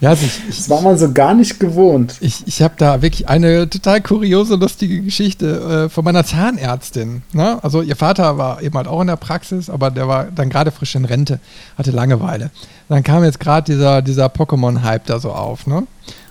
Ja, 0.00 0.10
also 0.10 0.26
ich, 0.26 0.40
das 0.46 0.70
war 0.70 0.80
man 0.80 0.96
so 0.96 1.12
gar 1.12 1.34
nicht 1.34 1.58
gewohnt. 1.58 2.16
Ich, 2.20 2.46
ich 2.46 2.62
habe 2.62 2.74
da 2.78 3.02
wirklich 3.02 3.28
eine 3.28 3.68
total 3.68 4.00
kuriose, 4.00 4.54
lustige 4.54 5.02
Geschichte 5.02 5.86
äh, 5.86 5.88
von 5.88 6.04
meiner 6.04 6.24
Zahnärztin. 6.24 7.22
Ne? 7.32 7.62
Also 7.64 7.82
ihr 7.82 7.96
Vater 7.96 8.38
war 8.38 8.62
eben 8.62 8.76
halt 8.76 8.86
auch 8.86 9.00
in 9.00 9.08
der 9.08 9.16
Praxis, 9.16 9.68
aber 9.68 9.90
der 9.90 10.06
war 10.06 10.26
dann 10.30 10.50
gerade 10.50 10.70
frisch 10.70 10.94
in 10.94 11.04
Rente, 11.04 11.40
hatte 11.76 11.90
Langeweile. 11.90 12.50
Dann 12.88 13.02
kam 13.02 13.24
jetzt 13.24 13.40
gerade 13.40 13.72
dieser, 13.72 14.00
dieser 14.02 14.26
Pokémon-Hype 14.26 15.06
da 15.06 15.18
so 15.18 15.32
auf. 15.32 15.66
Ne? 15.66 15.82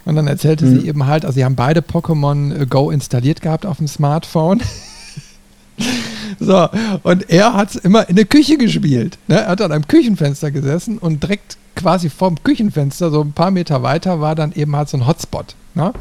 Und 0.06 0.16
dann 0.16 0.28
erzählte 0.28 0.66
mhm. 0.66 0.80
sie 0.80 0.88
eben 0.88 1.06
halt, 1.06 1.26
also 1.26 1.36
sie 1.36 1.44
haben 1.44 1.56
beide 1.56 1.82
Pokémon 1.82 2.66
Go 2.68 2.90
installiert 2.90 3.42
gehabt 3.42 3.66
auf 3.66 3.78
dem 3.78 3.88
Smartphone. 3.88 4.62
So, 6.40 6.68
und 7.04 7.30
er 7.30 7.54
hat 7.54 7.72
es 7.72 7.76
immer 7.78 8.08
in 8.10 8.16
der 8.16 8.26
Küche 8.26 8.58
gespielt. 8.58 9.18
Ne? 9.28 9.38
Er 9.38 9.48
hat 9.48 9.62
an 9.62 9.72
einem 9.72 9.88
Küchenfenster 9.88 10.52
gesessen 10.52 10.98
und 10.98 11.24
direkt 11.24 11.58
quasi 11.76 12.10
vorm 12.10 12.36
Küchenfenster, 12.44 13.12
so 13.12 13.22
ein 13.22 13.32
paar 13.32 13.52
Meter 13.52 13.84
weiter, 13.84 14.22
war 14.22 14.36
dann 14.36 14.52
eben 14.54 14.76
halt 14.76 14.90
so 14.90 14.98
ein 14.98 15.08
Hotspot. 15.08 15.56
Ne? 15.74 15.94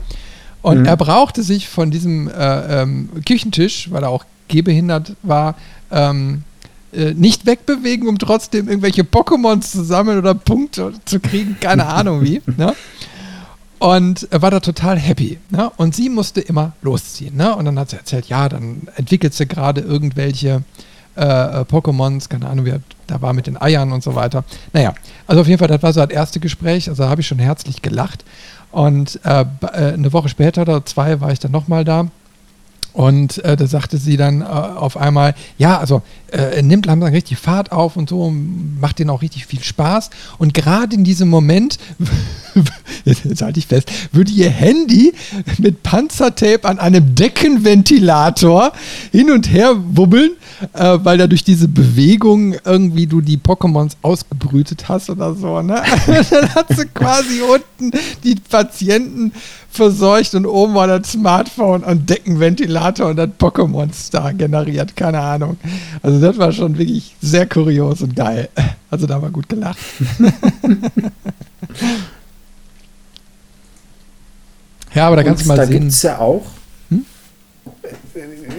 Und 0.62 0.80
mhm. 0.80 0.84
er 0.86 0.96
brauchte 0.96 1.42
sich 1.42 1.68
von 1.68 1.90
diesem 1.90 2.28
äh, 2.28 2.82
ähm, 2.82 3.08
Küchentisch, 3.24 3.90
weil 3.90 4.02
er 4.02 4.10
auch 4.10 4.24
gehbehindert 4.48 5.14
war, 5.22 5.54
ähm, 5.90 6.42
äh, 6.92 7.12
nicht 7.14 7.46
wegbewegen, 7.46 8.08
um 8.08 8.18
trotzdem 8.18 8.68
irgendwelche 8.68 9.02
Pokémons 9.02 9.70
zu 9.72 9.84
sammeln 9.84 10.18
oder 10.18 10.34
Punkte 10.34 10.92
zu 11.04 11.20
kriegen, 11.20 11.56
keine 11.60 11.86
Ahnung 11.88 12.22
wie. 12.22 12.42
Ne? 12.56 12.74
Und 13.78 14.28
war 14.30 14.50
da 14.50 14.60
total 14.60 14.98
happy. 14.98 15.38
Ne? 15.50 15.70
Und 15.76 15.94
sie 15.94 16.08
musste 16.08 16.40
immer 16.40 16.72
losziehen. 16.82 17.36
Ne? 17.36 17.54
Und 17.54 17.66
dann 17.66 17.78
hat 17.78 17.90
sie 17.90 17.96
erzählt, 17.96 18.26
ja, 18.26 18.48
dann 18.48 18.88
entwickelt 18.96 19.34
sie 19.34 19.46
gerade 19.46 19.82
irgendwelche 19.82 20.62
äh, 21.14 21.22
Pokémons, 21.64 22.28
keine 22.28 22.48
Ahnung, 22.48 22.64
wie 22.64 22.70
er 22.70 22.80
da 23.06 23.20
war 23.22 23.32
mit 23.32 23.46
den 23.46 23.60
Eiern 23.60 23.92
und 23.92 24.02
so 24.02 24.14
weiter. 24.14 24.44
Naja, 24.72 24.94
also 25.26 25.42
auf 25.42 25.46
jeden 25.46 25.58
Fall, 25.58 25.68
das 25.68 25.82
war 25.82 25.92
so 25.92 26.00
das 26.00 26.10
erste 26.10 26.40
Gespräch. 26.40 26.88
Also 26.88 27.06
habe 27.08 27.20
ich 27.20 27.26
schon 27.26 27.38
herzlich 27.38 27.82
gelacht. 27.82 28.24
Und 28.70 29.20
äh, 29.24 29.44
äh, 29.62 29.92
eine 29.92 30.12
Woche 30.12 30.28
später 30.28 30.62
oder 30.62 30.84
zwei 30.84 31.20
war 31.20 31.32
ich 31.32 31.38
dann 31.38 31.52
nochmal 31.52 31.84
da. 31.84 32.08
Und 32.96 33.44
äh, 33.44 33.56
da 33.56 33.66
sagte 33.66 33.98
sie 33.98 34.16
dann 34.16 34.40
äh, 34.40 34.44
auf 34.44 34.96
einmal, 34.96 35.34
ja, 35.58 35.78
also 35.78 36.00
äh, 36.32 36.62
nimmt 36.62 36.86
langsam 36.86 37.12
richtig 37.12 37.36
Fahrt 37.36 37.70
auf 37.70 37.94
und 37.96 38.08
so, 38.08 38.32
macht 38.80 38.98
denen 38.98 39.10
auch 39.10 39.20
richtig 39.20 39.44
viel 39.44 39.62
Spaß. 39.62 40.08
Und 40.38 40.54
gerade 40.54 40.96
in 40.96 41.04
diesem 41.04 41.28
Moment, 41.28 41.78
jetzt 43.04 43.42
halte 43.42 43.58
ich 43.58 43.66
fest, 43.66 43.92
würde 44.12 44.32
ihr 44.32 44.48
Handy 44.48 45.12
mit 45.58 45.82
Panzertape 45.82 46.64
an 46.64 46.78
einem 46.78 47.14
Deckenventilator 47.14 48.72
hin 49.12 49.30
und 49.30 49.52
her 49.52 49.76
wubbeln, 49.76 50.30
äh, 50.72 50.98
weil 51.02 51.18
da 51.18 51.26
durch 51.26 51.44
diese 51.44 51.68
Bewegung 51.68 52.54
irgendwie 52.64 53.06
du 53.06 53.20
die 53.20 53.36
Pokémons 53.36 53.92
ausgebrütet 54.00 54.88
hast 54.88 55.10
oder 55.10 55.34
so. 55.34 55.60
Ne? 55.60 55.82
dann 56.30 56.54
hat 56.54 56.68
sie 56.74 56.86
quasi 56.86 57.42
unten 57.42 57.90
die 58.24 58.36
Patienten 58.36 59.32
verseucht 59.68 60.34
und 60.34 60.46
oben 60.46 60.74
war 60.74 60.86
das 60.86 61.12
Smartphone 61.12 61.84
und 61.84 62.08
Deckenventilator 62.08 62.85
und 62.86 63.18
hat 63.18 63.38
Pokémons 63.38 64.10
da 64.10 64.32
generiert. 64.32 64.96
Keine 64.96 65.20
Ahnung. 65.20 65.56
Also 66.02 66.20
das 66.20 66.38
war 66.38 66.52
schon 66.52 66.78
wirklich 66.78 67.14
sehr 67.20 67.46
kurios 67.46 68.02
und 68.02 68.14
geil. 68.16 68.48
Also 68.90 69.06
da 69.06 69.20
war 69.20 69.30
gut 69.30 69.48
gelacht. 69.48 69.78
ja, 74.94 75.06
aber 75.06 75.16
da 75.16 75.22
kannst 75.22 75.44
du 75.44 75.48
mal 75.48 75.56
da 75.56 75.66
sehen. 75.66 75.72
Da 75.74 75.78
gibt 75.80 75.92
es 75.92 76.02
ja 76.02 76.18
auch. 76.18 76.46
Hm? 76.90 77.04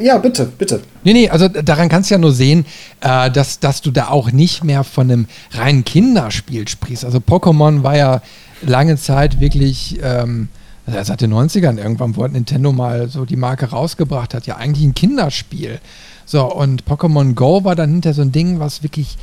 Ja, 0.01 0.17
bitte, 0.17 0.45
bitte. 0.45 0.81
Nee, 1.03 1.13
nee, 1.13 1.29
also 1.29 1.47
daran 1.47 1.89
kannst 1.89 2.09
du 2.09 2.15
ja 2.15 2.19
nur 2.19 2.33
sehen, 2.33 2.65
äh, 3.01 3.31
dass, 3.31 3.59
dass 3.59 3.81
du 3.81 3.91
da 3.91 4.09
auch 4.09 4.31
nicht 4.31 4.63
mehr 4.63 4.83
von 4.83 5.09
einem 5.09 5.27
reinen 5.51 5.83
Kinderspiel 5.85 6.67
sprichst. 6.67 7.05
Also 7.05 7.19
Pokémon 7.19 7.83
war 7.83 7.95
ja 7.95 8.21
lange 8.61 8.97
Zeit 8.97 9.39
wirklich 9.39 9.99
ähm, 10.03 10.49
also 10.87 11.03
seit 11.03 11.21
den 11.21 11.33
90ern 11.33 11.77
irgendwann, 11.77 12.15
wo 12.15 12.25
Nintendo 12.25 12.71
mal 12.71 13.09
so 13.09 13.25
die 13.25 13.35
Marke 13.35 13.67
rausgebracht 13.67 14.33
hat, 14.33 14.47
ja 14.47 14.55
eigentlich 14.55 14.85
ein 14.85 14.95
Kinderspiel. 14.95 15.79
So, 16.25 16.51
und 16.51 16.85
Pokémon 16.85 17.33
Go 17.33 17.63
war 17.63 17.75
dann 17.75 17.91
hinter 17.91 18.13
so 18.13 18.21
ein 18.21 18.31
Ding, 18.31 18.59
was 18.59 18.83
wirklich 18.83 19.17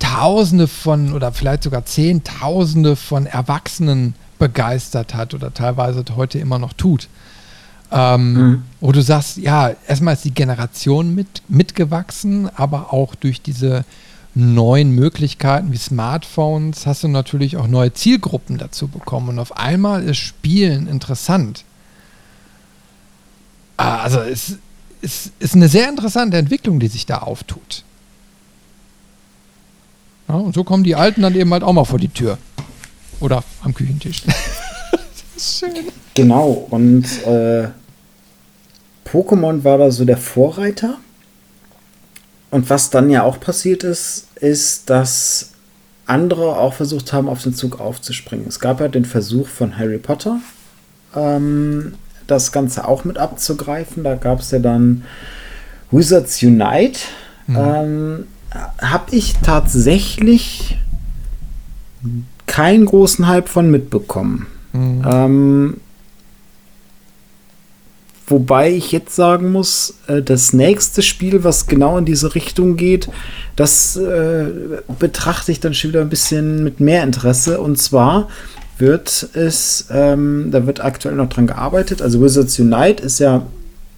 Tausende 0.00 0.66
von 0.66 1.12
oder 1.12 1.32
vielleicht 1.32 1.62
sogar 1.62 1.84
Zehntausende 1.84 2.96
von 2.96 3.26
Erwachsenen 3.26 4.14
begeistert 4.40 5.14
hat 5.14 5.34
oder 5.34 5.54
teilweise 5.54 6.04
heute 6.16 6.40
immer 6.40 6.58
noch 6.58 6.72
tut. 6.72 7.08
Ähm, 7.92 8.32
mhm. 8.32 8.62
Wo 8.80 8.90
du 8.90 9.02
sagst, 9.02 9.36
ja, 9.36 9.70
erstmal 9.86 10.14
ist 10.14 10.24
die 10.24 10.34
Generation 10.34 11.14
mit, 11.14 11.42
mitgewachsen, 11.48 12.50
aber 12.56 12.92
auch 12.92 13.14
durch 13.14 13.40
diese 13.40 13.84
neuen 14.34 14.90
Möglichkeiten 14.90 15.72
wie 15.72 15.76
Smartphones 15.76 16.86
hast 16.86 17.04
du 17.04 17.08
natürlich 17.08 17.56
auch 17.56 17.68
neue 17.68 17.92
Zielgruppen 17.92 18.58
dazu 18.58 18.88
bekommen. 18.88 19.30
Und 19.30 19.38
auf 19.38 19.56
einmal 19.56 20.02
ist 20.02 20.18
Spielen 20.18 20.86
interessant. 20.88 21.64
Ah, 23.76 23.98
also 23.98 24.20
es 24.20 24.58
ist, 25.00 25.32
ist 25.38 25.54
eine 25.54 25.68
sehr 25.68 25.88
interessante 25.88 26.36
Entwicklung, 26.36 26.80
die 26.80 26.88
sich 26.88 27.06
da 27.06 27.18
auftut. 27.18 27.84
Ja, 30.28 30.36
und 30.36 30.54
so 30.54 30.64
kommen 30.64 30.84
die 30.84 30.94
Alten 30.94 31.22
dann 31.22 31.34
eben 31.34 31.52
halt 31.52 31.62
auch 31.62 31.72
mal 31.72 31.84
vor 31.84 31.98
die 31.98 32.08
Tür. 32.08 32.38
Oder 33.20 33.44
am 33.62 33.74
Küchentisch. 33.74 34.22
das 34.90 35.00
ist 35.36 35.58
schön. 35.58 35.74
Genau, 36.14 36.66
und 36.70 37.04
äh, 37.26 37.68
Pokémon 39.04 39.62
war 39.64 39.78
da 39.78 39.90
so 39.90 40.04
der 40.04 40.16
Vorreiter. 40.16 40.98
Und 42.54 42.70
was 42.70 42.88
dann 42.88 43.10
ja 43.10 43.24
auch 43.24 43.40
passiert 43.40 43.82
ist, 43.82 44.28
ist, 44.36 44.88
dass 44.88 45.50
andere 46.06 46.56
auch 46.56 46.74
versucht 46.74 47.12
haben, 47.12 47.28
auf 47.28 47.42
den 47.42 47.52
Zug 47.52 47.80
aufzuspringen. 47.80 48.46
Es 48.46 48.60
gab 48.60 48.78
ja 48.78 48.86
den 48.86 49.04
Versuch 49.04 49.48
von 49.48 49.76
Harry 49.76 49.98
Potter, 49.98 50.38
ähm, 51.16 51.94
das 52.28 52.52
Ganze 52.52 52.86
auch 52.86 53.04
mit 53.04 53.18
abzugreifen. 53.18 54.04
Da 54.04 54.14
gab 54.14 54.38
es 54.38 54.52
ja 54.52 54.60
dann 54.60 55.02
Wizards 55.90 56.44
Unite. 56.44 57.00
Mhm. 57.48 57.56
Ähm, 57.58 58.26
Habe 58.80 59.16
ich 59.16 59.34
tatsächlich 59.42 60.78
keinen 62.46 62.84
großen 62.84 63.26
Hype 63.26 63.48
von 63.48 63.68
mitbekommen. 63.68 64.46
Mhm. 64.72 65.02
Ähm, 65.04 65.80
Wobei 68.26 68.72
ich 68.72 68.90
jetzt 68.90 69.14
sagen 69.14 69.52
muss, 69.52 69.94
äh, 70.06 70.22
das 70.22 70.52
nächste 70.52 71.02
Spiel, 71.02 71.44
was 71.44 71.66
genau 71.66 71.98
in 71.98 72.06
diese 72.06 72.34
Richtung 72.34 72.76
geht, 72.76 73.08
das 73.56 73.96
äh, 73.96 74.46
betrachte 74.98 75.52
ich 75.52 75.60
dann 75.60 75.74
schon 75.74 75.90
wieder 75.90 76.00
ein 76.00 76.08
bisschen 76.08 76.64
mit 76.64 76.80
mehr 76.80 77.02
Interesse. 77.02 77.60
Und 77.60 77.76
zwar 77.76 78.28
wird 78.78 79.28
es, 79.34 79.86
ähm, 79.90 80.48
da 80.50 80.66
wird 80.66 80.82
aktuell 80.82 81.16
noch 81.16 81.28
dran 81.28 81.46
gearbeitet. 81.46 82.00
Also 82.00 82.22
Wizards 82.22 82.58
Unite 82.58 83.02
ist 83.02 83.18
ja 83.18 83.46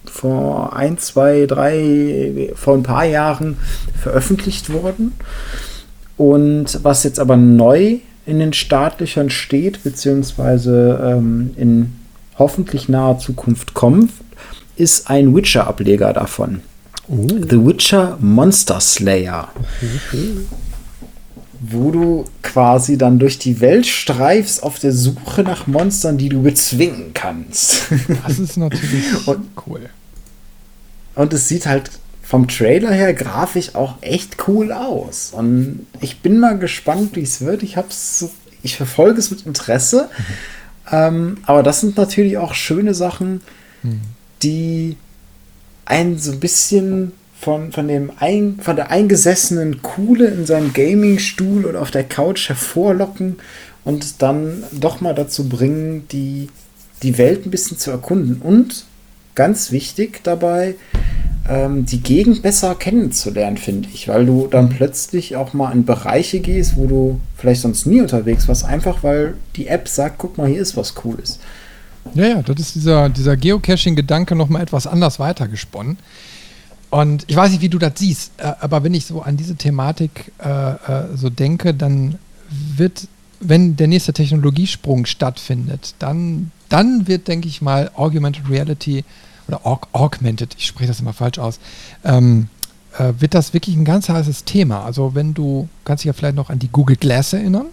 vor 0.05 0.75
ein, 0.75 0.97
zwei, 0.97 1.45
drei, 1.45 2.51
vor 2.55 2.75
ein 2.75 2.83
paar 2.83 3.05
Jahren 3.05 3.57
veröffentlicht 4.01 4.71
worden. 4.71 5.13
Und 6.17 6.79
was 6.83 7.03
jetzt 7.03 7.19
aber 7.19 7.37
neu 7.37 7.99
in 8.25 8.39
den 8.39 8.51
Startlöchern 8.51 9.29
steht, 9.29 9.83
beziehungsweise 9.83 10.99
ähm, 11.01 11.51
in 11.55 11.93
hoffentlich 12.37 12.89
naher 12.89 13.19
Zukunft 13.19 13.73
kommt, 13.73 14.11
ist 14.75 15.09
ein 15.09 15.35
Witcher-Ableger 15.35 16.13
davon. 16.13 16.61
Oh. 17.07 17.27
The 17.27 17.65
Witcher 17.65 18.17
Monster 18.19 18.79
Slayer. 18.79 19.49
Wo 21.59 21.91
du 21.91 22.25
quasi 22.43 22.97
dann 22.97 23.17
durch 23.17 23.39
die 23.39 23.61
Welt 23.61 23.87
streifst 23.87 24.61
auf 24.61 24.79
der 24.79 24.91
Suche 24.91 25.43
nach 25.43 25.67
Monstern, 25.67 26.17
die 26.17 26.29
du 26.29 26.43
bezwingen 26.43 27.11
kannst. 27.13 27.83
Das 28.23 28.37
ist 28.37 28.57
natürlich 28.57 29.05
und, 29.27 29.47
cool. 29.65 29.89
Und 31.15 31.33
es 31.33 31.47
sieht 31.47 31.65
halt 31.65 31.89
vom 32.21 32.47
Trailer 32.47 32.91
her 32.91 33.13
grafisch 33.13 33.73
auch 33.73 33.95
echt 34.01 34.35
cool 34.47 34.73
aus. 34.73 35.31
Und 35.31 35.87
ich 36.01 36.19
bin 36.19 36.39
mal 36.39 36.59
gespannt, 36.59 37.15
wie 37.15 37.21
es 37.21 37.41
wird. 37.41 37.63
Ich 37.63 37.77
hab's, 37.77 38.29
ich 38.61 38.75
verfolge 38.75 39.17
es 39.17 39.31
mit 39.31 39.45
Interesse. 39.45 40.09
Mhm. 40.17 40.33
Ähm, 40.91 41.37
aber 41.45 41.63
das 41.63 41.81
sind 41.81 41.97
natürlich 41.97 42.37
auch 42.37 42.53
schöne 42.53 42.93
Sachen, 42.93 43.41
mhm. 43.83 44.01
die 44.43 44.97
einen 45.85 46.17
so 46.17 46.31
ein 46.31 46.39
bisschen 46.39 47.13
von, 47.39 47.71
von, 47.71 47.87
dem 47.87 48.11
ein, 48.19 48.59
von 48.61 48.75
der 48.75 48.91
eingesessenen 48.91 49.81
Kuhle 49.81 50.27
in 50.27 50.45
seinem 50.45 50.73
Gaming-Stuhl 50.73 51.65
oder 51.65 51.81
auf 51.81 51.91
der 51.91 52.03
Couch 52.03 52.49
hervorlocken 52.49 53.37
und 53.83 54.21
dann 54.21 54.63
doch 54.71 55.01
mal 55.01 55.13
dazu 55.13 55.47
bringen, 55.47 56.07
die, 56.11 56.49
die 57.03 57.17
Welt 57.17 57.45
ein 57.45 57.51
bisschen 57.51 57.77
zu 57.77 57.91
erkunden. 57.91 58.41
Und 58.41 58.85
ganz 59.35 59.71
wichtig 59.71 60.21
dabei, 60.23 60.75
ähm, 61.49 61.85
die 61.85 62.01
Gegend 62.01 62.41
besser 62.41 62.75
kennenzulernen, 62.75 63.57
finde 63.57 63.89
ich, 63.93 64.07
weil 64.07 64.25
du 64.25 64.47
dann 64.47 64.69
plötzlich 64.69 65.35
auch 65.35 65.53
mal 65.53 65.71
in 65.71 65.85
Bereiche 65.85 66.39
gehst, 66.39 66.75
wo 66.75 66.87
du 66.87 67.19
vielleicht 67.35 67.61
sonst 67.61 67.85
nie 67.85 68.01
unterwegs 68.01 68.47
warst, 68.47 68.65
einfach 68.65 69.03
weil 69.03 69.35
die 69.55 69.67
App 69.67 69.87
sagt, 69.87 70.17
guck 70.17 70.37
mal, 70.37 70.47
hier 70.47 70.61
ist 70.61 70.75
was 70.75 70.95
Cooles. 70.95 71.39
Ja, 72.13 72.27
ja, 72.27 72.41
das 72.41 72.59
ist 72.59 72.75
dieser, 72.75 73.09
dieser 73.09 73.35
Geocaching-Gedanke 73.37 74.35
nochmal 74.35 74.61
etwas 74.61 74.87
anders 74.87 75.19
weitergesponnen. 75.19 75.97
Und 76.89 77.25
ich 77.27 77.35
weiß 77.35 77.51
nicht, 77.51 77.61
wie 77.61 77.69
du 77.69 77.79
das 77.79 77.93
siehst, 77.95 78.31
äh, 78.37 78.53
aber 78.59 78.83
wenn 78.83 78.93
ich 78.93 79.05
so 79.05 79.21
an 79.21 79.37
diese 79.37 79.55
Thematik 79.55 80.31
äh, 80.43 80.71
äh, 80.71 80.75
so 81.15 81.29
denke, 81.29 81.73
dann 81.73 82.15
wird, 82.49 83.07
wenn 83.39 83.75
der 83.75 83.87
nächste 83.87 84.13
Technologiesprung 84.13 85.05
stattfindet, 85.05 85.95
dann, 85.99 86.51
dann 86.69 87.07
wird, 87.07 87.27
denke 87.27 87.47
ich 87.47 87.61
mal, 87.61 87.91
Augmented 87.95 88.49
Reality 88.49 89.03
oder 89.47 89.65
Aug 89.65 89.87
Augmented, 89.93 90.55
ich 90.57 90.65
spreche 90.65 90.87
das 90.87 90.99
immer 90.99 91.13
falsch 91.13 91.39
aus, 91.39 91.59
ähm, 92.03 92.49
äh, 92.97 93.13
wird 93.19 93.33
das 93.33 93.53
wirklich 93.53 93.75
ein 93.75 93.85
ganz 93.85 94.09
heißes 94.09 94.43
Thema. 94.43 94.83
Also 94.83 95.15
wenn 95.15 95.33
du, 95.33 95.67
kannst 95.85 96.03
dich 96.03 96.07
ja 96.07 96.13
vielleicht 96.13 96.35
noch 96.35 96.49
an 96.49 96.59
die 96.59 96.69
Google 96.69 96.95
Glass 96.95 97.33
erinnern. 97.33 97.67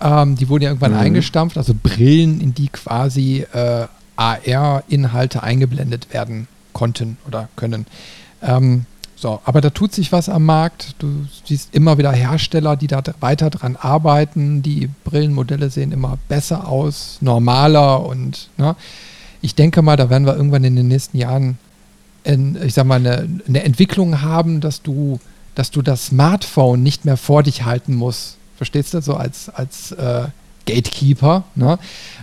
Ähm, 0.00 0.36
die 0.36 0.48
wurden 0.48 0.64
ja 0.64 0.70
irgendwann 0.70 0.92
mhm. 0.92 0.98
eingestampft, 0.98 1.58
also 1.58 1.74
Brillen, 1.80 2.40
in 2.40 2.54
die 2.54 2.68
quasi 2.68 3.46
äh, 3.52 3.86
AR-Inhalte 4.16 5.42
eingeblendet 5.42 6.12
werden 6.12 6.48
konnten 6.72 7.18
oder 7.26 7.48
können. 7.56 7.86
Ähm, 8.42 8.86
so, 9.16 9.40
aber 9.44 9.60
da 9.60 9.68
tut 9.68 9.92
sich 9.92 10.12
was 10.12 10.30
am 10.30 10.46
Markt. 10.46 10.94
Du 10.98 11.26
siehst 11.44 11.74
immer 11.74 11.98
wieder 11.98 12.10
Hersteller, 12.10 12.76
die 12.76 12.86
da 12.86 13.02
weiter 13.20 13.50
dran 13.50 13.76
arbeiten. 13.76 14.62
Die 14.62 14.88
Brillenmodelle 15.04 15.68
sehen 15.68 15.92
immer 15.92 16.16
besser 16.28 16.66
aus, 16.66 17.18
normaler 17.20 18.06
und 18.06 18.48
ne, 18.56 18.76
ich 19.40 19.54
denke 19.54 19.82
mal, 19.82 19.96
da 19.96 20.10
werden 20.10 20.26
wir 20.26 20.36
irgendwann 20.36 20.64
in 20.64 20.76
den 20.76 20.88
nächsten 20.88 21.16
Jahren, 21.16 21.58
in, 22.24 22.58
ich 22.62 22.74
sag 22.74 22.84
mal, 22.84 22.96
eine, 22.96 23.28
eine, 23.48 23.62
Entwicklung 23.64 24.22
haben, 24.22 24.60
dass 24.60 24.82
du, 24.82 25.18
dass 25.54 25.70
du 25.70 25.82
das 25.82 26.06
Smartphone 26.06 26.82
nicht 26.82 27.04
mehr 27.04 27.16
vor 27.16 27.42
dich 27.42 27.64
halten 27.64 27.94
musst. 27.94 28.36
Verstehst 28.56 28.92
du? 28.92 29.00
So 29.00 29.14
als, 29.14 29.48
als 29.48 29.92
äh, 29.92 30.26
Gatekeeper, 30.66 31.44
ne? 31.54 31.78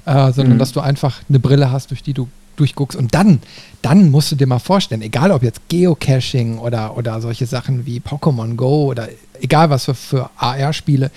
Äh, 0.05 0.31
sondern 0.31 0.55
mhm. 0.55 0.59
dass 0.59 0.71
du 0.71 0.79
einfach 0.79 1.21
eine 1.27 1.39
Brille 1.39 1.71
hast, 1.71 1.89
durch 1.89 2.03
die 2.03 2.13
du 2.13 2.27
durchguckst. 2.57 2.97
Und 2.97 3.13
dann, 3.15 3.39
dann 3.81 4.11
musst 4.11 4.31
du 4.31 4.35
dir 4.35 4.47
mal 4.47 4.59
vorstellen, 4.59 5.01
egal 5.01 5.31
ob 5.31 5.43
jetzt 5.43 5.61
Geocaching 5.69 6.57
oder, 6.59 6.97
oder 6.97 7.21
solche 7.21 7.45
Sachen 7.45 7.85
wie 7.85 7.99
Pokémon 7.99 8.55
Go 8.55 8.85
oder 8.85 9.09
egal 9.41 9.69
was 9.69 9.85
für, 9.85 9.95
für 9.95 10.29
AR-Spiele, 10.37 11.11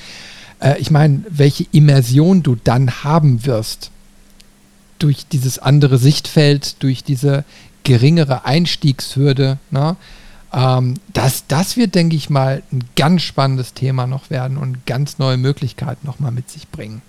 äh, 0.60 0.78
ich 0.78 0.90
meine, 0.90 1.22
welche 1.28 1.66
Immersion 1.72 2.42
du 2.42 2.56
dann 2.56 3.04
haben 3.04 3.44
wirst 3.44 3.90
durch 5.02 5.26
dieses 5.26 5.58
andere 5.58 5.98
Sichtfeld, 5.98 6.82
durch 6.82 7.02
diese 7.02 7.44
geringere 7.82 8.44
Einstiegshürde, 8.44 9.58
ne, 9.70 9.96
ähm, 10.52 10.94
das, 11.12 11.46
das 11.46 11.76
wird, 11.76 11.94
denke 11.94 12.16
ich 12.16 12.30
mal, 12.30 12.62
ein 12.72 12.84
ganz 12.96 13.22
spannendes 13.22 13.74
Thema 13.74 14.06
noch 14.06 14.30
werden 14.30 14.56
und 14.56 14.86
ganz 14.86 15.18
neue 15.18 15.36
Möglichkeiten 15.36 16.06
nochmal 16.06 16.32
mit 16.32 16.50
sich 16.50 16.68
bringen. 16.68 17.02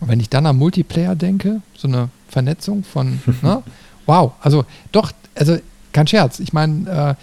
Und 0.00 0.08
wenn 0.08 0.20
ich 0.20 0.28
dann 0.28 0.46
am 0.46 0.58
Multiplayer 0.58 1.14
denke, 1.14 1.62
so 1.76 1.88
eine 1.88 2.08
Vernetzung 2.28 2.84
von, 2.84 3.20
ne, 3.42 3.62
wow, 4.06 4.32
also 4.40 4.64
doch, 4.92 5.12
also 5.34 5.58
kein 5.92 6.06
Scherz, 6.06 6.40
ich 6.40 6.52
meine, 6.52 6.90
äh, 6.90 7.14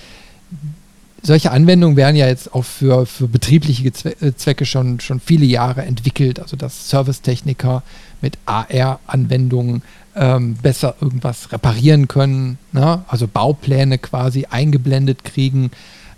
solche 1.22 1.52
Anwendungen 1.52 1.98
werden 1.98 2.16
ja 2.16 2.28
jetzt 2.28 2.54
auch 2.54 2.64
für, 2.64 3.06
für 3.06 3.28
betriebliche 3.28 3.88
äh, 4.22 4.34
Zwecke 4.36 4.66
schon, 4.66 5.00
schon 5.00 5.20
viele 5.20 5.46
Jahre 5.46 5.84
entwickelt. 5.84 6.40
Also 6.40 6.56
dass 6.56 6.90
Servicetechniker 6.90 7.84
mit 8.22 8.38
AR-Anwendungen 8.46 9.84
ähm, 10.16 10.56
besser 10.56 10.96
irgendwas 11.02 11.52
reparieren 11.52 12.08
können. 12.08 12.58
Ne? 12.72 13.04
Also 13.08 13.28
Baupläne 13.28 13.98
quasi 13.98 14.48
eingeblendet 14.50 15.24
kriegen, 15.24 15.72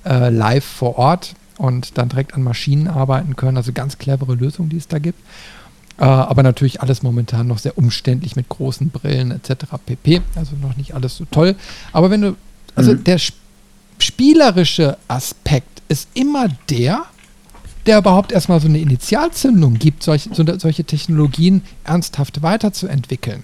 äh, 0.06 0.30
live 0.30 0.66
vor 0.66 0.98
Ort 0.98 1.36
und 1.58 1.98
dann 1.98 2.10
direkt 2.10 2.34
an 2.34 2.44
Maschinen 2.44 2.88
arbeiten 2.88 3.36
können. 3.36 3.58
Also 3.58 3.72
ganz 3.74 3.98
clevere 3.98 4.36
Lösungen, 4.36 4.70
die 4.70 4.78
es 4.78 4.88
da 4.88 5.00
gibt. 5.00 5.20
Äh, 6.00 6.06
aber 6.06 6.42
natürlich 6.42 6.82
alles 6.82 7.04
momentan 7.04 7.48
noch 7.48 7.60
sehr 7.60 7.78
umständlich 7.78 8.36
mit 8.36 8.50
großen 8.50 8.90
Brillen 8.90 9.32
etc. 9.32 9.66
pp. 9.86 10.22
Also 10.36 10.56
noch 10.56 10.76
nicht 10.78 10.96
alles 10.96 11.18
so 11.18 11.26
toll. 11.30 11.56
Aber 11.92 12.10
wenn 12.10 12.22
du, 12.22 12.36
also 12.76 12.94
mhm. 12.94 13.04
der 13.04 13.16
Sp 13.22 13.38
spielerische 14.02 14.98
Aspekt 15.08 15.84
ist 15.88 16.10
immer 16.16 16.48
der, 16.72 17.06
der 17.86 17.98
überhaupt 17.98 18.32
erstmal 18.32 18.60
so 18.60 18.68
eine 18.68 18.80
Initialzündung 18.80 19.76
gibt, 19.76 20.04
solch, 20.04 20.30
so, 20.32 20.44
solche 20.58 20.84
Technologien 20.84 21.64
ernsthaft 21.84 22.42
weiterzuentwickeln. 22.42 23.44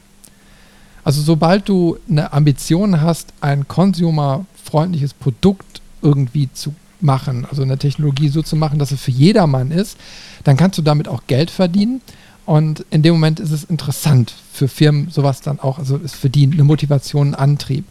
Also 1.04 1.22
sobald 1.22 1.70
du 1.70 1.98
eine 2.10 2.34
Ambition 2.34 3.02
hast, 3.02 3.34
ein 3.40 3.68
consumerfreundliches 3.68 5.14
Produkt 5.14 5.82
irgendwie 6.02 6.50
zu 6.52 6.74
machen, 7.00 7.46
also 7.50 7.62
eine 7.62 7.78
Technologie 7.78 8.30
so 8.30 8.42
zu 8.42 8.56
machen, 8.56 8.80
dass 8.80 8.92
es 8.92 9.02
für 9.02 9.12
jedermann 9.12 9.72
ist, 9.72 9.98
dann 10.44 10.58
kannst 10.58 10.78
du 10.78 10.82
damit 10.82 11.08
auch 11.08 11.24
Geld 11.28 11.50
verdienen. 11.50 12.02
Und 12.46 12.86
in 12.90 13.02
dem 13.04 13.14
Moment 13.14 13.40
ist 13.40 13.52
es 13.52 13.64
interessant 13.64 14.34
für 14.54 14.68
Firmen, 14.68 15.10
sowas 15.10 15.42
dann 15.42 15.60
auch, 15.60 15.80
also 15.80 16.00
für 16.00 16.30
die 16.30 16.50
eine 16.52 16.64
Motivation, 16.64 17.30
ein 17.30 17.36
Antrieb. 17.36 17.86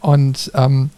Und 0.00 0.50
ähm, 0.54 0.90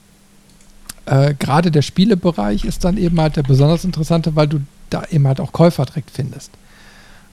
äh, 1.07 1.35
gerade 1.35 1.71
der 1.71 1.83
Spielebereich 1.83 2.65
ist 2.65 2.85
dann 2.85 2.97
eben 2.97 3.21
halt 3.21 3.37
der 3.37 3.43
besonders 3.43 3.85
interessante, 3.85 4.37
weil 4.37 4.49
du 4.49 4.61
da 4.91 5.05
eben 5.11 5.27
halt 5.27 5.41
auch 5.41 5.53
Käufer 5.53 5.85
direkt 5.85 6.11
findest. 6.11 6.51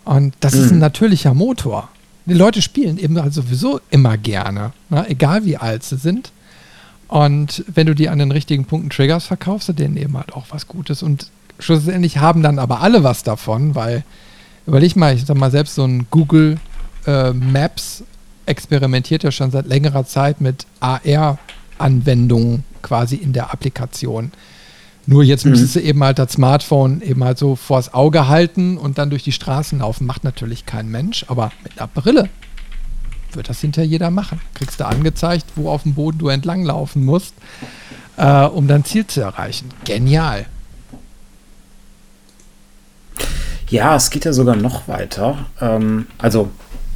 Und 0.05 0.33
das 0.39 0.55
mhm. 0.55 0.61
ist 0.61 0.71
ein 0.71 0.75
mhm. 0.75 0.81
natürlicher 0.81 1.33
Motor. 1.33 1.89
Die 2.25 2.33
Leute 2.33 2.61
spielen 2.61 2.97
eben 2.97 3.19
halt 3.21 3.33
sowieso 3.33 3.81
immer 3.89 4.17
gerne, 4.17 4.73
ne? 4.89 5.05
egal 5.09 5.45
wie 5.45 5.57
alt 5.57 5.83
sie 5.83 5.97
sind. 5.97 6.31
Und 7.07 7.65
wenn 7.67 7.87
du 7.87 7.95
die 7.95 8.09
an 8.09 8.19
den 8.19 8.31
richtigen 8.31 8.65
Punkten 8.65 8.89
Triggers 8.89 9.25
verkaufst, 9.25 9.67
du 9.69 9.73
denen 9.73 9.97
eben 9.97 10.15
halt 10.15 10.33
auch 10.33 10.45
was 10.49 10.67
Gutes. 10.67 11.03
Und 11.03 11.27
schlussendlich 11.59 12.19
haben 12.19 12.41
dann 12.41 12.57
aber 12.57 12.81
alle 12.81 13.03
was 13.03 13.23
davon, 13.23 13.75
weil, 13.75 14.03
überleg 14.65 14.95
mal, 14.95 15.13
ich 15.13 15.25
sag 15.25 15.35
mal, 15.35 15.51
selbst 15.51 15.75
so 15.75 15.83
ein 15.83 16.07
Google 16.09 16.57
äh, 17.05 17.33
Maps 17.33 18.03
experimentiert 18.45 19.23
ja 19.23 19.31
schon 19.31 19.51
seit 19.51 19.67
längerer 19.67 20.05
Zeit 20.05 20.41
mit 20.41 20.65
AR-Anwendungen 20.79 22.63
quasi 22.81 23.15
in 23.15 23.33
der 23.33 23.51
Applikation. 23.51 24.31
Nur 25.07 25.23
jetzt 25.23 25.45
mhm. 25.45 25.51
müsstest 25.51 25.75
du 25.75 25.81
eben 25.81 26.03
halt 26.03 26.19
das 26.19 26.33
Smartphone 26.33 27.01
eben 27.01 27.23
halt 27.23 27.37
so 27.37 27.55
vors 27.55 27.93
Auge 27.93 28.27
halten 28.27 28.77
und 28.77 28.97
dann 28.97 29.09
durch 29.09 29.23
die 29.23 29.31
Straßen 29.31 29.79
laufen. 29.79 30.05
Macht 30.05 30.23
natürlich 30.23 30.65
kein 30.65 30.89
Mensch, 30.89 31.25
aber 31.27 31.51
mit 31.63 31.77
einer 31.77 31.87
Brille. 31.87 32.29
wird 33.33 33.49
das 33.49 33.61
hinter 33.61 33.83
jeder 33.83 34.11
machen. 34.11 34.41
Kriegst 34.53 34.79
du 34.79 34.85
angezeigt, 34.85 35.45
wo 35.55 35.69
auf 35.69 35.83
dem 35.83 35.95
Boden 35.95 36.19
du 36.19 36.27
entlanglaufen 36.27 37.03
musst, 37.03 37.33
äh, 38.17 38.43
um 38.45 38.67
dein 38.67 38.85
Ziel 38.85 39.07
zu 39.07 39.21
erreichen. 39.21 39.69
Genial. 39.85 40.45
Ja, 43.69 43.95
es 43.95 44.09
geht 44.09 44.25
ja 44.25 44.33
sogar 44.33 44.57
noch 44.57 44.87
weiter. 44.89 45.45
Ähm, 45.61 46.07
also 46.17 46.51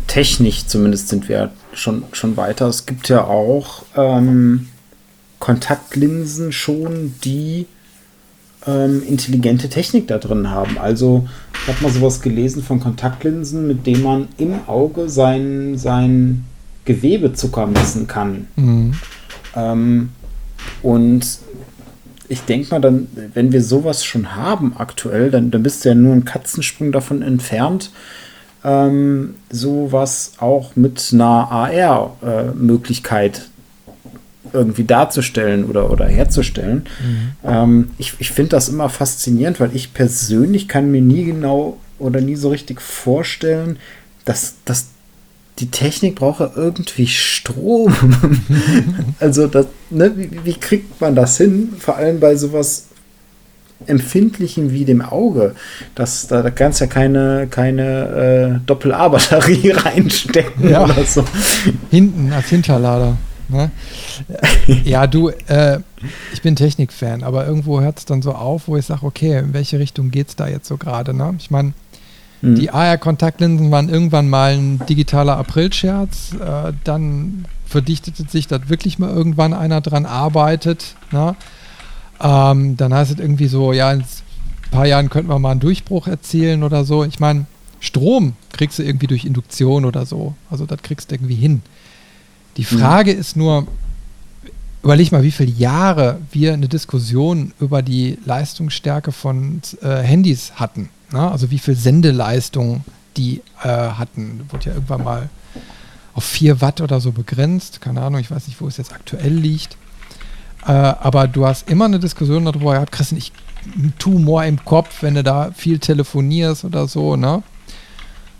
technisch 0.08 0.68
zumindest 0.68 1.08
sind 1.08 1.30
wir 1.30 1.52
schon, 1.74 2.04
schon 2.12 2.38
weiter. 2.38 2.68
Es 2.68 2.86
gibt 2.86 3.08
ja 3.08 3.24
auch 3.24 3.84
ähm, 3.96 4.68
Kontaktlinsen 5.40 6.52
schon, 6.52 7.16
die 7.24 7.66
ähm, 8.68 9.04
intelligente 9.08 9.70
Technik 9.70 10.08
da 10.08 10.18
drin 10.18 10.50
haben. 10.50 10.78
Also 10.78 11.28
ich 11.62 11.68
habe 11.68 11.84
mal 11.84 11.92
sowas 11.92 12.22
gelesen 12.22 12.64
von 12.64 12.80
Kontaktlinsen, 12.80 13.68
mit 13.68 13.86
denen 13.86 14.04
man 14.04 14.28
im 14.38 14.68
Auge 14.68 15.10
sein, 15.10 15.78
sein 15.78 16.46
Gewebezucker 16.86 17.68
messen 17.68 18.08
kann. 18.08 18.48
Mhm. 18.56 18.94
Ähm, 19.56 20.10
und 20.82 21.40
ich 22.28 22.42
denke 22.42 22.70
mal, 22.72 22.82
dann, 22.82 23.08
wenn 23.34 23.52
wir 23.52 23.62
sowas 23.62 24.04
schon 24.04 24.36
haben 24.36 24.76
aktuell, 24.78 25.30
dann, 25.30 25.52
dann 25.52 25.64
bist 25.64 25.86
du 25.86 25.90
ja 25.90 25.96
nur 25.96 26.14
einen 26.14 26.26
Katzensprung 26.26 26.92
davon 26.92 27.22
entfernt, 27.22 27.92
ähm, 28.64 29.36
sowas 29.52 30.34
auch 30.40 30.76
mit 30.76 31.12
einer 31.14 31.52
AR-Möglichkeit 31.52 33.38
äh, 33.38 33.42
irgendwie 34.54 34.84
darzustellen 34.84 35.66
oder, 35.66 35.92
oder 35.92 36.06
herzustellen. 36.06 36.86
Mhm. 37.02 37.32
Ähm, 37.44 37.92
ich 37.98 38.14
ich 38.20 38.32
finde 38.32 38.52
das 38.52 38.70
immer 38.70 38.90
faszinierend, 38.90 39.60
weil 39.60 39.76
ich 39.76 39.94
persönlich 39.94 40.68
kann 40.68 40.92
mir 40.92 41.02
nie 41.02 41.26
genau 41.26 41.78
oder 42.00 42.22
nie 42.22 42.36
so 42.36 42.50
richtig 42.50 42.82
vorstellen, 42.82 43.78
dass, 44.26 44.56
dass 44.66 44.88
die 45.60 45.72
Technik 45.72 46.16
braucht 46.16 46.42
ja 46.42 46.52
irgendwie 46.56 47.08
Strom. 47.08 47.96
also, 49.20 49.48
das, 49.48 49.68
ne, 49.90 50.12
wie, 50.18 50.30
wie, 50.44 50.54
kriegt 50.54 51.00
man 51.00 51.16
das 51.16 51.38
hin? 51.38 51.74
Vor 51.80 51.96
allem 51.96 52.20
bei 52.20 52.36
sowas 52.36 52.88
Empfindlichem 53.88 54.72
wie 54.72 54.86
dem 54.86 55.02
Auge. 55.02 55.56
Das, 55.96 56.28
da, 56.28 56.42
da 56.42 56.50
kannst 56.50 56.82
ja 56.82 56.88
keine, 56.88 57.48
keine 57.50 58.60
äh, 58.62 58.66
Doppel-A-Batterie 58.66 59.70
reinstecken 59.76 60.70
ja. 60.70 60.84
oder 60.84 61.04
so. 61.06 61.24
Hinten 61.90 62.34
als 62.34 62.48
Hinterlader. 62.48 63.18
Ne? 63.50 63.72
ja, 64.84 65.08
du, 65.08 65.30
äh, 65.30 65.80
ich 66.34 66.42
bin 66.42 66.56
Technikfan, 66.56 67.24
aber 67.24 67.46
irgendwo 67.46 67.82
hört 67.82 68.00
es 68.00 68.06
dann 68.06 68.22
so 68.22 68.34
auf, 68.34 68.68
wo 68.68 68.78
ich 68.78 68.86
sage, 68.86 69.06
okay, 69.06 69.40
in 69.40 69.54
welche 69.54 69.80
Richtung 69.80 70.12
geht 70.12 70.30
es 70.30 70.36
da 70.36 70.48
jetzt 70.48 70.68
so 70.68 70.78
gerade? 70.78 71.14
Ne? 71.14 71.36
Ich 71.40 71.52
meine, 71.52 71.74
Mhm. 72.46 72.56
Die 72.56 72.70
AR-Kontaktlinsen 72.70 73.72
waren 73.72 73.90
irgendwann 73.90 74.30
mal 74.30 74.54
ein 74.54 74.80
digitaler 74.88 75.38
Aprilscherz. 75.38 76.34
Äh, 76.34 76.74
dann 76.84 77.46
verdichtete 77.66 78.24
sich, 78.30 78.48
dass 78.48 78.70
wirklich 78.70 79.00
mal 79.00 79.10
irgendwann 79.10 79.54
einer 79.54 79.82
dran 79.82 80.06
arbeitet. 80.06 80.96
Ne? 81.12 81.36
Ähm, 82.22 82.78
dann 82.78 82.94
heißt 82.94 83.12
es 83.12 83.20
irgendwie 83.20 83.48
so, 83.48 83.74
ja, 83.74 83.92
in 83.92 84.02
ein 84.02 84.06
paar 84.72 84.86
Jahren 84.86 85.10
könnten 85.10 85.30
wir 85.30 85.40
mal 85.40 85.52
einen 85.52 85.60
Durchbruch 85.60 86.08
erzielen 86.08 86.64
oder 86.64 86.86
so. 86.86 87.04
Ich 87.04 87.20
meine, 87.20 87.46
Strom 87.80 88.34
kriegst 88.54 88.80
du 88.80 88.84
irgendwie 88.84 89.08
durch 89.08 89.26
Induktion 89.26 89.86
oder 89.86 90.06
so. 90.06 90.36
Also 90.50 90.66
das 90.66 90.82
kriegst 90.82 91.10
du 91.10 91.16
irgendwie 91.16 91.36
hin. 91.36 91.62
Die 92.58 92.62
mhm. 92.62 92.80
Frage 92.80 93.14
mhm. 93.14 93.20
ist 93.20 93.36
nur, 93.36 93.68
überleg 94.84 95.12
mal, 95.12 95.24
wie 95.24 95.32
viele 95.32 95.52
Jahre 95.52 96.20
wir 96.32 96.54
eine 96.54 96.68
Diskussion 96.68 97.54
über 97.60 97.82
die 97.82 98.18
Leistungsstärke 98.26 99.12
von 99.12 99.62
äh, 99.82 99.98
Handys 99.98 100.54
hatten. 100.56 100.90
Ne? 101.12 101.32
Also 101.32 101.52
wie 101.52 101.60
viel 101.60 101.76
Sendeleistung 101.76 102.84
die 103.18 103.42
äh, 103.64 103.68
hatten. 103.68 104.42
Wurde 104.50 104.66
ja 104.66 104.74
irgendwann 104.74 105.04
mal 105.04 105.30
auf 106.14 106.24
4 106.24 106.62
Watt 106.62 106.82
oder 106.82 107.00
so 107.00 107.12
begrenzt. 107.12 107.82
Keine 107.82 108.02
Ahnung, 108.02 108.20
ich 108.20 108.32
weiß 108.32 108.48
nicht, 108.48 108.60
wo 108.62 108.68
es 108.68 108.78
jetzt 108.78 108.94
aktuell 108.94 109.34
liegt. 109.34 109.78
Äh, 110.66 110.72
aber 110.72 111.28
du 111.28 111.46
hast 111.46 111.70
immer 111.70 111.86
eine 111.86 112.00
Diskussion 112.00 112.46
darüber 112.46 112.74
gehabt, 112.74 112.92
Christian, 112.92 113.20
ich 113.20 113.32
Tumor 113.98 114.46
im 114.46 114.64
Kopf, 114.64 115.02
wenn 115.02 115.16
du 115.16 115.24
da 115.24 115.52
viel 115.52 115.80
telefonierst 115.80 116.66
oder 116.66 116.88
so, 116.88 117.16
ne? 117.16 117.42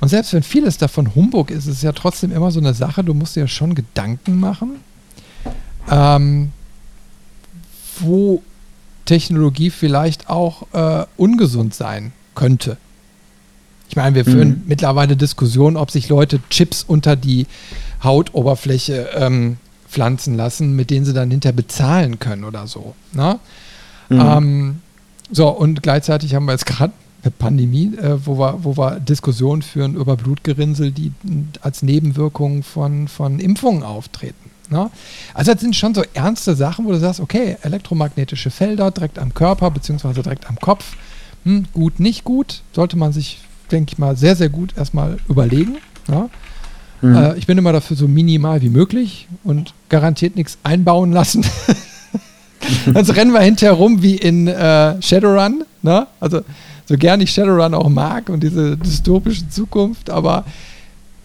Und 0.06 0.10
selbst 0.10 0.34
wenn 0.34 0.44
vieles 0.44 0.78
davon 0.78 1.16
Humbug 1.16 1.50
ist, 1.50 1.66
ist 1.66 1.78
es 1.78 1.82
ja 1.82 1.92
trotzdem 1.92 2.32
immer 2.32 2.52
so 2.52 2.60
eine 2.60 2.76
Sache, 2.76 3.04
du 3.04 3.16
musst 3.16 3.36
dir 3.36 3.40
ja 3.40 3.48
schon 3.48 3.74
Gedanken 3.74 4.40
machen, 4.40 4.76
ähm, 5.90 6.52
wo 8.02 8.44
Technologie 9.06 9.72
vielleicht 9.72 10.30
auch 10.30 10.68
äh, 10.74 11.08
ungesund 11.18 11.74
sein 11.74 12.14
könnte. 12.36 12.78
Ich 13.90 13.96
meine, 13.96 14.14
wir 14.14 14.26
führen 14.26 14.50
mhm. 14.50 14.64
mittlerweile 14.68 15.18
Diskussionen, 15.18 15.76
ob 15.76 15.90
sich 15.90 16.08
Leute 16.08 16.40
Chips 16.52 16.84
unter 16.84 17.16
die 17.16 17.48
Hautoberfläche 18.04 19.10
ähm, 19.16 19.58
pflanzen 19.90 20.38
lassen, 20.38 20.76
mit 20.76 20.92
denen 20.92 21.08
sie 21.08 21.14
dann 21.14 21.32
hinterher 21.32 21.56
bezahlen 21.56 22.20
können 22.20 22.44
oder 22.44 22.68
so. 22.68 22.94
Ne? 23.12 23.40
Mhm. 24.10 24.22
Ähm, 24.22 24.82
so, 25.32 25.50
und 25.50 25.82
gleichzeitig 25.82 26.36
haben 26.36 26.46
wir 26.46 26.52
jetzt 26.52 26.68
gerade 26.68 26.94
Pandemie, 27.30 27.96
äh, 27.96 28.18
wo, 28.26 28.38
wir, 28.38 28.64
wo 28.64 28.78
wir 28.78 29.00
Diskussionen 29.00 29.62
führen 29.62 29.96
über 29.96 30.16
Blutgerinnsel, 30.16 30.92
die 30.92 31.12
als 31.62 31.82
Nebenwirkungen 31.82 32.64
von, 32.64 33.08
von 33.08 33.40
Impfungen 33.40 33.84
auftreten. 33.84 34.52
Ne? 34.70 34.90
Also 35.34 35.54
das 35.54 35.62
sind 35.62 35.76
schon 35.76 35.94
so 35.94 36.04
ernste 36.14 36.56
Sachen, 36.56 36.86
wo 36.86 36.92
du 36.92 37.00
sagst, 37.00 37.20
okay, 37.20 37.58
elektromagnetische 37.62 38.50
Felder 38.50 38.92
direkt 38.92 39.20
am 39.20 39.34
Körper 39.34 39.72
beziehungsweise 39.72 40.24
direkt 40.24 40.50
am 40.50 40.60
Kopf 40.60 40.96
hm, 41.46 41.66
gut, 41.74 42.00
nicht 42.00 42.24
gut, 42.24 42.62
sollte 42.74 42.98
man 42.98 43.14
sich, 43.14 43.40
denke 43.72 43.94
ich 43.94 43.98
mal, 44.00 44.18
sehr, 44.18 44.36
sehr 44.36 44.50
gut 44.50 44.76
erstmal 44.76 45.18
überlegen. 45.30 45.78
Ja? 46.08 46.30
Mhm. 47.02 47.16
Äh, 47.16 47.38
ich 47.38 47.46
bin 47.46 47.58
immer 47.58 47.72
dafür 47.72 47.96
so 47.96 48.08
minimal 48.08 48.62
wie 48.62 48.70
möglich 48.70 49.28
und 49.44 49.74
garantiert 49.90 50.36
nichts 50.36 50.58
einbauen 50.64 51.12
lassen. 51.12 51.46
Sonst 52.94 53.16
rennen 53.16 53.32
wir 53.32 53.42
hinterher 53.42 53.76
rum 53.76 54.02
wie 54.02 54.16
in 54.16 54.48
äh, 54.48 55.00
Shadowrun. 55.02 55.64
Ne? 55.84 56.08
Also 56.20 56.42
so 56.86 56.98
gern 56.98 57.22
ich 57.22 57.32
Shadowrun 57.32 57.74
auch 57.74 57.90
mag 57.90 58.30
und 58.30 58.42
diese 58.44 58.78
dystopische 58.78 59.50
Zukunft, 59.50 60.10
aber 60.10 60.46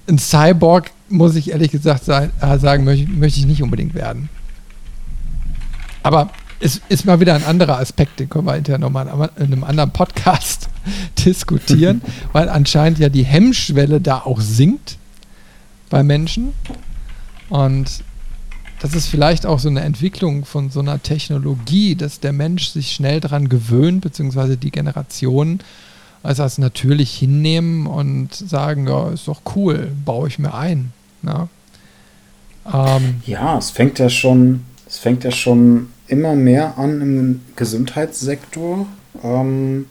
ein 0.09 0.19
Cyborg, 0.19 0.91
muss 1.09 1.37
ich 1.37 1.51
ehrlich 1.51 1.71
gesagt 1.71 2.05
sagen, 2.05 2.33
äh, 2.41 2.59
sagen 2.59 2.85
möchte, 2.85 3.09
möchte 3.09 3.41
ich 3.41 3.47
nicht 3.47 3.63
unbedingt 3.63 3.95
werden. 3.95 4.29
Aber 6.03 6.31
ist, 6.61 6.83
ist 6.89 7.07
mal 7.07 7.21
wieder 7.21 7.35
ein 7.35 7.45
anderer 7.45 7.79
Aspekt, 7.79 8.21
den 8.21 8.29
können 8.29 8.47
wir 8.47 8.55
hinterher 8.55 8.79
nochmal 8.79 9.31
in 9.37 9.45
einem 9.45 9.65
anderen 9.65 9.91
Podcast 9.91 10.69
diskutieren, 11.25 12.03
weil 12.33 12.49
anscheinend 12.49 12.99
ja 12.99 13.09
die 13.09 13.25
Hemmschwelle 13.25 14.01
da 14.01 14.19
auch 14.19 14.41
sinkt 14.41 14.97
bei 15.89 16.03
Menschen. 16.03 16.53
Und 17.49 18.05
das 18.81 18.95
ist 18.95 19.07
vielleicht 19.07 19.47
auch 19.47 19.59
so 19.59 19.69
eine 19.69 19.83
Entwicklung 19.83 20.45
von 20.45 20.71
so 20.71 20.81
einer 20.81 21.03
Technologie, 21.03 21.95
dass 21.95 22.21
der 22.21 22.33
Mensch 22.33 22.71
sich 22.71 22.93
schnell 22.93 23.21
daran 23.21 23.49
gewöhnt, 23.49 24.01
beziehungsweise 24.01 24.57
die 24.57 24.71
Generationen 24.71 25.61
als 26.23 26.41
als 26.41 26.59
natürlich 26.59 27.15
hinnehmen 27.15 27.87
und 27.87 28.35
sagen, 28.35 28.87
ja, 28.87 29.11
ist 29.11 29.29
doch 29.29 29.43
cool, 29.55 29.91
baue 30.05 30.29
ich 30.29 30.39
mir 30.39 30.55
ein. 30.55 30.93
Ja, 31.23 31.49
ähm, 32.73 33.23
ja 33.27 33.59
es 33.59 33.71
fängt 33.71 33.99
ja 33.99 34.09
schon, 34.09 34.65
es 34.87 34.99
fängt 34.99 35.25
ja 35.25 35.31
schon 35.31 35.89
immer 36.07 36.35
mehr 36.35 36.79
an 36.79 37.01
im 37.01 37.41
Gesundheitssektor. 37.57 38.87
Ähm, 39.23 39.87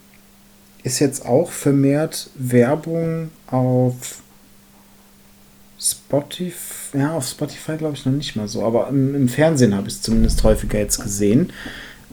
ist 0.84 1.00
jetzt 1.00 1.26
auch 1.26 1.52
vermehrt 1.52 2.30
Werbung 2.36 3.32
auf 3.48 4.22
Spotify, 5.80 6.79
ja, 6.94 7.14
auf 7.14 7.28
Spotify 7.28 7.78
glaube 7.78 7.96
ich 7.96 8.06
noch 8.06 8.14
nicht 8.14 8.36
mal 8.36 8.48
so, 8.48 8.64
aber 8.64 8.88
im, 8.90 9.16
im 9.16 9.28
Fernsehen 9.28 9.76
habe 9.76 9.88
ich 9.88 9.96
es 9.96 10.02
zumindest 10.02 10.44
häufiger 10.44 10.80
jetzt 10.80 11.02
gesehen, 11.02 11.52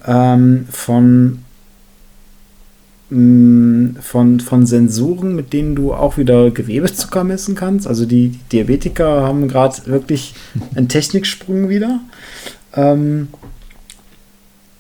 ähm, 0.07 0.66
von, 0.70 1.43
mm, 3.11 3.97
von, 4.01 4.40
von 4.40 4.66
Sensoren, 4.66 5.35
mit 5.35 5.53
denen 5.53 5.74
du 5.74 5.94
auch 5.94 6.16
wieder 6.19 6.51
Gewebezucker 6.51 7.24
messen 7.24 7.55
kannst. 7.55 7.86
Also 7.86 8.07
die, 8.07 8.28
die 8.28 8.39
Diabetiker 8.53 9.23
haben 9.23 9.48
gerade 9.48 9.86
wirklich 9.86 10.35
einen 10.74 10.89
Techniksprung 10.89 11.69
wieder. 11.69 12.01
Ähm, 12.74 13.28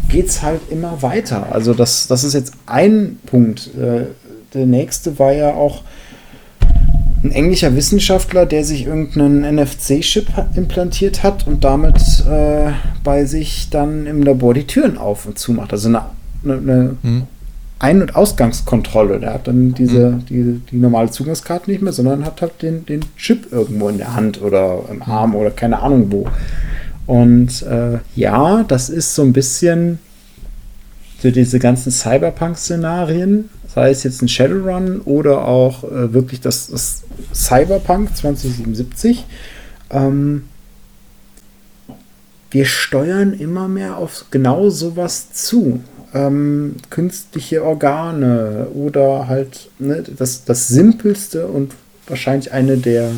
geht 0.09 0.27
es 0.27 0.41
halt 0.41 0.61
immer 0.69 1.01
weiter. 1.01 1.51
Also 1.51 1.73
das, 1.73 2.07
das 2.07 2.23
ist 2.23 2.33
jetzt 2.33 2.53
ein 2.65 3.19
Punkt. 3.25 3.69
Äh, 3.75 4.05
der 4.53 4.65
nächste 4.65 5.17
war 5.19 5.33
ja 5.33 5.53
auch 5.53 5.83
ein 7.23 7.31
englischer 7.31 7.75
Wissenschaftler, 7.75 8.45
der 8.45 8.65
sich 8.65 8.85
irgendeinen 8.85 9.55
NFC-Chip 9.55 10.27
implantiert 10.55 11.23
hat 11.23 11.47
und 11.47 11.63
damit 11.63 11.97
äh, 12.29 12.71
bei 13.03 13.25
sich 13.25 13.69
dann 13.69 14.05
im 14.05 14.23
Labor 14.23 14.53
die 14.53 14.67
Türen 14.67 14.97
auf 14.97 15.25
und 15.25 15.39
zu 15.39 15.53
macht. 15.53 15.71
Also 15.71 15.87
eine, 15.87 16.01
eine, 16.43 16.97
hm. 17.01 17.23
Ein- 17.79 18.01
und 18.01 18.15
Ausgangskontrolle. 18.15 19.19
Der 19.19 19.33
hat 19.33 19.47
dann 19.47 19.73
diese, 19.73 20.07
hm. 20.07 20.25
die, 20.25 20.61
die 20.71 20.77
normale 20.77 21.11
Zugangskarte 21.11 21.69
nicht 21.69 21.81
mehr, 21.81 21.93
sondern 21.93 22.25
hat 22.25 22.41
halt 22.41 22.61
den, 22.61 22.85
den 22.85 23.01
Chip 23.17 23.51
irgendwo 23.51 23.89
in 23.89 23.97
der 23.97 24.15
Hand 24.15 24.41
oder 24.41 24.83
im 24.89 25.01
Arm 25.01 25.35
oder 25.35 25.51
keine 25.51 25.79
Ahnung 25.81 26.11
wo. 26.11 26.27
Und 27.05 27.61
äh, 27.63 27.99
ja, 28.15 28.63
das 28.63 28.89
ist 28.89 29.15
so 29.15 29.21
ein 29.21 29.33
bisschen 29.33 29.99
für 31.19 31.31
diese 31.31 31.59
ganzen 31.59 31.91
Cyberpunk-Szenarien, 31.91 33.49
sei 33.73 33.89
es 33.89 34.03
jetzt 34.03 34.21
ein 34.21 34.27
Shadowrun 34.27 35.01
oder 35.01 35.47
auch 35.47 35.83
äh, 35.83 36.13
wirklich 36.13 36.41
das, 36.41 36.67
das, 36.67 37.03
Cyberpunk 37.33 38.15
2077. 38.15 39.25
Ähm, 39.89 40.43
wir 42.51 42.65
steuern 42.65 43.33
immer 43.33 43.67
mehr 43.67 43.97
auf 43.97 44.25
genau 44.29 44.69
sowas 44.69 45.31
zu. 45.33 45.81
Ähm, 46.13 46.75
künstliche 46.91 47.63
Organe 47.63 48.67
oder 48.73 49.27
halt 49.27 49.71
ne, 49.79 50.03
das, 50.03 50.45
das 50.45 50.67
simpelste 50.67 51.47
und 51.47 51.73
wahrscheinlich 52.07 52.51
eine 52.51 52.77
der 52.77 53.09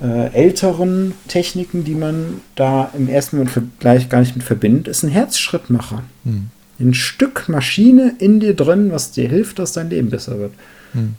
äh, 0.00 0.32
älteren 0.32 1.14
Techniken, 1.28 1.84
die 1.84 1.94
man 1.94 2.40
da 2.56 2.90
im 2.96 3.08
ersten 3.08 3.36
Moment 3.36 3.78
gleich 3.78 4.08
gar 4.08 4.18
nicht 4.20 4.34
mit 4.34 4.44
verbindet, 4.44 4.88
ist 4.88 5.04
ein 5.04 5.10
Herzschrittmacher. 5.10 6.02
Hm. 6.24 6.50
Ein 6.80 6.94
Stück 6.94 7.48
Maschine 7.48 8.14
in 8.18 8.40
dir 8.40 8.54
drin, 8.54 8.92
was 8.92 9.10
dir 9.10 9.28
hilft, 9.28 9.58
dass 9.58 9.72
dein 9.72 9.90
Leben 9.90 10.10
besser 10.10 10.38
wird. 10.38 10.52
Hm. 10.92 11.14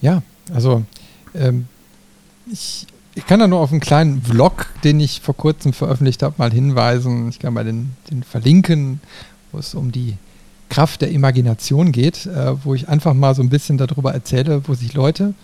Ja, 0.00 0.22
also 0.52 0.84
ähm, 1.34 1.66
ich, 2.50 2.86
ich 3.14 3.26
kann 3.26 3.38
da 3.38 3.46
nur 3.46 3.60
auf 3.60 3.70
einen 3.70 3.80
kleinen 3.80 4.20
Vlog, 4.22 4.66
den 4.82 4.98
ich 4.98 5.20
vor 5.20 5.36
kurzem 5.36 5.72
veröffentlicht 5.72 6.22
habe, 6.22 6.34
mal 6.38 6.52
hinweisen. 6.52 7.28
Ich 7.28 7.38
kann 7.38 7.54
mal 7.54 7.64
den, 7.64 7.90
den 8.10 8.24
verlinken, 8.24 9.00
wo 9.52 9.58
es 9.58 9.74
um 9.74 9.92
die 9.92 10.16
Kraft 10.68 11.02
der 11.02 11.10
Imagination 11.10 11.92
geht, 11.92 12.26
äh, 12.26 12.64
wo 12.64 12.74
ich 12.74 12.88
einfach 12.88 13.14
mal 13.14 13.34
so 13.34 13.42
ein 13.42 13.50
bisschen 13.50 13.78
darüber 13.78 14.12
erzähle, 14.12 14.62
wo 14.66 14.74
sich 14.74 14.94
Leute 14.94 15.34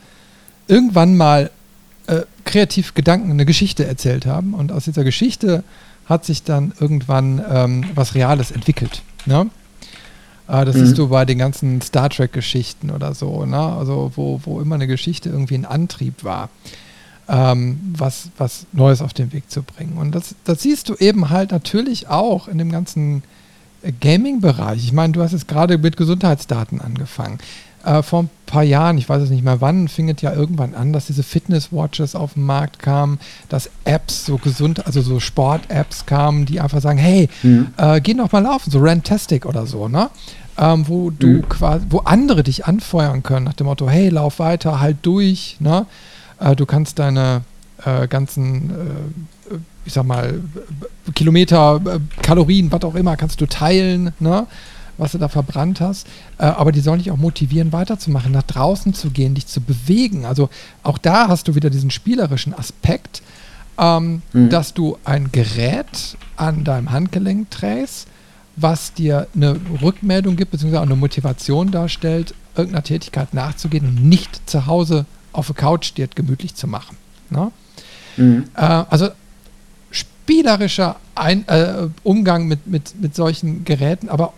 irgendwann 0.67 1.17
mal 1.17 1.51
äh, 2.07 2.23
kreativ 2.45 2.95
Gedanken, 2.95 3.31
eine 3.31 3.45
Geschichte 3.45 3.87
erzählt 3.87 4.27
haben. 4.27 4.55
Und 4.55 4.73
aus 4.73 4.85
dieser 4.85 5.05
Geschichte 5.05 5.63
hat 6.09 6.25
sich 6.25 6.43
dann 6.43 6.73
irgendwann 6.81 7.43
ähm, 7.51 7.85
was 7.95 8.15
Reales 8.15 8.51
entwickelt. 8.51 9.03
Ne? 9.27 9.51
Äh, 10.49 10.65
das 10.65 10.77
mhm. 10.77 10.87
siehst 10.87 10.99
du 10.99 11.09
bei 11.09 11.25
den 11.25 11.39
ganzen 11.39 11.81
Star 11.83 12.09
Trek-Geschichten 12.09 12.91
oder 12.91 13.15
so, 13.15 13.45
ne? 13.45 13.59
also 13.59 14.13
wo, 14.17 14.41
wo 14.45 14.61
immer 14.61 14.77
eine 14.77 14.87
Geschichte 14.87 15.29
irgendwie 15.29 15.57
ein 15.57 15.67
Antrieb 15.67 16.25
war. 16.25 16.49
Ähm, 17.31 17.93
was, 17.95 18.31
was 18.39 18.65
Neues 18.73 19.03
auf 19.03 19.13
den 19.13 19.35
Weg 19.35 19.51
zu 19.51 19.63
bringen. 19.63 19.99
Und 19.99 20.15
das, 20.15 20.35
das 20.45 20.63
siehst 20.63 20.89
du 20.89 20.95
eben 20.95 21.29
halt 21.29 21.51
natürlich 21.51 22.09
auch 22.09 22.49
in 22.49 22.57
dem 22.57 22.73
ganzen 22.73 23.23
äh, 23.83 23.93
Gaming-Bereich. 23.93 24.83
Ich 24.83 24.95
meine, 24.95 25.13
du 25.13 25.21
hast 25.21 25.33
jetzt 25.33 25.47
gerade 25.47 25.77
mit 25.77 25.99
Gesundheitsdaten 25.99 26.81
angefangen 26.81 27.39
äh, 27.85 28.03
vor 28.03 28.25
ein 28.25 28.31
paar 28.47 28.63
Jahren, 28.63 28.99
ich 28.99 29.09
weiß 29.09 29.23
es 29.23 29.31
nicht 29.31 29.45
mehr 29.45 29.61
wann, 29.61 29.89
fing 29.89 30.09
es 30.09 30.21
ja 30.23 30.33
irgendwann 30.33 30.75
an, 30.75 30.93
dass 30.93 31.07
diese 31.07 31.23
Fitness-Watches 31.23 32.15
auf 32.15 32.35
den 32.35 32.45
Markt 32.45 32.79
kamen, 32.79 33.19
dass 33.49 33.71
Apps, 33.85 34.27
so 34.27 34.39
gesund, 34.39 34.87
also 34.87 35.01
so 35.01 35.21
Sport-Apps 35.21 36.07
kamen, 36.07 36.47
die 36.47 36.61
einfach 36.61 36.81
sagen, 36.81 36.99
hey, 36.99 37.29
mhm. 37.43 37.69
äh, 37.77 38.01
geh 38.01 38.15
noch 38.15 38.33
mal 38.33 38.43
laufen, 38.43 38.71
so 38.71 38.79
Rantastic 38.81 39.47
oder 39.47 39.67
so, 39.67 39.89
ne? 39.89 40.11
Ähm, 40.57 40.89
wo 40.89 41.11
du 41.11 41.27
mhm. 41.27 41.49
quasi, 41.49 41.87
wo 41.91 41.99
andere 41.99 42.43
dich 42.43 42.67
anfeuern 42.67 43.23
können, 43.23 43.45
nach 43.45 43.55
dem 43.55 43.67
Motto, 43.67 43.89
hey, 43.89 44.09
lauf 44.09 44.39
weiter, 44.39 44.81
halt 44.81 44.99
durch, 45.03 45.57
ne? 45.61 45.87
Äh, 46.41 46.57
du 46.57 46.67
kannst 46.67 46.99
deine 46.99 47.43
äh, 47.85 48.09
ganzen 48.09 48.71
äh, 48.71 49.55
ich 49.89 49.95
sag 49.95 50.05
mal, 50.05 50.41
Kilometer, 51.15 51.81
äh, 51.85 51.99
Kalorien, 52.23 52.71
was 52.71 52.83
auch 52.83 52.95
immer, 52.95 53.17
kannst 53.17 53.41
du 53.41 53.47
teilen, 53.47 54.13
ne? 54.21 54.47
Was 54.99 55.13
du 55.13 55.19
da 55.19 55.29
verbrannt 55.29 55.81
hast. 55.81 56.07
Äh, 56.39 56.45
aber 56.45 56.73
die 56.73 56.81
sollen 56.81 56.99
dich 56.99 57.11
auch 57.11 57.17
motivieren, 57.17 57.73
weiterzumachen, 57.73 58.33
nach 58.33 58.43
draußen 58.43 58.93
zu 58.95 59.11
gehen, 59.11 59.35
dich 59.35 59.47
zu 59.47 59.61
bewegen. 59.61 60.27
Also 60.27 60.51
auch 60.83 60.99
da 60.99 61.29
hast 61.29 61.49
du 61.49 61.55
wieder 61.55 61.71
diesen 61.71 61.91
spielerischen 61.91 62.53
Aspekt, 62.53 63.23
ähm, 63.79 64.23
mhm. 64.33 64.51
dass 64.51 64.75
du 64.75 64.99
ein 65.05 65.33
Gerät 65.33 66.17
an 66.37 66.65
deinem 66.65 66.91
Handgelenk 66.91 67.51
trägst, 67.51 68.09
was 68.57 68.93
dir 68.93 69.29
eine 69.35 69.57
Rückmeldung 69.81 70.37
gibt, 70.37 70.51
beziehungsweise 70.51 70.83
eine 70.83 70.97
Motivation 70.97 71.71
darstellt, 71.71 72.35
irgendeiner 72.57 72.83
Tätigkeit 72.83 73.33
nachzugehen 73.35 73.87
und 73.87 74.05
nicht 74.05 74.51
zu 74.51 74.67
Hause 74.67 75.07
auf 75.33 75.47
der 75.47 75.57
Couch 75.57 75.97
dir 75.97 76.09
gemütlich 76.09 76.57
zu 76.57 76.67
machen. 76.67 76.97
Ne? 77.31 77.53
Mhm. 78.17 78.45
Äh, 78.55 78.61
also 78.61 79.11
spielerischer 79.91 80.97
Ein 81.15 81.47
äh, 81.49 81.89
Umgang 82.03 82.47
mit, 82.49 82.67
mit, 82.67 83.01
mit 83.01 83.15
solchen 83.15 83.65
Geräten, 83.65 84.09
aber 84.09 84.33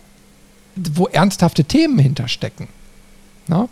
wo 0.75 1.07
ernsthafte 1.07 1.63
Themen 1.63 1.99
hinterstecken. 1.99 2.67
Na? 3.47 3.69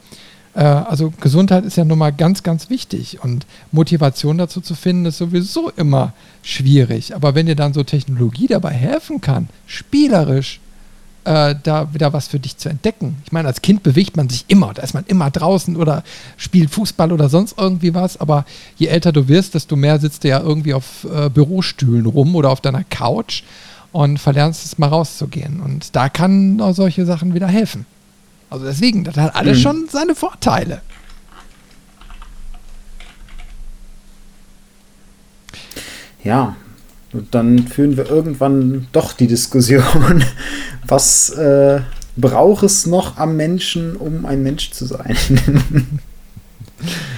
Äh, 0.53 0.63
also 0.63 1.13
Gesundheit 1.19 1.65
ist 1.65 1.77
ja 1.77 1.85
nun 1.85 1.99
mal 1.99 2.11
ganz, 2.11 2.43
ganz 2.43 2.69
wichtig 2.69 3.23
und 3.23 3.45
Motivation 3.71 4.37
dazu 4.37 4.61
zu 4.61 4.75
finden, 4.75 5.05
ist 5.05 5.17
sowieso 5.17 5.69
immer 5.69 6.13
schwierig. 6.41 7.15
Aber 7.15 7.35
wenn 7.35 7.45
dir 7.45 7.55
dann 7.55 7.73
so 7.73 7.83
Technologie 7.83 8.47
dabei 8.47 8.71
helfen 8.71 9.21
kann, 9.21 9.49
spielerisch 9.65 10.59
äh, 11.25 11.55
da 11.63 11.93
wieder 11.93 12.13
was 12.13 12.27
für 12.27 12.39
dich 12.39 12.57
zu 12.57 12.69
entdecken. 12.69 13.17
Ich 13.25 13.31
meine, 13.31 13.47
als 13.47 13.61
Kind 13.61 13.83
bewegt 13.83 14.17
man 14.17 14.29
sich 14.29 14.45
immer, 14.47 14.73
da 14.73 14.81
ist 14.81 14.93
man 14.93 15.05
immer 15.05 15.29
draußen 15.29 15.75
oder 15.75 16.03
spielt 16.37 16.69
Fußball 16.71 17.11
oder 17.11 17.29
sonst 17.29 17.57
irgendwie 17.57 17.93
was, 17.93 18.19
aber 18.19 18.45
je 18.77 18.87
älter 18.87 19.11
du 19.11 19.27
wirst, 19.27 19.53
desto 19.53 19.75
mehr 19.75 19.99
sitzt 19.99 20.23
du 20.23 20.29
ja 20.29 20.39
irgendwie 20.39 20.73
auf 20.73 21.05
äh, 21.13 21.29
Bürostühlen 21.29 22.05
rum 22.05 22.35
oder 22.35 22.49
auf 22.49 22.61
deiner 22.61 22.83
Couch 22.83 23.43
und 23.91 24.19
verlernst 24.19 24.65
es 24.65 24.77
mal 24.77 24.87
rauszugehen. 24.87 25.61
Und 25.61 25.95
da 25.95 26.09
kann 26.09 26.61
solche 26.73 27.05
Sachen 27.05 27.33
wieder 27.33 27.47
helfen. 27.47 27.85
Also 28.49 28.65
deswegen, 28.65 29.03
das 29.03 29.15
hat 29.15 29.35
alles 29.35 29.57
mhm. 29.57 29.61
schon 29.61 29.87
seine 29.89 30.15
Vorteile. 30.15 30.81
Ja, 36.23 36.55
und 37.13 37.33
dann 37.33 37.67
führen 37.67 37.97
wir 37.97 38.09
irgendwann 38.09 38.87
doch 38.91 39.13
die 39.13 39.27
Diskussion, 39.27 40.23
was 40.87 41.29
äh, 41.29 41.81
braucht 42.17 42.63
es 42.63 42.85
noch 42.85 43.17
am 43.17 43.35
Menschen, 43.35 43.95
um 43.95 44.25
ein 44.25 44.43
Mensch 44.43 44.71
zu 44.71 44.85
sein? 44.85 45.15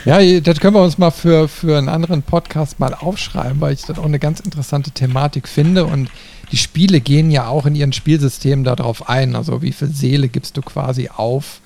ja, 0.06 0.40
das 0.42 0.60
können 0.60 0.76
wir 0.76 0.84
uns 0.84 0.98
mal 0.98 1.12
für, 1.12 1.48
für 1.48 1.78
einen 1.78 1.90
anderen 1.90 2.22
Podcast 2.24 2.80
mal 2.80 2.94
aufschreiben, 2.94 3.60
weil 3.60 3.74
ich 3.74 3.82
das 3.82 3.98
auch 3.98 4.06
eine 4.06 4.20
ganz 4.20 4.40
interessante 4.40 4.92
Thematik 4.92 5.48
finde 5.48 5.86
und 5.86 6.10
die 6.52 6.58
Spiele 6.58 7.00
gehen 7.00 7.32
ja 7.32 7.48
auch 7.48 7.66
in 7.66 7.76
ihren 7.76 7.94
Spielsystemen 7.94 8.64
darauf 8.64 9.10
ein. 9.10 9.36
Also 9.36 9.62
wie 9.62 9.72
viel 9.72 9.90
Seele 9.90 10.28
gibst 10.28 10.58
du 10.58 10.62
quasi 10.62 11.10
auf, 11.10 11.62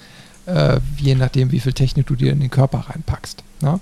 äh, 0.46 0.80
je 0.98 1.16
nachdem, 1.16 1.52
wie 1.52 1.60
viel 1.60 1.74
Technik 1.74 2.08
du 2.08 2.16
dir 2.16 2.32
in 2.32 2.40
den 2.40 2.52
Körper 2.52 2.86
reinpackst. 2.90 3.44
Ne? 3.62 3.80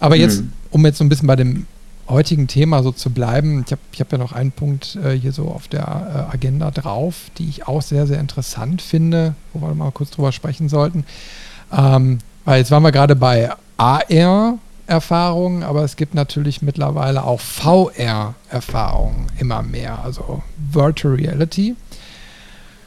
Aber 0.00 0.16
mhm. 0.16 0.20
jetzt, 0.20 0.42
um 0.70 0.84
jetzt 0.84 0.98
so 0.98 1.04
ein 1.04 1.08
bisschen 1.08 1.28
bei 1.28 1.36
dem 1.36 1.66
heutigen 2.08 2.48
Thema 2.48 2.82
so 2.82 2.90
zu 2.90 3.10
bleiben, 3.10 3.64
ich 3.64 3.72
habe 3.72 3.80
hab 3.98 4.12
ja 4.12 4.18
noch 4.18 4.32
einen 4.32 4.50
Punkt 4.50 4.96
äh, 4.96 5.12
hier 5.12 5.32
so 5.32 5.48
auf 5.48 5.68
der 5.68 6.28
äh, 6.30 6.34
Agenda 6.34 6.70
drauf, 6.72 7.30
die 7.38 7.48
ich 7.48 7.68
auch 7.68 7.82
sehr, 7.82 8.06
sehr 8.06 8.18
interessant 8.18 8.82
finde, 8.82 9.34
wo 9.52 9.66
wir 9.66 9.74
mal 9.74 9.92
kurz 9.92 10.10
drüber 10.10 10.32
sprechen 10.32 10.68
sollten. 10.68 11.04
Ähm, 11.72 12.18
weil 12.44 12.58
jetzt 12.58 12.72
waren 12.72 12.82
wir 12.82 12.90
gerade 12.90 13.14
bei 13.14 13.50
AR, 13.76 14.58
Erfahrungen, 14.90 15.62
aber 15.62 15.84
es 15.84 15.96
gibt 15.96 16.14
natürlich 16.14 16.62
mittlerweile 16.62 17.24
auch 17.24 17.40
VR-Erfahrungen 17.40 19.28
immer 19.38 19.62
mehr, 19.62 20.04
also 20.04 20.42
Virtual 20.72 21.14
Reality. 21.14 21.76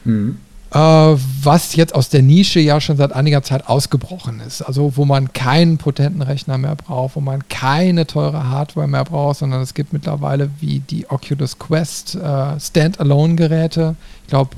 Mhm. 0.04 0.36
äh, 0.70 0.78
was 0.78 1.76
jetzt 1.76 1.94
aus 1.94 2.10
der 2.10 2.20
Nische 2.20 2.60
ja 2.60 2.78
schon 2.78 2.98
seit 2.98 3.14
einiger 3.14 3.42
Zeit 3.42 3.66
ausgebrochen 3.68 4.40
ist. 4.46 4.60
Also 4.60 4.98
wo 4.98 5.06
man 5.06 5.32
keinen 5.32 5.78
potenten 5.78 6.20
Rechner 6.20 6.58
mehr 6.58 6.76
braucht, 6.76 7.16
wo 7.16 7.20
man 7.20 7.48
keine 7.48 8.06
teure 8.06 8.50
Hardware 8.50 8.86
mehr 8.86 9.04
braucht, 9.04 9.38
sondern 9.38 9.62
es 9.62 9.72
gibt 9.72 9.94
mittlerweile 9.94 10.50
wie 10.60 10.80
die 10.80 11.08
Oculus 11.10 11.58
Quest 11.58 12.16
äh, 12.16 12.60
Standalone-Geräte. 12.60 13.96
Ich 14.24 14.28
glaube, 14.28 14.56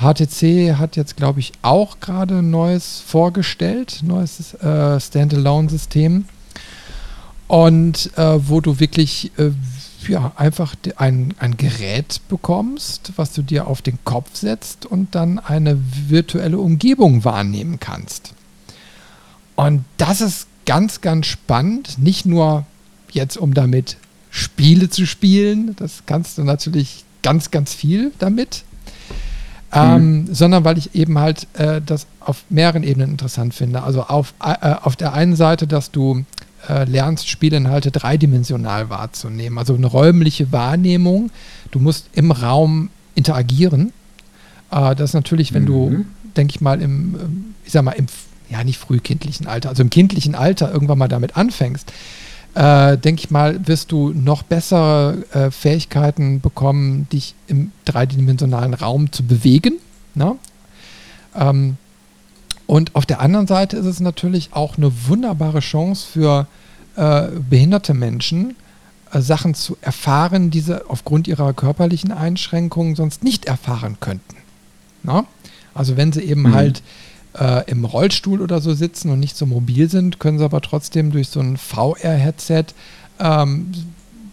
HTC 0.00 0.76
hat 0.76 0.94
jetzt, 0.94 1.16
glaube 1.16 1.40
ich, 1.40 1.52
auch 1.62 1.98
gerade 1.98 2.38
ein 2.38 2.50
neues 2.50 3.00
vorgestellt, 3.00 4.00
neues 4.04 4.54
äh, 4.54 5.00
Standalone-System. 5.00 6.24
Und 7.48 8.10
äh, 8.16 8.48
wo 8.48 8.60
du 8.60 8.78
wirklich 8.78 9.32
äh, 9.38 9.50
ja, 10.06 10.32
einfach 10.36 10.74
ein, 10.96 11.34
ein 11.38 11.56
Gerät 11.56 12.20
bekommst, 12.28 13.12
was 13.16 13.32
du 13.32 13.42
dir 13.42 13.66
auf 13.66 13.82
den 13.82 13.98
Kopf 14.04 14.36
setzt 14.36 14.86
und 14.86 15.14
dann 15.14 15.38
eine 15.38 15.78
virtuelle 16.08 16.58
Umgebung 16.58 17.24
wahrnehmen 17.24 17.80
kannst. 17.80 18.32
Und 19.56 19.84
das 19.96 20.20
ist 20.20 20.46
ganz, 20.66 21.00
ganz 21.00 21.26
spannend. 21.26 21.98
Nicht 21.98 22.26
nur 22.26 22.64
jetzt, 23.10 23.36
um 23.36 23.54
damit 23.54 23.96
Spiele 24.30 24.90
zu 24.90 25.06
spielen, 25.06 25.74
das 25.76 26.02
kannst 26.06 26.38
du 26.38 26.44
natürlich 26.44 27.04
ganz, 27.22 27.50
ganz 27.50 27.74
viel 27.74 28.12
damit, 28.18 28.62
ähm, 29.72 30.20
mhm. 30.20 30.34
sondern 30.34 30.64
weil 30.64 30.78
ich 30.78 30.94
eben 30.94 31.18
halt 31.18 31.46
äh, 31.54 31.80
das 31.84 32.06
auf 32.20 32.44
mehreren 32.50 32.82
Ebenen 32.82 33.10
interessant 33.12 33.54
finde. 33.54 33.82
Also 33.82 34.04
auf, 34.04 34.34
äh, 34.44 34.74
auf 34.82 34.96
der 34.96 35.12
einen 35.12 35.36
Seite, 35.36 35.66
dass 35.66 35.90
du 35.90 36.24
äh, 36.68 36.84
lernst, 36.84 37.28
Spielinhalte 37.28 37.90
dreidimensional 37.90 38.90
wahrzunehmen. 38.90 39.58
Also 39.58 39.74
eine 39.74 39.86
räumliche 39.86 40.52
Wahrnehmung. 40.52 41.30
Du 41.70 41.78
musst 41.78 42.08
im 42.14 42.30
Raum 42.30 42.90
interagieren. 43.14 43.92
Äh, 44.70 44.94
das 44.94 45.10
ist 45.10 45.14
natürlich, 45.14 45.54
wenn 45.54 45.62
mhm. 45.62 45.66
du, 45.66 46.04
denke 46.36 46.54
ich 46.54 46.60
mal, 46.60 46.80
im, 46.80 47.14
ähm, 47.14 47.44
ich 47.64 47.72
sag 47.72 47.84
mal, 47.84 47.92
im, 47.92 48.06
ja, 48.50 48.64
nicht 48.64 48.78
frühkindlichen 48.78 49.46
Alter, 49.46 49.68
also 49.68 49.82
im 49.82 49.90
kindlichen 49.90 50.34
Alter 50.34 50.72
irgendwann 50.72 50.98
mal 50.98 51.08
damit 51.08 51.36
anfängst, 51.36 51.92
äh, 52.54 52.96
denke 52.96 53.20
ich 53.20 53.30
mal, 53.30 53.66
wirst 53.66 53.92
du 53.92 54.12
noch 54.12 54.42
bessere 54.42 55.24
äh, 55.32 55.50
Fähigkeiten 55.50 56.40
bekommen, 56.40 57.08
dich 57.12 57.34
im 57.46 57.72
dreidimensionalen 57.84 58.74
Raum 58.74 59.12
zu 59.12 59.22
bewegen. 59.22 59.74
Ne? 60.14 60.36
Ähm, 61.36 61.76
und 62.68 62.94
auf 62.94 63.06
der 63.06 63.20
anderen 63.20 63.46
Seite 63.46 63.78
ist 63.78 63.86
es 63.86 63.98
natürlich 63.98 64.50
auch 64.52 64.76
eine 64.76 64.92
wunderbare 65.08 65.60
Chance 65.60 66.06
für 66.06 66.46
äh, 66.96 67.28
behinderte 67.48 67.94
Menschen, 67.94 68.56
äh, 69.10 69.22
Sachen 69.22 69.54
zu 69.54 69.78
erfahren, 69.80 70.50
die 70.50 70.60
sie 70.60 70.86
aufgrund 70.86 71.28
ihrer 71.28 71.54
körperlichen 71.54 72.12
Einschränkungen 72.12 72.94
sonst 72.94 73.24
nicht 73.24 73.46
erfahren 73.46 73.96
könnten. 74.00 74.36
Na? 75.02 75.24
Also 75.72 75.96
wenn 75.96 76.12
sie 76.12 76.20
eben 76.20 76.42
mhm. 76.42 76.54
halt 76.54 76.82
äh, 77.38 77.64
im 77.70 77.86
Rollstuhl 77.86 78.42
oder 78.42 78.60
so 78.60 78.74
sitzen 78.74 79.10
und 79.10 79.18
nicht 79.18 79.38
so 79.38 79.46
mobil 79.46 79.88
sind, 79.88 80.20
können 80.20 80.36
sie 80.36 80.44
aber 80.44 80.60
trotzdem 80.60 81.10
durch 81.10 81.28
so 81.28 81.40
ein 81.40 81.56
VR-Headset 81.56 82.66
ähm, 83.18 83.72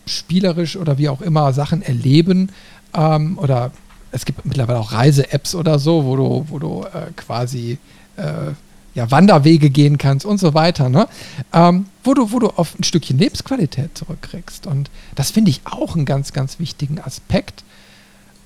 spielerisch 0.06 0.76
oder 0.76 0.98
wie 0.98 1.08
auch 1.08 1.22
immer 1.22 1.54
Sachen 1.54 1.82
erleben 1.82 2.50
ähm, 2.94 3.40
oder 3.40 3.72
es 4.12 4.26
gibt 4.26 4.46
mittlerweile 4.46 4.80
auch 4.80 4.92
Reise-Apps 4.92 5.56
oder 5.56 5.80
so, 5.80 6.04
wo 6.04 6.18
du, 6.18 6.46
wo 6.50 6.60
du 6.60 6.84
äh, 6.84 7.12
quasi 7.16 7.78
äh, 8.18 8.54
ja, 8.96 9.12
Wanderwege 9.12 9.70
gehen 9.70 9.98
kannst 9.98 10.26
und 10.26 10.40
so 10.40 10.54
weiter, 10.54 10.90
ne? 10.90 11.08
Ähm, 11.54 11.88
wo, 12.04 12.14
du, 12.14 12.32
wo 12.32 12.40
du 12.40 12.48
auf 12.48 12.80
ein 12.80 12.84
Stückchen 12.84 13.18
Lebensqualität 13.18 13.98
zurückkriegst. 13.98 14.68
Und 14.68 14.90
das 15.16 15.32
finde 15.32 15.52
ich 15.52 15.62
auch 15.66 15.96
einen 15.96 16.06
ganz, 16.06 16.32
ganz 16.34 16.60
wichtigen 16.60 17.00
Aspekt, 17.00 17.64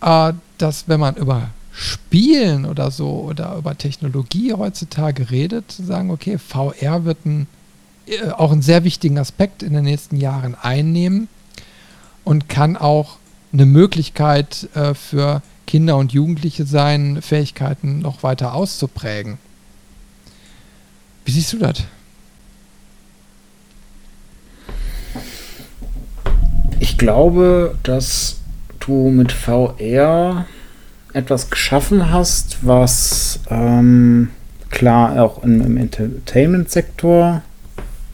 äh, 0.02 0.34
dass 0.58 0.88
wenn 0.88 1.00
man 1.00 1.16
über 1.16 1.50
Spielen 1.72 2.66
oder 2.66 2.92
so 2.92 3.22
oder 3.22 3.56
über 3.56 3.78
Technologie 3.78 4.54
heutzutage 4.54 5.30
redet, 5.30 5.72
zu 5.72 5.84
sagen, 5.84 6.10
okay, 6.10 6.38
VR 6.38 7.06
wird 7.06 7.26
ein, 7.26 7.48
äh, 8.08 8.32
auch 8.32 8.52
einen 8.52 8.64
sehr 8.64 8.84
wichtigen 8.84 9.20
Aspekt 9.20 9.62
in 9.62 9.74
den 9.74 9.84
nächsten 9.84 10.18
Jahren 10.18 10.56
einnehmen 10.56 11.28
und 12.24 12.50
kann 12.50 12.76
auch 12.76 13.18
eine 13.54 13.66
Möglichkeit 13.66 14.68
äh, 14.74 14.96
für 14.96 15.44
Kinder 15.68 15.98
und 15.98 16.12
Jugendliche 16.12 16.66
sein, 16.66 17.22
Fähigkeiten 17.22 18.00
noch 18.00 18.24
weiter 18.24 18.56
auszuprägen. 18.56 19.38
Wie 21.26 21.32
siehst 21.32 21.54
du 21.54 21.58
das? 21.58 21.84
Ich 26.80 26.98
glaube, 26.98 27.76
dass 27.84 28.38
du 28.80 29.10
mit 29.10 29.32
VR 29.32 30.46
etwas 31.14 31.50
geschaffen 31.50 32.12
hast, 32.12 32.60
was 32.62 33.40
ähm, 33.50 34.30
klar 34.70 35.22
auch 35.22 35.44
im, 35.44 35.62
im 35.62 35.78
Entertainment-Sektor 35.78 37.42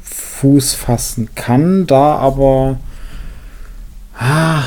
Fuß 0.02 0.74
fassen 0.74 1.30
kann, 1.36 1.88
da 1.88 2.16
aber 2.18 2.80
ah, 4.18 4.64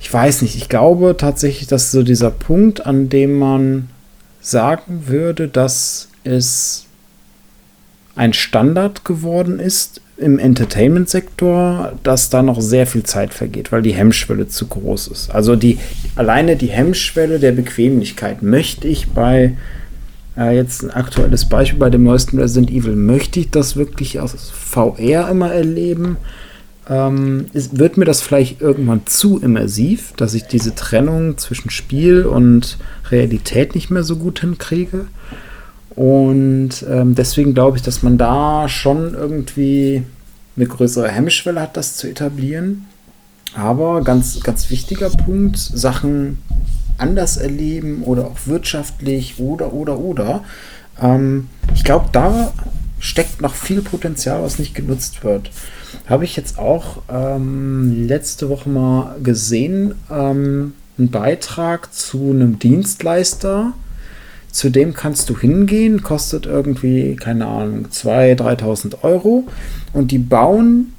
ich 0.00 0.12
weiß 0.12 0.42
nicht, 0.42 0.56
ich 0.56 0.68
glaube 0.68 1.16
tatsächlich, 1.18 1.68
dass 1.68 1.90
so 1.90 2.02
dieser 2.02 2.30
Punkt, 2.30 2.86
an 2.86 3.08
dem 3.08 3.38
man 3.38 3.90
sagen 4.40 5.04
würde, 5.06 5.48
dass 5.48 6.08
es 6.28 6.86
ein 8.14 8.32
Standard 8.32 9.04
geworden 9.04 9.60
ist 9.60 10.00
im 10.16 10.38
Entertainment-Sektor, 10.38 11.92
dass 12.02 12.28
da 12.28 12.42
noch 12.42 12.60
sehr 12.60 12.86
viel 12.86 13.04
Zeit 13.04 13.32
vergeht, 13.32 13.70
weil 13.70 13.82
die 13.82 13.94
Hemmschwelle 13.94 14.48
zu 14.48 14.66
groß 14.66 15.08
ist. 15.08 15.30
Also 15.30 15.54
die 15.54 15.78
alleine 16.16 16.56
die 16.56 16.66
Hemmschwelle 16.66 17.38
der 17.38 17.52
Bequemlichkeit 17.52 18.42
möchte 18.42 18.88
ich 18.88 19.10
bei 19.10 19.56
äh, 20.36 20.56
jetzt 20.56 20.82
ein 20.82 20.90
aktuelles 20.90 21.48
Beispiel 21.48 21.78
bei 21.78 21.90
dem 21.90 22.02
neuesten 22.02 22.38
Resident 22.38 22.70
Evil 22.70 22.96
möchte 22.96 23.38
ich 23.38 23.50
das 23.50 23.76
wirklich 23.76 24.18
aus 24.18 24.34
VR 24.50 25.28
immer 25.30 25.52
erleben. 25.52 26.16
Ähm, 26.90 27.46
ist, 27.52 27.78
wird 27.78 27.96
mir 27.96 28.04
das 28.04 28.20
vielleicht 28.20 28.60
irgendwann 28.60 29.06
zu 29.06 29.38
immersiv, 29.38 30.14
dass 30.16 30.34
ich 30.34 30.44
diese 30.44 30.74
Trennung 30.74 31.38
zwischen 31.38 31.70
Spiel 31.70 32.24
und 32.24 32.78
Realität 33.10 33.76
nicht 33.76 33.90
mehr 33.90 34.02
so 34.02 34.16
gut 34.16 34.40
hinkriege? 34.40 35.06
Und 35.98 36.86
ähm, 36.88 37.16
deswegen 37.16 37.54
glaube 37.54 37.76
ich, 37.76 37.82
dass 37.82 38.04
man 38.04 38.18
da 38.18 38.68
schon 38.68 39.14
irgendwie 39.14 40.04
eine 40.54 40.66
größere 40.66 41.08
Hemmschwelle 41.08 41.60
hat, 41.60 41.76
das 41.76 41.96
zu 41.96 42.08
etablieren. 42.08 42.86
Aber 43.54 44.02
ganz, 44.04 44.40
ganz 44.44 44.70
wichtiger 44.70 45.10
Punkt, 45.10 45.58
Sachen 45.58 46.38
anders 46.98 47.36
erleben 47.36 48.04
oder 48.04 48.26
auch 48.26 48.46
wirtschaftlich 48.46 49.40
oder, 49.40 49.72
oder, 49.72 49.98
oder. 49.98 50.44
Ähm, 51.02 51.48
ich 51.74 51.82
glaube, 51.82 52.10
da 52.12 52.52
steckt 53.00 53.42
noch 53.42 53.56
viel 53.56 53.82
Potenzial, 53.82 54.40
was 54.44 54.60
nicht 54.60 54.76
genutzt 54.76 55.24
wird. 55.24 55.50
Habe 56.08 56.22
ich 56.22 56.36
jetzt 56.36 56.60
auch 56.60 57.02
ähm, 57.08 58.06
letzte 58.06 58.48
Woche 58.48 58.68
mal 58.68 59.16
gesehen, 59.20 59.96
ähm, 60.08 60.74
einen 60.96 61.10
Beitrag 61.10 61.92
zu 61.92 62.30
einem 62.30 62.60
Dienstleister, 62.60 63.72
zu 64.58 64.70
dem 64.70 64.92
kannst 64.92 65.30
du 65.30 65.38
hingehen, 65.38 66.02
kostet 66.02 66.46
irgendwie, 66.46 67.14
keine 67.14 67.46
Ahnung, 67.46 67.86
2.000, 67.92 68.58
3.000 68.60 69.04
Euro. 69.04 69.44
Und 69.92 70.10
die 70.10 70.18
bauen 70.18 70.94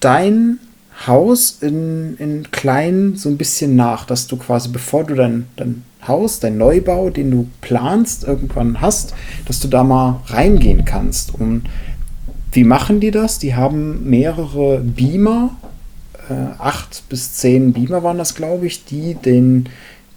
dein 0.00 0.58
Haus 1.06 1.58
in, 1.60 2.16
in 2.16 2.50
klein 2.50 3.16
so 3.16 3.28
ein 3.28 3.36
bisschen 3.36 3.76
nach, 3.76 4.06
dass 4.06 4.28
du 4.28 4.38
quasi, 4.38 4.70
bevor 4.70 5.04
du 5.04 5.14
dein, 5.14 5.46
dein 5.56 5.84
Haus, 6.06 6.40
dein 6.40 6.56
Neubau, 6.56 7.10
den 7.10 7.30
du 7.30 7.48
planst, 7.60 8.24
irgendwann 8.24 8.80
hast, 8.80 9.12
dass 9.44 9.60
du 9.60 9.68
da 9.68 9.84
mal 9.84 10.22
reingehen 10.28 10.86
kannst. 10.86 11.34
Und 11.34 11.64
wie 12.52 12.64
machen 12.64 12.98
die 12.98 13.10
das? 13.10 13.38
Die 13.38 13.56
haben 13.56 14.08
mehrere 14.08 14.78
Beamer, 14.78 15.50
äh, 16.30 16.32
acht 16.58 17.02
bis 17.10 17.34
zehn 17.34 17.74
Beamer 17.74 18.02
waren 18.02 18.16
das, 18.16 18.34
glaube 18.34 18.66
ich, 18.66 18.86
die 18.86 19.16
den 19.16 19.68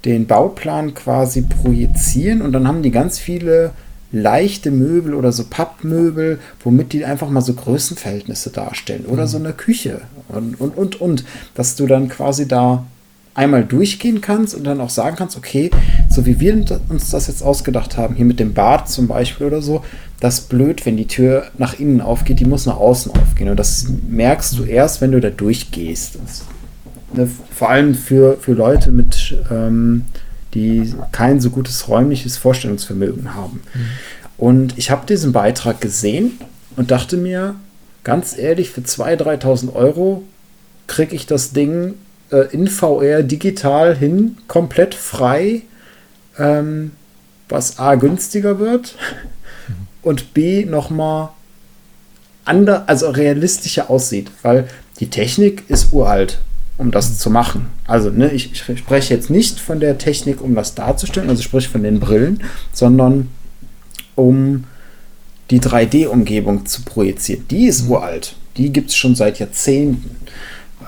den 0.06 0.28
Bauplan 0.28 0.94
quasi 0.94 1.44
projizieren 1.44 2.42
und 2.42 2.52
dann 2.54 2.68
haben 2.68 2.82
die 2.82 2.92
ganz 2.92 3.20
viele 3.20 3.72
leichte 4.12 4.72
Möbel 4.72 5.14
oder 5.14 5.32
so 5.32 5.46
Pappmöbel, 5.46 6.40
womit 6.64 6.94
die 6.94 7.06
einfach 7.06 7.30
mal 7.30 7.42
so 7.42 7.54
Größenverhältnisse 7.54 8.50
darstellen 8.50 9.06
oder 9.06 9.24
mhm. 9.24 9.28
so 9.28 9.38
eine 9.38 9.54
Küche 9.54 10.02
und, 10.28 10.60
und, 10.60 10.78
und, 10.78 11.02
und, 11.02 11.26
dass 11.56 11.76
du 11.76 11.88
dann 11.88 12.10
quasi 12.10 12.48
da 12.48 12.86
einmal 13.34 13.64
durchgehen 13.64 14.20
kannst 14.20 14.54
und 14.54 14.66
dann 14.66 14.82
auch 14.82 14.90
sagen 14.90 15.16
kannst, 15.16 15.38
okay, 15.38 15.72
so 16.10 16.26
wie 16.26 16.40
wir 16.42 16.54
uns 16.90 17.12
das 17.12 17.28
jetzt 17.28 17.42
ausgedacht 17.42 17.96
haben, 17.96 18.16
hier 18.16 18.26
mit 18.26 18.42
dem 18.42 18.54
Bad 18.54 18.90
zum 18.90 19.08
Beispiel 19.08 19.48
oder 19.48 19.62
so, 19.62 19.84
das 20.20 20.40
ist 20.40 20.50
blöd, 20.50 20.86
wenn 20.86 20.98
die 20.98 21.08
Tür 21.08 21.46
nach 21.58 21.80
innen 21.80 22.02
aufgeht, 22.02 22.40
die 22.40 22.46
muss 22.46 22.66
nach 22.66 22.78
außen 22.78 23.12
aufgehen 23.14 23.50
und 23.50 23.58
das 23.58 23.86
merkst 24.10 24.58
du 24.58 24.64
erst, 24.64 25.00
wenn 25.00 25.14
du 25.14 25.22
da 25.22 25.30
durchgehst. 25.30 26.16
Das 26.22 26.44
vor 27.54 27.70
allem 27.70 27.96
für, 27.96 28.38
für 28.38 28.54
Leute 28.54 28.92
mit, 28.92 29.36
ähm, 29.50 30.06
die 30.54 30.94
kein 31.12 31.40
so 31.40 31.50
gutes 31.50 31.88
räumliches 31.88 32.38
Vorstellungsvermögen 32.38 33.34
haben. 33.36 33.62
Mhm. 33.74 33.80
Und 34.38 34.78
ich 34.78 34.90
habe 34.92 35.06
diesen 35.06 35.32
Beitrag 35.32 35.82
gesehen 35.82 36.40
und 36.76 36.92
dachte 36.92 37.18
mir, 37.18 37.56
ganz 38.04 38.38
ehrlich, 38.38 38.72
für 38.72 38.82
2.000, 38.82 39.42
3.000 39.44 39.74
Euro 39.74 40.24
kriege 40.88 41.16
ich 41.16 41.26
das 41.26 41.52
Ding 41.52 41.94
äh, 42.32 42.48
in 42.52 42.68
VR 42.68 43.24
digital 43.24 43.96
hin, 43.96 44.38
komplett 44.48 44.96
frei 44.96 45.64
ähm, 46.38 46.92
was 47.50 47.80
A 47.80 47.96
günstiger 47.96 48.60
wird 48.60 48.96
mhm. 49.68 49.74
und 50.02 50.34
B 50.34 50.66
nochmal 50.66 51.30
ander, 52.46 52.86
also 52.88 53.10
realistischer 53.10 53.90
aussieht, 53.90 54.32
weil 54.42 54.68
die 55.00 55.10
Technik 55.10 55.70
ist 55.70 55.94
uralt, 55.94 56.40
um 56.82 56.90
das 56.90 57.20
zu 57.20 57.30
machen. 57.30 57.68
Also 57.86 58.10
ne, 58.10 58.32
ich, 58.32 58.52
ich 58.52 58.80
spreche 58.80 59.14
jetzt 59.14 59.30
nicht 59.30 59.60
von 59.60 59.80
der 59.80 60.00
Technik, 60.00 60.42
um 60.42 60.56
das 60.56 60.74
darzustellen, 60.74 61.30
also 61.30 61.40
ich 61.40 61.46
spreche 61.46 61.70
von 61.70 61.84
den 61.84 62.00
Brillen, 62.00 62.44
sondern 62.74 63.30
um 64.16 64.64
die 65.52 65.62
3D-Umgebung 65.62 66.66
zu 66.66 66.82
projizieren. 66.82 67.48
Die 67.50 67.68
ist 67.68 67.84
mhm. 67.84 67.92
uralt. 67.92 68.36
Die 68.58 68.74
gibt 68.74 68.90
es 68.90 68.96
schon 68.96 69.14
seit 69.14 69.38
Jahrzehnten, 69.38 70.16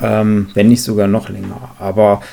ähm, 0.02 0.49
wenn 0.56 0.70
nicht 0.70 0.82
sogar 0.82 1.07
noch 1.07 1.30
länger. 1.30 1.76
Aber 1.78 2.24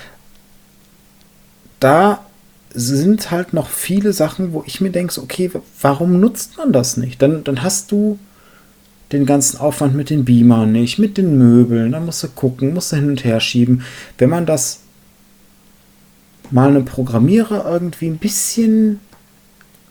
da 1.80 2.24
sind 2.72 3.30
halt 3.30 3.52
noch 3.52 3.68
viele 3.68 4.14
Sachen, 4.14 4.54
wo 4.54 4.64
ich 4.66 4.80
mir 4.80 4.90
denke, 4.90 5.20
okay, 5.20 5.50
warum 5.82 6.18
nutzt 6.18 6.56
man 6.56 6.72
das 6.72 6.96
nicht? 6.96 7.20
Dann, 7.20 7.44
dann 7.44 7.62
hast 7.62 7.92
du 7.92 8.18
den 9.12 9.26
ganzen 9.26 9.58
Aufwand 9.58 9.94
mit 9.94 10.10
den 10.10 10.24
Beamern 10.24 10.72
nicht, 10.72 10.98
mit 10.98 11.16
den 11.18 11.36
Möbeln, 11.36 11.92
dann 11.92 12.06
musst 12.06 12.22
du 12.22 12.28
gucken, 12.28 12.74
musst 12.74 12.92
du 12.92 12.96
hin 12.96 13.08
und 13.08 13.24
her 13.24 13.40
schieben. 13.40 13.82
Wenn 14.18 14.30
man 14.30 14.46
das 14.46 14.80
mal 16.50 16.68
einem 16.68 16.84
Programmierer 16.84 17.70
irgendwie 17.70 18.06
ein 18.06 18.18
bisschen 18.18 19.00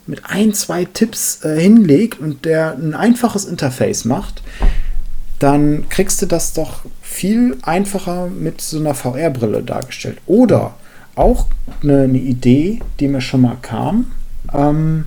mit 0.08 0.26
ein, 0.26 0.54
zwei 0.54 0.86
Tipps 0.86 1.44
äh, 1.44 1.60
hinlegt 1.60 2.20
und 2.20 2.46
der 2.46 2.74
ein 2.74 2.94
einfaches 2.94 3.46
Interface 3.46 4.06
macht, 4.06 4.42
dann 5.40 5.88
kriegst 5.90 6.22
du 6.22 6.26
das 6.26 6.54
doch 6.54 6.82
viel 7.02 7.58
einfacher 7.62 8.28
mit 8.28 8.60
so 8.60 8.78
einer 8.80 8.94
VR-Brille 8.94 9.64
dargestellt. 9.64 10.18
Oder 10.26 10.76
auch 11.16 11.48
eine, 11.82 12.04
eine, 12.04 12.18
Idee, 12.18 12.80
die 13.00 13.08
mir 13.08 13.22
schon 13.22 13.42
mal 13.42 13.58
kam. 13.62 14.12
Ähm, 14.54 15.06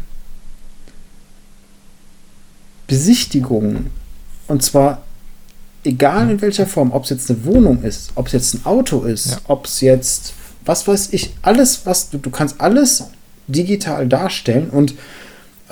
Besichtigungen. 2.87 3.91
Und 4.49 4.63
zwar 4.63 5.03
egal 5.85 6.31
in 6.31 6.41
welcher 6.41 6.67
Form, 6.67 6.93
ob 6.93 7.05
es 7.05 7.11
jetzt 7.11 7.31
eine 7.31 7.45
Wohnung 7.45 7.83
ist, 7.83 8.13
ob 8.15 8.27
es 8.27 8.33
jetzt 8.33 8.55
ein 8.55 8.67
Auto 8.67 9.03
ist, 9.03 9.31
ja. 9.31 9.37
ob 9.49 9.67
es 9.67 9.81
jetzt, 9.81 10.35
was 10.65 10.87
weiß 10.87 11.13
ich, 11.13 11.35
alles, 11.43 11.87
was 11.87 12.11
du, 12.11 12.19
du 12.19 12.31
kannst 12.31 12.61
alles 12.61 13.05
digital 13.49 14.07
darstellen 14.07 14.71
und 14.71 14.95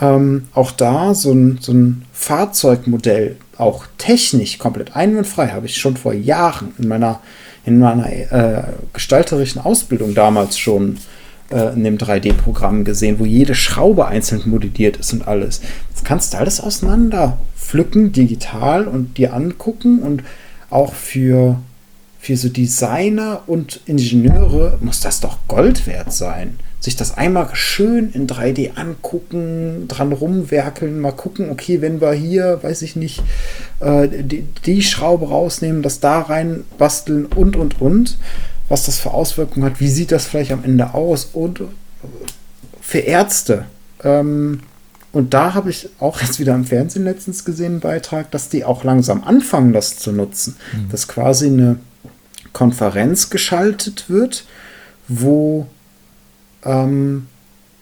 ähm, 0.01 0.49
auch 0.55 0.73
da 0.73 1.15
so 1.15 1.33
ein, 1.33 1.59
so 1.61 1.73
ein 1.73 2.05
Fahrzeugmodell, 2.13 3.37
auch 3.57 3.85
technisch 3.99 4.59
komplett 4.59 4.97
einwandfrei, 4.97 5.49
habe 5.49 5.67
ich 5.67 5.77
schon 5.77 5.97
vor 5.97 6.15
Jahren 6.15 6.73
in 6.79 6.89
meiner, 6.89 7.21
in 7.65 7.79
meiner 7.79 8.11
äh, 8.11 8.63
gestalterischen 8.93 9.61
Ausbildung 9.61 10.15
damals 10.15 10.59
schon 10.59 10.97
äh, 11.51 11.75
in 11.75 11.85
dem 11.85 11.99
3D-Programm 11.99 12.85
gesehen, 12.85 13.19
wo 13.19 13.27
jede 13.27 13.55
Schraube 13.55 14.07
einzeln 14.07 14.43
modelliert 14.47 14.97
ist 14.97 15.13
und 15.13 15.29
alles. 15.29 15.61
Das 15.93 16.03
kannst 16.03 16.33
du 16.33 16.39
alles 16.39 16.61
auseinander 16.61 17.37
pflücken, 17.71 18.13
digital 18.13 18.89
und 18.89 19.17
dir 19.17 19.33
angucken 19.33 20.01
und 20.01 20.23
auch 20.71 20.95
für, 20.95 21.61
für 22.19 22.37
so 22.37 22.49
Designer 22.49 23.43
und 23.47 23.81
Ingenieure 23.87 24.79
muss 24.81 25.01
das 25.01 25.21
doch 25.21 25.39
Gold 25.47 25.87
wert 25.87 26.13
sein 26.13 26.59
sich 26.81 26.97
das 26.97 27.17
einmal 27.17 27.51
schön 27.53 28.11
in 28.11 28.27
3D 28.27 28.77
angucken, 28.77 29.87
dran 29.87 30.13
rumwerkeln, 30.13 30.99
mal 30.99 31.13
gucken, 31.13 31.51
okay, 31.51 31.83
wenn 31.83 32.01
wir 32.01 32.13
hier, 32.13 32.59
weiß 32.63 32.81
ich 32.83 32.97
nicht, 32.97 33.23
äh, 33.81 34.09
die, 34.09 34.47
die, 34.65 34.83
Schraube 34.83 35.29
rausnehmen, 35.29 35.83
das 35.83 36.01
da 36.01 36.21
rein 36.21 36.65
basteln 36.79 37.27
und, 37.27 37.57
und, 37.57 37.83
und, 37.83 38.17
was 38.71 38.87
das 38.87 38.99
für 38.99 39.13
Auswirkungen 39.13 39.67
hat, 39.67 39.81
wie 39.81 39.91
sieht 39.91 40.11
das 40.11 40.27
vielleicht 40.27 40.53
am 40.53 40.65
Ende 40.65 40.95
aus 40.95 41.29
und 41.35 41.61
für 42.81 43.01
Ärzte. 43.01 43.67
Ähm, 44.03 44.61
und 45.13 45.35
da 45.35 45.55
habe 45.55 45.71
ich 45.71 45.89
auch 45.99 46.21
jetzt 46.21 46.39
wieder 46.39 46.55
im 46.55 46.65
Fernsehen 46.65 47.05
letztens 47.05 47.45
gesehen, 47.45 47.73
einen 47.73 47.81
Beitrag, 47.81 48.31
dass 48.31 48.49
die 48.49 48.65
auch 48.65 48.85
langsam 48.85 49.25
anfangen, 49.25 49.73
das 49.73 49.99
zu 49.99 50.13
nutzen. 50.13 50.57
Mhm. 50.73 50.89
Dass 50.91 51.09
quasi 51.09 51.47
eine 51.47 51.77
Konferenz 52.53 53.31
geschaltet 53.31 54.09
wird, 54.09 54.45
wo 55.09 55.67
ähm, 56.65 57.27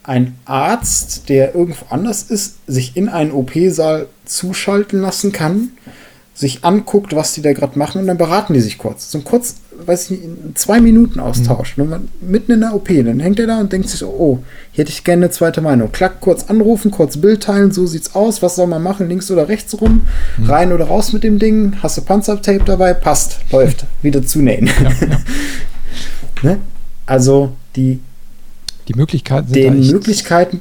ein 0.02 0.38
Arzt, 0.46 1.28
der 1.28 1.55
irgendwo 1.55 1.84
anders 1.90 2.22
ist, 2.22 2.56
sich 2.66 2.96
in 2.96 3.10
einen 3.10 3.32
OP-Saal 3.32 4.06
zuschalten 4.24 5.00
lassen 5.00 5.32
kann, 5.32 5.72
sich 6.39 6.65
anguckt, 6.65 7.16
was 7.16 7.32
die 7.32 7.43
da 7.43 7.52
gerade 7.52 7.77
machen 7.77 8.01
und 8.01 8.06
dann 8.06 8.16
beraten 8.16 8.55
die 8.55 8.60
sich 8.60 8.78
kurz. 8.78 9.10
So 9.10 9.19
ein 9.19 9.24
kurz, 9.24 9.56
weiß 9.85 10.12
ich 10.12 10.20
nicht, 10.20 10.56
zwei 10.56 10.81
Minuten 10.81 11.19
Austausch. 11.19 11.77
Mhm. 11.77 12.09
Mitten 12.20 12.52
in 12.52 12.60
der 12.60 12.74
OP, 12.74 12.86
dann 12.86 13.19
hängt 13.19 13.40
er 13.40 13.48
da 13.48 13.59
und 13.59 13.73
denkt 13.73 13.89
sich 13.89 13.98
so, 13.98 14.09
oh, 14.09 14.39
hier 14.70 14.82
hätte 14.82 14.93
ich 14.93 15.02
gerne 15.02 15.24
eine 15.24 15.32
zweite 15.32 15.60
Meinung. 15.60 15.90
Klack, 15.90 16.20
kurz 16.20 16.44
anrufen, 16.44 16.93
kurz 16.93 17.16
Bild 17.16 17.43
teilen, 17.43 17.73
so 17.73 17.86
sieht's 17.86 18.15
aus, 18.15 18.40
was 18.40 18.55
soll 18.55 18.69
man 18.69 18.85
machen, 18.85 19.09
links 19.09 19.28
oder 19.32 19.48
rechts 19.48 19.81
rum, 19.81 20.02
mhm. 20.36 20.47
rein 20.48 20.73
oder 20.73 20.85
raus 20.85 21.12
mit 21.12 21.24
dem 21.24 21.40
Ding, 21.40 21.74
hast 21.82 21.98
du 21.98 22.02
Panzertape 22.02 22.62
dabei, 22.65 22.94
passt, 22.94 23.39
läuft, 23.51 23.85
wieder 24.02 24.24
zunähen. 24.24 24.69
Ja, 24.81 24.90
ja. 25.09 25.19
ne? 26.51 26.59
Also 27.05 27.52
die 27.74 27.98
die 28.86 28.94
Möglichkeiten 28.94 29.48
sind 29.48 29.56
Den 29.56 29.86
Möglichkeiten. 29.86 30.60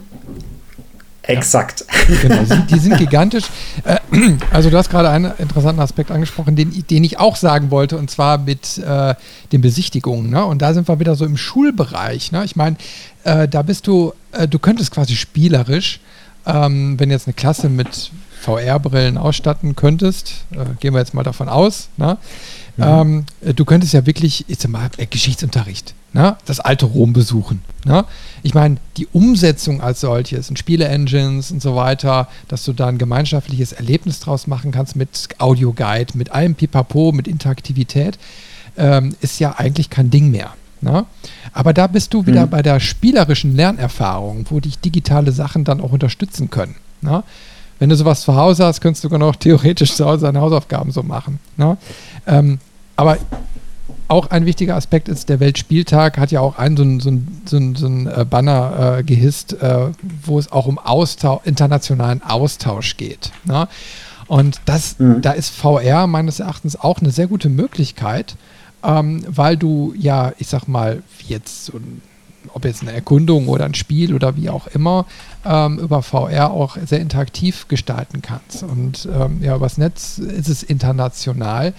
Exakt. 1.28 1.86
Genau, 2.22 2.44
die 2.70 2.80
sind 2.80 2.98
gigantisch. 2.98 3.46
Äh, 3.84 3.98
also 4.52 4.70
du 4.70 4.78
hast 4.78 4.90
gerade 4.90 5.10
einen 5.10 5.32
interessanten 5.38 5.82
Aspekt 5.82 6.10
angesprochen, 6.10 6.56
den, 6.56 6.86
den 6.88 7.04
ich 7.04 7.20
auch 7.20 7.36
sagen 7.36 7.70
wollte, 7.70 7.98
und 7.98 8.10
zwar 8.10 8.38
mit 8.38 8.78
äh, 8.78 9.14
den 9.52 9.62
Besichtigungen. 9.62 10.30
Ne? 10.30 10.44
Und 10.44 10.62
da 10.62 10.74
sind 10.74 10.88
wir 10.88 11.00
wieder 11.00 11.16
so 11.16 11.26
im 11.26 11.38
Schulbereich. 11.38 12.32
Ne? 12.32 12.46
Ich 12.46 12.56
meine, 12.56 12.78
äh, 13.24 13.48
da 13.48 13.62
bist 13.62 13.88
du, 13.88 14.14
äh, 14.32 14.48
du 14.48 14.58
könntest 14.58 14.92
quasi 14.92 15.16
spielerisch, 15.16 16.00
ähm, 16.46 16.98
wenn 16.98 17.12
jetzt 17.12 17.28
eine 17.28 17.34
Klasse 17.34 17.68
mit 17.68 18.12
VR-Brillen 18.42 19.18
ausstatten 19.18 19.76
könntest, 19.76 20.46
äh, 20.52 20.64
gehen 20.80 20.94
wir 20.94 21.00
jetzt 21.00 21.14
mal 21.14 21.24
davon 21.24 21.50
aus, 21.50 21.90
ne? 21.98 22.18
Mhm. 22.78 23.26
Ähm, 23.42 23.56
du 23.56 23.66
könntest 23.66 23.94
ja 23.94 24.06
wirklich, 24.06 24.46
ich 24.48 24.60
sag 24.60 24.72
mal, 24.72 24.90
äh, 24.98 25.08
Geschichtsunterricht, 25.08 25.96
ne? 26.14 26.38
das 26.46 26.60
alte 26.60 26.86
Rom 26.86 27.12
besuchen. 27.12 27.62
Ne? 27.86 28.06
Ich 28.44 28.54
meine, 28.54 28.78
die 28.98 29.08
Umsetzung 29.08 29.82
als 29.82 30.02
solches 30.02 30.50
und 30.50 30.60
Spiele-Engines 30.60 31.52
und 31.52 31.62
so 31.62 31.76
weiter, 31.76 32.28
dass 32.48 32.64
du 32.66 32.74
da 32.74 32.88
ein 32.88 33.00
gemeinschaftliches 33.00 33.74
Erlebnis 33.74 34.20
draus 34.20 34.46
machen 34.46 34.72
kannst 34.72 34.96
mit 34.96 35.30
Audioguide, 35.40 36.18
mit 36.18 36.32
allem 36.32 36.54
Pipapo, 36.54 37.12
mit 37.12 37.28
Interaktivität, 37.28 38.20
ähm, 38.78 39.16
ist 39.22 39.40
ja 39.40 39.56
eigentlich 39.58 39.90
kein 39.90 40.12
Ding 40.12 40.30
mehr. 40.30 40.54
Ne? 40.82 41.06
Aber 41.54 41.74
da 41.74 41.88
bist 41.88 42.14
du 42.14 42.28
wieder 42.28 42.46
mhm. 42.46 42.52
bei 42.52 42.62
der 42.62 42.80
spielerischen 42.80 43.56
Lernerfahrung, 43.56 44.46
wo 44.50 44.60
dich 44.60 44.78
digitale 44.80 45.32
Sachen 45.32 45.64
dann 45.64 45.82
auch 45.82 45.92
unterstützen 45.92 46.52
können. 46.52 46.76
Ne? 47.02 47.24
Wenn 47.80 47.90
du 47.90 47.96
sowas 47.96 48.22
zu 48.22 48.36
Hause 48.36 48.66
hast, 48.66 48.82
könntest 48.82 49.04
du 49.04 49.10
noch 49.18 49.36
theoretisch 49.36 49.94
zu 49.94 50.06
Hause 50.06 50.26
deine 50.26 50.42
Hausaufgaben 50.42 50.92
so 50.92 51.04
machen. 51.04 51.40
Ne? 51.58 51.78
Ähm, 52.26 52.60
aber 52.98 53.18
auch 54.10 54.30
ein 54.30 54.46
wichtiger 54.46 54.76
Aspekt 54.76 55.10
ist, 55.10 55.30
der 55.30 55.40
Weltspieltag 55.40 56.18
hat 56.18 56.32
ja 56.32 56.40
auch 56.40 56.58
einen 56.58 56.78
so 56.78 56.84
ein, 56.84 57.00
so 57.00 57.10
ein, 57.10 57.42
so 57.46 57.58
ein, 57.58 57.76
so 57.76 57.88
ein 57.88 58.08
äh, 58.08 58.26
Banner 58.30 58.98
äh, 59.00 59.04
gehisst, 59.04 59.54
äh, 59.62 59.92
wo 60.24 60.40
es 60.40 60.52
auch 60.52 60.66
um 60.66 60.78
Austausch, 60.80 61.42
internationalen 61.46 62.22
Austausch 62.24 62.98
geht. 62.98 63.32
Ne? 63.46 63.68
Und 64.28 64.62
das, 64.66 65.00
mhm. 65.00 65.22
da 65.22 65.32
ist 65.32 65.50
VR 65.50 66.08
meines 66.08 66.40
Erachtens 66.40 66.80
auch 66.80 67.00
eine 67.00 67.12
sehr 67.12 67.28
gute 67.28 67.50
Möglichkeit, 67.50 68.36
ähm, 68.84 69.24
weil 69.28 69.58
du 69.58 69.94
ja, 69.98 70.34
ich 70.38 70.48
sag 70.48 70.68
mal, 70.68 71.04
jetzt 71.28 71.66
so 71.66 71.78
ein 71.78 72.02
ob 72.54 72.66
jetzt 72.66 72.82
eine 72.82 72.94
Erkundung 72.94 73.50
oder 73.50 73.66
ein 73.66 73.74
Spiel 73.74 74.14
oder 74.14 74.36
wie 74.38 74.50
auch 74.50 74.68
immer, 74.68 75.06
ähm, 75.46 75.80
über 75.80 76.02
VR 76.02 76.52
auch 76.52 76.78
sehr 76.86 77.02
interaktiv 77.02 77.68
gestalten 77.68 78.22
kannst. 78.22 78.64
Und 78.64 79.08
ähm, 79.14 79.44
ja, 79.44 79.56
übers 79.56 79.78
Netz 79.78 80.18
ist 80.18 80.48
es 80.48 80.64
international. 80.64 81.74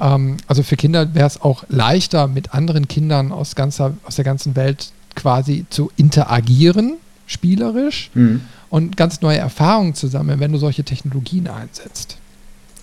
Ähm, 0.00 0.36
also 0.46 0.62
für 0.62 0.76
Kinder 0.76 1.14
wäre 1.14 1.26
es 1.26 1.40
auch 1.40 1.64
leichter, 1.68 2.26
mit 2.28 2.54
anderen 2.54 2.88
Kindern 2.88 3.32
aus, 3.32 3.54
ganzer, 3.54 3.94
aus 4.04 4.16
der 4.16 4.24
ganzen 4.24 4.56
Welt 4.56 4.92
quasi 5.14 5.66
zu 5.70 5.90
interagieren, 5.96 6.96
spielerisch, 7.26 8.10
mhm. 8.14 8.42
und 8.70 8.96
ganz 8.96 9.20
neue 9.20 9.38
Erfahrungen 9.38 9.94
zu 9.94 10.08
sammeln, 10.08 10.40
wenn 10.40 10.52
du 10.52 10.58
solche 10.58 10.84
Technologien 10.84 11.48
einsetzt. 11.48 12.18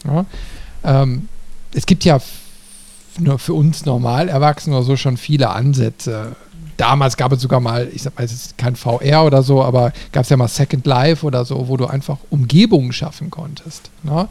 Ja? 0.05 0.25
Ähm, 0.83 1.27
es 1.73 1.85
gibt 1.85 2.05
ja 2.05 2.19
nur 3.19 3.39
für 3.39 3.53
uns 3.53 3.85
normal 3.85 4.29
Erwachsene 4.29 4.75
oder 4.75 4.85
so 4.85 4.95
schon 4.95 5.17
viele 5.17 5.49
Ansätze. 5.49 6.35
Damals 6.77 7.17
gab 7.17 7.31
es 7.33 7.41
sogar 7.41 7.59
mal, 7.59 7.89
ich 7.93 8.01
sag 8.01 8.17
mal, 8.17 8.23
es 8.23 8.31
ist 8.31 8.57
kein 8.57 8.75
VR 8.75 9.25
oder 9.25 9.43
so, 9.43 9.61
aber 9.61 9.91
gab 10.11 10.23
es 10.23 10.29
ja 10.29 10.37
mal 10.37 10.47
Second 10.47 10.85
Life 10.85 11.25
oder 11.25 11.45
so, 11.45 11.67
wo 11.67 11.77
du 11.77 11.85
einfach 11.85 12.17
Umgebungen 12.29 12.93
schaffen 12.93 13.29
konntest. 13.29 13.89
Ne? 14.03 14.27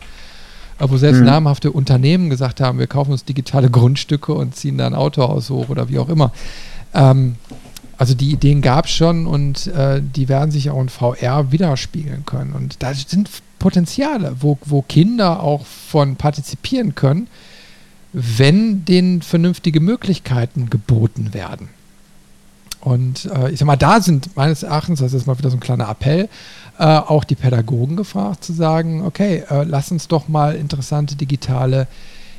Wo 0.89 0.97
selbst 0.97 1.21
mhm. 1.21 1.27
namhafte 1.27 1.73
Unternehmen 1.73 2.31
gesagt 2.31 2.61
haben, 2.61 2.79
wir 2.79 2.87
kaufen 2.87 3.13
uns 3.13 3.25
digitale 3.25 3.71
Grundstücke 3.71 4.33
und 4.33 4.57
ziehen 4.57 4.79
da 4.79 4.87
ein 4.87 4.95
Autohaus 4.95 5.51
hoch 5.51 5.69
oder 5.69 5.89
wie 5.89 5.99
auch 5.99 6.09
immer. 6.09 6.33
Ähm, 6.95 7.37
also 7.99 8.15
die 8.15 8.31
Ideen 8.31 8.63
gab 8.63 8.87
es 8.87 8.93
schon 8.93 9.27
und 9.27 9.67
äh, 9.67 10.01
die 10.03 10.31
werden 10.31 10.51
sich 10.51 10.71
auch 10.71 10.81
in 10.81 10.89
VR 10.89 11.53
widerspiegeln 11.53 12.25
können. 12.25 12.55
Und 12.55 12.83
da 12.83 12.95
sind 12.95 13.29
Potenziale, 13.59 14.37
wo, 14.41 14.57
wo 14.65 14.81
Kinder 14.81 15.43
auch 15.43 15.67
von 15.67 16.17
partizipieren 16.17 16.95
können, 16.95 17.29
wenn 18.13 18.87
denen 18.87 19.21
vernünftige 19.21 19.81
Möglichkeiten 19.81 20.71
geboten 20.71 21.35
werden. 21.35 21.69
Und 22.81 23.27
äh, 23.27 23.51
ich 23.51 23.59
sag 23.59 23.67
mal, 23.67 23.77
da 23.77 24.01
sind 24.01 24.37
meines 24.37 24.63
Erachtens, 24.63 25.01
das 25.01 25.13
ist 25.13 25.27
mal 25.27 25.39
wieder 25.39 25.51
so 25.51 25.57
ein 25.57 25.61
kleiner 25.61 25.89
Appell, 25.89 26.29
äh, 26.79 26.85
auch 26.85 27.25
die 27.25 27.35
Pädagogen 27.35 27.97
gefragt 27.97 28.43
zu 28.43 28.53
sagen, 28.53 29.05
okay, 29.05 29.45
äh, 29.51 29.65
lass 29.65 29.91
uns 29.91 30.09
doch 30.09 30.29
mal 30.29 30.55
interessante 30.55 31.15
digitale 31.15 31.87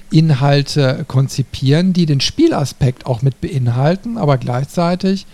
Inhalte 0.09 1.05
konzipieren, 1.07 1.93
die 1.93 2.05
den 2.05 2.21
Spielaspekt 2.21 3.05
auch 3.05 3.21
mit 3.21 3.39
beinhalten, 3.39 4.17
aber 4.17 4.37
gleichzeitig 4.37 5.25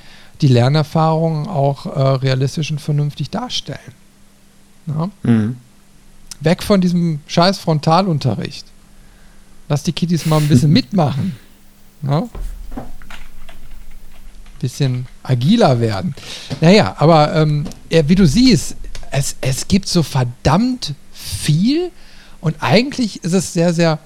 die 0.42 0.48
Lernerfahrungen 0.48 1.48
auch 1.48 1.86
äh, 1.86 2.00
realistisch 2.00 2.70
und 2.70 2.80
vernünftig 2.80 3.30
darstellen. 3.30 3.80
Ja? 4.88 5.10
Mhm. 5.24 5.58
Weg 6.42 6.62
von 6.62 6.82
diesem 6.82 7.22
scheiß 7.28 7.58
Frontalunterricht. 7.58 8.66
Lass 9.70 9.84
die 9.84 9.94
Kitties 9.94 10.26
mal 10.26 10.38
ein 10.38 10.48
bisschen 10.48 10.72
mitmachen. 10.74 11.36
Ja? 12.04 12.28
Bisschen 14.60 15.06
agiler 15.24 15.80
werden. 15.80 16.16
Naja, 16.62 16.96
aber 16.98 17.36
ähm, 17.36 17.66
wie 17.90 18.16
du 18.16 18.26
siehst, 18.26 18.76
es, 19.12 19.36
es 19.42 19.68
gibt 19.68 19.88
so 19.88 20.04
verdammt 20.04 20.94
viel 21.12 21.92
und 22.42 22.56
eigentlich 22.60 23.24
ist 23.24 23.34
es 23.34 23.54
sehr, 23.54 23.74
sehr 23.74 24.00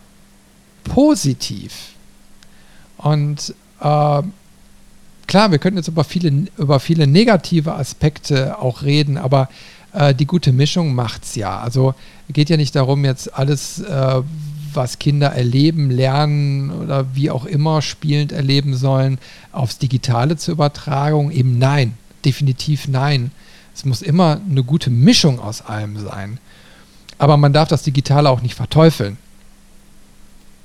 positiv. 0.83 1.73
Und 2.97 3.53
äh, 3.79 4.21
klar, 5.27 5.51
wir 5.51 5.59
könnten 5.59 5.77
jetzt 5.77 5.87
über 5.87 6.03
viele, 6.03 6.47
über 6.57 6.79
viele 6.79 7.07
negative 7.07 7.73
Aspekte 7.73 8.59
auch 8.59 8.83
reden, 8.83 9.17
aber 9.17 9.49
äh, 9.93 10.13
die 10.13 10.25
gute 10.25 10.51
Mischung 10.51 10.93
macht 10.93 11.23
es 11.23 11.35
ja. 11.35 11.59
Also 11.59 11.93
geht 12.29 12.49
ja 12.49 12.57
nicht 12.57 12.75
darum, 12.75 13.05
jetzt 13.05 13.33
alles, 13.33 13.79
äh, 13.79 14.21
was 14.73 14.99
Kinder 14.99 15.27
erleben, 15.29 15.89
lernen 15.89 16.71
oder 16.71 17.15
wie 17.15 17.31
auch 17.31 17.45
immer 17.45 17.81
spielend 17.81 18.31
erleben 18.31 18.75
sollen, 18.75 19.17
aufs 19.51 19.77
Digitale 19.77 20.37
zu 20.37 20.51
übertragen. 20.51 21.31
Eben 21.31 21.57
nein, 21.57 21.93
definitiv 22.25 22.87
nein. 22.87 23.31
Es 23.73 23.85
muss 23.85 24.01
immer 24.01 24.41
eine 24.49 24.63
gute 24.63 24.89
Mischung 24.89 25.39
aus 25.39 25.61
allem 25.61 25.97
sein. 25.99 26.39
Aber 27.17 27.37
man 27.37 27.53
darf 27.53 27.69
das 27.69 27.83
Digitale 27.83 28.29
auch 28.29 28.41
nicht 28.41 28.55
verteufeln. 28.55 29.17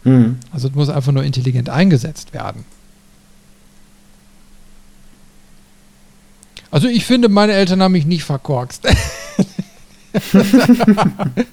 Mhm. 0.04 0.38
Also 0.52 0.68
es 0.68 0.74
muss 0.74 0.88
einfach 0.88 1.12
nur 1.12 1.24
intelligent 1.24 1.68
eingesetzt 1.68 2.32
werden. 2.32 2.64
Also 6.70 6.88
ich 6.88 7.04
finde, 7.04 7.28
meine 7.28 7.52
Eltern 7.52 7.82
haben 7.82 7.92
mich 7.92 8.06
nicht 8.06 8.24
verkorkst. 8.24 8.86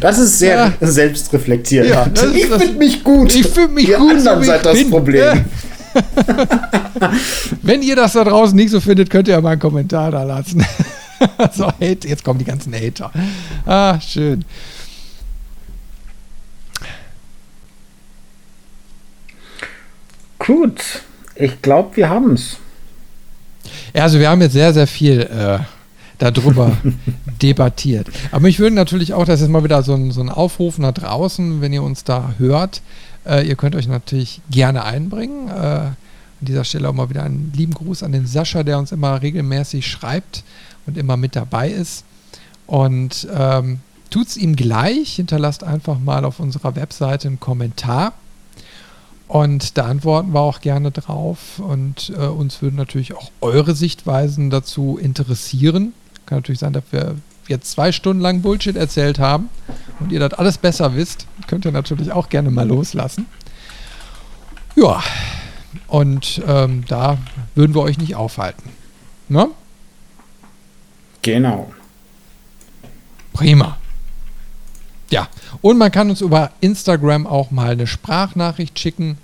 Das 0.00 0.18
ist 0.18 0.38
sehr 0.38 0.72
ja. 0.80 0.86
selbstreflektierend. 0.86 1.90
Ja, 1.90 2.06
ich 2.34 2.46
finde 2.46 2.78
mich 2.78 3.02
gut. 3.02 3.34
Ich 3.34 3.46
finde 3.46 3.74
mich 3.74 3.88
ihr 3.88 3.98
gut. 3.98 4.10
Anderen 4.10 4.40
so 4.40 4.44
seid 4.44 4.64
das 4.64 4.74
bin. 4.74 4.90
Problem. 4.90 5.44
Wenn 7.62 7.82
ihr 7.82 7.96
das 7.96 8.12
da 8.12 8.24
draußen 8.24 8.54
nicht 8.54 8.70
so 8.70 8.80
findet, 8.80 9.10
könnt 9.10 9.28
ihr 9.28 9.34
ja 9.34 9.40
mal 9.40 9.52
einen 9.52 9.60
Kommentar 9.60 10.10
da 10.10 10.22
lassen. 10.22 10.64
so, 11.54 11.66
Hate, 11.66 12.06
jetzt 12.06 12.24
kommen 12.24 12.38
die 12.38 12.44
ganzen 12.44 12.74
Hater. 12.74 13.10
Ah, 13.66 13.98
schön. 14.00 14.44
Gut, 20.38 21.02
ich 21.34 21.60
glaube, 21.60 21.96
wir 21.96 22.08
haben 22.08 22.34
es. 22.34 22.58
Ja, 23.94 24.04
also 24.04 24.18
wir 24.18 24.30
haben 24.30 24.40
jetzt 24.40 24.52
sehr, 24.52 24.72
sehr 24.72 24.86
viel 24.86 25.20
äh, 25.20 25.58
darüber 26.18 26.76
debattiert. 27.42 28.08
Aber 28.30 28.40
mich 28.40 28.58
würde 28.58 28.74
natürlich 28.74 29.14
auch, 29.14 29.24
das 29.24 29.40
ist 29.40 29.48
mal 29.48 29.64
wieder 29.64 29.82
so 29.82 29.94
ein, 29.94 30.10
so 30.10 30.20
ein 30.20 30.28
Aufruf 30.28 30.78
nach 30.78 30.92
draußen, 30.92 31.60
wenn 31.60 31.72
ihr 31.72 31.82
uns 31.82 32.04
da 32.04 32.34
hört. 32.38 32.82
Äh, 33.26 33.46
ihr 33.46 33.56
könnt 33.56 33.74
euch 33.74 33.88
natürlich 33.88 34.40
gerne 34.50 34.84
einbringen. 34.84 35.48
Äh, 35.48 35.90
an 36.40 36.46
dieser 36.46 36.64
Stelle 36.64 36.88
auch 36.88 36.94
mal 36.94 37.10
wieder 37.10 37.24
einen 37.24 37.52
lieben 37.54 37.74
Gruß 37.74 38.02
an 38.02 38.12
den 38.12 38.26
Sascha, 38.26 38.62
der 38.62 38.78
uns 38.78 38.92
immer 38.92 39.20
regelmäßig 39.20 39.86
schreibt 39.86 40.44
und 40.86 40.96
immer 40.96 41.16
mit 41.16 41.34
dabei 41.34 41.70
ist. 41.70 42.04
Und 42.66 43.26
ähm, 43.34 43.80
es 44.14 44.36
ihm 44.36 44.56
gleich, 44.56 45.14
hinterlasst 45.14 45.64
einfach 45.64 45.98
mal 45.98 46.24
auf 46.24 46.40
unserer 46.40 46.76
Webseite 46.76 47.28
einen 47.28 47.40
Kommentar. 47.40 48.12
Und 49.26 49.76
da 49.76 49.84
antworten 49.84 50.32
wir 50.32 50.40
auch 50.40 50.60
gerne 50.60 50.90
drauf. 50.90 51.58
Und 51.58 52.12
äh, 52.16 52.26
uns 52.26 52.62
würden 52.62 52.76
natürlich 52.76 53.14
auch 53.14 53.30
eure 53.40 53.74
Sichtweisen 53.74 54.50
dazu 54.50 54.98
interessieren. 55.00 55.92
Kann 56.26 56.38
natürlich 56.38 56.60
sein, 56.60 56.72
dass 56.72 56.84
wir 56.90 57.16
jetzt 57.48 57.70
zwei 57.70 57.92
Stunden 57.92 58.22
lang 58.22 58.42
Bullshit 58.42 58.76
erzählt 58.76 59.18
haben 59.18 59.48
und 60.00 60.12
ihr 60.12 60.20
das 60.20 60.34
alles 60.34 60.58
besser 60.58 60.94
wisst. 60.94 61.26
Könnt 61.46 61.64
ihr 61.64 61.72
natürlich 61.72 62.12
auch 62.12 62.28
gerne 62.28 62.50
mal 62.50 62.66
loslassen. 62.66 63.26
Ja, 64.76 65.02
und 65.86 66.42
ähm, 66.46 66.84
da 66.86 67.18
würden 67.54 67.74
wir 67.74 67.82
euch 67.82 67.98
nicht 67.98 68.14
aufhalten. 68.14 68.70
Ne? 69.28 69.48
Genau. 71.22 71.72
Prima. 73.32 73.78
Ja, 75.10 75.28
und 75.62 75.78
man 75.78 75.90
kann 75.90 76.10
uns 76.10 76.20
über 76.20 76.50
Instagram 76.60 77.26
auch 77.26 77.50
mal 77.50 77.72
eine 77.72 77.86
Sprachnachricht 77.86 78.78
schicken. 78.78 79.16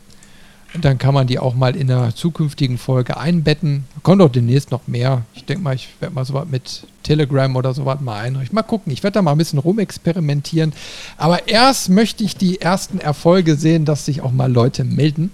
Dann 0.80 0.98
kann 0.98 1.14
man 1.14 1.28
die 1.28 1.38
auch 1.38 1.54
mal 1.54 1.76
in 1.76 1.90
einer 1.90 2.14
zukünftigen 2.14 2.78
Folge 2.78 3.16
einbetten. 3.16 3.84
Kommt 4.02 4.20
auch 4.20 4.30
demnächst 4.30 4.72
noch 4.72 4.88
mehr. 4.88 5.22
Ich 5.34 5.44
denke 5.44 5.62
mal, 5.62 5.74
ich 5.76 5.88
werde 6.00 6.14
mal 6.14 6.24
sowas 6.24 6.46
mit 6.50 6.84
Telegram 7.04 7.54
oder 7.54 7.72
sowas 7.74 8.00
mal 8.00 8.20
einrichten. 8.20 8.56
Mal 8.56 8.62
gucken. 8.62 8.92
Ich 8.92 9.04
werde 9.04 9.14
da 9.14 9.22
mal 9.22 9.32
ein 9.32 9.38
bisschen 9.38 9.60
rumexperimentieren. 9.60 10.72
Aber 11.16 11.46
erst 11.46 11.90
möchte 11.90 12.24
ich 12.24 12.36
die 12.36 12.60
ersten 12.60 12.98
Erfolge 12.98 13.54
sehen, 13.54 13.84
dass 13.84 14.04
sich 14.04 14.20
auch 14.20 14.32
mal 14.32 14.52
Leute 14.52 14.82
melden. 14.82 15.30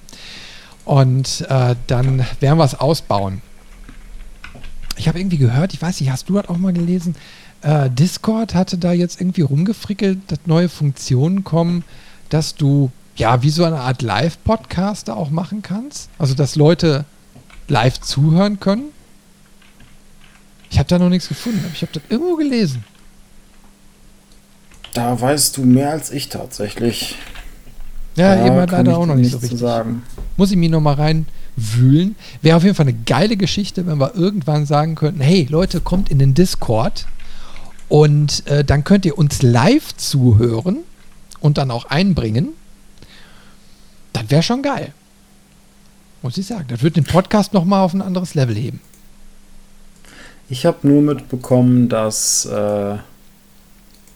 Und 0.85 1.47
äh, 1.49 1.75
dann 1.87 2.27
werden 2.41 2.59
wir 2.59 2.65
es 2.65 2.75
ausbauen. 2.75 3.41
Ich 4.97 5.09
habe 5.09 5.19
irgendwie 5.19 5.39
gehört, 5.39 5.73
ich 5.73 5.81
weiß 5.81 6.01
nicht, 6.01 6.11
hast 6.11 6.29
du 6.29 6.35
das 6.35 6.49
auch 6.51 6.59
mal 6.59 6.75
gelesen? 6.75 7.15
Äh, 7.63 7.89
Discord 7.89 8.55
hatte 8.55 8.77
da 8.77 8.93
jetzt 8.93 9.21
irgendwie 9.21 9.43
rumgefrickelt, 9.43 10.19
dass 10.29 10.41
neue 10.45 10.69
Funktionen 10.69 11.45
kommen, 11.45 11.85
dass 12.29 12.55
du 12.55 12.91
ja, 13.21 13.43
wie 13.43 13.51
so 13.51 13.65
eine 13.65 13.81
Art 13.81 14.01
Live-Podcast 14.01 15.11
auch 15.11 15.31
machen 15.31 15.63
kannst? 15.63 16.09
Also, 16.19 16.35
dass 16.35 16.57
Leute 16.57 17.05
live 17.69 18.01
zuhören 18.01 18.59
können? 18.59 18.85
Ich 20.71 20.79
habe 20.79 20.89
da 20.89 20.99
noch 20.99 21.11
nichts 21.11 21.29
gefunden, 21.29 21.61
aber 21.63 21.75
ich 21.75 21.83
habe 21.83 21.93
das 21.93 22.03
irgendwo 22.09 22.37
gelesen. 22.37 22.85
Da 24.95 25.21
weißt 25.21 25.57
du 25.57 25.65
mehr 25.65 25.91
als 25.91 26.11
ich 26.11 26.31
tatsächlich. 26.31 27.17
Ja, 28.17 28.35
da 28.35 28.47
eben 28.47 28.57
hat 28.57 28.71
leider 28.71 28.97
auch 28.97 29.07
noch 29.07 29.15
nicht 29.15 29.33
so 29.33 29.39
richtig. 29.39 29.59
Sagen. 29.59 30.03
Muss 30.37 30.51
ich 30.51 30.57
mich 30.57 30.71
noch 30.71 30.81
mal 30.81 30.95
reinwühlen. 30.95 32.17
Wäre 32.43 32.57
auf 32.57 32.65
jeden 32.65 32.75
Fall 32.75 32.89
eine 32.89 32.97
geile 33.07 33.37
Geschichte, 33.37 33.87
wenn 33.87 33.99
wir 33.99 34.15
irgendwann 34.15 34.65
sagen 34.65 34.95
könnten, 34.95 35.21
hey 35.21 35.47
Leute, 35.51 35.81
kommt 35.81 36.11
in 36.11 36.19
den 36.19 36.35
Discord 36.35 37.07
und 37.89 38.47
äh, 38.47 38.65
dann 38.65 38.83
könnt 38.83 39.05
ihr 39.05 39.19
uns 39.19 39.43
live 39.43 39.95
zuhören 39.97 40.79
und 41.41 41.59
dann 41.59 41.71
auch 41.71 41.85
einbringen. 41.85 42.55
Das 44.13 44.31
wäre 44.31 44.43
schon 44.43 44.63
geil. 44.63 44.93
Muss 46.23 46.37
ich 46.37 46.47
sagen. 46.47 46.67
Das 46.69 46.83
wird 46.83 46.97
den 46.97 47.05
Podcast 47.05 47.53
nochmal 47.53 47.83
auf 47.83 47.95
ein 47.95 48.03
anderes 48.03 48.35
Level 48.35 48.55
heben. 48.55 48.81
Ich 50.49 50.67
habe 50.67 50.87
nur 50.87 51.01
mitbekommen, 51.01 51.89
dass 51.89 52.45
äh, 52.45 52.97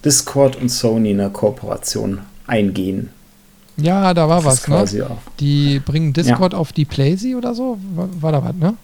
Discord 0.04 0.56
und 0.56 0.68
Sony 0.68 1.10
eine 1.10 1.30
Kooperation 1.30 2.20
eingehen. 2.46 3.10
Ja, 3.76 4.14
da 4.14 4.28
war 4.28 4.42
das 4.42 4.68
was, 4.68 4.92
ne? 4.92 5.06
Auch. 5.06 5.18
Die 5.40 5.80
bringen 5.80 6.12
Discord 6.12 6.52
ja. 6.52 6.58
auf 6.58 6.72
die 6.72 6.84
Playsee 6.84 7.34
oder 7.34 7.54
so? 7.54 7.78
War, 7.94 8.08
war 8.20 8.32
da 8.32 8.44
was, 8.44 8.54
ne? 8.54 8.74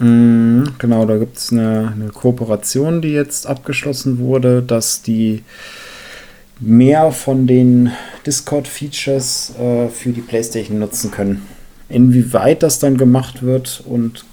Mm, 0.00 0.78
genau, 0.78 1.04
da 1.06 1.16
gibt 1.16 1.36
es 1.36 1.52
eine, 1.52 1.92
eine 1.92 2.08
Kooperation, 2.08 3.02
die 3.02 3.08
jetzt 3.08 3.46
abgeschlossen 3.46 4.18
wurde, 4.18 4.62
dass 4.62 5.02
die 5.02 5.42
mehr 6.60 7.12
von 7.12 7.46
den 7.46 7.92
Discord-Features 8.26 9.54
äh, 9.58 9.88
für 9.88 10.10
die 10.10 10.20
PlayStation 10.20 10.78
nutzen 10.78 11.10
können. 11.10 11.46
Inwieweit 11.88 12.62
das 12.62 12.78
dann 12.78 12.96
gemacht 12.98 13.42
wird 13.42 13.82
und 13.86 14.24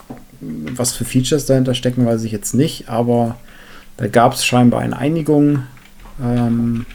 was 0.41 0.93
für 0.93 1.06
Features 1.06 1.45
dahinter 1.45 1.73
stecken, 1.73 2.06
weiß 2.06 2.23
ich 2.23 2.31
jetzt 2.31 2.53
nicht, 2.53 2.89
aber 2.89 3.38
da 3.97 4.07
gab 4.07 4.34
es 4.34 4.45
scheinbar 4.45 4.81
eine 4.81 4.97
Einigung, 4.97 5.64
ähm, 6.22 6.85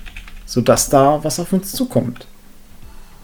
sodass 0.44 0.90
da 0.90 1.24
was 1.24 1.40
auf 1.40 1.52
uns 1.52 1.72
zukommt. 1.72 2.26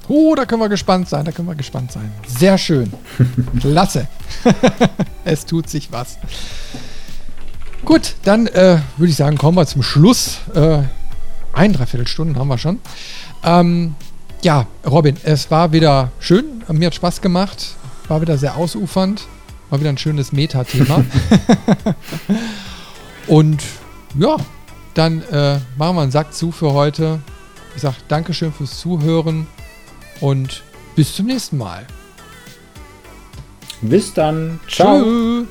Oh, 0.09 0.35
da 0.37 0.47
können 0.47 0.63
wir 0.63 0.69
gespannt 0.69 1.09
sein, 1.09 1.25
da 1.25 1.33
können 1.33 1.49
wir 1.49 1.57
gespannt 1.57 1.93
sein. 1.93 2.13
Sehr 2.27 2.57
schön. 2.59 2.93
Klasse. 3.61 4.07
es 5.25 5.45
tut 5.45 5.69
sich 5.69 5.91
was. 5.91 6.17
Gut, 7.85 8.15
dann 8.25 8.47
äh, 8.47 8.79
würde 8.97 9.11
ich 9.11 9.17
sagen, 9.17 9.37
kommen 9.37 9.59
wir 9.59 9.67
zum 9.67 9.83
Schluss. 9.83 10.39
Äh, 10.55 10.83
ein, 11.57 11.73
dreiviertel 11.73 12.07
Stunden 12.07 12.39
haben 12.39 12.49
wir 12.49 12.59
schon. 12.59 12.81
Ähm, 13.43 13.95
ja, 14.43 14.67
Robin, 14.89 15.17
es 15.25 15.51
war 15.51 15.73
wieder 15.73 16.13
schön. 16.21 16.63
Mir 16.69 16.87
hat 16.87 16.95
Spaß 16.95 17.21
gemacht. 17.21 17.75
War 18.09 18.21
wieder 18.21 18.39
sehr 18.39 18.57
ausufernd. 18.57 19.27
War 19.71 19.81
wieder 19.81 19.91
ein 19.91 19.99
schönes 19.99 20.33
Meta-Thema. 20.33 21.05
Und 23.27 23.63
ja, 24.19 24.37
dann 24.95 25.23
äh, 25.23 25.59
machen 25.77 25.97
wir 25.97 26.03
einen 26.03 26.11
Sack 26.11 26.33
zu 26.33 26.53
für 26.53 26.73
heute. 26.73 27.21
Ich 27.75 27.83
sage 27.83 27.97
Dankeschön 28.09 28.53
fürs 28.53 28.79
Zuhören 28.79 29.47
und 30.21 30.63
bis 30.95 31.15
zum 31.15 31.27
nächsten 31.27 31.59
Mal. 31.59 31.87
Bis 33.83 34.15
dann. 34.15 34.61
Ciao. 34.67 35.03
Tschüss. 35.03 35.47